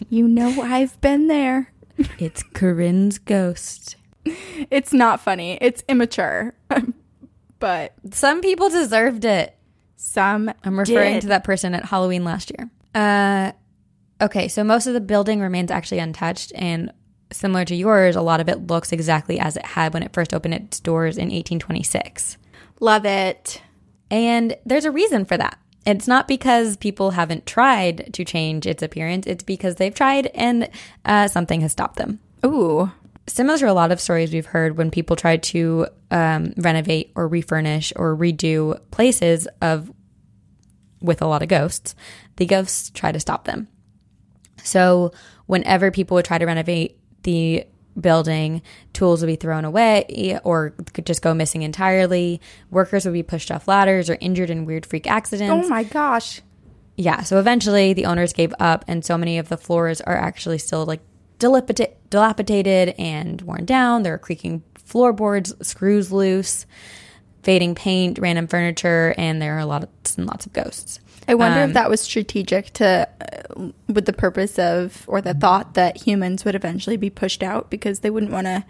you 0.10 0.28
know 0.28 0.60
I've 0.60 1.00
been 1.00 1.28
there. 1.28 1.72
It's 2.18 2.42
Corinne's 2.42 3.18
ghost. 3.18 3.96
It's 4.70 4.92
not 4.92 5.20
funny. 5.20 5.56
It's 5.62 5.82
immature. 5.88 6.52
but 7.58 7.94
Some 8.12 8.40
people 8.42 8.68
deserved 8.68 9.24
it. 9.24 9.56
some 9.96 10.52
I'm 10.64 10.78
referring 10.78 11.14
did. 11.14 11.22
to 11.22 11.26
that 11.28 11.44
person 11.44 11.74
at 11.74 11.86
Halloween 11.86 12.24
last 12.24 12.52
year. 12.56 12.70
Uh, 12.94 13.52
okay, 14.22 14.48
so 14.48 14.62
most 14.62 14.86
of 14.86 14.92
the 14.94 15.00
building 15.00 15.40
remains 15.40 15.70
actually 15.70 15.98
untouched, 15.98 16.52
and 16.54 16.92
similar 17.32 17.64
to 17.66 17.74
yours, 17.74 18.16
a 18.16 18.22
lot 18.22 18.40
of 18.40 18.48
it 18.48 18.66
looks 18.66 18.92
exactly 18.92 19.38
as 19.38 19.56
it 19.56 19.64
had 19.64 19.92
when 19.94 20.02
it 20.02 20.12
first 20.12 20.32
opened 20.34 20.54
its 20.54 20.80
doors 20.80 21.16
in 21.16 21.24
1826. 21.24 22.36
Love 22.80 23.04
it. 23.04 23.62
And 24.10 24.56
there's 24.64 24.84
a 24.84 24.90
reason 24.90 25.24
for 25.24 25.36
that. 25.36 25.58
It's 25.86 26.08
not 26.08 26.28
because 26.28 26.76
people 26.76 27.12
haven't 27.12 27.46
tried 27.46 28.10
to 28.14 28.24
change 28.24 28.66
its 28.66 28.82
appearance, 28.82 29.26
it's 29.26 29.44
because 29.44 29.76
they've 29.76 29.94
tried 29.94 30.26
and 30.34 30.68
uh, 31.04 31.28
something 31.28 31.60
has 31.62 31.72
stopped 31.72 31.96
them. 31.96 32.20
Ooh. 32.44 32.90
similar 33.26 33.58
to 33.58 33.70
a 33.70 33.72
lot 33.72 33.90
of 33.92 34.00
stories 34.00 34.32
we've 34.32 34.46
heard 34.46 34.78
when 34.78 34.90
people 34.90 35.16
try 35.16 35.36
to 35.36 35.86
um, 36.10 36.52
renovate 36.56 37.10
or 37.14 37.28
refurnish 37.28 37.92
or 37.96 38.16
redo 38.16 38.78
places 38.90 39.48
of 39.60 39.90
with 41.00 41.20
a 41.20 41.26
lot 41.26 41.42
of 41.42 41.48
ghosts 41.48 41.94
the 42.36 42.46
ghosts 42.46 42.90
try 42.90 43.10
to 43.12 43.20
stop 43.20 43.44
them 43.44 43.68
so 44.62 45.12
whenever 45.46 45.90
people 45.90 46.14
would 46.14 46.24
try 46.24 46.38
to 46.38 46.46
renovate 46.46 46.96
the 47.28 47.66
building 48.00 48.62
tools 48.92 49.20
would 49.20 49.26
be 49.26 49.36
thrown 49.36 49.64
away 49.64 50.38
or 50.44 50.70
could 50.94 51.04
just 51.04 51.20
go 51.20 51.34
missing 51.34 51.62
entirely 51.62 52.40
workers 52.70 53.04
would 53.04 53.12
be 53.12 53.22
pushed 53.24 53.50
off 53.50 53.66
ladders 53.68 54.08
or 54.08 54.16
injured 54.20 54.50
in 54.50 54.64
weird 54.64 54.86
freak 54.86 55.06
accidents 55.06 55.66
Oh 55.66 55.68
my 55.68 55.82
gosh. 55.82 56.40
yeah, 56.96 57.22
so 57.22 57.38
eventually 57.38 57.92
the 57.92 58.06
owners 58.06 58.32
gave 58.32 58.54
up, 58.58 58.84
and 58.88 59.04
so 59.04 59.18
many 59.18 59.36
of 59.38 59.48
the 59.48 59.56
floors 59.56 60.00
are 60.00 60.16
actually 60.16 60.58
still 60.58 60.84
like 60.86 61.00
dilapidate, 61.38 61.96
dilapidated 62.10 62.94
and 62.98 63.42
worn 63.42 63.64
down. 63.64 64.02
There 64.04 64.14
are 64.14 64.18
creaking 64.18 64.62
floorboards, 64.74 65.54
screws 65.66 66.10
loose, 66.10 66.66
fading 67.42 67.74
paint, 67.74 68.18
random 68.18 68.46
furniture, 68.46 69.14
and 69.18 69.40
there 69.42 69.58
are 69.58 69.64
lots 69.64 70.16
and 70.16 70.26
lots 70.26 70.46
of 70.46 70.52
ghosts. 70.52 70.98
I 71.28 71.34
wonder 71.34 71.60
Um, 71.60 71.70
if 71.70 71.74
that 71.74 71.90
was 71.90 72.00
strategic 72.00 72.72
to, 72.74 73.06
uh, 73.20 73.68
with 73.86 74.06
the 74.06 74.12
purpose 74.12 74.58
of, 74.58 75.04
or 75.06 75.20
the 75.20 75.34
thought 75.34 75.74
that 75.74 75.98
humans 76.02 76.44
would 76.44 76.54
eventually 76.54 76.96
be 76.96 77.10
pushed 77.10 77.42
out 77.42 77.70
because 77.70 78.00
they 78.00 78.10
wouldn't 78.10 78.32
want 78.32 78.46
to 78.46 78.64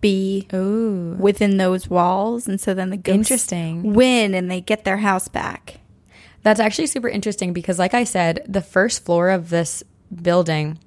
be 0.00 0.46
Ooh, 0.52 1.14
within 1.18 1.56
those 1.58 1.88
walls. 1.88 2.48
And 2.48 2.60
so 2.60 2.74
then 2.74 2.90
the 2.90 2.96
ghosts 2.96 3.30
Interesting. 3.30 3.92
win 3.94 4.34
and 4.34 4.50
they 4.50 4.60
get 4.60 4.84
their 4.84 4.96
house 4.98 5.28
back. 5.28 5.78
that's 6.42 6.58
actually 6.60 6.86
super 6.86 7.08
interesting 7.08 7.52
because, 7.52 7.78
like 7.78 7.92
I 7.94 8.04
said, 8.04 8.42
the 8.48 8.62
first 8.62 9.04
floor 9.04 9.28
of 9.30 9.50
this 9.50 9.82
building 10.22 10.78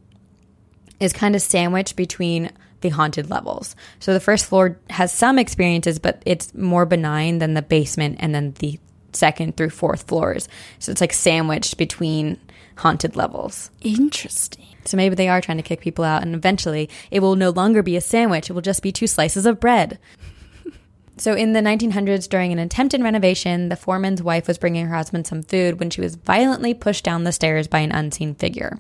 is 0.99 1.13
kind 1.13 1.36
of 1.36 1.41
sandwiched 1.43 1.95
between 1.95 2.49
the 2.82 2.89
haunted 2.89 3.30
levels. 3.30 3.76
So 3.99 4.13
the 4.13 4.19
first 4.19 4.45
floor 4.47 4.80
has 4.89 5.11
some 5.13 5.38
experiences, 5.39 5.99
but 5.99 6.21
it's 6.26 6.53
more 6.53 6.86
benign 6.86 7.38
than 7.39 7.53
the 7.53 7.61
basement 7.61 8.17
and 8.19 8.34
then 8.36 8.53
the 8.59 8.80
second 9.16 9.57
through 9.57 9.70
fourth 9.70 10.03
floors. 10.03 10.47
So 10.80 10.91
it's 10.91 11.01
like 11.01 11.14
sandwiched 11.14 11.78
between 11.78 12.39
haunted 12.78 13.16
levels. 13.16 13.70
Interesting. 13.82 14.66
So 14.86 14.97
maybe 14.97 15.16
they 15.16 15.30
are 15.30 15.41
trying 15.41 15.57
to 15.57 15.64
kick 15.64 15.82
people 15.82 16.03
out, 16.03 16.24
and 16.24 16.36
eventually 16.36 16.89
it 17.11 17.22
will 17.22 17.36
no 17.36 17.49
longer 17.49 17.82
be 17.82 17.95
a 17.95 18.01
sandwich. 18.01 18.49
It 18.49 18.53
will 18.53 18.61
just 18.61 18.84
be 18.84 18.91
two 18.91 19.07
slices 19.07 19.45
of 19.45 19.59
bread. 19.59 19.99
so 21.18 21.34
in 21.34 21.53
the 21.53 21.61
1900s, 21.61 22.28
during 22.28 22.51
an 22.51 22.59
attempted 22.59 23.01
renovation, 23.01 23.70
the 23.70 23.76
foreman's 23.76 24.22
wife 24.22 24.47
was 24.47 24.57
bringing 24.57 24.86
her 24.88 24.95
husband 24.95 25.28
some 25.28 25.43
food 25.43 25.80
when 25.80 25.89
she 25.89 26.01
was 26.01 26.16
violently 26.16 26.74
pushed 26.74 27.03
down 27.03 27.24
the 27.24 27.32
stairs 27.32 27.68
by 27.68 27.80
an 27.80 27.91
unseen 27.91 28.36
figure. 28.36 28.80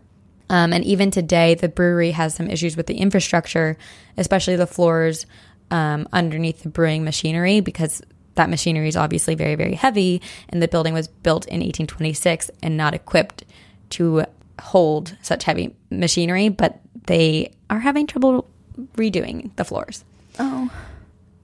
Um, 0.49 0.73
and 0.73 0.83
even 0.83 1.09
today, 1.09 1.55
the 1.55 1.69
brewery 1.69 2.11
has 2.11 2.35
some 2.35 2.49
issues 2.49 2.75
with 2.75 2.87
the 2.87 2.97
infrastructure, 2.97 3.77
especially 4.17 4.55
the 4.55 4.67
floors 4.67 5.25
um, 5.71 6.07
underneath 6.11 6.63
the 6.63 6.69
brewing 6.69 7.03
machinery, 7.03 7.61
because 7.61 8.01
that 8.35 8.49
machinery 8.49 8.87
is 8.87 8.95
obviously 8.97 9.35
very, 9.35 9.55
very 9.55 9.75
heavy. 9.75 10.21
And 10.49 10.61
the 10.61 10.67
building 10.67 10.93
was 10.93 11.07
built 11.07 11.45
in 11.45 11.59
1826 11.59 12.49
and 12.61 12.77
not 12.77 12.93
equipped 12.93 13.43
to 13.91 14.25
hold 14.59 15.15
such 15.21 15.43
heavy 15.43 15.75
machinery, 15.89 16.49
but 16.49 16.79
they 17.07 17.51
are 17.69 17.79
having 17.79 18.07
trouble 18.07 18.47
redoing 18.95 19.55
the 19.55 19.65
floors. 19.65 20.03
Oh. 20.39 20.69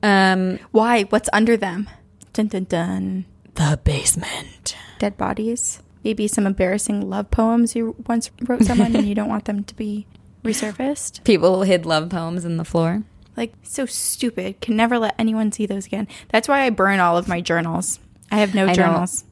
Um, 0.02 0.60
Why? 0.72 1.04
What's 1.04 1.30
under 1.34 1.58
them? 1.58 1.90
Dun 2.34 2.48
dun 2.48 2.64
dun. 2.66 3.26
the 3.56 3.80
basement. 3.84 4.76
Dead 5.00 5.18
bodies. 5.18 5.82
Maybe 6.04 6.28
some 6.28 6.48
embarrassing 6.48 7.10
love 7.10 7.30
poems 7.30 7.76
you 7.76 7.96
once 8.08 8.32
wrote 8.48 8.64
someone 8.64 8.96
and 8.96 9.06
you 9.06 9.16
don't 9.16 9.28
want 9.28 9.46
them 9.46 9.64
to 9.66 9.76
be 9.76 10.08
resurfaced. 10.44 11.24
People 11.26 11.64
hid 11.64 11.86
love 11.86 12.10
poems 12.10 12.46
in 12.46 12.58
the 12.58 12.64
floor. 12.64 13.04
Like, 13.40 13.54
so 13.64 13.86
stupid. 13.86 14.60
Can 14.60 14.76
never 14.76 15.00
let 15.00 15.16
anyone 15.18 15.54
see 15.54 15.66
those 15.66 15.86
again. 15.86 16.10
That's 16.28 16.50
why 16.50 16.64
I 16.64 16.72
burn 16.72 17.00
all 17.00 17.18
of 17.18 17.30
my 17.30 17.40
journals. 17.40 17.98
I 18.30 18.40
have 18.40 18.54
no 18.54 18.66
know. 18.66 18.74
journals. 18.74 19.24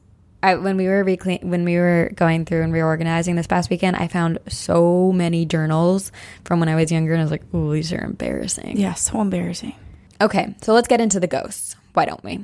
I, 0.42 0.54
when 0.54 0.78
we 0.78 0.86
were 0.86 1.04
reclaim, 1.04 1.40
when 1.42 1.64
we 1.66 1.76
were 1.76 2.10
going 2.14 2.46
through 2.46 2.62
and 2.62 2.72
reorganizing 2.72 3.36
this 3.36 3.46
past 3.46 3.68
weekend, 3.68 3.96
I 3.96 4.08
found 4.08 4.38
so 4.48 5.12
many 5.12 5.44
journals 5.44 6.10
from 6.44 6.58
when 6.58 6.70
I 6.70 6.74
was 6.74 6.90
younger, 6.90 7.12
and 7.12 7.20
I 7.20 7.24
was 7.24 7.30
like, 7.30 7.42
"Oh, 7.52 7.72
these 7.72 7.92
are 7.92 8.02
embarrassing." 8.02 8.78
Yeah, 8.78 8.94
so 8.94 9.20
embarrassing. 9.20 9.74
Okay, 10.22 10.54
so 10.62 10.72
let's 10.72 10.88
get 10.88 11.02
into 11.02 11.20
the 11.20 11.26
ghosts. 11.26 11.76
Why 11.92 12.06
don't 12.06 12.22
we? 12.24 12.40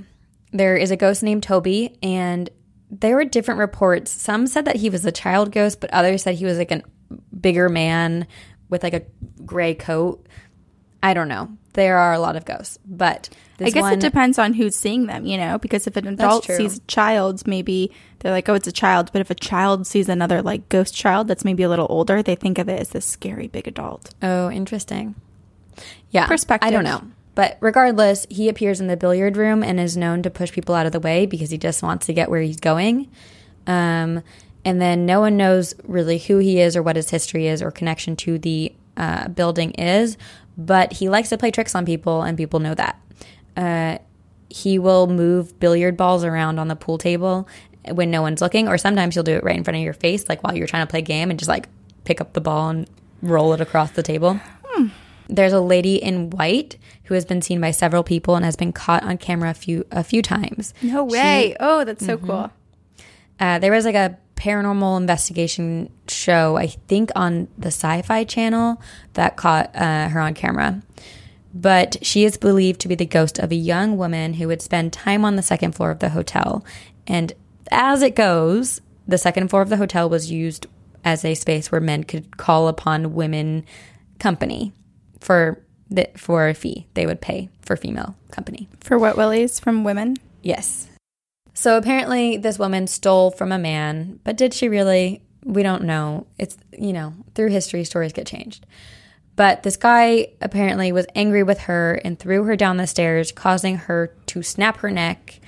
There 0.53 0.77
is 0.77 0.91
a 0.91 0.97
ghost 0.97 1.23
named 1.23 1.45
Toby, 1.45 1.97
and 2.03 2.51
there 2.91 3.15
were 3.15 3.25
different 3.25 3.61
reports. 3.61 4.11
Some 4.11 4.49
said 4.49 4.67
that 4.67 4.77
he 4.77 4.91
was 4.91 5.07
a 5.07 5.13
child 5.13 5.51
ghost, 5.51 5.81
but 5.81 5.91
others 5.91 6.23
said 6.23 6.35
he 6.35 6.45
was 6.45 6.59
like 6.59 6.73
a 6.73 6.83
bigger 7.41 7.69
man 7.69 8.27
with 8.69 8.83
like 8.83 8.95
a 8.95 9.03
gray 9.47 9.75
coat. 9.75 10.27
I 11.05 11.15
don't 11.15 11.29
know. 11.29 11.51
There 11.75 11.99
are 11.99 12.13
a 12.13 12.19
lot 12.19 12.37
of 12.37 12.45
ghosts, 12.45 12.79
but 12.87 13.29
this 13.59 13.69
I 13.69 13.71
guess 13.71 13.83
one, 13.83 13.93
it 13.95 14.01
depends 14.01 14.39
on 14.39 14.53
who's 14.55 14.75
seeing 14.75 15.07
them, 15.07 15.27
you 15.27 15.37
know, 15.37 15.59
because 15.59 15.87
if 15.87 15.97
an 15.97 16.07
adult 16.07 16.45
sees 16.45 16.79
a 16.79 16.81
child, 16.83 17.47
maybe 17.47 17.91
they're 18.21 18.33
like, 18.33 18.49
oh, 18.49 18.55
it's 18.55 18.69
a 18.69 18.73
child. 18.73 19.11
But 19.13 19.21
if 19.21 19.31
a 19.31 19.35
child 19.35 19.87
sees 19.87 20.09
another 20.09 20.41
like 20.41 20.69
ghost 20.69 20.95
child 20.95 21.29
that's 21.29 21.45
maybe 21.45 21.63
a 21.63 21.69
little 21.69 21.87
older, 21.91 22.23
they 22.23 22.37
think 22.37 22.59
of 22.59 22.69
it 22.69 22.81
as 22.81 22.91
this 22.91 23.05
scary 23.05 23.49
big 23.49 23.69
adult. 23.69 24.15
Oh, 24.23 24.51
interesting. 24.51 25.15
Yeah. 26.11 26.27
Perspective. 26.27 26.67
I 26.67 26.71
don't 26.71 26.85
know. 26.85 27.03
But 27.35 27.59
regardless, 27.61 28.27
he 28.31 28.49
appears 28.49 28.81
in 28.81 28.87
the 28.87 28.97
billiard 28.97 29.37
room 29.37 29.63
and 29.63 29.81
is 29.81 29.97
known 29.97 30.23
to 30.23 30.31
push 30.31 30.53
people 30.53 30.75
out 30.75 30.87
of 30.87 30.93
the 30.93 31.01
way 31.01 31.27
because 31.27 31.51
he 31.51 31.59
just 31.59 31.83
wants 31.83 32.07
to 32.07 32.13
get 32.13 32.31
where 32.31 32.41
he's 32.41 32.61
going. 32.61 33.11
Um, 33.67 34.23
and 34.65 34.81
then 34.81 35.05
no 35.05 35.21
one 35.21 35.37
knows 35.37 35.75
really 35.85 36.19
who 36.19 36.39
he 36.39 36.61
is 36.61 36.77
or 36.77 36.83
what 36.83 36.97
his 36.97 37.11
history 37.11 37.49
is 37.49 37.61
or 37.61 37.71
connection 37.71 38.17
to 38.17 38.39
the 38.39 38.73
uh, 38.97 39.29
building 39.29 39.73
is. 39.73 40.17
But 40.57 40.93
he 40.95 41.09
likes 41.09 41.29
to 41.31 41.39
play 41.39 41.51
tricks 41.51 41.75
on 41.75 41.85
people, 41.85 42.23
and 42.23 42.37
people 42.37 42.61
know 42.61 42.75
that. 42.75 43.01
Uh, 43.57 43.99
he 44.49 44.79
will 44.79 45.07
move 45.07 45.59
billiard 45.59 45.97
balls 45.97 46.23
around 46.25 46.59
on 46.59 46.69
the 46.69 46.77
pool 46.77 46.99
table 46.99 47.49
when 47.93 48.11
no 48.11 48.23
one's 48.23 48.41
looking, 48.41 48.69
or 48.69 48.79
sometimes 48.79 49.15
he'll 49.15 49.25
do 49.25 49.35
it 49.35 49.43
right 49.45 49.57
in 49.57 49.65
front 49.65 49.77
of 49.77 49.83
your 49.83 49.93
face, 49.93 50.29
like 50.29 50.43
while 50.45 50.57
you're 50.57 50.67
trying 50.67 50.87
to 50.87 50.91
play 50.91 51.01
a 51.01 51.03
game 51.03 51.31
and 51.31 51.39
just 51.39 51.49
like 51.49 51.69
pick 52.05 52.21
up 52.21 52.33
the 52.35 52.41
ball 52.41 52.69
and 52.69 52.89
roll 53.21 53.53
it 53.53 53.61
across 53.61 53.91
the 53.93 54.03
table. 54.03 54.41
There's 55.29 55.53
a 55.53 55.61
lady 55.61 55.97
in 55.97 56.31
white 56.31 56.77
who 57.05 57.15
has 57.15 57.25
been 57.25 57.41
seen 57.43 57.61
by 57.61 57.71
several 57.71 58.03
people 58.05 58.37
and 58.37 58.45
has 58.45 58.57
been 58.57 58.73
caught 58.73 59.03
on 59.03 59.17
camera 59.19 59.51
a 59.51 59.55
few 59.55 59.85
a 59.91 60.05
few 60.05 60.21
times. 60.23 60.75
No 60.83 61.03
way. 61.05 61.57
oh, 61.61 61.85
that's 61.85 62.05
so 62.05 62.19
cool. 62.19 62.51
Uh, 63.41 63.59
there 63.59 63.73
was 63.73 63.85
like 63.85 63.95
a 63.95 64.17
paranormal 64.37 64.99
investigation 64.99 65.91
show, 66.09 66.57
I 66.57 66.67
think 66.67 67.11
on 67.15 67.49
the 67.57 67.69
Sci 67.69 68.03
Fi 68.03 68.25
channel, 68.25 68.81
that 69.15 69.37
caught 69.37 69.75
uh, 69.75 70.09
her 70.09 70.21
on 70.21 70.35
camera. 70.35 70.83
But 71.55 72.05
she 72.05 72.25
is 72.25 72.37
believed 72.37 72.81
to 72.81 72.89
be 72.89 72.97
the 72.97 73.07
ghost 73.07 73.39
of 73.39 73.53
a 73.53 73.57
young 73.57 73.97
woman 73.97 74.35
who 74.35 74.49
would 74.49 74.61
spend 74.61 74.93
time 74.93 75.25
on 75.25 75.37
the 75.37 75.43
second 75.43 75.73
floor 75.73 75.91
of 75.91 76.01
the 76.01 76.09
hotel. 76.09 76.65
And 77.07 77.33
as 77.71 78.03
it 78.03 78.17
goes, 78.17 78.81
the 79.07 79.19
second 79.19 79.49
floor 79.49 79.63
of 79.63 79.69
the 79.69 79.77
hotel 79.77 80.09
was 80.09 80.31
used 80.31 80.67
as 81.05 81.25
a 81.25 81.35
space 81.35 81.71
where 81.71 81.81
men 81.81 82.05
could 82.05 82.37
call 82.37 82.67
upon 82.67 83.15
women 83.15 83.65
company 84.19 84.73
for 85.21 85.63
the, 85.91 86.09
for 86.17 86.49
a 86.49 86.55
fee 86.55 86.87
they 86.95 87.07
would 87.07 87.21
pay 87.21 87.51
for 87.63 87.77
female 87.77 88.17
company. 88.31 88.69
For 88.81 88.99
what 88.99 89.17
willies 89.17 89.61
from 89.61 89.85
women? 89.85 90.17
Yes. 90.43 90.89
So 91.55 91.79
apparently, 91.79 92.37
this 92.37 92.59
woman 92.59 92.87
stole 92.87 93.31
from 93.31 93.53
a 93.53 93.59
man, 93.59 94.19
but 94.25 94.37
did 94.37 94.53
she 94.53 94.69
really? 94.69 95.23
We 95.45 95.63
don't 95.63 95.85
know. 95.85 96.27
It's, 96.39 96.57
you 96.77 96.93
know, 96.93 97.15
through 97.35 97.51
history, 97.51 97.85
stories 97.85 98.13
get 98.13 98.27
changed. 98.27 98.67
But 99.37 99.63
this 99.63 99.77
guy 99.77 100.29
apparently 100.41 100.93
was 100.93 101.07
angry 101.15 101.43
with 101.43 101.61
her 101.61 102.01
and 102.05 102.19
threw 102.19 102.45
her 102.45 102.57
down 102.57 102.77
the 102.77 102.87
stairs, 102.87 103.33
causing 103.33 103.77
her 103.77 104.15
to 104.27 104.43
snap 104.43 104.79
her 104.79 104.91
neck 104.91 105.41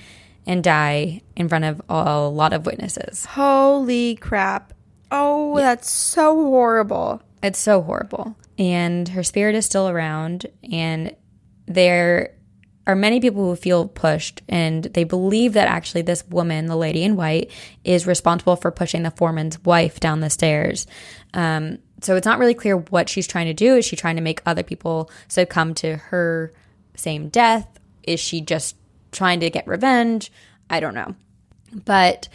and 0.45 0.63
die 0.63 1.21
in 1.35 1.49
front 1.49 1.65
of 1.65 1.81
a 1.89 2.21
lot 2.21 2.53
of 2.53 2.65
witnesses. 2.65 3.25
Holy 3.25 4.15
crap. 4.15 4.73
Oh, 5.11 5.57
that's 5.57 5.89
so 5.89 6.35
horrible. 6.35 7.21
It's 7.43 7.59
so 7.59 7.81
horrible. 7.81 8.35
And 8.57 9.09
her 9.09 9.23
spirit 9.23 9.55
is 9.55 9.65
still 9.65 9.87
around, 9.87 10.47
and 10.71 11.15
there 11.65 12.33
are 12.87 12.95
many 12.95 13.19
people 13.19 13.43
who 13.43 13.55
feel 13.57 13.87
pushed, 13.87 14.41
and 14.47 14.85
they 14.85 15.03
believe 15.03 15.53
that 15.53 15.67
actually 15.67 16.03
this 16.03 16.25
woman, 16.27 16.67
the 16.67 16.75
lady 16.77 17.03
in 17.03 17.17
white, 17.17 17.51
is 17.83 18.07
responsible 18.07 18.55
for 18.55 18.71
pushing 18.71 19.03
the 19.03 19.11
foreman's 19.11 19.63
wife 19.65 19.99
down 19.99 20.21
the 20.21 20.29
stairs. 20.29 20.87
Um, 21.33 21.79
so 22.01 22.15
it's 22.15 22.25
not 22.25 22.39
really 22.39 22.53
clear 22.53 22.77
what 22.77 23.09
she's 23.09 23.27
trying 23.27 23.47
to 23.47 23.53
do. 23.53 23.75
Is 23.75 23.85
she 23.85 23.97
trying 23.97 24.15
to 24.15 24.21
make 24.21 24.41
other 24.45 24.63
people 24.63 25.11
succumb 25.27 25.73
to 25.75 25.97
her 25.97 26.53
same 26.95 27.27
death? 27.27 27.67
Is 28.03 28.21
she 28.21 28.39
just 28.39 28.77
trying 29.11 29.41
to 29.41 29.49
get 29.49 29.67
revenge? 29.67 30.31
I 30.69 30.79
don't 30.79 30.95
know. 30.95 31.13
But 31.73 32.29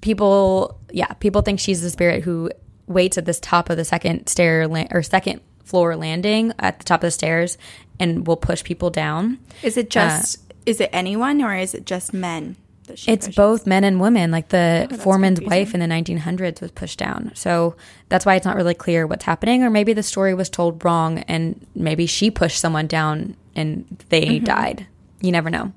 people, 0.00 0.80
yeah, 0.90 1.12
people 1.14 1.42
think 1.42 1.60
she's 1.60 1.82
the 1.82 1.90
spirit 1.90 2.24
who 2.24 2.50
waits 2.88 3.16
at 3.16 3.26
this 3.26 3.38
top 3.38 3.70
of 3.70 3.76
the 3.76 3.84
second 3.84 4.26
stair 4.26 4.66
la- 4.66 4.86
or 4.90 5.04
second 5.04 5.40
floor 5.64 5.96
landing 5.96 6.52
at 6.58 6.78
the 6.78 6.84
top 6.84 7.00
of 7.00 7.08
the 7.08 7.10
stairs 7.10 7.58
and 7.98 8.26
will 8.26 8.36
push 8.36 8.64
people 8.64 8.90
down. 8.90 9.38
Is 9.62 9.76
it 9.76 9.86
uh, 9.86 9.90
just, 9.90 10.52
is 10.66 10.80
it 10.80 10.90
anyone 10.92 11.42
or 11.42 11.54
is 11.54 11.74
it 11.74 11.86
just 11.86 12.12
men? 12.12 12.56
That 12.86 12.98
she 12.98 13.10
It's 13.10 13.26
pushes? 13.26 13.36
both 13.36 13.66
men 13.66 13.84
and 13.84 14.00
women. 14.00 14.30
Like 14.30 14.48
the 14.48 14.88
oh, 14.90 14.96
foreman's 14.96 15.40
wife 15.40 15.74
in 15.74 15.80
the 15.80 15.86
1900s 15.86 16.60
was 16.60 16.70
pushed 16.70 16.98
down. 16.98 17.32
So 17.34 17.76
that's 18.08 18.26
why 18.26 18.34
it's 18.34 18.44
not 18.44 18.56
really 18.56 18.74
clear 18.74 19.06
what's 19.06 19.24
happening. 19.24 19.62
Or 19.62 19.70
maybe 19.70 19.92
the 19.92 20.02
story 20.02 20.34
was 20.34 20.50
told 20.50 20.84
wrong 20.84 21.20
and 21.20 21.66
maybe 21.74 22.06
she 22.06 22.30
pushed 22.30 22.58
someone 22.58 22.86
down 22.86 23.36
and 23.56 23.86
they 24.10 24.26
mm-hmm. 24.26 24.44
died. 24.44 24.86
You 25.20 25.32
never 25.32 25.50
know. 25.50 25.72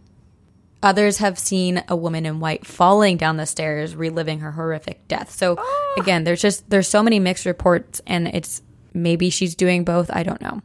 Others 0.84 1.18
have 1.18 1.40
seen 1.40 1.84
a 1.88 1.96
woman 1.96 2.26
in 2.26 2.40
white 2.40 2.66
falling 2.66 3.18
down 3.18 3.38
the 3.38 3.48
stairs, 3.48 3.96
reliving 3.96 4.42
her 4.42 4.52
horrific 4.52 5.08
death. 5.08 5.32
So 5.32 5.56
ah. 5.58 5.94
again, 5.98 6.24
there's 6.24 6.42
just 6.42 6.70
there's 6.70 6.88
so 6.88 7.02
many 7.02 7.20
mixed 7.20 7.48
reports, 7.48 8.00
and 8.06 8.28
it's 8.28 8.62
maybe 8.94 9.30
she's 9.30 9.56
doing 9.56 9.84
both. 9.84 10.10
I 10.14 10.24
don't 10.24 10.42
know. 10.42 10.62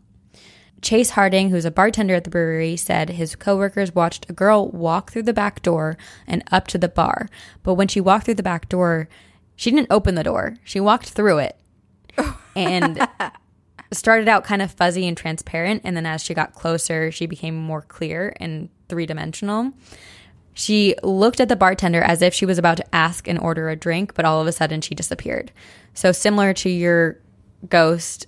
Chase 0.80 1.10
Harding, 1.10 1.50
who's 1.50 1.64
a 1.64 1.70
bartender 1.70 2.14
at 2.14 2.24
the 2.24 2.30
brewery, 2.30 2.76
said 2.76 3.10
his 3.10 3.36
coworkers 3.36 3.94
watched 3.94 4.28
a 4.28 4.32
girl 4.32 4.68
walk 4.68 5.12
through 5.12 5.22
the 5.22 5.32
back 5.32 5.62
door 5.62 5.96
and 6.26 6.42
up 6.50 6.66
to 6.68 6.78
the 6.78 6.88
bar. 6.88 7.28
But 7.62 7.74
when 7.74 7.86
she 7.86 8.00
walked 8.00 8.24
through 8.24 8.34
the 8.34 8.42
back 8.42 8.68
door, 8.68 9.08
she 9.54 9.70
didn't 9.70 9.92
open 9.92 10.16
the 10.16 10.24
door. 10.24 10.56
She 10.64 10.80
walked 10.80 11.10
through 11.10 11.38
it. 11.38 11.56
And 12.54 13.08
started 13.92 14.28
out 14.28 14.44
kind 14.44 14.62
of 14.62 14.70
fuzzy 14.72 15.06
and 15.06 15.16
transparent. 15.16 15.82
And 15.84 15.96
then 15.96 16.06
as 16.06 16.22
she 16.22 16.34
got 16.34 16.54
closer, 16.54 17.10
she 17.10 17.26
became 17.26 17.56
more 17.56 17.82
clear 17.82 18.34
and 18.40 18.68
three 18.88 19.06
dimensional. 19.06 19.72
She 20.54 20.94
looked 21.02 21.40
at 21.40 21.48
the 21.48 21.56
bartender 21.56 22.02
as 22.02 22.20
if 22.20 22.34
she 22.34 22.44
was 22.44 22.58
about 22.58 22.76
to 22.76 22.94
ask 22.94 23.26
and 23.26 23.38
order 23.38 23.70
a 23.70 23.76
drink, 23.76 24.14
but 24.14 24.24
all 24.24 24.40
of 24.40 24.46
a 24.46 24.52
sudden 24.52 24.80
she 24.80 24.94
disappeared. 24.94 25.50
So, 25.94 26.12
similar 26.12 26.52
to 26.54 26.68
your 26.68 27.18
ghost 27.68 28.26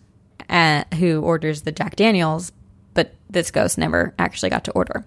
uh, 0.48 0.84
who 0.98 1.20
orders 1.20 1.62
the 1.62 1.72
Jack 1.72 1.96
Daniels, 1.96 2.52
but 2.94 3.14
this 3.28 3.50
ghost 3.50 3.78
never 3.78 4.14
actually 4.18 4.50
got 4.50 4.64
to 4.64 4.72
order. 4.72 5.04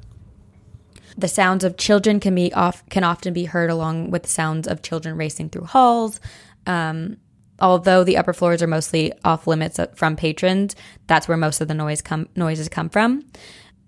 The 1.17 1.27
sounds 1.27 1.63
of 1.63 1.77
children 1.77 2.19
can 2.19 2.35
be 2.35 2.53
off 2.53 2.87
can 2.89 3.03
often 3.03 3.33
be 3.33 3.45
heard 3.45 3.69
along 3.69 4.11
with 4.11 4.23
the 4.23 4.29
sounds 4.29 4.67
of 4.67 4.83
children 4.83 5.17
racing 5.17 5.49
through 5.49 5.65
halls. 5.65 6.19
Um, 6.67 7.17
although 7.59 8.03
the 8.03 8.17
upper 8.17 8.33
floors 8.33 8.61
are 8.61 8.67
mostly 8.67 9.13
off 9.25 9.47
limits 9.47 9.79
from 9.95 10.15
patrons, 10.15 10.75
that's 11.07 11.27
where 11.27 11.37
most 11.37 11.59
of 11.59 11.67
the 11.67 11.73
noise 11.73 12.01
come 12.01 12.29
noises 12.35 12.69
come 12.69 12.89
from. 12.89 13.25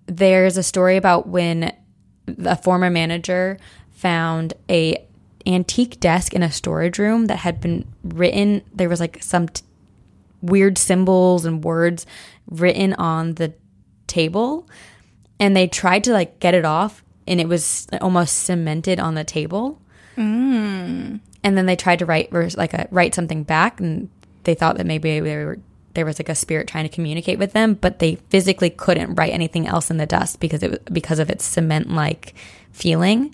There's 0.08 0.58
a 0.58 0.64
story 0.64 0.98
about 0.98 1.28
when 1.28 1.76
a 2.46 2.56
former 2.56 2.90
manager 2.90 3.60
found 3.92 4.54
a 4.70 5.06
antique 5.46 6.00
desk 6.00 6.34
in 6.34 6.44
a 6.44 6.52
storage 6.52 6.98
room 6.98 7.26
that 7.26 7.38
had 7.38 7.62
been 7.62 7.86
written. 8.04 8.62
There 8.74 8.90
was 8.90 9.00
like 9.00 9.22
some 9.22 9.50
t- 9.50 9.64
weird 10.42 10.78
symbols 10.78 11.46
and 11.46 11.64
words 11.64 12.06
written 12.50 12.94
on 12.94 13.36
the 13.36 13.54
table, 14.08 14.68
and 15.40 15.56
they 15.56 15.68
tried 15.68 16.04
to 16.06 16.14
like 16.14 16.40
get 16.40 16.54
it 16.54 16.66
off, 16.66 17.04
and 17.28 17.40
it 17.40 17.48
was 17.48 17.88
almost 18.02 18.44
cemented 18.44 19.00
on 19.00 19.16
the 19.16 19.24
table. 19.24 19.80
Mm. 20.18 21.22
And 21.44 21.58
then 21.58 21.66
they 21.66 21.78
tried 21.78 22.00
to 22.00 22.06
write 22.06 22.34
like 22.34 22.74
a, 22.74 22.88
write 22.92 23.16
something 23.16 23.44
back 23.44 23.80
and 23.80 24.10
they 24.44 24.54
thought 24.54 24.78
that 24.78 24.86
maybe 24.86 25.20
they 25.20 25.22
were 25.22 25.60
there 25.94 26.06
was 26.06 26.20
like 26.20 26.30
a 26.30 26.36
spirit 26.36 26.68
trying 26.68 26.88
to 26.88 26.94
communicate 26.94 27.40
with 27.40 27.54
them 27.54 27.74
but 27.74 28.00
they 28.00 28.16
physically 28.30 28.70
couldn't 28.70 29.16
write 29.16 29.34
anything 29.34 29.66
else 29.66 29.90
in 29.90 29.98
the 29.98 30.06
dust 30.06 30.40
because 30.40 30.62
it 30.62 30.72
was 30.72 30.80
because 30.92 31.20
of 31.20 31.30
its 31.30 31.46
cement 31.46 31.90
like 31.90 32.34
feeling. 32.72 33.34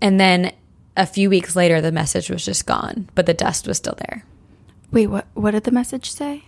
And 0.00 0.20
then 0.20 0.52
a 0.96 1.06
few 1.06 1.28
weeks 1.28 1.56
later 1.56 1.80
the 1.80 1.92
message 1.92 2.30
was 2.30 2.44
just 2.44 2.66
gone 2.66 3.08
but 3.14 3.26
the 3.26 3.34
dust 3.34 3.66
was 3.66 3.78
still 3.78 3.96
there 3.98 4.24
Wait, 4.92 5.06
what, 5.06 5.26
what 5.34 5.52
did 5.52 5.64
the 5.64 5.70
message 5.70 6.10
say? 6.12 6.44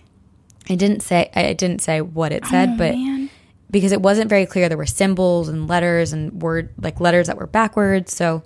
i 0.71 0.77
didn't 0.77 1.01
say 1.01 1.29
i 1.35 1.53
didn't 1.53 1.81
say 1.83 2.01
what 2.01 2.31
it 2.31 2.47
said 2.47 2.79
but 2.79 2.95
man. 2.95 3.29
because 3.69 3.91
it 3.91 4.01
wasn't 4.01 4.31
very 4.31 4.47
clear 4.47 4.69
there 4.69 4.79
were 4.79 4.87
symbols 4.87 5.49
and 5.49 5.67
letters 5.67 6.13
and 6.13 6.41
word 6.41 6.69
like 6.81 7.01
letters 7.01 7.27
that 7.27 7.37
were 7.37 7.49
backwards 7.49 8.13
so 8.13 8.45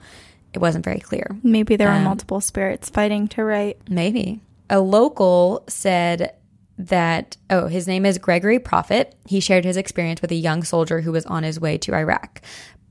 it 0.54 0.58
wasn't 0.60 0.82
very 0.82 0.98
clear 0.98 1.36
Maybe 1.42 1.76
there 1.76 1.88
were 1.88 1.94
Um, 1.94 2.04
multiple 2.04 2.40
spirits 2.40 2.88
fighting 2.88 3.28
to 3.28 3.44
write. 3.44 3.76
Maybe. 3.90 4.40
A 4.70 4.80
local 4.80 5.62
said 5.68 6.32
that, 6.78 7.36
oh, 7.50 7.66
his 7.66 7.86
name 7.86 8.06
is 8.06 8.16
Gregory 8.16 8.58
Prophet. 8.58 9.14
He 9.26 9.40
shared 9.40 9.66
his 9.66 9.76
experience 9.76 10.22
with 10.22 10.30
a 10.30 10.34
young 10.36 10.62
soldier 10.62 11.02
who 11.02 11.12
was 11.12 11.26
on 11.26 11.42
his 11.42 11.60
way 11.60 11.76
to 11.78 11.94
Iraq. 11.94 12.40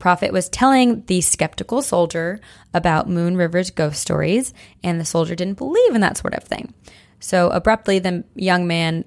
Prophet 0.06 0.32
was 0.32 0.50
telling 0.50 1.04
the 1.08 1.20
skeptical 1.22 1.82
soldier 1.82 2.40
about 2.76 3.10
Moon 3.10 3.36
River's 3.36 3.72
ghost 3.72 4.00
stories, 4.00 4.54
and 4.84 5.02
the 5.02 5.04
soldier 5.04 5.34
didn't 5.34 5.58
believe 5.58 5.96
in 5.96 6.02
that 6.02 6.16
sort 6.16 6.36
of 6.36 6.44
thing. 6.44 6.76
So 7.20 7.50
abruptly, 7.50 7.98
the 7.98 8.24
young 8.36 8.68
man, 8.68 9.06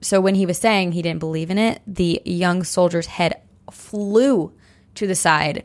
so 0.00 0.22
when 0.22 0.34
he 0.34 0.46
was 0.46 0.56
saying 0.56 0.92
he 0.92 1.02
didn't 1.02 1.20
believe 1.20 1.50
in 1.50 1.58
it, 1.58 1.82
the 1.86 2.22
young 2.24 2.64
soldier's 2.64 3.08
head 3.08 3.42
flew 3.70 4.54
to 4.94 5.06
the 5.06 5.14
side 5.14 5.64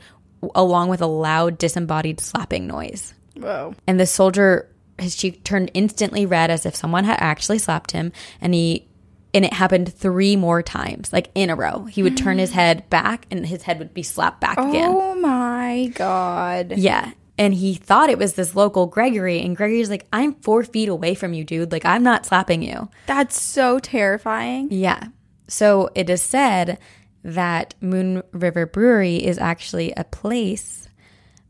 along 0.53 0.89
with 0.89 1.01
a 1.01 1.07
loud 1.07 1.57
disembodied 1.57 2.19
slapping 2.19 2.67
noise 2.67 3.13
Whoa. 3.37 3.75
and 3.87 3.97
the 3.97 4.05
soldier 4.05 4.69
his 4.99 5.15
cheek 5.15 5.45
turned 5.45 5.71
instantly 5.73 6.25
red 6.25 6.51
as 6.51 6.65
if 6.65 6.75
someone 6.75 7.05
had 7.05 7.19
actually 7.21 7.57
slapped 7.57 7.91
him 7.91 8.11
and 8.41 8.53
he 8.53 8.85
and 9.33 9.43
it 9.45 9.53
happened 9.53 9.91
three 9.93 10.35
more 10.35 10.61
times 10.61 11.11
like 11.13 11.29
in 11.35 11.49
a 11.49 11.55
row 11.55 11.85
he 11.85 12.03
would 12.03 12.15
turn 12.17 12.37
his 12.37 12.51
head 12.59 12.89
back 12.89 13.25
and 13.31 13.45
his 13.47 13.63
head 13.63 13.79
would 13.79 13.93
be 13.93 14.03
slapped 14.03 14.39
back 14.41 14.57
again 14.57 14.89
Oh 14.93 15.15
my 15.15 15.91
god. 15.95 16.73
yeah 16.77 17.11
and 17.37 17.53
he 17.55 17.73
thought 17.73 18.09
it 18.09 18.17
was 18.19 18.33
this 18.33 18.55
local 18.55 18.85
gregory 18.85 19.41
and 19.41 19.55
gregory's 19.57 19.89
like 19.89 20.05
i'm 20.13 20.33
four 20.35 20.63
feet 20.63 20.89
away 20.89 21.15
from 21.15 21.33
you 21.33 21.43
dude 21.43 21.71
like 21.71 21.85
i'm 21.85 22.03
not 22.03 22.25
slapping 22.25 22.61
you 22.61 22.89
That's 23.07 23.41
so 23.41 23.79
terrifying. 23.79 24.67
yeah 24.71 25.07
so 25.47 25.89
it 25.95 26.09
is 26.09 26.21
said 26.21 26.77
that 27.23 27.73
moon 27.81 28.21
river 28.31 28.65
brewery 28.65 29.15
is 29.23 29.37
actually 29.37 29.93
a 29.97 30.03
place 30.03 30.89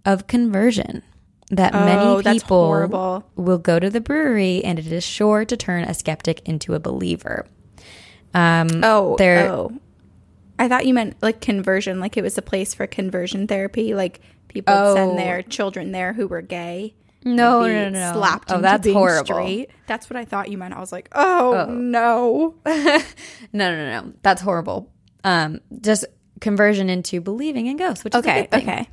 of 0.06 0.28
conversion 0.28 1.02
that 1.52 1.74
Oh, 1.76 1.86
many 1.86 2.40
people 2.40 3.24
will 3.36 3.58
go 3.60 3.78
to 3.80 3.90
the 3.90 4.02
brewery 4.02 4.64
and 4.64 4.80
it 4.80 4.92
is 4.92 5.04
sure 5.04 5.46
to 5.46 5.56
turn 5.58 5.84
a 5.84 5.94
skeptic 5.94 6.42
into 6.48 6.74
a 6.74 6.80
believer. 6.80 7.46
Oh, 8.36 9.16
There- 9.18 9.50
oh. 9.52 9.72
I 10.60 10.68
thought 10.68 10.86
you 10.86 10.94
meant 10.94 11.16
like 11.22 11.42
conversion, 11.42 12.00
like 12.00 12.16
it 12.16 12.22
was 12.22 12.38
a 12.38 12.42
place 12.42 12.74
for 12.74 12.86
conversion 12.88 13.48
therapy. 13.48 13.94
Like 13.96 14.22
People 14.50 14.76
Oh. 14.78 14.94
send 14.96 15.18
their 15.18 15.42
children 15.42 15.92
there 15.94 16.14
who 16.14 16.28
were 16.28 16.44
gay. 16.44 16.94
No, 17.26 17.62
no, 17.66 17.90
no, 17.90 17.90
no. 17.90 18.14
Slapped 18.14 18.52
Oh, 18.52 18.56
into 18.56 18.62
that's 18.62 18.84
being 18.84 18.96
horrible. 18.96 19.26
straight. 19.26 19.70
That's 19.88 20.10
what 20.12 20.18
I 20.18 20.26
thought 20.26 20.52
you 20.52 20.58
meant. 20.60 20.76
I 20.76 20.80
was 20.80 20.92
like, 20.92 21.10
oh, 21.14 21.66
no. 21.72 22.54
No, 22.66 23.76
no, 23.76 24.02
no. 24.02 24.14
That's 24.22 24.42
horrible. 24.44 24.92
Um, 25.24 25.62
just 25.82 26.06
conversion 26.40 26.90
into 26.90 27.20
believing 27.22 27.66
in 27.68 27.78
ghosts, 27.78 28.04
which 28.04 28.14
Okay, 28.14 28.48
okay. 28.54 28.88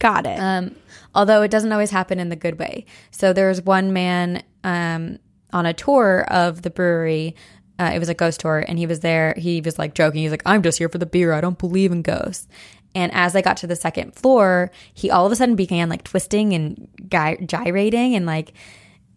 Got 0.00 0.26
it. 0.26 0.38
Um, 0.38 0.74
although 1.14 1.40
it 1.42 1.50
doesn't 1.50 1.72
always 1.72 1.90
happen 1.90 2.18
in 2.18 2.28
the 2.28 2.36
good 2.36 2.58
way. 2.58 2.84
So 3.10 3.32
there 3.32 3.48
was 3.48 3.62
one 3.62 3.92
man 3.94 4.42
um, 4.64 5.18
on 5.52 5.64
a 5.64 5.72
tour 5.72 6.24
of 6.28 6.60
the 6.62 6.70
brewery. 6.70 7.36
Uh, 7.78 7.90
it 7.94 7.98
was 7.98 8.08
a 8.08 8.14
ghost 8.14 8.40
tour, 8.40 8.64
and 8.66 8.78
he 8.78 8.86
was 8.86 9.00
there. 9.00 9.34
He 9.36 9.60
was 9.60 9.78
like 9.78 9.94
joking. 9.94 10.22
He's 10.22 10.30
like, 10.30 10.42
"I'm 10.46 10.62
just 10.62 10.78
here 10.78 10.88
for 10.88 10.98
the 10.98 11.06
beer. 11.06 11.32
I 11.32 11.40
don't 11.40 11.58
believe 11.58 11.92
in 11.92 12.02
ghosts." 12.02 12.46
And 12.94 13.12
as 13.12 13.34
I 13.34 13.42
got 13.42 13.56
to 13.58 13.66
the 13.66 13.74
second 13.74 14.14
floor, 14.14 14.70
he 14.92 15.10
all 15.10 15.26
of 15.26 15.32
a 15.32 15.36
sudden 15.36 15.56
began 15.56 15.88
like 15.88 16.04
twisting 16.04 16.52
and 16.52 16.88
gy- 17.08 17.44
gyrating, 17.44 18.14
and 18.14 18.26
like 18.26 18.52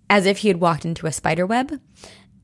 as 0.09 0.25
if 0.25 0.39
he 0.39 0.47
had 0.47 0.59
walked 0.59 0.85
into 0.85 1.07
a 1.07 1.11
spider 1.11 1.45
web. 1.45 1.79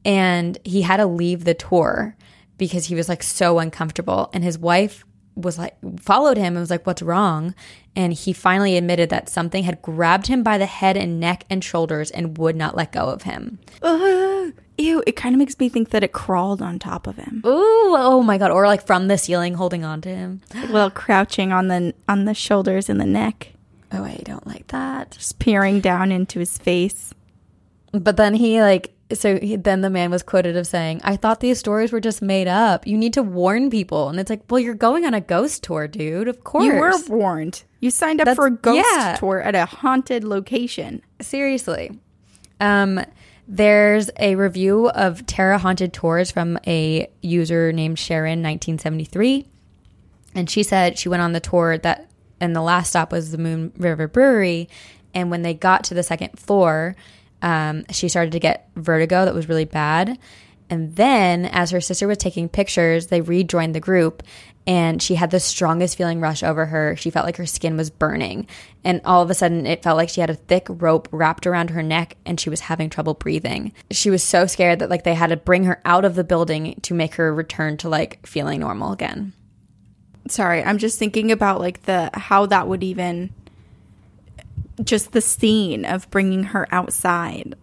And 0.06 0.58
he 0.66 0.82
had 0.82 0.98
to 0.98 1.06
leave 1.06 1.46
the 1.46 1.54
tour 1.54 2.16
because 2.58 2.86
he 2.86 2.96
was 2.96 3.10
like 3.10 3.24
so 3.24 3.60
uncomfortable. 3.60 4.30
And 4.34 4.44
his 4.44 4.58
wife 4.58 5.06
was 5.36 5.58
like, 5.58 5.76
followed 6.00 6.38
him 6.38 6.54
and 6.56 6.60
was 6.60 6.70
like, 6.70 6.86
What's 6.86 7.02
wrong? 7.02 7.56
And 7.96 8.14
he 8.14 8.34
finally 8.34 8.78
admitted 8.78 9.10
that 9.10 9.30
something 9.30 9.64
had 9.64 9.82
grabbed 9.82 10.28
him 10.28 10.44
by 10.44 10.58
the 10.58 10.66
head 10.66 10.98
and 10.98 11.20
neck 11.20 11.46
and 11.50 11.64
shoulders 11.64 12.10
and 12.12 12.38
would 12.38 12.56
not 12.56 12.76
let 12.76 12.92
go 12.92 13.06
of 13.10 13.24
him. 13.24 13.60
Ugh. 13.82 14.54
ew, 14.78 15.04
it 15.06 15.16
kind 15.16 15.36
of 15.36 15.40
makes 15.40 15.60
me 15.60 15.70
think 15.70 15.90
that 15.92 16.04
it 16.04 16.12
crawled 16.12 16.62
on 16.62 16.80
top 16.80 17.06
of 17.08 17.18
him. 17.18 17.42
Ooh, 17.46 17.96
oh 17.96 18.24
my 18.24 18.38
God. 18.38 18.52
Or 18.52 18.66
like 18.68 18.86
from 18.86 19.08
the 19.08 19.18
ceiling 19.18 19.54
holding 19.56 19.84
on 19.84 20.02
to 20.02 20.10
him. 20.10 20.42
Well, 20.72 20.90
crouching 20.90 21.52
on 21.52 21.68
the 21.68 21.94
on 22.08 22.26
the 22.26 22.34
shoulders 22.34 22.90
and 22.90 23.00
the 23.00 23.06
neck, 23.06 23.50
Oh, 23.92 24.04
I 24.04 24.22
don't 24.24 24.48
like 24.48 24.68
that. 24.68 25.12
just 25.12 25.38
peering 25.40 25.80
down 25.80 26.12
into 26.12 26.40
his 26.40 26.58
face. 26.58 27.14
But 27.92 28.18
then 28.18 28.34
he 28.34 28.60
like 28.60 28.92
so 29.14 29.40
he, 29.40 29.56
then 29.56 29.82
the 29.82 29.90
man 29.90 30.12
was 30.12 30.24
quoted 30.24 30.56
of 30.58 30.68
saying, 30.68 31.02
"I 31.04 31.16
thought 31.16 31.40
these 31.40 31.60
stories 31.60 31.92
were 31.92 32.00
just 32.00 32.22
made 32.22 32.48
up. 32.48 32.86
You 32.88 32.98
need 32.98 33.14
to 33.14 33.24
warn 33.24 33.70
people." 33.70 34.10
And 34.10 34.20
it's 34.20 34.30
like, 34.30 34.44
"Well, 34.50 34.60
you're 34.60 34.74
going 34.74 35.06
on 35.06 35.14
a 35.14 35.22
ghost 35.22 35.64
tour, 35.64 35.88
dude. 35.88 36.28
Of 36.28 36.44
course." 36.44 36.66
You 36.66 36.74
were 36.74 36.94
warned. 37.08 37.64
You 37.80 37.92
signed 37.92 38.22
up 38.22 38.26
That's- 38.26 38.36
for 38.36 38.48
a 38.48 38.52
ghost 38.52 38.86
yeah. 38.94 39.16
tour 39.20 39.42
at 39.42 39.56
a 39.56 39.66
haunted 39.66 40.24
location. 40.24 41.02
Seriously. 41.22 42.00
Um 42.60 43.04
there's 43.46 44.10
a 44.20 44.36
review 44.36 44.88
of 44.92 45.26
Terra 45.26 45.58
Haunted 45.58 45.92
Tours 45.92 46.32
from 46.32 46.58
a 46.66 47.10
user 47.22 47.74
named 47.74 48.00
Sharon 48.00 48.42
1973. 48.42 49.46
And 50.34 50.50
she 50.50 50.64
said 50.64 50.98
she 50.98 51.10
went 51.10 51.22
on 51.22 51.34
the 51.34 51.42
tour 51.42 51.78
that 51.80 52.10
and 52.40 52.56
the 52.56 52.62
last 52.62 52.92
stop 52.92 53.12
was 53.12 53.32
the 53.32 53.38
Moon 53.38 53.74
River 53.78 54.08
Brewery 54.08 54.70
and 55.14 55.30
when 55.30 55.42
they 55.44 55.54
got 55.54 55.84
to 55.86 55.94
the 55.94 56.04
second 56.04 56.40
floor, 56.40 56.96
um, 57.44 57.86
she 57.92 58.10
started 58.10 58.32
to 58.32 58.40
get 58.40 58.70
vertigo 58.76 59.26
that 59.26 59.36
was 59.36 59.48
really 59.48 59.66
bad. 59.66 60.18
And 60.70 60.96
then, 60.96 61.46
as 61.46 61.70
her 61.70 61.82
sister 61.82 62.08
was 62.08 62.18
taking 62.18 62.50
pictures, 62.50 63.08
they 63.08 63.22
rejoined 63.22 63.76
the 63.76 63.80
group 63.80 64.24
and 64.66 65.02
she 65.02 65.16
had 65.16 65.30
the 65.30 65.42
strongest 65.42 65.98
feeling 65.98 66.22
rush 66.22 66.42
over 66.42 66.66
her. 66.66 66.96
She 66.96 67.10
felt 67.10 67.26
like 67.26 67.36
her 67.36 67.46
skin 67.46 67.76
was 67.76 67.90
burning. 67.90 68.48
And 68.84 69.02
all 69.04 69.22
of 69.22 69.30
a 69.30 69.34
sudden, 69.34 69.66
it 69.66 69.84
felt 69.84 69.98
like 69.98 70.08
she 70.08 70.22
had 70.22 70.30
a 70.30 70.36
thick 70.36 70.66
rope 70.70 71.10
wrapped 71.12 71.46
around 71.46 71.72
her 71.72 71.84
neck 71.84 72.16
and 72.26 72.40
she 72.40 72.50
was 72.50 72.62
having 72.62 72.90
trouble 72.90 73.14
breathing. 73.14 73.74
She 73.92 74.10
was 74.10 74.24
so 74.24 74.48
scared 74.48 74.80
that, 74.80 74.90
like, 74.90 75.04
they 75.04 75.16
had 75.16 75.32
to 75.32 75.38
bring 75.38 75.66
her 75.66 75.82
out 75.84 76.06
of 76.06 76.16
the 76.16 76.24
building 76.24 76.80
to 76.84 76.94
make 76.94 77.16
her 77.16 77.36
return 77.36 77.76
to, 77.78 77.90
like, 77.90 78.26
feeling 78.26 78.62
normal 78.62 78.94
again. 78.94 79.34
Sorry, 80.30 80.64
I'm 80.64 80.78
just 80.78 80.98
thinking 80.98 81.34
about 81.34 81.60
like 81.60 81.84
the 81.84 82.10
how 82.14 82.46
that 82.46 82.70
would 82.70 82.82
even 82.82 83.34
just 84.84 85.12
the 85.12 85.22
scene 85.22 85.86
of 85.86 86.10
bringing 86.10 86.44
her 86.46 86.68
outside 86.72 87.56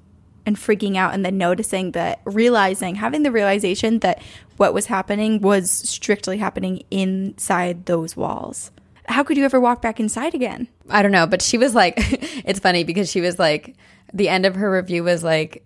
and 0.46 0.56
freaking 0.56 0.96
out 0.96 1.12
and 1.12 1.24
then 1.24 1.36
noticing 1.38 1.90
that 1.92 2.20
realizing 2.24 2.94
having 2.94 3.22
the 3.22 3.32
realization 3.32 3.98
that 4.00 4.22
what 4.56 4.72
was 4.74 4.86
happening 4.86 5.40
was 5.40 5.70
strictly 5.70 6.38
happening 6.38 6.82
inside 6.90 7.86
those 7.86 8.16
walls. 8.16 8.70
How 9.06 9.22
could 9.24 9.36
you 9.36 9.44
ever 9.44 9.58
walk 9.60 9.82
back 9.82 9.98
inside 9.98 10.34
again? 10.34 10.68
I 10.88 11.02
don't 11.02 11.12
know, 11.12 11.26
but 11.26 11.42
she 11.42 11.58
was 11.58 11.74
like, 11.74 11.94
it's 11.98 12.60
funny 12.60 12.84
because 12.84 13.10
she 13.10 13.20
was 13.20 13.38
like, 13.38 13.76
the 14.14 14.28
end 14.28 14.46
of 14.46 14.54
her 14.54 14.70
review 14.70 15.02
was 15.04 15.22
like, 15.24 15.64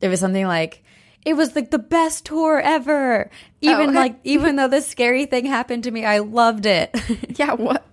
it 0.00 0.08
was 0.08 0.20
something 0.20 0.46
like, 0.46 0.82
it 1.24 1.34
was 1.34 1.54
like 1.56 1.70
the 1.70 1.78
best 1.78 2.24
tour 2.26 2.60
ever. 2.60 3.30
Even 3.60 3.90
Oh. 3.90 3.92
like, 3.92 4.16
even 4.24 4.56
though 4.56 4.68
this 4.68 4.86
scary 4.86 5.26
thing 5.26 5.44
happened 5.44 5.84
to 5.84 5.90
me, 5.90 6.04
I 6.04 6.18
loved 6.18 6.66
it. 6.66 6.94
Yeah, 7.38 7.52
what? 7.54 7.84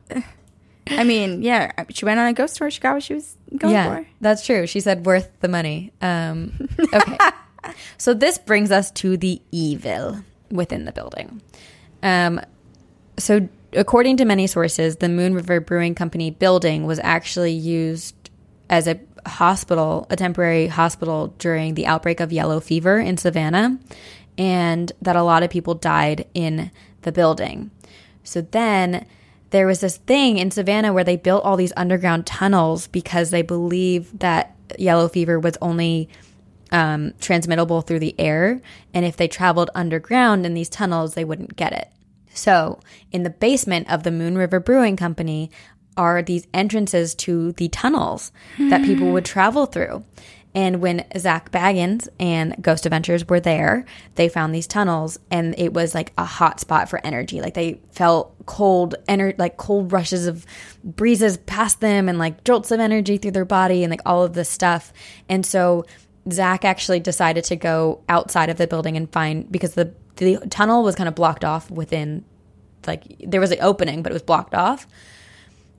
I 0.87 1.03
mean, 1.03 1.41
yeah, 1.41 1.71
she 1.89 2.05
went 2.05 2.19
on 2.19 2.27
a 2.27 2.33
ghost 2.33 2.57
tour. 2.57 2.69
She 2.69 2.81
got 2.81 2.95
what 2.95 3.03
she 3.03 3.13
was 3.13 3.37
going 3.57 3.73
yeah, 3.73 3.95
for. 3.95 4.07
that's 4.21 4.45
true. 4.45 4.67
She 4.67 4.79
said 4.79 5.05
worth 5.05 5.29
the 5.39 5.47
money. 5.47 5.93
Um, 6.01 6.67
okay. 6.93 7.17
so 7.97 8.13
this 8.13 8.37
brings 8.37 8.71
us 8.71 8.91
to 8.91 9.15
the 9.17 9.41
evil 9.51 10.19
within 10.51 10.85
the 10.85 10.91
building. 10.91 11.41
Um, 12.01 12.41
so 13.17 13.47
according 13.73 14.17
to 14.17 14.25
many 14.25 14.47
sources, 14.47 14.97
the 14.97 15.09
Moon 15.09 15.33
River 15.33 15.59
Brewing 15.59 15.95
Company 15.95 16.31
building 16.31 16.85
was 16.85 16.99
actually 16.99 17.53
used 17.53 18.29
as 18.69 18.87
a 18.87 18.99
hospital, 19.25 20.07
a 20.09 20.15
temporary 20.15 20.67
hospital 20.67 21.33
during 21.37 21.75
the 21.75 21.85
outbreak 21.85 22.19
of 22.19 22.33
yellow 22.33 22.59
fever 22.59 22.99
in 22.99 23.17
Savannah, 23.17 23.79
and 24.37 24.91
that 25.01 25.15
a 25.15 25.23
lot 25.23 25.43
of 25.43 25.49
people 25.49 25.75
died 25.75 26.27
in 26.33 26.71
the 27.03 27.11
building. 27.11 27.71
So 28.23 28.41
then 28.41 29.05
there 29.53 29.67
was 29.67 29.81
this 29.81 29.97
thing 29.97 30.39
in 30.39 30.49
Savannah 30.49 30.91
where 30.91 31.03
they 31.03 31.15
built 31.15 31.43
all 31.43 31.55
these 31.55 31.71
underground 31.77 32.25
tunnels 32.25 32.87
because 32.87 33.29
they 33.29 33.43
believed 33.43 34.19
that 34.19 34.55
yellow 34.79 35.07
fever 35.07 35.39
was 35.39 35.55
only 35.61 36.09
um, 36.71 37.13
transmittable 37.21 37.81
through 37.81 37.99
the 37.99 38.19
air. 38.19 38.61
And 38.95 39.05
if 39.05 39.15
they 39.15 39.27
traveled 39.27 39.69
underground 39.75 40.47
in 40.47 40.55
these 40.55 40.69
tunnels, 40.69 41.13
they 41.13 41.23
wouldn't 41.23 41.55
get 41.55 41.71
it. 41.71 41.87
So, 42.33 42.79
in 43.11 43.21
the 43.21 43.29
basement 43.29 43.91
of 43.91 44.01
the 44.01 44.09
Moon 44.09 44.39
River 44.39 44.59
Brewing 44.59 44.97
Company 44.97 45.51
are 45.95 46.23
these 46.23 46.47
entrances 46.51 47.13
to 47.13 47.51
the 47.51 47.69
tunnels 47.69 48.31
that 48.57 48.83
people 48.83 49.11
would 49.11 49.23
travel 49.23 49.67
through. 49.67 50.03
And 50.55 50.81
when 50.81 51.05
Zach 51.17 51.51
Bagans 51.51 52.07
and 52.19 52.55
Ghost 52.61 52.85
Adventures 52.85 53.27
were 53.27 53.39
there, 53.39 53.85
they 54.15 54.29
found 54.29 54.53
these 54.53 54.67
tunnels 54.67 55.17
and 55.31 55.55
it 55.57 55.73
was 55.73 55.95
like 55.95 56.13
a 56.17 56.25
hot 56.25 56.59
spot 56.59 56.89
for 56.89 57.01
energy. 57.03 57.41
Like 57.41 57.55
they 57.55 57.79
felt 57.91 58.35
cold, 58.45 58.95
ener- 59.07 59.37
like 59.39 59.57
cold 59.57 59.91
rushes 59.91 60.27
of 60.27 60.45
breezes 60.83 61.37
past 61.37 61.81
them 61.81 62.07
and 62.07 62.19
like 62.19 62.43
jolts 62.43 62.69
of 62.69 62.79
energy 62.79 63.17
through 63.17 63.31
their 63.31 63.45
body 63.45 63.83
and 63.83 63.89
like 63.89 64.01
all 64.05 64.23
of 64.23 64.33
this 64.33 64.49
stuff. 64.49 64.93
And 65.27 65.43
so 65.43 65.85
Zach 66.31 66.63
actually 66.63 66.99
decided 66.99 67.43
to 67.45 67.55
go 67.55 68.01
outside 68.07 68.49
of 68.49 68.57
the 68.57 68.67
building 68.67 68.95
and 68.95 69.11
find 69.11 69.51
because 69.51 69.73
the 69.73 69.93
the 70.17 70.37
tunnel 70.51 70.83
was 70.83 70.93
kind 70.93 71.07
of 71.07 71.15
blocked 71.15 71.43
off 71.43 71.71
within 71.71 72.23
like 72.85 73.03
there 73.19 73.41
was 73.41 73.51
an 73.51 73.57
opening 73.61 74.03
but 74.03 74.11
it 74.11 74.13
was 74.13 74.21
blocked 74.21 74.53
off. 74.53 74.87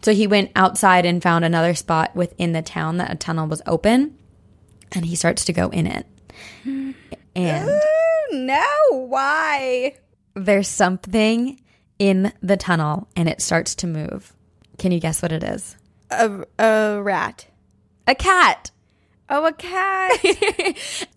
So 0.03 0.13
he 0.13 0.27
went 0.27 0.51
outside 0.55 1.07
and 1.07 1.23
found 1.23 1.45
another 1.45 1.75
spot 1.75 2.15
within 2.15 2.53
the 2.53 2.61
town 2.61 2.99
that 2.99 3.11
a 3.11 3.15
tunnel 3.15 3.47
was 3.47 3.63
open 3.65 4.19
and 4.95 5.05
he 5.07 5.17
starts 5.17 5.45
to 5.47 5.53
go 5.53 5.69
in 5.69 5.87
it. 5.87 6.07
And 7.37 7.81
No, 8.33 8.67
why? 8.91 9.97
there's 10.35 10.69
something 10.69 11.61
in 11.99 12.33
the 12.43 12.57
tunnel 12.57 13.09
and 13.17 13.29
it 13.29 13.41
starts 13.41 13.75
to 13.77 13.87
move. 13.87 14.33
Can 14.79 14.91
you 14.93 14.99
guess 15.01 15.23
what 15.23 15.31
it 15.33 15.45
is? 15.45 15.77
A, 16.11 16.45
a 16.59 17.01
rat. 17.03 17.47
A 18.07 18.15
cat. 18.15 18.71
Oh, 19.31 19.47
a 19.47 19.53
cat. 19.53 20.21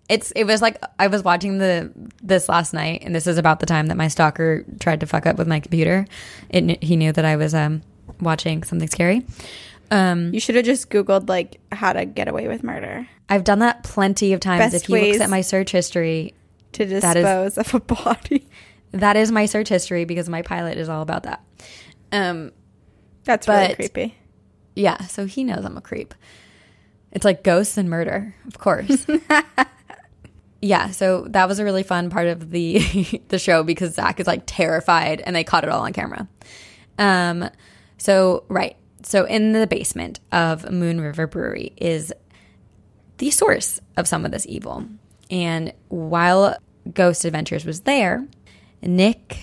It's 0.10 0.32
it 0.38 0.46
was 0.46 0.62
like 0.62 0.82
I 0.98 1.08
was 1.08 1.22
watching 1.22 1.58
the 1.58 1.92
this 2.24 2.48
last 2.48 2.74
night, 2.74 3.02
and 3.04 3.14
this 3.14 3.28
is 3.28 3.38
about 3.38 3.60
the 3.60 3.66
time 3.66 3.88
that 3.88 3.98
my 3.98 4.08
stalker 4.08 4.64
tried 4.80 5.02
to 5.02 5.06
fuck 5.06 5.26
up 5.26 5.38
with 5.38 5.50
my 5.50 5.60
computer. 5.60 6.06
It, 6.50 6.82
he 6.82 6.96
knew 6.96 7.12
that 7.12 7.26
I 7.26 7.36
was 7.36 7.54
um 7.54 7.82
watching 8.22 8.64
something 8.64 8.88
scary. 8.88 9.26
Um, 9.90 10.34
you 10.34 10.40
should 10.40 10.56
have 10.56 10.66
just 10.66 10.90
Googled 10.90 11.30
like 11.30 11.60
how 11.72 11.94
to 11.94 12.06
get 12.06 12.28
away 12.28 12.48
with 12.48 12.64
murder 12.64 13.08
I've 13.30 13.44
done 13.44 13.60
that 13.60 13.84
plenty 13.84 14.34
of 14.34 14.40
times. 14.40 14.72
Best 14.72 14.76
if 14.84 14.90
you 14.90 15.14
look 15.14 15.22
at 15.22 15.30
my 15.30 15.42
search 15.42 15.72
history, 15.72 16.34
to 16.74 16.86
That 16.86 17.18
is- 17.18 17.24
dispose 17.24 17.58
of 17.58 17.74
a 17.74 17.80
body. 17.80 18.48
that 18.92 19.18
is 19.18 19.32
my 19.32 19.46
search 19.46 19.68
history 19.70 20.06
because 20.06 20.30
my 20.30 20.42
pilot 20.42 20.78
is 20.78 20.88
all 20.90 21.02
about 21.02 21.24
that. 21.24 21.44
Um, 22.12 22.52
That's 23.26 23.48
really 23.48 23.76
creepy. 23.76 24.16
yeah, 24.76 25.04
so 25.08 25.26
he 25.26 25.44
knows 25.44 25.66
I'm 25.66 25.76
a 25.76 25.82
creep. 25.82 26.14
It's 27.12 27.26
like 27.26 27.44
ghosts 27.44 27.78
and 27.78 27.90
murder, 27.90 28.34
of 28.48 28.60
course. 28.60 29.06
yeah, 30.62 30.92
so 30.92 31.26
that 31.30 31.48
was 31.48 31.60
a 31.60 31.64
really 31.64 31.84
fun 31.84 32.10
part 32.10 32.28
of 32.28 32.52
the 32.52 33.22
the 33.28 33.40
show 33.40 33.64
because 33.64 33.96
Zach 33.96 34.20
is 34.20 34.28
like 34.28 34.44
terrified 34.46 35.22
and 35.22 35.36
they 35.36 35.44
caught 35.44 35.64
it 35.64 35.70
all 35.70 35.82
on 35.82 35.94
camera. 35.94 36.28
Um 36.98 37.50
so 37.98 38.46
right. 38.48 38.76
So 39.04 39.26
in 39.26 39.52
the 39.54 39.68
basement 39.68 40.20
of 40.32 40.70
Moon 40.72 41.00
River 41.02 41.28
Brewery 41.28 41.74
is 41.78 42.14
the 43.18 43.32
source 43.32 43.80
of 43.96 44.08
some 44.08 44.26
of 44.26 44.32
this 44.32 44.46
evil. 44.48 44.86
And 45.30 45.74
while 45.90 46.58
Ghost 46.94 47.26
Adventures 47.26 47.66
was 47.66 47.82
there, 47.82 48.28
Nick 48.82 49.38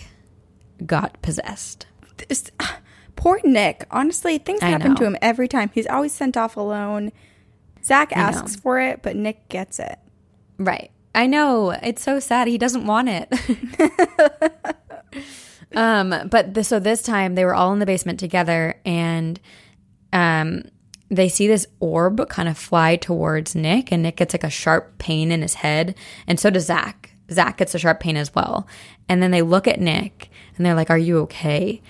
got 0.84 1.20
possessed. 1.22 1.86
This- 2.28 2.50
Poor 3.16 3.40
Nick. 3.44 3.86
Honestly, 3.90 4.38
things 4.38 4.60
I 4.60 4.66
happen 4.70 4.96
to 4.96 5.04
him 5.04 5.16
every 5.22 5.46
time. 5.48 5.70
He's 5.72 5.86
always 5.86 6.12
sent 6.12 6.36
off 6.36 6.56
alone. 6.56 7.12
Zach 7.84 8.14
asks 8.16 8.56
for 8.56 8.80
it, 8.80 9.02
but 9.02 9.14
Nick 9.14 9.48
gets 9.48 9.78
it. 9.78 9.98
Right. 10.58 10.90
I 11.14 11.26
know. 11.26 11.70
It's 11.70 12.02
so 12.02 12.18
sad. 12.18 12.48
He 12.48 12.58
doesn't 12.58 12.86
want 12.86 13.08
it. 13.08 13.32
um, 15.76 16.28
but 16.30 16.54
the, 16.54 16.64
so 16.64 16.78
this 16.78 17.02
time 17.02 17.34
they 17.34 17.44
were 17.44 17.54
all 17.54 17.72
in 17.72 17.78
the 17.78 17.86
basement 17.86 18.20
together 18.20 18.80
and 18.84 19.40
um 20.12 20.62
they 21.10 21.28
see 21.28 21.46
this 21.46 21.66
orb 21.80 22.28
kind 22.28 22.48
of 22.48 22.56
fly 22.56 22.96
towards 22.96 23.54
Nick 23.54 23.92
and 23.92 24.02
Nick 24.02 24.16
gets 24.16 24.34
like 24.34 24.44
a 24.44 24.50
sharp 24.50 24.98
pain 24.98 25.30
in 25.30 25.42
his 25.42 25.54
head 25.54 25.94
and 26.26 26.40
so 26.40 26.50
does 26.50 26.66
Zach. 26.66 27.10
Zach 27.30 27.56
gets 27.56 27.74
a 27.74 27.78
sharp 27.78 28.00
pain 28.00 28.16
as 28.16 28.34
well. 28.34 28.66
And 29.08 29.22
then 29.22 29.30
they 29.30 29.42
look 29.42 29.66
at 29.66 29.80
Nick 29.80 30.30
and 30.56 30.64
they're 30.64 30.74
like, 30.74 30.90
Are 30.90 30.98
you 30.98 31.18
okay? 31.20 31.80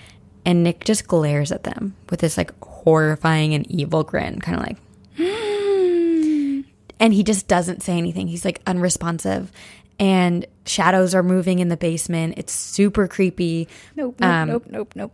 And 0.45 0.63
Nick 0.63 0.83
just 0.83 1.07
glares 1.07 1.51
at 1.51 1.63
them 1.63 1.95
with 2.09 2.19
this 2.19 2.37
like 2.37 2.51
horrifying 2.63 3.53
and 3.53 3.69
evil 3.69 4.03
grin, 4.03 4.39
kind 4.39 4.57
of 4.59 4.63
like, 4.63 4.77
and 6.99 7.13
he 7.13 7.23
just 7.23 7.47
doesn't 7.47 7.81
say 7.81 7.97
anything. 7.97 8.27
He's 8.27 8.45
like 8.45 8.61
unresponsive. 8.67 9.51
And 9.99 10.45
shadows 10.65 11.13
are 11.15 11.23
moving 11.23 11.59
in 11.59 11.69
the 11.69 11.77
basement. 11.77 12.35
It's 12.37 12.53
super 12.53 13.07
creepy. 13.07 13.67
Nope, 13.95 14.15
nope, 14.19 14.29
Um, 14.29 14.49
nope, 14.49 14.65
nope, 14.69 14.93
nope. 14.95 15.13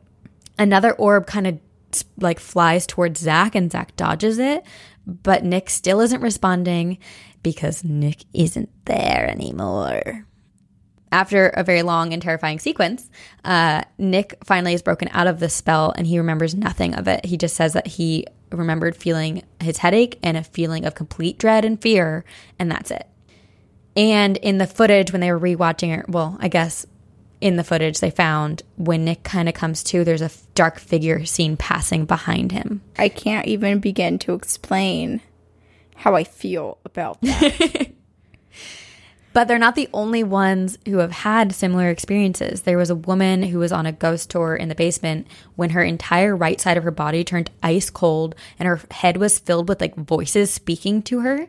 Another 0.58 0.94
orb 0.94 1.28
kind 1.28 1.48
of 1.48 1.60
like 2.18 2.40
flies 2.40 2.88
towards 2.88 3.20
Zach, 3.20 3.56
and 3.56 3.72
Zach 3.72 3.96
dodges 3.96 4.40
it. 4.40 4.64
But 5.06 5.44
Nick 5.44 5.70
still 5.70 6.00
isn't 6.00 6.22
responding 6.22 6.98
because 7.44 7.84
Nick 7.84 8.24
isn't 8.34 8.70
there 8.86 9.28
anymore. 9.30 10.26
After 11.12 11.48
a 11.50 11.64
very 11.64 11.82
long 11.82 12.14
and 12.14 12.22
terrifying 12.22 12.60
sequence, 12.60 13.10
uh, 13.44 13.82
Nick 13.98 14.38
finally 14.46 14.74
is 14.74 14.82
broken 14.82 15.10
out 15.12 15.28
of 15.28 15.40
the 15.42 15.50
spell 15.50 15.94
and 15.98 16.08
he 16.08 16.18
remembers 16.18 16.56
nothing 16.56 16.96
of 16.96 17.08
it. 17.10 17.26
He 17.26 17.36
just 17.36 17.56
says 17.56 17.74
that 17.74 17.88
he 17.88 18.26
remembered 18.52 18.96
feeling 18.96 19.44
his 19.60 19.78
headache 19.78 20.20
and 20.24 20.38
a 20.38 20.44
feeling 20.44 20.86
of 20.86 20.96
complete 20.96 21.38
dread 21.38 21.66
and 21.66 21.82
fear, 21.82 22.24
and 22.60 22.72
that's 22.72 22.92
it. 22.92 23.08
And 23.96 24.38
in 24.38 24.58
the 24.58 24.68
footage, 24.68 25.12
when 25.12 25.22
they 25.22 25.32
were 25.32 25.40
rewatching 25.40 25.98
it, 25.98 26.10
well, 26.10 26.38
I 26.40 26.48
guess 26.48 26.86
in 27.42 27.56
the 27.58 27.64
footage 27.64 28.00
they 28.00 28.12
found 28.12 28.64
when 28.78 29.04
Nick 29.04 29.24
kind 29.24 29.50
of 29.50 29.56
comes 29.56 29.84
to, 29.86 30.04
there's 30.04 30.22
a 30.22 30.26
f- 30.26 30.46
dark 30.56 30.80
figure 30.80 31.26
seen 31.26 31.58
passing 31.58 32.06
behind 32.06 32.52
him. 32.52 32.82
I 32.98 33.10
can't 33.10 33.48
even 33.48 33.80
begin 33.80 34.20
to 34.20 34.34
explain 34.34 35.22
how 35.96 36.16
I 36.16 36.24
feel 36.24 36.78
about 36.86 37.20
that. 37.22 37.92
But 39.34 39.48
they're 39.48 39.58
not 39.58 39.76
the 39.76 39.90
only 39.94 40.24
ones 40.24 40.78
who 40.86 40.98
have 40.98 41.12
had 41.12 41.54
similar 41.54 41.90
experiences. 41.90 42.64
There 42.64 42.78
was 42.78 42.90
a 42.90 42.96
woman 42.96 43.44
who 43.44 43.60
was 43.60 43.72
on 43.72 43.86
a 43.86 43.92
ghost 43.92 44.30
tour 44.30 44.56
in 44.56 44.68
the 44.68 44.76
basement 44.76 45.28
when 45.56 45.70
her 45.70 45.84
entire 45.84 46.36
right 46.36 46.60
side 46.60 46.78
of 46.78 46.84
her 46.84 46.92
body 46.92 47.24
turned 47.24 47.50
ice 47.64 47.90
cold 47.90 48.36
and 48.60 48.68
her 48.68 48.82
head 48.92 49.18
was 49.18 49.40
filled 49.40 49.70
with 49.70 49.80
like 49.80 49.96
voices 49.96 50.52
speaking 50.52 51.02
to 51.04 51.22
her. 51.22 51.48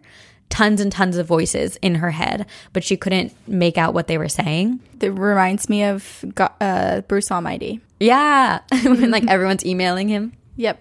Tons 0.53 0.83
and 0.83 0.93
tons 0.93 1.17
of 1.17 1.27
voices 1.27 1.77
in 1.81 1.95
her 1.95 2.11
head, 2.11 2.45
but 2.75 2.85
she 2.85 2.95
couldn't 2.95 3.33
make 3.49 3.79
out 3.79 3.95
what 3.95 4.07
they 4.07 4.19
were 4.19 4.29
saying. 4.29 4.81
that 4.99 5.11
reminds 5.11 5.71
me 5.71 5.83
of 5.85 6.25
uh, 6.61 7.01
Bruce 7.09 7.33
Almighty. 7.33 7.81
Yeah, 7.99 8.61
when 8.85 9.11
like 9.11 9.27
everyone's 9.29 9.65
emailing 9.65 10.09
him. 10.09 10.35
Yep. 10.57 10.79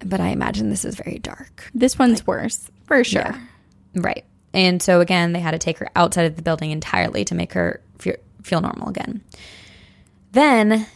But 0.00 0.20
I 0.20 0.28
imagine 0.28 0.68
this 0.68 0.84
is 0.84 0.96
very 0.96 1.18
dark. 1.18 1.70
This 1.74 1.98
one's 1.98 2.26
worse, 2.26 2.70
for 2.84 3.02
sure. 3.04 3.34
Right. 3.94 4.26
And 4.52 4.82
so 4.82 5.00
again, 5.00 5.32
they 5.32 5.40
had 5.40 5.52
to 5.52 5.58
take 5.58 5.78
her 5.78 5.88
outside 5.96 6.26
of 6.26 6.36
the 6.36 6.42
building 6.42 6.70
entirely 6.70 7.24
to 7.24 7.34
make 7.34 7.54
her 7.54 7.80
feel, 7.98 8.16
feel 8.42 8.60
normal 8.60 8.90
again. 8.90 9.22
Then, 10.32 10.86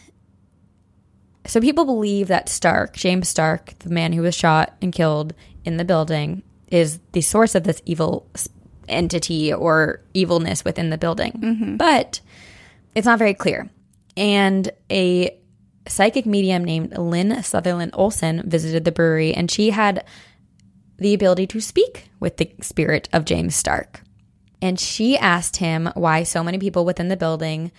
so 1.47 1.59
people 1.59 1.85
believe 1.85 2.27
that 2.27 2.49
Stark, 2.49 2.95
James 2.95 3.27
Stark, 3.27 3.73
the 3.79 3.89
man 3.89 4.13
who 4.13 4.21
was 4.21 4.35
shot 4.35 4.75
and 4.79 4.93
killed 4.93 5.33
in 5.65 5.77
the 5.77 5.85
building, 5.85 6.43
is 6.71 6.99
the 7.11 7.21
source 7.21 7.53
of 7.53 7.63
this 7.63 7.81
evil 7.85 8.27
entity 8.87 9.53
or 9.53 10.01
evilness 10.13 10.65
within 10.65 10.89
the 10.89 10.97
building. 10.97 11.33
Mm-hmm. 11.33 11.77
But 11.77 12.21
it's 12.95 13.05
not 13.05 13.19
very 13.19 13.33
clear. 13.33 13.69
And 14.17 14.71
a 14.89 15.37
psychic 15.87 16.25
medium 16.25 16.63
named 16.63 16.97
Lynn 16.97 17.43
Sutherland 17.43 17.91
Olson 17.93 18.43
visited 18.45 18.85
the 18.85 18.91
brewery 18.91 19.33
and 19.33 19.49
she 19.49 19.71
had 19.71 20.05
the 20.97 21.13
ability 21.13 21.47
to 21.47 21.59
speak 21.59 22.09
with 22.19 22.37
the 22.37 22.53
spirit 22.61 23.09
of 23.11 23.25
James 23.25 23.55
Stark. 23.55 24.01
And 24.61 24.79
she 24.79 25.17
asked 25.17 25.57
him 25.57 25.89
why 25.95 26.23
so 26.23 26.43
many 26.43 26.59
people 26.59 26.85
within 26.85 27.07
the 27.07 27.17
building, 27.17 27.71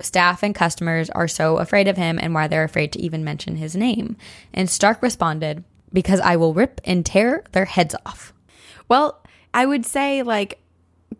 staff 0.00 0.42
and 0.42 0.54
customers, 0.54 1.10
are 1.10 1.28
so 1.28 1.58
afraid 1.58 1.86
of 1.88 1.98
him 1.98 2.18
and 2.18 2.32
why 2.32 2.48
they're 2.48 2.64
afraid 2.64 2.92
to 2.92 3.00
even 3.00 3.22
mention 3.22 3.56
his 3.56 3.76
name. 3.76 4.16
And 4.54 4.70
Stark 4.70 5.02
responded, 5.02 5.64
Because 5.92 6.20
I 6.20 6.36
will 6.36 6.54
rip 6.54 6.80
and 6.84 7.04
tear 7.04 7.44
their 7.52 7.64
heads 7.64 7.94
off. 8.04 8.32
Well, 8.88 9.22
I 9.54 9.66
would 9.66 9.86
say 9.86 10.22
like 10.22 10.60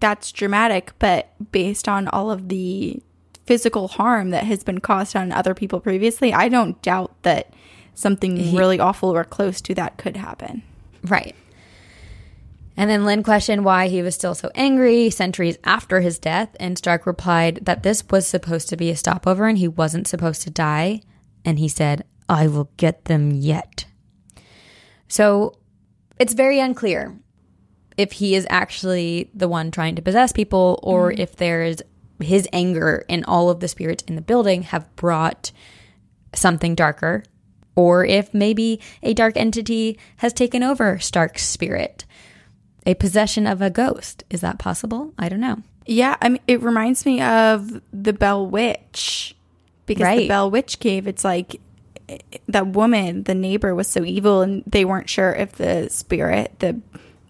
that's 0.01 0.33
dramatic, 0.33 0.93
but 0.99 1.33
based 1.51 1.89
on 1.89 2.09
all 2.09 2.31
of 2.31 2.49
the 2.49 3.03
physical 3.47 3.89
harm 3.89 4.31
that 4.31 4.45
has 4.45 4.63
been 4.63 4.79
caused 4.79 5.17
on 5.17 5.33
other 5.33 5.55
people 5.55 5.81
previously, 5.81 6.33
I 6.33 6.49
don't 6.49 6.81
doubt 6.83 7.15
that 7.23 7.53
something 7.95 8.55
really 8.55 8.79
awful 8.79 9.11
or 9.11 9.25
close 9.25 9.61
to 9.63 9.75
that 9.75 9.97
could 9.97 10.17
happen. 10.17 10.63
Right. 11.03 11.35
And 12.77 12.89
then 12.89 13.05
Lynn 13.05 13.25
questioned 13.25 13.65
why 13.65 13.89
he 13.89 14.03
was 14.03 14.15
still 14.15 14.37
so 14.37 14.53
angry 14.55 15.11
centuries 15.11 15.59
after 15.65 16.01
his 16.01 16.21
death, 16.21 16.55
and 16.61 16.79
Stark 16.79 17.07
replied 17.07 17.61
that 17.63 17.83
this 17.83 18.05
was 18.09 18.25
supposed 18.25 18.69
to 18.69 18.77
be 18.77 18.91
a 18.91 18.97
stopover 18.97 19.49
and 19.49 19.59
he 19.59 19.67
wasn't 19.67 20.07
supposed 20.07 20.43
to 20.43 20.51
die. 20.51 21.01
And 21.45 21.59
he 21.59 21.69
said, 21.69 22.05
I 22.29 22.47
will 22.47 22.71
get 22.77 23.07
them 23.07 23.33
yet. 23.33 23.87
So 25.09 25.59
it's 26.19 26.35
very 26.35 26.61
unclear 26.61 27.19
if 27.97 28.13
he 28.13 28.35
is 28.35 28.47
actually 28.49 29.31
the 29.35 29.49
one 29.49 29.71
trying 29.71 29.97
to 29.97 30.03
possess 30.03 30.33
people 30.33 30.79
or 30.83 31.11
mm-hmm. 31.11 31.21
if 31.21 31.37
there's 31.37 31.83
his 32.21 32.49
anger 32.53 33.05
and 33.09 33.25
all 33.27 33.51
of 33.51 33.61
the 33.61 33.69
spirits 33.69 34.05
in 34.07 34.15
the 34.15 34.23
building 34.23 34.63
have 34.63 34.95
brought 34.97 35.53
something 36.35 36.75
darker 36.75 37.25
or 37.79 38.05
if 38.05 38.35
maybe 38.35 38.81
a 39.05 39.15
dark 39.15 39.37
entity 39.37 39.99
has 40.17 40.33
taken 40.33 40.65
over 40.65 40.99
Stark's 40.99 41.45
spirit. 41.45 42.05
A 42.87 42.95
possession 42.95 43.47
of 43.47 43.63
a 43.63 43.71
ghost. 43.71 44.25
Is 44.31 44.41
that 44.41 44.59
possible? 44.59 45.15
I 45.17 45.29
don't 45.29 45.41
know. 45.41 45.63
Yeah, 45.87 46.17
I 46.21 46.29
mean, 46.29 46.43
it 46.49 46.61
reminds 46.61 47.07
me 47.07 47.23
of 47.23 47.81
the 47.93 48.13
Bell 48.13 48.47
Witch 48.47 49.37
because 49.87 50.19
the 50.19 50.29
Bell 50.29 50.51
Witch 50.51 50.81
cave. 50.81 51.07
It's 51.07 51.23
like 51.23 51.61
that 52.49 52.69
woman, 52.69 53.25
the 53.25 53.35
neighbor, 53.35 53.75
was 53.75 53.89
so 53.89 54.05
evil, 54.05 54.43
and 54.43 54.63
they 54.67 54.85
weren't 54.85 55.09
sure 55.11 55.33
if 55.33 55.53
the 55.53 55.89
spirit, 55.91 56.59
the 56.61 56.81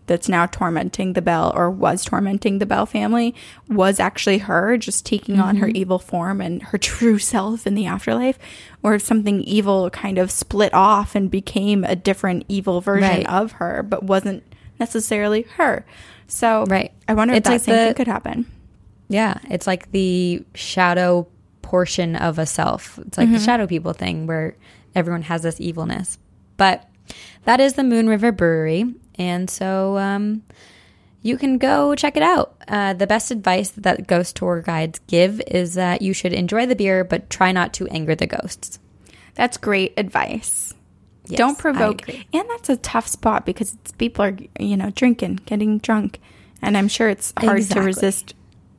that's 0.06 0.26
now 0.28 0.46
tormenting 0.46 1.12
the 1.12 1.20
Bell 1.20 1.52
or 1.54 1.70
was 1.70 2.02
tormenting 2.02 2.60
the 2.60 2.64
Bell 2.64 2.86
family, 2.86 3.34
was 3.68 4.00
actually 4.00 4.38
her, 4.38 4.78
just 4.78 5.04
taking 5.04 5.38
on 5.38 5.56
Mm-hmm. 5.56 5.62
her 5.64 5.68
evil 5.68 5.98
form 5.98 6.40
and 6.40 6.62
her 6.62 6.78
true 6.78 7.18
self 7.18 7.66
in 7.66 7.74
the 7.74 7.84
afterlife, 7.84 8.38
or 8.82 8.94
if 8.94 9.02
something 9.02 9.42
evil 9.42 9.90
kind 9.90 10.16
of 10.16 10.30
split 10.30 10.72
off 10.72 11.14
and 11.14 11.30
became 11.30 11.84
a 11.84 11.94
different 11.94 12.46
evil 12.48 12.80
version 12.80 13.02
Right. 13.18 13.28
of 13.28 13.52
her, 13.52 13.82
but 13.82 14.02
wasn't 14.02 14.42
necessarily 14.80 15.42
her. 15.56 15.84
So, 16.26 16.64
Right. 16.66 16.92
I 17.06 17.12
wonder 17.12 17.34
if 17.34 17.38
It's 17.38 17.44
that 17.48 17.52
like 17.52 17.60
same 17.62 17.74
the- 17.76 17.84
thing 17.86 17.94
could 17.94 18.06
happen. 18.06 18.46
Yeah, 19.10 19.34
it's 19.50 19.66
like 19.66 19.90
the 19.92 20.42
shadow 20.54 21.26
portion 21.68 22.16
of 22.16 22.38
a 22.38 22.46
self. 22.46 22.98
It's 23.06 23.18
like 23.18 23.30
the 23.30 23.38
shadow 23.38 23.66
people 23.66 23.92
thing 23.92 24.26
where 24.26 24.56
everyone 24.94 25.20
has 25.22 25.42
this 25.42 25.60
evilness. 25.60 26.18
But 26.56 26.88
that 27.44 27.60
is 27.60 27.74
the 27.74 27.84
Moon 27.84 28.08
River 28.08 28.32
Brewery. 28.32 28.94
And 29.16 29.50
so 29.50 29.98
um, 29.98 30.42
you 31.20 31.36
can 31.36 31.58
go 31.58 31.94
check 31.94 32.16
it 32.16 32.22
out. 32.22 32.56
Uh, 32.66 32.94
the 32.94 33.06
best 33.06 33.30
advice 33.30 33.68
that 33.72 34.06
ghost 34.06 34.36
tour 34.36 34.62
guides 34.62 34.98
give 35.08 35.42
is 35.46 35.74
that 35.74 36.00
you 36.00 36.14
should 36.14 36.32
enjoy 36.32 36.64
the 36.64 36.74
beer, 36.74 37.04
but 37.04 37.28
try 37.28 37.52
not 37.52 37.74
to 37.74 37.86
anger 37.88 38.14
the 38.14 38.26
ghosts. 38.26 38.78
That's 39.34 39.58
great 39.58 39.92
advice. 39.98 40.72
Yes, 41.26 41.36
Don't 41.36 41.58
provoke. 41.58 42.08
And 42.08 42.48
that's 42.48 42.70
a 42.70 42.78
tough 42.78 43.06
spot 43.06 43.44
because 43.44 43.74
it's, 43.74 43.92
people 43.92 44.24
are, 44.24 44.36
you 44.58 44.78
know, 44.78 44.88
drinking, 44.88 45.40
getting 45.44 45.76
drunk. 45.80 46.18
And 46.62 46.78
I'm 46.78 46.88
sure 46.88 47.10
it's 47.10 47.34
hard 47.38 47.58
Exactly. 47.58 47.82
to 47.82 47.86
resist 47.86 48.34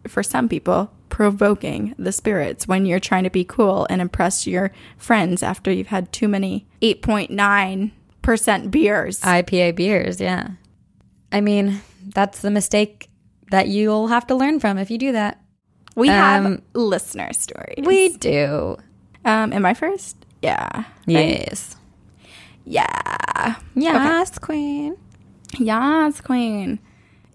for 0.08 0.24
some 0.24 0.48
people 0.50 0.92
provoking 1.10 1.96
the 1.98 2.12
spirits 2.12 2.68
when 2.68 2.86
you're 2.86 3.00
trying 3.00 3.24
to 3.24 3.30
be 3.30 3.44
cool 3.44 3.86
and 3.90 4.02
impress 4.02 4.46
your 4.48 4.72
friends 4.98 5.44
after 5.44 5.72
you've 5.72 5.88
had 5.88 6.12
too 6.14 6.28
many 6.28 6.68
8.9% 6.82 8.72
beers. 8.72 9.22
IPA 9.22 9.76
beers, 9.76 10.22
yeah. 10.22 10.52
I 11.32 11.42
mean, 11.42 11.82
that's 12.08 12.40
the 12.42 12.52
mistake 12.52 13.10
that 13.52 13.68
you'll 13.68 14.08
have 14.08 14.28
to 14.28 14.36
learn 14.36 14.60
from 14.60 14.78
if 14.78 14.90
you 14.92 14.98
do 14.98 15.12
that. 15.12 15.42
we 15.96 16.08
have 16.08 16.46
um, 16.46 16.62
listener 16.74 17.34
stories. 17.34 17.86
We 17.86 18.16
do. 18.18 18.78
um, 19.26 19.52
am 19.54 19.66
I 19.66 19.74
first? 19.74 20.16
Yeah. 20.42 20.70
Right? 20.74 20.86
Yes. 21.08 21.76
Yeah. 22.66 23.56
Yes, 23.76 24.38
queen. 24.40 24.96
Yes, 25.58 26.22
Queen. 26.22 26.80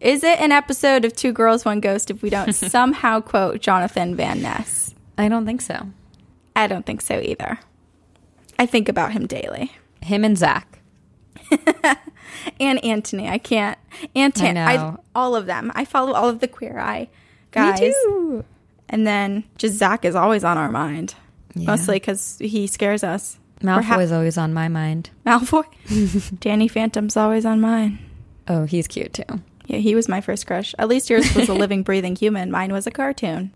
Is 0.05 0.23
it 0.23 0.39
an 0.41 0.53
episode 0.53 1.05
of 1.05 1.17
Two 1.17 1.33
Girls, 1.33 1.65
One 1.65 1.81
Ghost 1.81 2.11
if 2.11 2.23
we 2.23 2.31
don't 2.31 2.53
somehow 2.55 3.21
quote 3.21 3.61
Jonathan 3.61 4.15
Van 4.15 4.43
Ness? 4.43 4.95
I 5.19 5.29
don't 5.29 5.47
think 5.47 5.61
so. 5.63 5.89
I 6.55 6.67
don't 6.67 6.85
think 6.87 7.01
so 7.01 7.21
either. 7.21 7.59
I 8.59 8.67
think 8.67 8.89
about 8.89 9.13
him 9.13 9.27
daily. 9.27 9.73
Him 10.03 10.25
and 10.25 10.37
Zach. 10.39 10.81
And 12.61 12.79
Antoni. 12.83 13.29
I 13.29 13.39
can't. 13.39 13.79
And 14.15 14.35
Tan- 14.35 14.59
I 14.59 14.97
all 15.15 15.37
of 15.37 15.47
them. 15.47 15.73
I 15.75 15.85
follow 15.85 16.13
all 16.13 16.29
of 16.29 16.41
the 16.41 16.49
Queer 16.49 16.79
Eye 16.79 17.09
guys. 17.53 17.81
Me 17.81 17.95
too. 18.05 18.45
And 18.89 19.07
then 19.07 19.45
just 19.57 19.77
Zach 19.77 20.05
is 20.05 20.15
always 20.15 20.45
on 20.45 20.59
our 20.59 20.71
mind. 20.71 21.15
Yeah. 21.55 21.67
Mostly 21.67 21.97
because 21.97 22.39
he 22.41 22.67
scares 22.67 23.05
us. 23.05 23.39
We're 23.63 23.81
ha- 23.81 23.97
Malfoy 23.97 24.03
is 24.03 24.13
always 24.13 24.37
on 24.37 24.53
my 24.53 24.69
mind. 24.69 25.11
Malfoy. 25.25 25.65
Danny 26.41 26.69
Phantom's 26.69 27.17
always 27.17 27.47
on 27.47 27.61
mine. 27.61 27.99
Oh, 28.49 28.65
he's 28.65 28.87
cute 28.89 29.15
too. 29.15 29.41
Yeah, 29.67 29.79
he 29.79 29.95
was 29.95 30.09
my 30.09 30.21
first 30.21 30.47
crush. 30.47 30.75
At 30.79 30.89
least 30.89 31.09
yours 31.09 31.35
was 31.35 31.49
a 31.49 31.55
living, 31.65 31.83
breathing 31.83 32.17
human. 32.17 32.51
Mine 32.51 32.73
was 32.73 32.87
a 32.87 32.91
cartoon. 32.91 33.55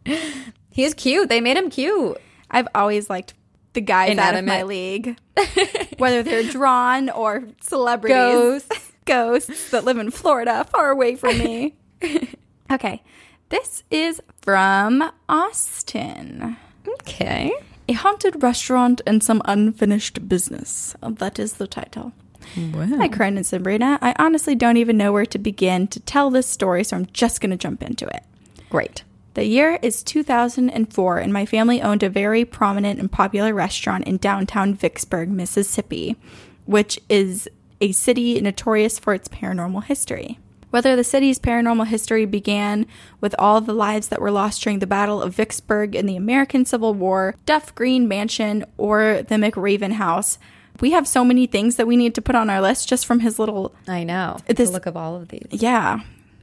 He's 0.70 0.94
cute. 0.94 1.28
They 1.28 1.40
made 1.40 1.56
him 1.56 1.70
cute. 1.70 2.18
I've 2.50 2.68
always 2.74 3.10
liked 3.10 3.34
the 3.74 3.80
guys 3.80 4.18
out 4.18 4.34
of 4.34 4.44
my 4.44 4.62
league, 4.62 5.18
whether 5.98 6.22
they're 6.22 6.50
drawn 6.50 7.10
or 7.10 7.44
celebrities. 7.60 8.16
Ghosts. 8.16 8.92
Ghosts 9.04 9.70
that 9.70 9.84
live 9.84 9.98
in 9.98 10.10
Florida, 10.10 10.64
far 10.64 10.90
away 10.90 11.16
from 11.16 11.38
me. 11.38 11.74
okay, 12.72 13.02
this 13.48 13.82
is 13.90 14.20
from 14.42 15.10
Austin. 15.28 16.56
Okay. 16.86 17.52
A 17.88 17.92
haunted 17.94 18.42
restaurant 18.42 19.00
and 19.06 19.22
some 19.22 19.40
unfinished 19.46 20.28
business. 20.28 20.94
That 21.00 21.38
is 21.38 21.54
the 21.54 21.66
title. 21.66 22.12
Hi, 22.54 23.08
Corinne 23.08 23.36
and 23.36 23.46
Sabrina. 23.46 23.98
I 24.00 24.14
honestly 24.18 24.54
don't 24.54 24.76
even 24.76 24.96
know 24.96 25.12
where 25.12 25.26
to 25.26 25.38
begin 25.38 25.86
to 25.88 26.00
tell 26.00 26.30
this 26.30 26.46
story, 26.46 26.84
so 26.84 26.96
I'm 26.96 27.06
just 27.12 27.40
going 27.40 27.50
to 27.50 27.56
jump 27.56 27.82
into 27.82 28.06
it. 28.06 28.24
Great. 28.70 29.04
The 29.34 29.44
year 29.44 29.78
is 29.82 30.02
2004, 30.02 31.18
and 31.18 31.32
my 31.32 31.46
family 31.46 31.80
owned 31.80 32.02
a 32.02 32.10
very 32.10 32.44
prominent 32.44 32.98
and 32.98 33.10
popular 33.10 33.54
restaurant 33.54 34.08
in 34.08 34.16
downtown 34.16 34.74
Vicksburg, 34.74 35.30
Mississippi, 35.30 36.16
which 36.64 36.98
is 37.08 37.48
a 37.80 37.92
city 37.92 38.40
notorious 38.40 38.98
for 38.98 39.14
its 39.14 39.28
paranormal 39.28 39.84
history. 39.84 40.38
Whether 40.70 40.96
the 40.96 41.04
city's 41.04 41.38
paranormal 41.38 41.86
history 41.86 42.26
began 42.26 42.86
with 43.20 43.34
all 43.38 43.60
the 43.60 43.72
lives 43.72 44.08
that 44.08 44.20
were 44.20 44.30
lost 44.30 44.62
during 44.62 44.80
the 44.80 44.86
Battle 44.86 45.22
of 45.22 45.34
Vicksburg 45.34 45.94
in 45.94 46.06
the 46.06 46.16
American 46.16 46.66
Civil 46.66 46.92
War, 46.92 47.36
Duff 47.46 47.74
Green 47.74 48.06
Mansion, 48.06 48.64
or 48.76 49.22
the 49.22 49.36
McRaven 49.36 49.92
House, 49.92 50.38
we 50.80 50.92
have 50.92 51.06
so 51.06 51.24
many 51.24 51.46
things 51.46 51.76
that 51.76 51.86
we 51.86 51.96
need 51.96 52.14
to 52.14 52.22
put 52.22 52.34
on 52.34 52.50
our 52.50 52.60
list 52.60 52.88
just 52.88 53.06
from 53.06 53.20
his 53.20 53.38
little. 53.38 53.74
I 53.86 54.04
know. 54.04 54.38
This- 54.46 54.70
look 54.70 54.86
of 54.86 54.96
all 54.96 55.16
of 55.16 55.28
these. 55.28 55.48
Yeah. 55.50 56.00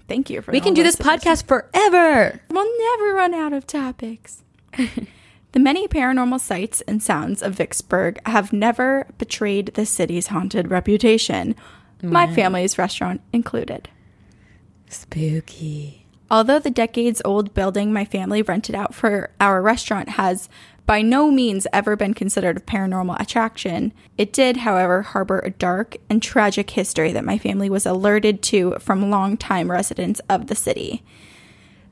Thank 0.08 0.30
you 0.30 0.42
for 0.42 0.52
We 0.52 0.60
can 0.60 0.74
do 0.74 0.84
this 0.84 0.98
podcast 0.98 1.48
forever. 1.48 2.40
We'll 2.50 2.80
never 2.80 3.16
run 3.16 3.34
out 3.34 3.54
of 3.54 3.66
topics. 3.66 4.44
the 4.78 5.60
many 5.60 5.88
paranormal 5.88 6.40
sights 6.40 6.82
and 6.82 7.02
sounds 7.02 7.42
of 7.42 7.56
Vicksburg 7.56 8.20
have 8.28 8.54
never 8.54 9.08
betrayed 9.18 9.68
the 9.74 9.86
city's 9.86 10.28
haunted 10.28 10.70
reputation, 10.70 11.56
my 12.04 12.32
family's 12.32 12.78
restaurant 12.78 13.22
included. 13.34 13.90
Spooky. 14.90 16.06
Although 16.30 16.60
the 16.60 16.70
decades 16.70 17.22
old 17.24 17.54
building 17.54 17.94
my 17.94 18.06
family 18.06 18.42
rented 18.42 18.76
out 18.76 18.94
for 18.94 19.32
our 19.40 19.62
restaurant 19.62 20.10
has 20.10 20.50
by 20.86 21.02
no 21.02 21.32
means 21.32 21.68
ever 21.74 21.96
been 21.96 22.14
considered 22.14 22.58
a 22.58 22.62
paranormal 22.62 23.20
attraction, 23.20 23.92
it 24.18 24.32
did, 24.32 24.58
however, 24.58 25.02
harbor 25.02 25.40
a 25.40 25.50
dark 25.50 25.98
and 26.10 26.22
tragic 26.22 26.70
history 26.72 27.12
that 27.12 27.26
my 27.26 27.38
family 27.38 27.70
was 27.70 27.86
alerted 27.86 28.42
to 28.44 28.76
from 28.80 29.10
longtime 29.10 29.72
residents 29.72 30.22
of 30.30 30.48
the 30.48 30.56
city. 30.56 31.04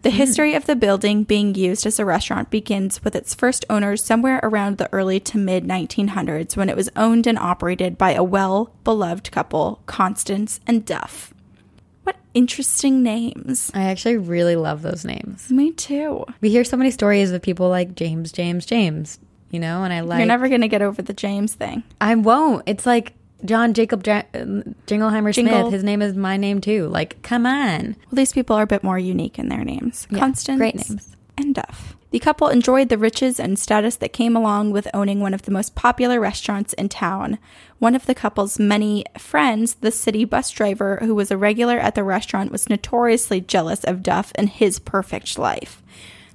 The 0.03 0.11
hmm. 0.11 0.17
history 0.17 0.53
of 0.53 0.65
the 0.65 0.75
building 0.75 1.23
being 1.23 1.55
used 1.55 1.85
as 1.85 1.97
a 1.97 2.05
restaurant 2.05 2.51
begins 2.51 3.03
with 3.03 3.15
its 3.15 3.33
first 3.33 3.65
owners 3.69 4.03
somewhere 4.03 4.39
around 4.43 4.77
the 4.77 4.91
early 4.93 5.19
to 5.21 5.37
mid 5.37 5.63
1900s 5.63 6.55
when 6.55 6.69
it 6.69 6.75
was 6.75 6.89
owned 6.95 7.25
and 7.25 7.39
operated 7.39 7.97
by 7.97 8.11
a 8.11 8.23
well 8.23 8.73
beloved 8.83 9.31
couple, 9.31 9.81
Constance 9.85 10.59
and 10.67 10.85
Duff. 10.85 11.32
Interesting 12.33 13.03
names. 13.03 13.71
I 13.73 13.83
actually 13.83 14.17
really 14.17 14.55
love 14.55 14.81
those 14.81 15.05
names. 15.05 15.49
Me 15.51 15.71
too. 15.71 16.25
We 16.41 16.49
hear 16.49 16.63
so 16.63 16.77
many 16.77 16.89
stories 16.91 17.31
of 17.31 17.41
people 17.41 17.69
like 17.69 17.95
James, 17.95 18.31
James, 18.31 18.65
James, 18.65 19.19
you 19.51 19.59
know, 19.59 19.83
and 19.83 19.93
I 19.93 19.99
like. 20.01 20.17
You're 20.19 20.27
never 20.27 20.49
going 20.49 20.61
to 20.61 20.67
get 20.67 20.81
over 20.81 21.01
the 21.01 21.13
James 21.13 21.53
thing. 21.53 21.83
I 22.01 22.15
won't. 22.15 22.63
It's 22.65 22.85
like 22.87 23.13
John 23.45 23.73
Jacob 23.73 24.05
ja- 24.07 24.23
Jingleheimer 24.33 25.33
Jingle. 25.33 25.61
Smith. 25.61 25.73
His 25.73 25.83
name 25.83 26.01
is 26.01 26.15
my 26.15 26.37
name 26.37 26.59
too. 26.59 26.87
Like, 26.87 27.21
come 27.21 27.45
on. 27.45 27.95
Well, 28.09 28.13
these 28.13 28.33
people 28.33 28.55
are 28.55 28.63
a 28.63 28.67
bit 28.67 28.83
more 28.83 28.97
unique 28.97 29.37
in 29.37 29.49
their 29.49 29.63
names. 29.63 30.07
Yeah, 30.09 30.19
Constance 30.19 30.57
great 30.57 30.75
names. 30.75 31.15
and 31.37 31.53
Duff. 31.53 31.95
The 32.13 32.19
couple 32.19 32.47
enjoyed 32.47 32.89
the 32.89 32.97
riches 32.99 33.39
and 33.39 33.57
status 33.57 33.95
that 33.95 34.13
came 34.13 34.35
along 34.35 34.69
with 34.69 34.87
owning 34.93 35.19
one 35.19 35.33
of 35.33 35.41
the 35.41 35.51
most 35.51 35.73
popular 35.73 36.19
restaurants 36.19 36.73
in 36.73 36.87
town. 36.87 37.39
One 37.79 37.95
of 37.95 38.05
the 38.05 38.13
couple's 38.13 38.59
many 38.59 39.03
friends, 39.17 39.73
the 39.73 39.89
city 39.89 40.23
bus 40.23 40.51
driver 40.51 40.99
who 41.01 41.15
was 41.15 41.31
a 41.31 41.37
regular 41.37 41.79
at 41.79 41.95
the 41.95 42.03
restaurant, 42.03 42.51
was 42.51 42.69
notoriously 42.69 43.41
jealous 43.41 43.83
of 43.83 44.03
Duff 44.03 44.31
and 44.35 44.47
his 44.47 44.77
perfect 44.77 45.39
life. 45.39 45.81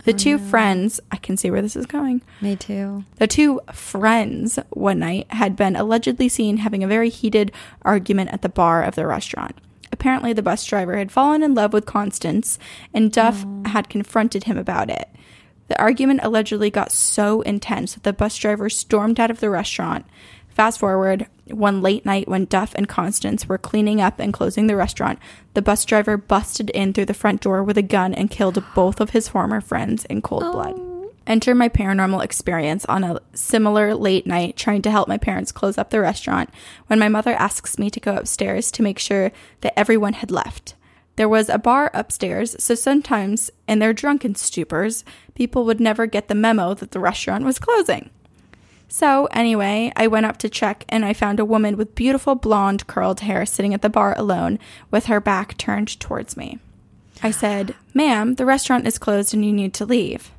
The 0.03 0.15
oh, 0.15 0.17
two 0.17 0.39
friends, 0.39 0.99
I 1.13 1.17
can 1.17 1.37
see 1.37 1.49
where 1.49 1.63
this 1.63 1.77
is 1.77 1.87
going. 1.87 2.23
Me 2.41 2.57
too. 2.57 3.05
The 3.19 3.29
two 3.29 3.61
friends 3.73 4.59
one 4.71 4.99
night 4.99 5.33
had 5.33 5.55
been 5.55 5.77
allegedly 5.77 6.29
seen 6.29 6.57
having 6.57 6.83
a 6.83 6.89
very 6.89 7.09
heated 7.09 7.53
argument 7.83 8.31
at 8.33 8.43
the 8.43 8.49
bar 8.49 8.83
of 8.83 8.97
the 8.97 9.07
restaurant. 9.07 9.55
Apparently, 9.93 10.33
the 10.33 10.43
bus 10.43 10.67
driver 10.67 10.97
had 10.97 11.13
fallen 11.13 11.45
in 11.45 11.55
love 11.55 11.73
with 11.73 11.87
Constance, 11.87 12.59
and 12.93 13.13
Duff 13.13 13.47
had 13.67 13.89
confronted 13.89 14.45
him 14.45 14.59
about 14.59 14.91
it. 14.91 15.09
The 15.69 15.81
argument 15.81 16.21
allegedly 16.23 16.71
got 16.71 16.91
so 16.91 17.43
intense 17.43 17.95
that 17.95 18.03
the 18.03 18.13
bus 18.13 18.37
driver 18.37 18.69
stormed 18.69 19.21
out 19.21 19.31
of 19.31 19.41
the 19.41 19.51
restaurant. 19.51 20.07
Fast 20.49 20.81
forward, 20.81 21.29
one 21.47 21.83
late 21.83 22.05
night 22.05 22.27
when 22.27 22.47
Duff 22.47 22.75
and 22.75 22.89
Constance 22.89 23.49
were 23.49 23.59
cleaning 23.59 24.01
up 24.01 24.19
and 24.19 24.33
closing 24.33 24.67
the 24.67 24.77
restaurant, 24.77 25.19
the 25.55 25.63
bus 25.63 25.85
driver 25.85 26.17
busted 26.17 26.71
in 26.71 26.93
through 26.93 27.05
the 27.05 27.15
front 27.15 27.43
door 27.43 27.63
with 27.63 27.79
a 27.79 27.83
gun 27.83 28.13
and 28.13 28.31
killed 28.31 28.63
both 28.75 29.01
of 29.01 29.11
his 29.11 29.29
former 29.29 29.61
friends 29.61 30.05
in 30.07 30.21
cold 30.21 30.43
oh. 30.45 30.53
blood. 30.53 30.81
Enter 31.29 31.55
my 31.55 31.69
paranormal 31.69 32.25
experience 32.25 32.87
on 32.87 33.05
a 33.05 33.21
similar 33.35 33.95
late 33.95 34.27
night 34.27 34.57
trying 34.57 34.81
to 34.83 34.91
help 34.91 35.09
my 35.09 35.19
parents 35.19 35.53
close 35.53 35.77
up 35.77 35.91
the 35.91 36.01
restaurant 36.01 36.49
when 36.87 36.99
my 36.99 37.09
mother 37.09 37.35
asks 37.35 37.79
me 37.79 37.91
to 37.91 38.01
go 38.01 38.17
upstairs 38.17 38.71
to 38.73 38.83
make 38.83 38.99
sure 38.99 39.31
that 39.61 39.79
everyone 39.79 40.15
had 40.15 40.31
left. 40.31 40.75
There 41.19 41.29
was 41.29 41.49
a 41.49 41.59
bar 41.59 41.91
upstairs, 41.95 42.55
so 42.63 42.77
sometimes, 42.77 43.51
in 43.67 43.81
their 43.81 43.93
drunken 43.93 44.35
stupors, 44.35 45.03
people 45.35 45.65
would 45.65 45.81
never 45.81 46.07
get 46.07 46.29
the 46.29 46.35
memo 46.37 46.75
that 46.75 46.93
the 46.93 47.01
restaurant 47.01 47.45
was 47.45 47.59
closing. 47.59 48.11
So, 48.87 49.27
anyway, 49.33 49.93
I 49.97 50.07
went 50.07 50.27
up 50.27 50.37
to 50.39 50.49
check 50.49 50.85
and 50.89 51.05
I 51.05 51.15
found 51.15 51.41
a 51.41 51.45
woman 51.45 51.77
with 51.77 51.97
beautiful 51.97 52.37
blonde 52.37 52.87
curled 52.87 53.19
hair 53.19 53.45
sitting 53.47 53.75
at 53.75 53.83
the 53.83 53.91
bar 53.91 54.17
alone 54.17 54.61
with 54.93 55.07
her 55.07 55.19
back 55.19 55.59
turned 55.59 55.99
towards 55.99 56.37
me. 56.37 56.61
I 57.21 57.33
said, 57.33 57.75
Ma'am, 57.93 58.37
the 58.37 58.47
restaurant 58.47 58.87
is 58.87 58.97
closed 58.97 59.35
and 59.35 59.45
you 59.45 59.53
need 59.53 59.75
to 59.75 59.85
leave. 59.85 60.31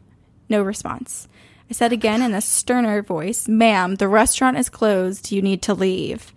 No 0.48 0.62
response. 0.64 1.28
I 1.70 1.74
said 1.74 1.92
again 1.92 2.22
in 2.22 2.34
a 2.34 2.40
sterner 2.40 3.02
voice, 3.02 3.50
Ma'am, 3.50 3.96
the 3.96 4.08
restaurant 4.08 4.58
is 4.58 4.70
closed. 4.70 5.30
You 5.30 5.42
need 5.42 5.62
to 5.64 5.74
leave. 5.74 6.34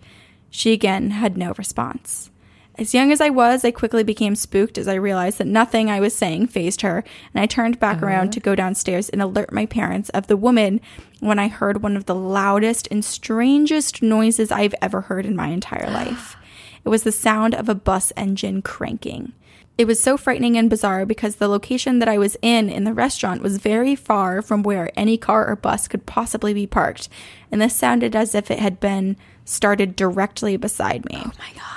She 0.49 0.73
again 0.73 1.11
had 1.11 1.37
no 1.37 1.53
response. 1.57 2.29
As 2.75 2.93
young 2.93 3.11
as 3.11 3.21
I 3.21 3.29
was, 3.29 3.63
I 3.63 3.69
quickly 3.69 4.03
became 4.03 4.35
spooked 4.35 4.79
as 4.79 4.87
I 4.87 4.95
realized 4.95 5.37
that 5.37 5.47
nothing 5.47 5.91
I 5.91 5.99
was 5.99 6.15
saying 6.15 6.47
phased 6.47 6.81
her, 6.81 7.03
and 7.33 7.41
I 7.41 7.45
turned 7.45 7.79
back 7.79 7.97
uh-huh. 7.97 8.07
around 8.07 8.33
to 8.33 8.39
go 8.39 8.55
downstairs 8.55 9.09
and 9.09 9.21
alert 9.21 9.53
my 9.53 9.67
parents 9.67 10.09
of 10.09 10.25
the 10.25 10.37
woman 10.37 10.81
when 11.19 11.37
I 11.37 11.49
heard 11.49 11.83
one 11.83 11.95
of 11.95 12.05
the 12.05 12.15
loudest 12.15 12.87
and 12.89 13.05
strangest 13.05 14.01
noises 14.01 14.51
I've 14.51 14.73
ever 14.81 15.01
heard 15.01 15.25
in 15.25 15.35
my 15.35 15.49
entire 15.49 15.89
life. 15.91 16.35
It 16.83 16.89
was 16.89 17.03
the 17.03 17.11
sound 17.11 17.53
of 17.53 17.69
a 17.69 17.75
bus 17.75 18.11
engine 18.17 18.63
cranking. 18.63 19.33
It 19.77 19.85
was 19.85 20.01
so 20.01 20.17
frightening 20.17 20.57
and 20.57 20.69
bizarre 20.69 21.05
because 21.05 21.35
the 21.35 21.47
location 21.47 21.99
that 21.99 22.09
I 22.09 22.17
was 22.17 22.37
in 22.41 22.69
in 22.69 22.83
the 22.83 22.93
restaurant 22.93 23.41
was 23.41 23.57
very 23.57 23.95
far 23.95 24.41
from 24.41 24.61
where 24.61 24.91
any 24.95 25.17
car 25.17 25.47
or 25.47 25.55
bus 25.55 25.87
could 25.87 26.05
possibly 26.05 26.53
be 26.53 26.67
parked, 26.67 27.07
and 27.51 27.61
this 27.61 27.75
sounded 27.75 28.15
as 28.15 28.33
if 28.33 28.49
it 28.49 28.59
had 28.59 28.79
been 28.79 29.15
started 29.45 29.95
directly 29.95 30.57
beside 30.57 31.05
me. 31.05 31.21
Oh 31.23 31.31
my 31.39 31.53
gosh. 31.55 31.72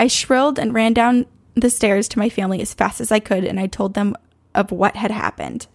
I 0.00 0.06
shrilled 0.06 0.58
and 0.58 0.72
ran 0.72 0.94
down 0.94 1.26
the 1.54 1.68
stairs 1.68 2.08
to 2.08 2.18
my 2.18 2.30
family 2.30 2.62
as 2.62 2.72
fast 2.72 3.02
as 3.02 3.12
I 3.12 3.18
could, 3.20 3.44
and 3.44 3.60
I 3.60 3.66
told 3.66 3.92
them 3.92 4.16
of 4.54 4.72
what 4.72 4.96
had 4.96 5.10
happened. 5.10 5.66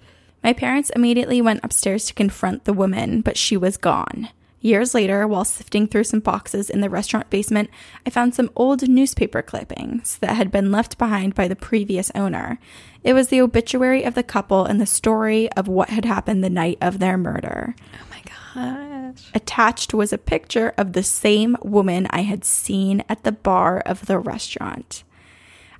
My 0.43 0.51
parents 0.51 0.89
immediately 0.95 1.43
went 1.43 1.59
upstairs 1.61 2.05
to 2.07 2.13
confront 2.15 2.65
the 2.65 2.73
woman, 2.73 3.21
but 3.21 3.37
she 3.37 3.55
was 3.55 3.77
gone. 3.77 4.29
Years 4.61 4.95
later, 4.95 5.27
while 5.27 5.45
sifting 5.45 5.85
through 5.85 6.05
some 6.05 6.21
boxes 6.21 6.71
in 6.71 6.81
the 6.81 6.89
restaurant 6.89 7.29
basement, 7.29 7.69
I 8.03 8.09
found 8.09 8.33
some 8.33 8.49
old 8.55 8.89
newspaper 8.89 9.43
clippings 9.43 10.17
that 10.17 10.35
had 10.35 10.49
been 10.51 10.71
left 10.71 10.97
behind 10.97 11.35
by 11.35 11.47
the 11.47 11.55
previous 11.55 12.11
owner. 12.15 12.57
It 13.03 13.13
was 13.13 13.27
the 13.27 13.41
obituary 13.41 14.01
of 14.01 14.15
the 14.15 14.23
couple 14.23 14.65
and 14.65 14.81
the 14.81 14.87
story 14.87 15.51
of 15.51 15.67
what 15.67 15.89
had 15.89 16.05
happened 16.05 16.43
the 16.43 16.49
night 16.49 16.79
of 16.81 16.97
their 16.97 17.15
murder. 17.15 17.75
Oh 17.93 18.07
my 18.09 18.84
gosh. 19.11 19.31
Attached 19.33 19.93
was 19.93 20.13
a 20.13 20.17
picture 20.17 20.73
of 20.77 20.93
the 20.93 21.03
same 21.03 21.57
woman 21.61 22.07
I 22.09 22.21
had 22.21 22.45
seen 22.45 23.03
at 23.09 23.23
the 23.23 23.31
bar 23.31 23.79
of 23.79 24.05
the 24.05 24.19
restaurant. 24.19 25.03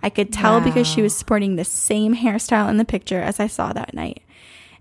I 0.03 0.09
could 0.09 0.31
tell 0.31 0.61
because 0.61 0.85
she 0.85 1.01
was 1.01 1.15
sporting 1.15 1.55
the 1.55 1.65
same 1.65 2.15
hairstyle 2.15 2.69
in 2.69 2.77
the 2.77 2.85
picture 2.85 3.21
as 3.21 3.39
I 3.39 3.47
saw 3.47 3.73
that 3.73 3.93
night. 3.93 4.21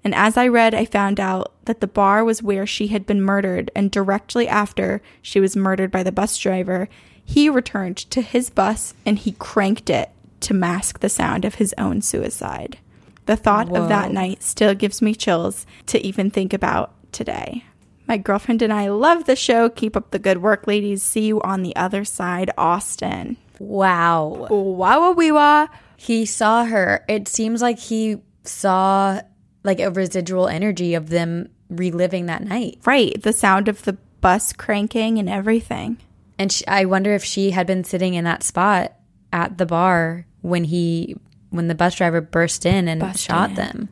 And 0.02 0.14
as 0.14 0.36
I 0.36 0.48
read, 0.48 0.74
I 0.74 0.84
found 0.84 1.18
out 1.18 1.52
that 1.64 1.80
the 1.80 1.86
bar 1.86 2.24
was 2.24 2.42
where 2.42 2.66
she 2.66 2.88
had 2.88 3.06
been 3.06 3.22
murdered, 3.22 3.70
and 3.74 3.90
directly 3.90 4.46
after 4.46 5.00
she 5.22 5.40
was 5.40 5.56
murdered 5.56 5.90
by 5.90 6.02
the 6.02 6.12
bus 6.12 6.36
driver, 6.36 6.90
he 7.24 7.48
returned 7.48 7.96
to 7.96 8.20
his 8.20 8.50
bus 8.50 8.92
and 9.06 9.18
he 9.18 9.32
cranked 9.32 9.88
it 9.88 10.10
to 10.40 10.52
mask 10.52 11.00
the 11.00 11.08
sound 11.08 11.46
of 11.46 11.54
his 11.54 11.74
own 11.78 12.02
suicide. 12.02 12.76
The 13.24 13.36
thought 13.36 13.74
of 13.74 13.88
that 13.88 14.12
night 14.12 14.42
still 14.42 14.74
gives 14.74 15.00
me 15.00 15.14
chills 15.14 15.64
to 15.86 16.06
even 16.06 16.30
think 16.30 16.52
about 16.52 16.92
today. 17.12 17.64
My 18.06 18.16
girlfriend 18.18 18.60
and 18.62 18.72
I 18.72 18.88
love 18.88 19.24
the 19.24 19.36
show. 19.36 19.68
Keep 19.70 19.96
up 19.96 20.10
the 20.10 20.18
good 20.18 20.42
work, 20.42 20.66
ladies. 20.66 21.02
See 21.02 21.26
you 21.26 21.40
on 21.42 21.62
the 21.62 21.74
other 21.76 22.04
side, 22.04 22.50
Austin. 22.58 23.36
Wow. 23.58 24.46
Wow, 24.50 25.12
wee 25.12 25.32
wah. 25.32 25.68
He 25.96 26.26
saw 26.26 26.64
her. 26.64 27.04
It 27.08 27.28
seems 27.28 27.62
like 27.62 27.78
he 27.78 28.18
saw 28.42 29.20
like 29.62 29.80
a 29.80 29.90
residual 29.90 30.48
energy 30.48 30.94
of 30.94 31.08
them 31.08 31.48
reliving 31.70 32.26
that 32.26 32.42
night. 32.44 32.78
Right, 32.84 33.20
the 33.22 33.32
sound 33.32 33.68
of 33.68 33.82
the 33.84 33.94
bus 34.20 34.52
cranking 34.52 35.18
and 35.18 35.28
everything. 35.30 35.98
And 36.38 36.52
she, 36.52 36.66
I 36.66 36.84
wonder 36.84 37.14
if 37.14 37.24
she 37.24 37.52
had 37.52 37.66
been 37.66 37.84
sitting 37.84 38.14
in 38.14 38.24
that 38.24 38.42
spot 38.42 38.92
at 39.32 39.56
the 39.56 39.66
bar 39.66 40.26
when 40.42 40.64
he 40.64 41.16
when 41.50 41.68
the 41.68 41.74
bus 41.74 41.94
driver 41.94 42.20
burst 42.20 42.66
in 42.66 42.88
and 42.88 43.00
Busted 43.00 43.20
shot 43.20 43.50
in. 43.50 43.56
them. 43.56 43.88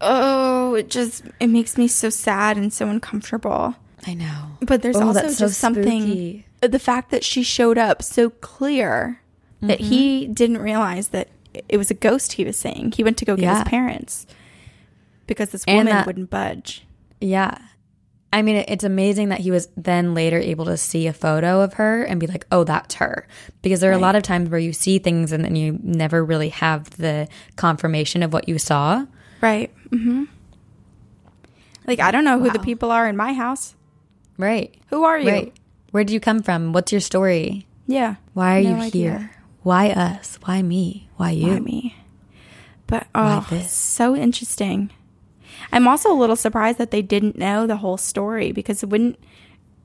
Oh, 0.00 0.74
it 0.74 0.88
just 0.90 1.24
it 1.40 1.46
makes 1.48 1.76
me 1.78 1.88
so 1.88 2.10
sad 2.10 2.56
and 2.56 2.72
so 2.72 2.88
uncomfortable. 2.88 3.74
I 4.06 4.14
know. 4.14 4.50
But 4.60 4.82
there's 4.82 4.96
Oh, 4.96 5.08
also 5.08 5.22
just 5.22 5.38
so 5.38 5.48
something 5.48 6.44
the 6.60 6.78
fact 6.78 7.10
that 7.10 7.24
she 7.24 7.42
showed 7.42 7.78
up 7.78 8.02
so 8.02 8.30
clear 8.30 9.20
that 9.62 9.78
Mm-hmm. 9.78 9.88
he 9.88 10.26
didn't 10.26 10.58
realize 10.58 11.08
that 11.08 11.28
it 11.68 11.76
was 11.76 11.90
a 11.90 11.94
ghost 11.94 12.34
he 12.34 12.44
was 12.44 12.56
seeing. 12.56 12.92
He 12.92 13.02
went 13.02 13.16
to 13.18 13.24
go 13.24 13.36
get 13.36 13.42
Yeah. 13.44 13.58
his 13.60 13.68
parents 13.68 14.26
because 15.26 15.50
this 15.50 15.64
woman 15.66 15.86
that- 15.86 16.06
wouldn't 16.06 16.30
budge. 16.30 16.84
Yeah. 17.20 17.56
I 18.32 18.42
mean, 18.42 18.56
it's 18.68 18.84
amazing 18.84 19.30
that 19.30 19.40
he 19.40 19.50
was 19.50 19.68
then 19.76 20.12
later 20.12 20.38
able 20.38 20.66
to 20.66 20.76
see 20.76 21.06
a 21.06 21.12
photo 21.14 21.62
of 21.62 21.74
her 21.74 22.02
and 22.02 22.20
be 22.20 22.26
like, 22.26 22.44
oh, 22.52 22.64
that's 22.64 22.96
her. 22.96 23.26
Because 23.62 23.80
there 23.80 23.90
are 23.90 23.94
a 23.94 23.98
lot 23.98 24.14
of 24.16 24.22
times 24.22 24.50
where 24.50 24.60
you 24.60 24.74
see 24.74 24.98
things 24.98 25.32
and 25.32 25.42
then 25.42 25.56
you 25.56 25.78
never 25.82 26.22
really 26.22 26.50
have 26.50 26.90
the 26.98 27.28
confirmation 27.54 28.22
of 28.22 28.32
what 28.34 28.46
you 28.48 28.58
saw. 28.58 29.06
Right. 29.40 29.70
Mm-hmm. 29.90 30.24
Like 31.86 32.00
I 32.00 32.10
don't 32.10 32.24
know 32.24 32.38
who 32.40 32.50
the 32.50 32.58
people 32.58 32.90
are 32.90 33.08
in 33.08 33.16
my 33.16 33.32
house. 33.32 33.74
Right. 34.38 34.74
Who 34.88 35.04
are 35.04 35.18
you? 35.18 35.30
Right. 35.30 35.52
Where 35.92 36.04
do 36.04 36.12
you 36.12 36.20
come 36.20 36.42
from? 36.42 36.72
What's 36.72 36.92
your 36.92 37.00
story? 37.00 37.66
Yeah. 37.86 38.16
Why 38.34 38.58
are 38.58 38.62
No 38.62 38.68
you 38.70 38.76
idea. 38.76 38.90
here? 39.18 39.30
Why 39.62 39.90
us? 39.90 40.38
Why 40.44 40.62
me? 40.62 41.08
Why 41.16 41.30
you? 41.30 41.52
Why 41.52 41.58
me? 41.60 41.96
But 42.86 43.06
oh, 43.14 43.46
this? 43.50 43.72
so 43.72 44.14
interesting. 44.14 44.90
I'm 45.72 45.88
also 45.88 46.12
a 46.12 46.14
little 46.14 46.36
surprised 46.36 46.78
that 46.78 46.90
they 46.90 47.02
didn't 47.02 47.36
know 47.36 47.66
the 47.66 47.78
whole 47.78 47.96
story 47.96 48.52
because 48.52 48.82
it 48.82 48.88
wouldn't. 48.90 49.18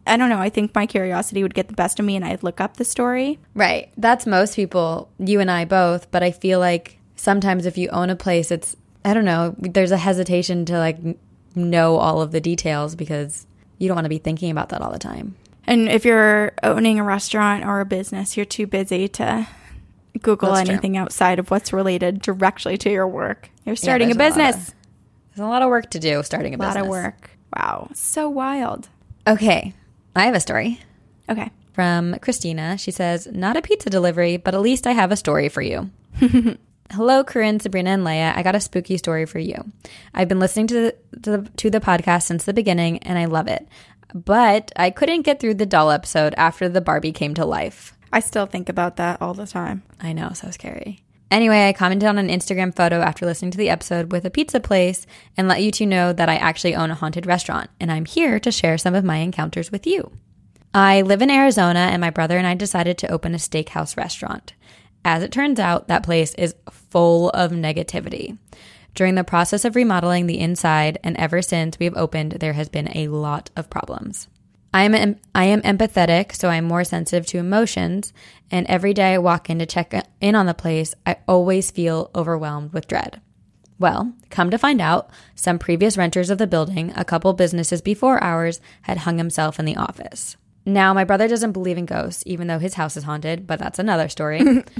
I 0.05 0.17
don't 0.17 0.29
know. 0.29 0.39
I 0.39 0.49
think 0.49 0.73
my 0.75 0.85
curiosity 0.85 1.43
would 1.43 1.53
get 1.53 1.67
the 1.67 1.73
best 1.73 1.99
of 1.99 2.05
me, 2.05 2.15
and 2.15 2.25
I'd 2.25 2.43
look 2.43 2.59
up 2.59 2.77
the 2.77 2.85
story. 2.85 3.39
Right. 3.53 3.91
That's 3.97 4.25
most 4.25 4.55
people, 4.55 5.09
you 5.19 5.39
and 5.39 5.49
I 5.49 5.65
both. 5.65 6.09
But 6.11 6.23
I 6.23 6.31
feel 6.31 6.59
like 6.59 6.97
sometimes 7.15 7.65
if 7.65 7.77
you 7.77 7.87
own 7.89 8.09
a 8.09 8.15
place, 8.15 8.51
it's, 8.51 8.75
I 9.03 9.13
don't 9.13 9.25
know, 9.25 9.55
there's 9.59 9.91
a 9.91 9.97
hesitation 9.97 10.65
to 10.65 10.77
like 10.77 10.97
know 11.55 11.97
all 11.97 12.21
of 12.21 12.31
the 12.31 12.39
details 12.41 12.95
because 12.95 13.45
you 13.77 13.87
don't 13.87 13.95
want 13.95 14.05
to 14.05 14.09
be 14.09 14.17
thinking 14.19 14.51
about 14.51 14.69
that 14.69 14.81
all 14.81 14.91
the 14.91 14.99
time. 14.99 15.35
And 15.65 15.89
if 15.89 16.05
you're 16.05 16.53
owning 16.63 16.99
a 16.99 17.03
restaurant 17.03 17.63
or 17.65 17.79
a 17.81 17.85
business, 17.85 18.35
you're 18.37 18.45
too 18.45 18.67
busy 18.67 19.07
to 19.09 19.47
Google 20.21 20.51
That's 20.53 20.65
true. 20.67 20.73
anything 20.73 20.97
outside 20.97 21.39
of 21.39 21.49
what's 21.51 21.71
related 21.73 22.21
directly 22.21 22.77
to 22.79 22.89
your 22.91 23.07
work. 23.07 23.49
You're 23.65 23.75
starting 23.75 24.11
a 24.11 24.13
there's 24.13 24.35
a 24.37 24.39
of- 24.41 24.47
business. 24.55 24.75
There's 25.35 25.45
a 25.45 25.49
lot 25.49 25.61
of 25.61 25.69
work 25.69 25.89
to 25.91 25.99
do 25.99 26.21
starting 26.23 26.53
a 26.53 26.57
business. 26.57 26.75
A 26.75 26.79
lot 26.79 26.83
of 26.85 26.89
work. 26.89 27.29
Wow, 27.55 27.89
so 27.93 28.27
wild. 28.29 28.89
Okay. 29.27 29.73
I 30.15 30.25
have 30.25 30.35
a 30.35 30.39
story 30.41 30.79
Okay. 31.29 31.49
from 31.73 32.17
Christina. 32.21 32.77
She 32.77 32.91
says, 32.91 33.27
Not 33.31 33.55
a 33.55 33.61
pizza 33.61 33.89
delivery, 33.89 34.37
but 34.37 34.53
at 34.53 34.59
least 34.61 34.85
I 34.87 34.91
have 34.91 35.11
a 35.11 35.15
story 35.15 35.47
for 35.47 35.61
you. 35.61 35.89
Hello, 36.93 37.23
Corinne, 37.23 37.61
Sabrina, 37.61 37.91
and 37.91 38.03
Leia. 38.03 38.35
I 38.35 38.43
got 38.43 38.55
a 38.55 38.59
spooky 38.59 38.97
story 38.97 39.25
for 39.25 39.39
you. 39.39 39.55
I've 40.13 40.27
been 40.27 40.39
listening 40.39 40.67
to 40.67 40.73
the, 40.73 40.95
to 41.21 41.31
the 41.37 41.49
to 41.57 41.69
the 41.69 41.79
podcast 41.79 42.23
since 42.23 42.43
the 42.43 42.53
beginning, 42.53 42.97
and 42.99 43.17
I 43.17 43.25
love 43.25 43.47
it. 43.47 43.65
But 44.13 44.73
I 44.75 44.89
couldn't 44.89 45.21
get 45.21 45.39
through 45.39 45.53
the 45.53 45.65
doll 45.65 45.89
episode 45.89 46.35
after 46.35 46.67
the 46.67 46.81
Barbie 46.81 47.13
came 47.13 47.33
to 47.35 47.45
life. 47.45 47.97
I 48.11 48.19
still 48.19 48.45
think 48.45 48.67
about 48.67 48.97
that 48.97 49.21
all 49.21 49.33
the 49.33 49.47
time. 49.47 49.83
I 50.01 50.11
know, 50.11 50.31
so 50.33 50.51
scary. 50.51 51.01
Anyway, 51.29 51.65
I 51.65 51.71
commented 51.71 52.09
on 52.09 52.17
an 52.17 52.27
Instagram 52.27 52.75
photo 52.75 52.99
after 52.99 53.25
listening 53.25 53.51
to 53.51 53.57
the 53.57 53.69
episode 53.69 54.11
with 54.11 54.25
a 54.25 54.29
pizza 54.29 54.59
place 54.59 55.07
and 55.37 55.47
let 55.47 55.63
you 55.63 55.71
two 55.71 55.85
know 55.85 56.11
that 56.11 56.27
I 56.27 56.35
actually 56.35 56.75
own 56.75 56.91
a 56.91 56.95
haunted 56.95 57.25
restaurant, 57.25 57.69
and 57.79 57.89
I'm 57.89 58.03
here 58.03 58.37
to 58.41 58.51
share 58.51 58.77
some 58.77 58.95
of 58.95 59.05
my 59.05 59.17
encounters 59.17 59.71
with 59.71 59.87
you. 59.87 60.11
I 60.73 61.03
live 61.03 61.21
in 61.21 61.29
Arizona, 61.29 61.79
and 61.79 62.01
my 62.01 62.09
brother 62.09 62.37
and 62.37 62.45
I 62.45 62.55
decided 62.55 62.97
to 62.97 63.11
open 63.11 63.33
a 63.33 63.37
steakhouse 63.37 63.95
restaurant. 63.95 64.53
As 65.03 65.23
it 65.23 65.31
turns 65.31 65.59
out, 65.59 65.87
that 65.87 66.03
place 66.03 66.33
is 66.35 66.55
full 66.69 67.29
of 67.31 67.51
negativity. 67.51 68.37
During 68.93 69.15
the 69.15 69.23
process 69.23 69.65
of 69.65 69.75
remodeling 69.75 70.27
the 70.27 70.39
inside, 70.39 70.99
and 71.03 71.15
ever 71.17 71.41
since 71.41 71.79
we 71.79 71.85
have 71.85 71.97
opened, 71.97 72.33
there 72.33 72.53
has 72.53 72.69
been 72.69 72.95
a 72.95 73.07
lot 73.07 73.49
of 73.55 73.69
problems. 73.69 74.27
I 74.73 74.83
am 74.83 75.17
I 75.35 75.45
am 75.45 75.61
empathetic, 75.61 76.33
so 76.33 76.49
I'm 76.49 76.65
more 76.65 76.83
sensitive 76.83 77.25
to 77.27 77.39
emotions. 77.39 78.13
And 78.49 78.65
every 78.67 78.93
day 78.93 79.13
I 79.13 79.17
walk 79.17 79.49
in 79.49 79.59
to 79.59 79.65
check 79.65 79.93
in 80.21 80.35
on 80.35 80.45
the 80.45 80.53
place, 80.53 80.93
I 81.05 81.17
always 81.27 81.71
feel 81.71 82.09
overwhelmed 82.15 82.73
with 82.73 82.87
dread. 82.87 83.21
Well, 83.79 84.13
come 84.29 84.51
to 84.51 84.57
find 84.57 84.79
out, 84.79 85.09
some 85.35 85.57
previous 85.57 85.97
renters 85.97 86.29
of 86.29 86.37
the 86.37 86.47
building, 86.47 86.93
a 86.95 87.03
couple 87.03 87.33
businesses 87.33 87.81
before 87.81 88.23
ours, 88.23 88.61
had 88.83 88.99
hung 88.99 89.17
himself 89.17 89.59
in 89.59 89.65
the 89.65 89.75
office. 89.75 90.37
Now, 90.65 90.93
my 90.93 91.03
brother 91.03 91.27
doesn't 91.27 91.53
believe 91.53 91.77
in 91.77 91.85
ghosts, 91.85 92.23
even 92.25 92.47
though 92.47 92.59
his 92.59 92.75
house 92.75 92.95
is 92.95 93.03
haunted, 93.03 93.47
but 93.47 93.59
that's 93.59 93.79
another 93.79 94.09
story. 94.09 94.63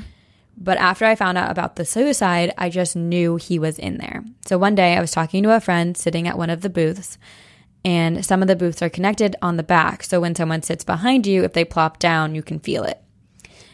But 0.57 0.77
after 0.77 1.05
I 1.05 1.15
found 1.15 1.39
out 1.39 1.49
about 1.49 1.75
the 1.75 1.85
suicide, 1.85 2.53
I 2.55 2.69
just 2.69 2.95
knew 2.95 3.37
he 3.37 3.57
was 3.57 3.79
in 3.79 3.97
there. 3.97 4.23
So 4.45 4.57
one 4.57 4.75
day 4.75 4.95
I 4.95 5.01
was 5.01 5.11
talking 5.11 5.41
to 5.43 5.55
a 5.55 5.59
friend 5.59 5.97
sitting 5.97 6.27
at 6.27 6.37
one 6.37 6.51
of 6.51 6.61
the 6.61 6.69
booths, 6.69 7.17
and 7.83 8.23
some 8.23 8.43
of 8.43 8.47
the 8.47 8.55
booths 8.55 8.81
are 8.81 8.89
connected 8.89 9.35
on 9.41 9.57
the 9.57 9.63
back. 9.63 10.03
So 10.03 10.21
when 10.21 10.35
someone 10.35 10.61
sits 10.61 10.83
behind 10.83 11.25
you, 11.25 11.43
if 11.43 11.53
they 11.53 11.65
plop 11.65 11.97
down, 11.97 12.35
you 12.35 12.43
can 12.43 12.59
feel 12.59 12.83
it. 12.83 13.01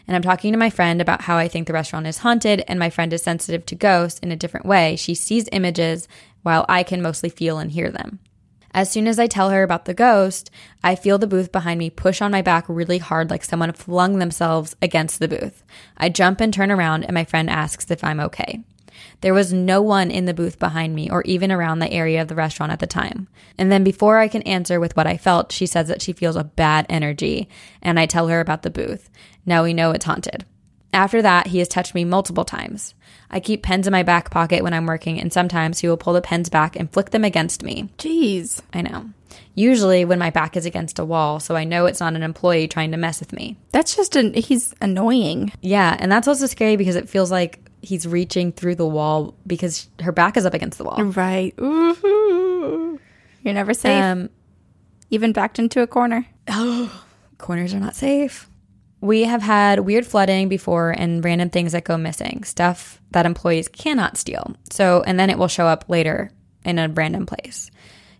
And 0.06 0.16
I'm 0.16 0.22
talking 0.22 0.52
to 0.52 0.58
my 0.58 0.70
friend 0.70 1.02
about 1.02 1.22
how 1.22 1.36
I 1.36 1.48
think 1.48 1.66
the 1.66 1.74
restaurant 1.74 2.06
is 2.06 2.18
haunted, 2.18 2.64
and 2.66 2.78
my 2.78 2.88
friend 2.88 3.12
is 3.12 3.22
sensitive 3.22 3.66
to 3.66 3.74
ghosts 3.74 4.18
in 4.20 4.32
a 4.32 4.36
different 4.36 4.64
way. 4.64 4.96
She 4.96 5.14
sees 5.14 5.46
images 5.52 6.08
while 6.42 6.64
I 6.70 6.82
can 6.82 7.02
mostly 7.02 7.28
feel 7.28 7.58
and 7.58 7.70
hear 7.70 7.90
them. 7.90 8.20
As 8.78 8.88
soon 8.88 9.08
as 9.08 9.18
I 9.18 9.26
tell 9.26 9.50
her 9.50 9.64
about 9.64 9.86
the 9.86 9.92
ghost, 9.92 10.52
I 10.84 10.94
feel 10.94 11.18
the 11.18 11.26
booth 11.26 11.50
behind 11.50 11.80
me 11.80 11.90
push 11.90 12.22
on 12.22 12.30
my 12.30 12.42
back 12.42 12.64
really 12.68 12.98
hard, 12.98 13.28
like 13.28 13.42
someone 13.42 13.72
flung 13.72 14.20
themselves 14.20 14.76
against 14.80 15.18
the 15.18 15.26
booth. 15.26 15.64
I 15.96 16.08
jump 16.10 16.40
and 16.40 16.54
turn 16.54 16.70
around, 16.70 17.02
and 17.02 17.12
my 17.12 17.24
friend 17.24 17.50
asks 17.50 17.90
if 17.90 18.04
I'm 18.04 18.20
okay. 18.20 18.62
There 19.20 19.34
was 19.34 19.52
no 19.52 19.82
one 19.82 20.12
in 20.12 20.26
the 20.26 20.32
booth 20.32 20.60
behind 20.60 20.94
me 20.94 21.10
or 21.10 21.22
even 21.24 21.50
around 21.50 21.80
the 21.80 21.90
area 21.90 22.22
of 22.22 22.28
the 22.28 22.36
restaurant 22.36 22.70
at 22.70 22.78
the 22.78 22.86
time. 22.86 23.26
And 23.58 23.72
then 23.72 23.82
before 23.82 24.18
I 24.18 24.28
can 24.28 24.42
answer 24.42 24.78
with 24.78 24.96
what 24.96 25.08
I 25.08 25.16
felt, 25.16 25.50
she 25.50 25.66
says 25.66 25.88
that 25.88 26.00
she 26.00 26.12
feels 26.12 26.36
a 26.36 26.44
bad 26.44 26.86
energy, 26.88 27.48
and 27.82 27.98
I 27.98 28.06
tell 28.06 28.28
her 28.28 28.38
about 28.38 28.62
the 28.62 28.70
booth. 28.70 29.10
Now 29.44 29.64
we 29.64 29.74
know 29.74 29.90
it's 29.90 30.04
haunted. 30.04 30.44
After 30.92 31.20
that, 31.20 31.48
he 31.48 31.58
has 31.58 31.66
touched 31.66 31.96
me 31.96 32.04
multiple 32.04 32.44
times. 32.44 32.94
I 33.30 33.40
keep 33.40 33.62
pens 33.62 33.86
in 33.86 33.92
my 33.92 34.02
back 34.02 34.30
pocket 34.30 34.62
when 34.62 34.72
I'm 34.72 34.86
working, 34.86 35.20
and 35.20 35.32
sometimes 35.32 35.80
he 35.80 35.88
will 35.88 35.96
pull 35.96 36.14
the 36.14 36.22
pens 36.22 36.48
back 36.48 36.76
and 36.76 36.90
flick 36.90 37.10
them 37.10 37.24
against 37.24 37.62
me. 37.62 37.90
Jeez. 37.98 38.60
I 38.72 38.82
know. 38.82 39.10
Usually 39.54 40.04
when 40.04 40.18
my 40.18 40.30
back 40.30 40.56
is 40.56 40.64
against 40.66 40.98
a 40.98 41.04
wall, 41.04 41.40
so 41.40 41.56
I 41.56 41.64
know 41.64 41.86
it's 41.86 42.00
not 42.00 42.14
an 42.14 42.22
employee 42.22 42.68
trying 42.68 42.92
to 42.92 42.96
mess 42.96 43.20
with 43.20 43.32
me. 43.32 43.56
That's 43.72 43.94
just 43.96 44.16
an 44.16 44.32
he's 44.34 44.74
annoying. 44.80 45.52
Yeah, 45.60 45.96
and 45.98 46.10
that's 46.10 46.28
also 46.28 46.46
scary 46.46 46.76
because 46.76 46.96
it 46.96 47.08
feels 47.08 47.30
like 47.30 47.60
he's 47.82 48.06
reaching 48.06 48.52
through 48.52 48.76
the 48.76 48.86
wall 48.86 49.34
because 49.46 49.88
her 50.00 50.12
back 50.12 50.36
is 50.36 50.46
up 50.46 50.54
against 50.54 50.78
the 50.78 50.84
wall. 50.84 51.02
Right. 51.02 51.54
Ooh. 51.60 52.98
You're 53.42 53.54
never 53.54 53.74
safe. 53.74 54.02
Um, 54.02 54.30
Even 55.10 55.32
backed 55.32 55.58
into 55.58 55.82
a 55.82 55.86
corner. 55.86 56.26
Oh, 56.48 57.04
corners 57.38 57.74
are 57.74 57.80
not 57.80 57.94
safe. 57.94 58.47
We 59.00 59.24
have 59.24 59.42
had 59.42 59.80
weird 59.80 60.06
flooding 60.06 60.48
before 60.48 60.90
and 60.90 61.24
random 61.24 61.50
things 61.50 61.72
that 61.72 61.84
go 61.84 61.96
missing, 61.96 62.42
stuff 62.44 63.00
that 63.12 63.26
employees 63.26 63.68
cannot 63.68 64.16
steal. 64.16 64.56
So, 64.70 65.02
and 65.06 65.18
then 65.18 65.30
it 65.30 65.38
will 65.38 65.48
show 65.48 65.66
up 65.66 65.84
later 65.88 66.32
in 66.64 66.78
a 66.78 66.88
random 66.88 67.24
place. 67.24 67.70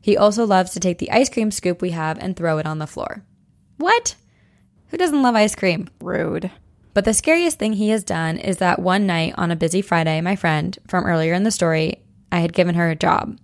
He 0.00 0.16
also 0.16 0.46
loves 0.46 0.72
to 0.72 0.80
take 0.80 0.98
the 0.98 1.10
ice 1.10 1.28
cream 1.28 1.50
scoop 1.50 1.82
we 1.82 1.90
have 1.90 2.18
and 2.18 2.36
throw 2.36 2.58
it 2.58 2.66
on 2.66 2.78
the 2.78 2.86
floor. 2.86 3.24
What? 3.76 4.14
Who 4.88 4.96
doesn't 4.96 5.22
love 5.22 5.34
ice 5.34 5.54
cream? 5.54 5.88
Rude. 6.00 6.50
But 6.94 7.04
the 7.04 7.14
scariest 7.14 7.58
thing 7.58 7.74
he 7.74 7.90
has 7.90 8.04
done 8.04 8.38
is 8.38 8.58
that 8.58 8.78
one 8.78 9.06
night 9.06 9.34
on 9.36 9.50
a 9.50 9.56
busy 9.56 9.82
Friday, 9.82 10.20
my 10.20 10.36
friend 10.36 10.76
from 10.88 11.04
earlier 11.04 11.34
in 11.34 11.42
the 11.42 11.50
story, 11.50 12.02
I 12.32 12.40
had 12.40 12.52
given 12.52 12.74
her 12.76 12.88
a 12.90 12.96
job. 12.96 13.38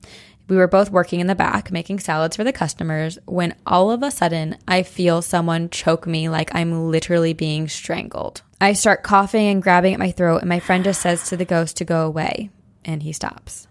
We 0.47 0.57
were 0.57 0.69
both 0.69 0.91
working 0.91 1.21
in 1.21 1.27
the 1.27 1.35
back 1.35 1.73
making 1.73 2.01
salads 2.01 2.37
for 2.37 2.45
the 2.45 2.53
customers 2.53 3.19
when 3.25 3.55
all 3.67 3.91
of 3.91 4.03
a 4.03 4.11
sudden 4.11 4.59
I 4.69 4.83
feel 4.83 5.23
someone 5.23 5.71
choke 5.71 6.07
me 6.07 6.29
like 6.29 6.55
I'm 6.55 6.91
literally 6.91 7.33
being 7.33 7.69
strangled. 7.69 8.43
I 8.61 8.75
start 8.75 9.03
coughing 9.03 9.47
and 9.49 9.63
grabbing 9.63 9.95
at 9.95 9.99
my 9.99 10.11
throat, 10.11 10.39
and 10.39 10.49
my 10.49 10.61
friend 10.61 10.85
just 10.85 11.01
says 11.01 11.29
to 11.29 11.37
the 11.37 11.45
ghost 11.45 11.77
to 11.79 11.85
go 11.85 12.07
away, 12.07 12.51
and 12.85 13.03
he 13.03 13.13
stops. 13.13 13.69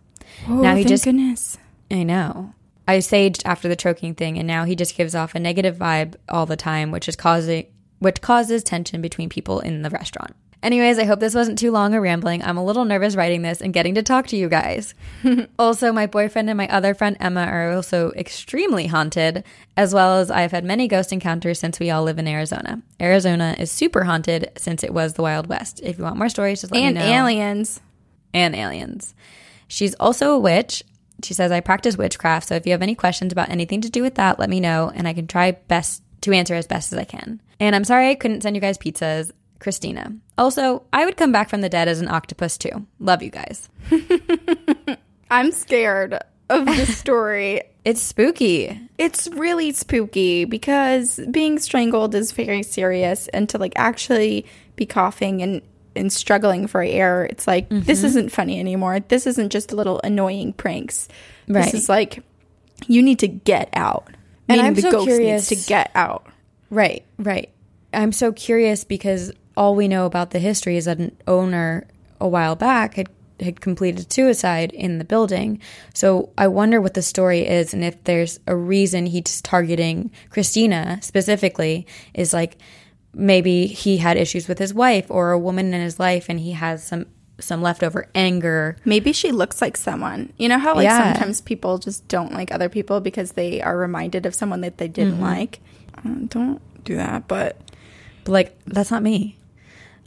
Oh, 0.48 0.62
now 0.62 0.76
he 0.76 0.84
just 0.84 1.06
goodness. 1.06 1.58
I 1.90 2.04
know. 2.04 2.54
I 2.88 2.98
saged 2.98 3.44
after 3.46 3.68
the 3.68 3.76
choking 3.76 4.14
thing, 4.14 4.38
and 4.38 4.48
now 4.48 4.66
he 4.66 4.76
just 4.76 4.96
gives 4.96 5.16
off 5.16 5.36
a 5.36 5.40
negative 5.40 5.78
vibe 5.78 6.16
all 6.28 6.46
the 6.46 6.58
time, 6.58 6.92
which 6.92 7.08
is 7.08 7.16
causing 7.16 7.68
which 8.00 8.20
causes 8.20 8.64
tension 8.64 9.02
between 9.02 9.30
people 9.30 9.62
in 9.62 9.82
the 9.82 9.90
restaurant. 9.90 10.36
Anyways, 10.64 10.98
I 10.98 11.04
hope 11.04 11.20
this 11.20 11.36
wasn't 11.36 11.60
too 11.60 11.72
long 11.72 11.94
or 11.94 12.00
rambling. 12.00 12.42
I'm 12.42 12.56
a 12.56 12.64
little 12.64 12.86
nervous 12.86 13.18
writing 13.18 13.42
this 13.42 13.60
and 13.60 13.74
getting 13.74 13.96
to 13.96 14.02
talk 14.02 14.28
to 14.28 14.38
you 14.38 14.48
guys. 14.48 14.96
also, 15.60 15.92
my 15.92 16.08
boyfriend 16.08 16.50
and 16.50 16.56
my 16.56 16.70
other 16.70 16.94
friend 16.94 17.18
Emma 17.20 17.42
are 17.42 17.74
also 17.74 18.12
extremely 18.14 18.88
haunted, 18.88 19.44
as 19.76 19.94
well 19.94 20.20
as 20.20 20.32
I've 20.32 20.52
had 20.52 20.64
many 20.64 20.88
ghost 20.88 21.12
encounters 21.12 21.60
since 21.60 21.82
we 21.82 21.92
all 21.92 22.04
live 22.04 22.18
in 22.18 22.30
Arizona. 22.30 22.82
Arizona 23.02 23.58
is 23.60 23.72
super 23.72 24.06
haunted 24.06 24.52
since 24.58 24.86
it 24.86 24.94
was 24.94 25.14
the 25.14 25.22
Wild 25.22 25.48
West. 25.48 25.82
If 25.84 25.98
you 25.98 26.06
want 26.06 26.16
more 26.16 26.30
stories, 26.30 26.62
just 26.62 26.72
let 26.72 26.82
and 26.82 26.96
me 26.96 27.02
know. 27.02 27.08
And 27.08 27.14
aliens. 27.14 27.82
And 28.34 28.56
aliens. 28.56 29.14
She's 29.68 29.96
also 29.96 30.32
a 30.32 30.40
witch. 30.40 30.82
She 31.24 31.34
says, 31.34 31.52
I 31.52 31.60
practice 31.60 31.98
witchcraft, 31.98 32.48
so 32.48 32.56
if 32.56 32.66
you 32.66 32.72
have 32.72 32.82
any 32.82 32.96
questions 32.96 33.34
about 33.34 33.50
anything 33.50 33.82
to 33.82 33.90
do 33.90 34.02
with 34.02 34.16
that, 34.16 34.40
let 34.40 34.50
me 34.50 34.62
know, 34.62 34.92
and 34.96 35.10
I 35.10 35.14
can 35.14 35.28
try 35.28 35.52
best 35.52 36.04
to 36.22 36.32
answer 36.32 36.56
as 36.56 36.68
best 36.68 36.94
as 36.94 37.00
I 37.00 37.04
can. 37.04 37.42
And 37.60 37.76
I'm 37.76 37.84
sorry 37.84 38.10
I 38.10 38.16
couldn't 38.16 38.42
send 38.42 38.56
you 38.56 38.62
guys 38.62 38.78
pizzas. 38.78 39.32
Christina. 39.64 40.14
Also, 40.38 40.84
I 40.94 41.06
would 41.06 41.18
come 41.18 41.32
back 41.32 41.50
from 41.50 41.62
the 41.62 41.70
dead 41.70 41.88
as 41.88 42.00
an 42.02 42.08
octopus 42.10 42.58
too. 42.58 42.86
Love 43.00 43.24
you 43.24 43.32
guys. 43.32 43.70
I'm 45.32 45.52
scared 45.52 46.20
of 46.50 46.66
this 46.66 46.96
story. 47.00 47.62
It's 47.86 48.02
spooky. 48.02 48.80
it's 48.98 49.28
really 49.30 49.72
spooky 49.74 50.46
because 50.46 51.20
being 51.32 51.60
strangled 51.60 52.16
is 52.16 52.32
very 52.32 52.64
serious 52.64 53.28
and 53.30 53.50
to 53.50 53.58
like 53.58 53.74
actually 53.76 54.46
be 54.76 54.86
coughing 54.86 55.42
and 55.42 55.62
and 55.96 56.12
struggling 56.12 56.66
for 56.66 56.82
air 56.82 57.26
it's 57.26 57.46
like 57.46 57.68
this 57.70 58.00
mm-hmm. 58.00 58.08
isn't 58.08 58.30
funny 58.32 58.60
anymore 58.60 59.00
this 59.02 59.28
isn't 59.28 59.52
just 59.52 59.72
a 59.72 59.76
little 59.76 60.00
annoying 60.04 60.52
pranks 60.54 61.08
Right. 61.48 61.66
this 61.66 61.74
is 61.74 61.90
like 61.90 62.24
you 62.88 63.04
need 63.04 63.20
to 63.20 63.28
get 63.28 63.70
out 63.74 64.08
And 64.48 64.58
Meaning 64.58 64.66
I'm 64.66 64.74
the 64.76 64.82
so 64.82 64.92
ghost 64.92 65.06
curious- 65.08 65.52
needs 65.52 65.62
to 65.64 65.68
get 65.68 65.92
out 65.94 66.26
Right, 66.72 67.04
right. 67.20 67.50
I'm 67.94 68.12
so 68.14 68.32
curious 68.32 68.84
because 68.86 69.32
all 69.56 69.76
we 69.76 69.88
know 69.88 70.06
about 70.06 70.32
the 70.32 70.40
history 70.40 70.78
is 70.78 70.86
that 70.86 71.00
an 71.00 71.16
owner 71.28 71.88
a 72.20 72.28
while 72.28 72.56
back 72.56 72.96
had 72.96 73.10
had 73.40 73.60
completed 73.60 74.12
suicide 74.14 74.72
in 74.72 75.00
the 75.00 75.04
building. 75.04 75.60
So 75.94 76.30
I 76.38 76.48
wonder 76.48 76.80
what 76.80 76.94
the 76.94 77.02
story 77.02 77.46
is 77.46 77.74
and 77.74 77.84
if 77.84 78.02
there's 78.06 78.40
a 78.48 78.56
reason 78.56 79.06
he's 79.08 79.42
targeting 79.42 80.12
Christina 80.30 81.00
specifically 81.02 81.86
is 82.14 82.32
like 82.34 82.58
maybe 83.14 83.66
he 83.68 83.98
had 83.98 84.18
issues 84.18 84.48
with 84.48 84.60
his 84.60 84.74
wife 84.74 85.08
or 85.10 85.32
a 85.32 85.40
woman 85.40 85.74
in 85.74 85.82
his 85.82 86.00
life 86.00 86.28
and 86.30 86.40
he 86.40 86.52
has 86.54 86.86
some 86.86 87.06
some 87.40 87.62
leftover 87.62 88.08
anger. 88.16 88.78
maybe 88.86 89.12
she 89.12 89.32
looks 89.32 89.60
like 89.62 89.76
someone 89.76 90.32
you 90.38 90.48
know 90.48 90.60
how 90.60 90.76
like 90.76 90.86
Yeah. 90.86 91.12
sometimes 91.14 91.42
people 91.42 91.80
just 91.80 92.08
don't 92.08 92.32
like 92.32 92.52
other 92.54 92.70
people 92.70 93.02
because 93.02 93.32
they 93.34 93.62
are 93.62 93.76
reminded 93.78 94.26
of 94.26 94.36
someone 94.36 94.62
that 94.62 94.78
they 94.78 94.88
didn't 94.88 95.20
like 95.20 95.60
Uh, 95.98 96.02
don't 96.28 96.62
do 96.86 96.96
that 96.96 97.28
but 97.28 97.58
But 98.24 98.32
like 98.32 98.58
that's 98.68 98.92
not 98.92 99.04
me. 99.04 99.38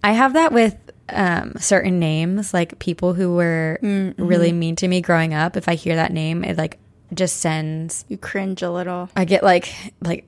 I 0.02 0.12
have 0.12 0.34
that 0.34 0.52
with 0.52 0.76
um, 1.08 1.54
certain 1.58 1.98
names, 1.98 2.52
like 2.54 2.78
people 2.78 3.14
who 3.14 3.34
were 3.34 3.78
really 3.82 4.52
mean 4.52 4.76
to 4.76 4.88
me 4.88 5.00
growing 5.00 5.34
up. 5.34 5.56
If 5.56 5.68
I 5.68 5.74
hear 5.74 5.96
that 5.96 6.12
name, 6.12 6.44
it 6.44 6.56
like 6.56 6.78
just 7.14 7.36
sends. 7.36 8.04
you 8.08 8.18
cringe 8.18 8.62
a 8.62 8.70
little 8.70 9.08
I 9.14 9.24
get 9.24 9.42
like 9.44 9.72
like 10.00 10.26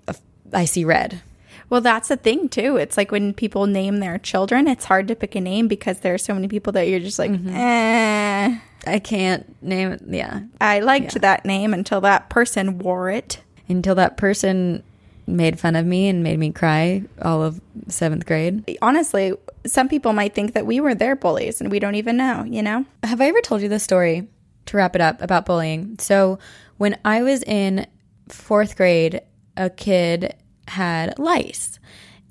I 0.53 0.65
see 0.65 0.85
red. 0.85 1.23
Well, 1.71 1.81
that's 1.83 2.09
the 2.09 2.17
thing 2.17 2.49
too. 2.49 2.77
It's 2.77 2.97
like 2.97 3.11
when 3.13 3.35
people 3.35 3.67
name 3.67 3.99
their 4.01 4.19
children, 4.19 4.67
it's 4.69 4.87
hard 4.87 5.07
to 5.09 5.15
pick 5.15 5.35
a 5.35 5.41
name 5.41 5.69
because 5.69 6.01
there 6.01 6.15
are 6.15 6.19
so 6.19 6.33
many 6.33 6.49
people 6.49 6.73
that 6.73 6.89
you're 6.89 7.01
just 7.01 7.19
like, 7.19 7.31
eh. 7.49 8.59
I 8.87 8.99
can't 9.01 9.61
name 9.63 9.93
it. 9.93 10.03
Yeah, 10.07 10.41
I 10.61 10.81
liked 10.81 11.21
that 11.21 11.45
name 11.45 11.75
until 11.75 12.01
that 12.03 12.31
person 12.31 12.79
wore 12.79 13.11
it. 13.11 13.41
until 13.69 13.95
that 13.97 14.17
person 14.17 14.83
made 15.29 15.61
fun 15.61 15.77
of 15.77 15.87
me 15.87 16.09
and 16.09 16.23
made 16.23 16.39
me 16.39 16.51
cry 16.51 17.05
all 17.23 17.43
of 17.43 17.61
seventh 17.89 18.27
grade. 18.27 18.79
Honestly, 18.83 19.33
some 19.67 19.89
people 19.89 20.13
might 20.13 20.35
think 20.35 20.55
that 20.55 20.67
we 20.67 20.81
were 20.81 20.95
their 20.95 21.15
bullies 21.15 21.61
and 21.61 21.71
we 21.71 21.79
don't 21.79 21.95
even 21.95 22.17
know, 22.17 22.45
you 22.45 22.63
know? 22.63 22.85
Have 23.05 23.21
I 23.21 23.27
ever 23.27 23.41
told 23.43 23.63
you 23.63 23.69
this 23.69 23.85
story 23.85 24.27
to 24.67 24.77
wrap 24.77 24.95
it 24.95 25.01
up 25.01 25.21
about 25.23 25.47
bullying? 25.47 25.97
So, 25.99 26.39
when 26.79 26.97
I 27.05 27.23
was 27.23 27.43
in 27.43 27.87
fourth 28.29 28.77
grade, 28.77 29.21
a 29.57 29.69
kid 29.69 30.35
had 30.69 31.19
lice 31.19 31.79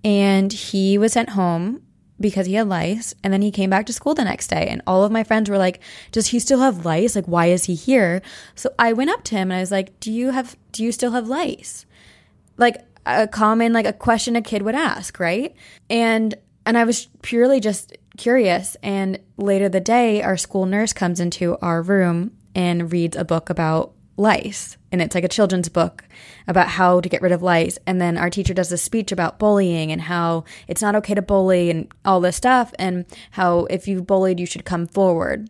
and 0.03 0.53
he 0.53 0.98
was 0.98 1.14
sent 1.14 1.32
home 1.32 1.82
because 2.19 2.48
he 2.48 2.53
had 2.53 2.68
lice. 2.68 3.14
And 3.24 3.32
then 3.34 3.41
he 3.41 3.52
came 3.52 3.69
back 3.69 3.86
to 3.88 3.94
school 3.94 4.14
the 4.14 4.24
next 4.24 4.48
day. 4.48 4.68
And 4.68 4.82
all 4.88 5.03
of 5.03 5.11
my 5.11 5.24
friends 5.24 5.49
were 5.49 5.57
like, 5.57 5.80
Does 6.11 6.28
he 6.28 6.40
still 6.40 6.60
have 6.60 6.86
lice? 6.86 7.15
Like, 7.15 7.26
why 7.26 7.48
is 7.48 7.65
he 7.65 7.76
here? 7.76 8.22
So 8.56 8.74
I 8.80 8.94
went 8.94 9.10
up 9.10 9.24
to 9.26 9.36
him 9.36 9.52
and 9.52 9.57
I 9.57 9.61
was 9.61 9.72
like, 9.72 9.99
Do 9.99 10.11
you 10.11 10.32
have, 10.32 10.56
do 10.72 10.84
you 10.84 10.91
still 10.91 11.11
have 11.11 11.28
lice? 11.28 11.86
Like 12.57 12.84
a 13.05 13.27
common 13.27 13.71
like 13.71 13.85
a 13.85 13.93
question 13.93 14.35
a 14.35 14.41
kid 14.41 14.61
would 14.63 14.75
ask 14.75 15.19
right? 15.19 15.55
And 15.89 16.35
and 16.65 16.77
i 16.77 16.84
was 16.84 17.07
purely 17.21 17.59
just 17.59 17.95
curious. 18.17 18.75
And 18.84 19.19
later 19.38 19.69
the 19.69 19.79
day 19.79 20.21
our 20.21 20.38
school 20.38 20.65
nurse 20.65 20.91
comes 20.91 21.19
into 21.19 21.57
our 21.61 21.81
room 21.81 22.31
and 22.53 22.91
reads 22.91 23.15
a 23.15 23.23
book 23.23 23.49
about 23.49 23.93
lice. 24.17 24.77
And 24.91 25.01
it's 25.01 25.13
like 25.13 25.23
a 25.23 25.29
children's 25.29 25.69
book 25.69 26.03
about 26.47 26.69
how 26.69 26.99
to 26.99 27.09
get 27.09 27.21
rid 27.21 27.31
of 27.31 27.43
lice. 27.43 27.77
And 27.85 28.01
then 28.01 28.17
our 28.17 28.29
teacher 28.29 28.53
does 28.53 28.71
a 28.71 28.77
speech 28.77 29.11
about 29.11 29.38
bullying 29.38 29.91
and 29.91 30.01
how 30.01 30.43
it's 30.67 30.81
not 30.81 30.95
okay 30.95 31.13
to 31.13 31.21
bully 31.21 31.69
and 31.69 31.91
all 32.03 32.19
this 32.19 32.35
stuff 32.35 32.73
and 32.79 33.05
how 33.31 33.65
if 33.65 33.88
you 33.88 34.01
bullied 34.01 34.39
you 34.39 34.45
should 34.47 34.65
come 34.65 34.88
forward. 34.88 35.49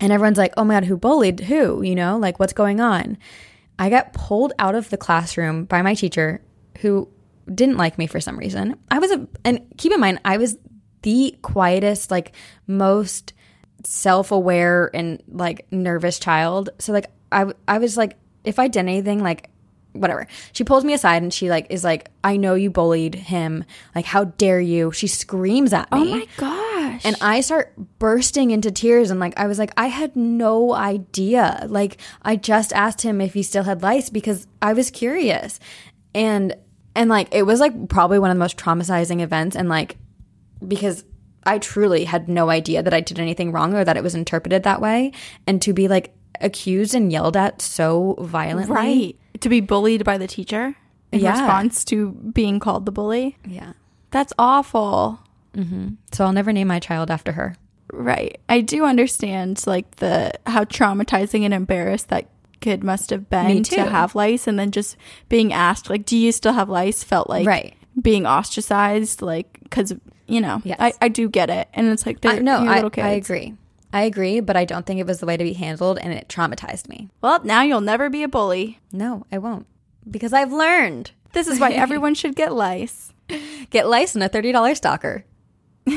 And 0.00 0.12
everyone's 0.12 0.38
like, 0.38 0.54
oh 0.56 0.64
my 0.64 0.74
God, 0.74 0.84
who 0.84 0.96
bullied? 0.96 1.40
Who? 1.40 1.82
You 1.82 1.94
know, 1.94 2.16
like 2.16 2.38
what's 2.38 2.52
going 2.52 2.80
on? 2.80 3.18
I 3.78 3.90
got 3.90 4.12
pulled 4.12 4.52
out 4.58 4.74
of 4.74 4.90
the 4.90 4.96
classroom 4.96 5.64
by 5.64 5.82
my 5.82 5.94
teacher 5.94 6.42
who 6.80 7.08
didn't 7.52 7.76
like 7.76 7.98
me 7.98 8.06
for 8.06 8.20
some 8.20 8.38
reason. 8.38 8.78
I 8.90 8.98
was 8.98 9.10
a, 9.10 9.26
and 9.44 9.60
keep 9.76 9.92
in 9.92 10.00
mind, 10.00 10.20
I 10.24 10.36
was 10.36 10.58
the 11.02 11.36
quietest, 11.42 12.10
like 12.10 12.34
most 12.66 13.32
self 13.84 14.32
aware 14.32 14.90
and 14.92 15.22
like 15.28 15.70
nervous 15.70 16.18
child. 16.18 16.70
So, 16.78 16.92
like, 16.92 17.10
I, 17.30 17.52
I 17.66 17.78
was 17.78 17.96
like, 17.96 18.16
if 18.44 18.58
I 18.58 18.68
did 18.68 18.80
anything, 18.80 19.22
like, 19.22 19.50
whatever. 19.92 20.26
She 20.52 20.64
pulls 20.64 20.84
me 20.84 20.92
aside 20.92 21.22
and 21.22 21.32
she 21.32 21.50
like 21.50 21.66
is 21.70 21.84
like, 21.84 22.10
I 22.22 22.36
know 22.36 22.54
you 22.54 22.70
bullied 22.70 23.14
him. 23.14 23.64
Like, 23.94 24.04
how 24.04 24.24
dare 24.24 24.60
you? 24.60 24.92
She 24.92 25.06
screams 25.06 25.72
at 25.72 25.88
oh 25.92 26.04
me. 26.04 26.12
Oh 26.12 26.16
my 26.16 26.26
gosh. 26.36 27.04
And 27.04 27.16
I 27.20 27.40
start 27.40 27.74
bursting 27.98 28.50
into 28.50 28.70
tears 28.70 29.10
and 29.10 29.20
like 29.20 29.38
I 29.38 29.46
was 29.46 29.58
like 29.58 29.72
I 29.76 29.86
had 29.86 30.16
no 30.16 30.74
idea. 30.74 31.66
Like 31.68 31.98
I 32.22 32.36
just 32.36 32.72
asked 32.72 33.02
him 33.02 33.20
if 33.20 33.34
he 33.34 33.42
still 33.42 33.64
had 33.64 33.82
lice 33.82 34.10
because 34.10 34.46
I 34.62 34.72
was 34.72 34.90
curious. 34.90 35.58
And 36.14 36.54
and 36.94 37.10
like 37.10 37.28
it 37.32 37.42
was 37.44 37.60
like 37.60 37.88
probably 37.88 38.18
one 38.18 38.30
of 38.30 38.36
the 38.36 38.40
most 38.40 38.56
traumatizing 38.56 39.20
events 39.20 39.56
and 39.56 39.68
like 39.68 39.96
because 40.66 41.04
I 41.44 41.58
truly 41.58 42.04
had 42.04 42.28
no 42.28 42.50
idea 42.50 42.82
that 42.82 42.92
I 42.92 43.00
did 43.00 43.18
anything 43.18 43.52
wrong 43.52 43.74
or 43.74 43.84
that 43.84 43.96
it 43.96 44.02
was 44.02 44.14
interpreted 44.14 44.64
that 44.64 44.80
way 44.80 45.12
and 45.46 45.62
to 45.62 45.72
be 45.72 45.88
like 45.88 46.14
accused 46.40 46.94
and 46.94 47.10
yelled 47.10 47.36
at 47.36 47.62
so 47.62 48.16
violently. 48.20 48.74
right. 48.74 49.16
To 49.40 49.48
be 49.48 49.60
bullied 49.60 50.04
by 50.04 50.18
the 50.18 50.26
teacher 50.26 50.74
in 51.12 51.20
Yeah. 51.20 51.32
response 51.32 51.84
to 51.86 52.10
being 52.12 52.60
called 52.60 52.86
the 52.86 52.92
bully. 52.92 53.36
Yeah. 53.46 53.72
That's 54.10 54.32
awful. 54.38 55.20
Mm-hmm. 55.54 55.88
So 56.12 56.24
I'll 56.24 56.32
never 56.32 56.52
name 56.52 56.68
my 56.68 56.78
child 56.78 57.10
after 57.10 57.32
her. 57.32 57.56
Right. 57.92 58.38
I 58.48 58.60
do 58.60 58.84
understand 58.84 59.62
like 59.66 59.96
the 59.96 60.32
how 60.46 60.64
traumatizing 60.64 61.42
and 61.44 61.54
embarrassed 61.54 62.08
that 62.08 62.28
kid 62.60 62.82
must 62.84 63.10
have 63.10 63.30
been 63.30 63.62
to 63.62 63.82
have 63.88 64.14
lice 64.14 64.46
and 64.46 64.58
then 64.58 64.70
just 64.72 64.96
being 65.28 65.52
asked 65.52 65.88
like 65.88 66.04
do 66.04 66.16
you 66.16 66.32
still 66.32 66.52
have 66.52 66.68
lice 66.68 67.04
felt 67.04 67.30
like 67.30 67.46
Right. 67.46 67.74
being 68.02 68.26
ostracized 68.26 69.22
like 69.22 69.60
cuz 69.70 69.92
you 70.26 70.40
know 70.40 70.60
Yes. 70.64 70.76
I, 70.80 70.92
I 71.00 71.08
do 71.08 71.28
get 71.28 71.50
it 71.50 71.68
and 71.72 71.86
it's 71.88 72.04
like 72.04 72.20
they're 72.20 72.32
I, 72.32 72.38
no, 72.40 72.58
I, 72.68 72.82
kids. 72.90 72.98
I 73.06 73.10
agree. 73.10 73.54
I 73.92 74.02
agree, 74.02 74.40
but 74.40 74.56
I 74.56 74.64
don't 74.64 74.84
think 74.84 75.00
it 75.00 75.06
was 75.06 75.20
the 75.20 75.26
way 75.26 75.36
to 75.36 75.44
be 75.44 75.54
handled 75.54 75.98
and 75.98 76.12
it 76.12 76.28
traumatized 76.28 76.88
me. 76.88 77.08
Well, 77.20 77.42
now 77.44 77.62
you'll 77.62 77.80
never 77.80 78.10
be 78.10 78.22
a 78.22 78.28
bully. 78.28 78.80
No, 78.92 79.24
I 79.32 79.38
won't. 79.38 79.66
Because 80.08 80.32
I've 80.32 80.52
learned. 80.52 81.12
This 81.32 81.48
is 81.48 81.58
why 81.58 81.70
everyone 81.72 82.14
should 82.14 82.36
get 82.36 82.52
lice. 82.52 83.12
Get 83.70 83.88
lice 83.88 84.14
and 84.14 84.24
a 84.24 84.28
$30 84.28 84.76
stalker. 84.76 85.24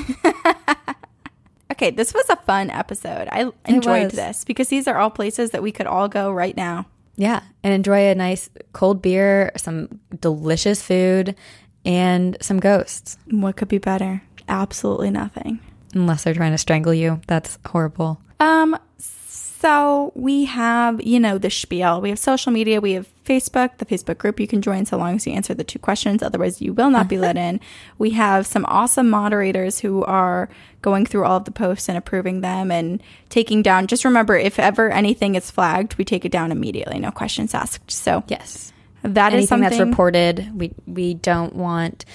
Okay, 1.72 1.90
this 1.90 2.14
was 2.14 2.30
a 2.30 2.36
fun 2.36 2.70
episode. 2.70 3.28
I 3.32 3.50
enjoyed 3.66 4.12
this 4.12 4.44
because 4.44 4.68
these 4.68 4.88
are 4.88 4.98
all 4.98 5.10
places 5.10 5.50
that 5.50 5.64
we 5.64 5.72
could 5.72 5.88
all 5.88 6.08
go 6.08 6.32
right 6.32 6.56
now. 6.56 6.86
Yeah. 7.16 7.42
And 7.64 7.74
enjoy 7.74 8.10
a 8.10 8.14
nice 8.14 8.52
cold 8.74 9.02
beer, 9.02 9.52
some 9.58 10.00
delicious 10.20 10.84
food, 10.84 11.36
and 11.84 12.38
some 12.40 12.60
ghosts. 12.60 13.18
What 13.32 13.56
could 13.56 13.68
be 13.68 13.80
better? 13.80 14.22
Absolutely 14.48 15.10
nothing. 15.10 15.60
Unless 15.94 16.24
they're 16.24 16.34
trying 16.34 16.52
to 16.54 16.58
strangle 16.58 16.94
you. 16.94 17.22
That's 17.28 17.58
horrible. 17.66 18.22
Um, 18.40 18.78
so 18.98 20.12
we 20.16 20.46
have, 20.46 21.02
you 21.04 21.20
know, 21.20 21.38
the 21.38 21.52
spiel. 21.52 22.02
We 22.02 22.10
have 22.10 22.18
social 22.18 22.52
media, 22.52 22.82
we 22.82 22.94
have 22.94 23.08
Facebook, 23.26 23.78
the 23.78 23.86
Facebook 23.86 24.18
group 24.18 24.40
you 24.40 24.48
can 24.48 24.62
join 24.64 24.86
so 24.88 24.98
long 24.98 25.16
as 25.16 25.28
you 25.28 25.34
answer 25.34 25.54
the 25.54 25.64
two 25.64 25.78
questions. 25.78 26.24
Otherwise, 26.24 26.62
you 26.62 26.74
will 26.74 26.90
not 26.90 27.08
be 27.08 27.18
let 27.20 27.38
in. 27.38 27.60
We 28.00 28.12
have 28.12 28.48
some 28.48 28.66
awesome 28.68 29.10
moderators 29.12 29.80
who 29.80 30.04
are 30.06 30.50
going 30.82 31.06
through 31.06 31.26
all 31.26 31.38
of 31.38 31.46
the 31.46 31.52
posts 31.52 31.88
and 31.88 31.98
approving 31.98 32.42
them 32.42 32.72
and 32.72 33.04
taking 33.30 33.62
down. 33.62 33.86
Just 33.86 34.04
remember, 34.06 34.36
if 34.36 34.58
ever 34.58 34.90
anything 34.90 35.36
is 35.36 35.52
flagged, 35.52 35.96
we 36.00 36.06
take 36.06 36.26
it 36.26 36.32
down 36.32 36.52
immediately. 36.52 36.98
No 37.00 37.12
questions 37.12 37.54
asked. 37.54 37.92
So 37.92 38.24
Yes. 38.28 38.74
that 39.04 39.34
is 39.34 39.34
Anything 39.34 39.48
something 39.48 39.70
that's 39.70 39.80
reported, 39.80 40.50
we 40.60 40.72
we 40.88 41.14
don't 41.14 41.56
want. 41.56 42.06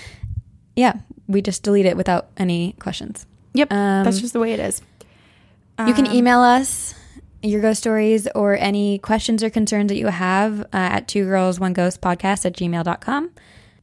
Yeah, 0.74 0.94
we 1.28 1.40
just 1.42 1.62
delete 1.62 1.86
it 1.86 1.96
without 1.96 2.26
any 2.36 2.74
questions. 2.80 3.26
Yep, 3.56 3.72
Um, 3.72 4.04
that's 4.04 4.20
just 4.20 4.32
the 4.32 4.40
way 4.40 4.52
it 4.52 4.60
is. 4.60 4.82
You 5.86 5.92
can 5.92 6.10
email 6.10 6.40
us 6.40 6.94
your 7.42 7.60
ghost 7.60 7.80
stories 7.80 8.26
or 8.34 8.56
any 8.56 8.98
questions 8.98 9.42
or 9.44 9.50
concerns 9.50 9.88
that 9.88 9.96
you 9.98 10.06
have 10.06 10.60
uh, 10.62 10.66
at 10.72 11.06
two 11.08 11.24
girls 11.24 11.60
one 11.60 11.72
ghost 11.74 12.00
podcast 12.00 12.46
at 12.46 12.54
gmail.com. 12.54 13.30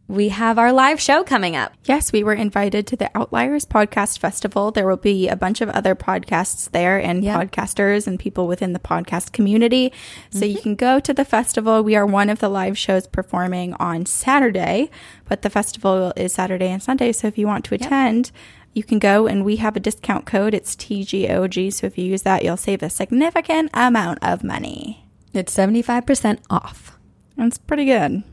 We 0.09 0.29
have 0.29 0.59
our 0.59 0.73
live 0.73 0.99
show 0.99 1.23
coming 1.23 1.55
up. 1.55 1.71
Yes, 1.85 2.11
we 2.11 2.23
were 2.25 2.33
invited 2.33 2.85
to 2.87 2.97
the 2.97 3.09
Outliers 3.15 3.63
Podcast 3.65 4.19
Festival. 4.19 4.69
There 4.69 4.85
will 4.85 4.97
be 4.97 5.29
a 5.29 5.35
bunch 5.37 5.61
of 5.61 5.69
other 5.69 5.95
podcasts 5.95 6.69
there 6.71 6.97
and 7.01 7.23
Yeah. 7.23 7.41
podcasters 7.41 8.05
and 8.05 8.19
people 8.19 8.45
within 8.45 8.73
the 8.73 8.79
podcast 8.79 9.31
community. 9.31 9.93
So 10.29 10.43
you 10.43 10.59
can 10.59 10.75
go 10.75 10.99
to 10.99 11.13
the 11.13 11.23
festival. 11.23 11.83
We 11.83 11.95
are 11.95 12.05
one 12.05 12.29
of 12.29 12.39
the 12.39 12.49
live 12.49 12.77
shows 12.77 13.07
performing 13.07 13.75
on 13.75 14.05
Saturday, 14.05 14.89
but 15.29 15.41
the 15.41 15.49
festival 15.49 16.11
is 16.17 16.33
Saturday 16.33 16.67
and 16.69 16.83
Sunday. 16.83 17.13
So 17.13 17.27
if 17.27 17.37
you 17.37 17.47
want 17.47 17.63
to 17.65 17.75
attend, 17.75 18.31
you 18.73 18.83
can 18.83 18.99
go 18.99 19.27
and 19.27 19.45
we 19.45 19.57
have 19.57 19.75
a 19.75 19.79
discount 19.79 20.25
code. 20.25 20.53
It's 20.53 20.75
TGOG. 20.75 21.73
So 21.73 21.87
if 21.87 21.97
you 21.97 22.05
use 22.05 22.23
that, 22.23 22.43
you'll 22.43 22.57
save 22.57 22.83
a 22.83 22.89
significant 22.89 23.69
amount 23.73 24.19
of 24.21 24.43
money. 24.43 25.05
It's 25.33 25.55
75% 25.55 26.39
off. 26.49 26.97
That's 27.37 27.57
pretty 27.57 27.85
good. 27.85 28.23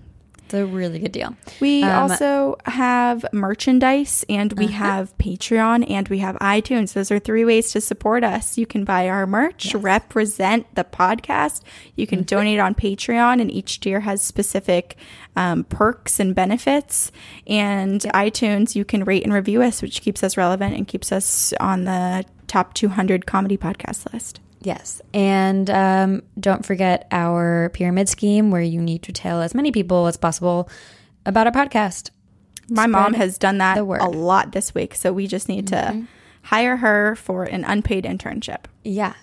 It's 0.51 0.55
a 0.59 0.67
really 0.67 0.99
good 0.99 1.13
deal. 1.13 1.37
We 1.61 1.85
Um, 1.85 2.11
also 2.11 2.57
have 2.67 3.25
merchandise 3.33 4.25
and 4.29 4.53
we 4.55 4.67
have 4.67 5.17
Patreon 5.17 5.89
and 5.89 6.09
we 6.09 6.19
have 6.19 6.35
iTunes. 6.41 6.93
Those 6.93 7.13
are 7.13 7.21
three 7.21 7.45
ways 7.45 7.71
to 7.71 7.81
support 7.81 8.25
us. 8.25 8.59
You 8.59 8.67
can 8.67 8.85
buy 8.85 9.09
our 9.09 9.29
merch, 9.29 9.73
represent 9.77 10.67
the 10.75 10.83
podcast. 10.83 11.61
You 11.95 12.09
can 12.09 12.25
donate 12.25 12.59
on 12.59 12.75
Patreon, 12.75 13.41
and 13.41 13.49
each 13.49 13.79
tier 13.79 14.01
has 14.01 14.23
specific 14.23 14.97
um, 15.37 15.63
perks 15.63 16.19
and 16.19 16.35
benefits. 16.35 17.13
And 17.47 18.01
iTunes, 18.13 18.75
you 18.75 18.85
can 18.85 19.05
rate 19.05 19.23
and 19.23 19.33
review 19.33 19.63
us, 19.63 19.83
which 19.83 20.03
keeps 20.03 20.25
us 20.25 20.37
relevant 20.37 20.75
and 20.75 20.89
keeps 20.89 21.13
us 21.13 21.55
on 21.61 21.85
the 21.85 22.25
top 22.49 22.75
200 22.75 23.25
comedy 23.25 23.57
podcast 23.57 24.13
list. 24.13 24.41
Yes. 24.63 25.01
And 25.15 25.71
um, 25.71 26.23
don't 26.39 26.65
forget 26.65 27.07
our 27.11 27.71
pyramid 27.73 28.09
scheme 28.09 28.51
where 28.51 28.63
you 28.63 28.81
need 28.81 29.03
to 29.05 29.13
tell 29.13 29.41
as 29.41 29.55
many 29.55 29.73
people 29.73 30.07
as 30.07 30.17
possible 30.17 30.69
about 31.25 31.47
our 31.47 31.53
podcast. 31.53 32.11
My 32.69 32.87
mom 32.87 33.15
has 33.15 33.39
done 33.39 33.59
that 33.59 33.79
a 33.79 33.83
lot 33.83 34.53
this 34.53 34.75
week. 34.75 34.95
So 34.95 35.13
we 35.13 35.27
just 35.27 35.49
need 35.49 35.67
to 35.69 36.07
hire 36.43 36.77
her 36.77 37.17
for 37.17 37.45
an 37.45 37.65
unpaid 37.65 38.05
internship. 38.05 38.67
Yeah. 38.85 39.15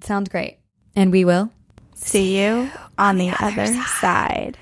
Sounds 0.00 0.28
great. 0.28 0.58
And 0.94 1.12
we 1.12 1.24
will. 1.24 1.50
See 1.94 2.40
you 2.42 2.70
on 2.98 3.18
the, 3.18 3.32
other, 3.40 3.66
side. 3.66 4.56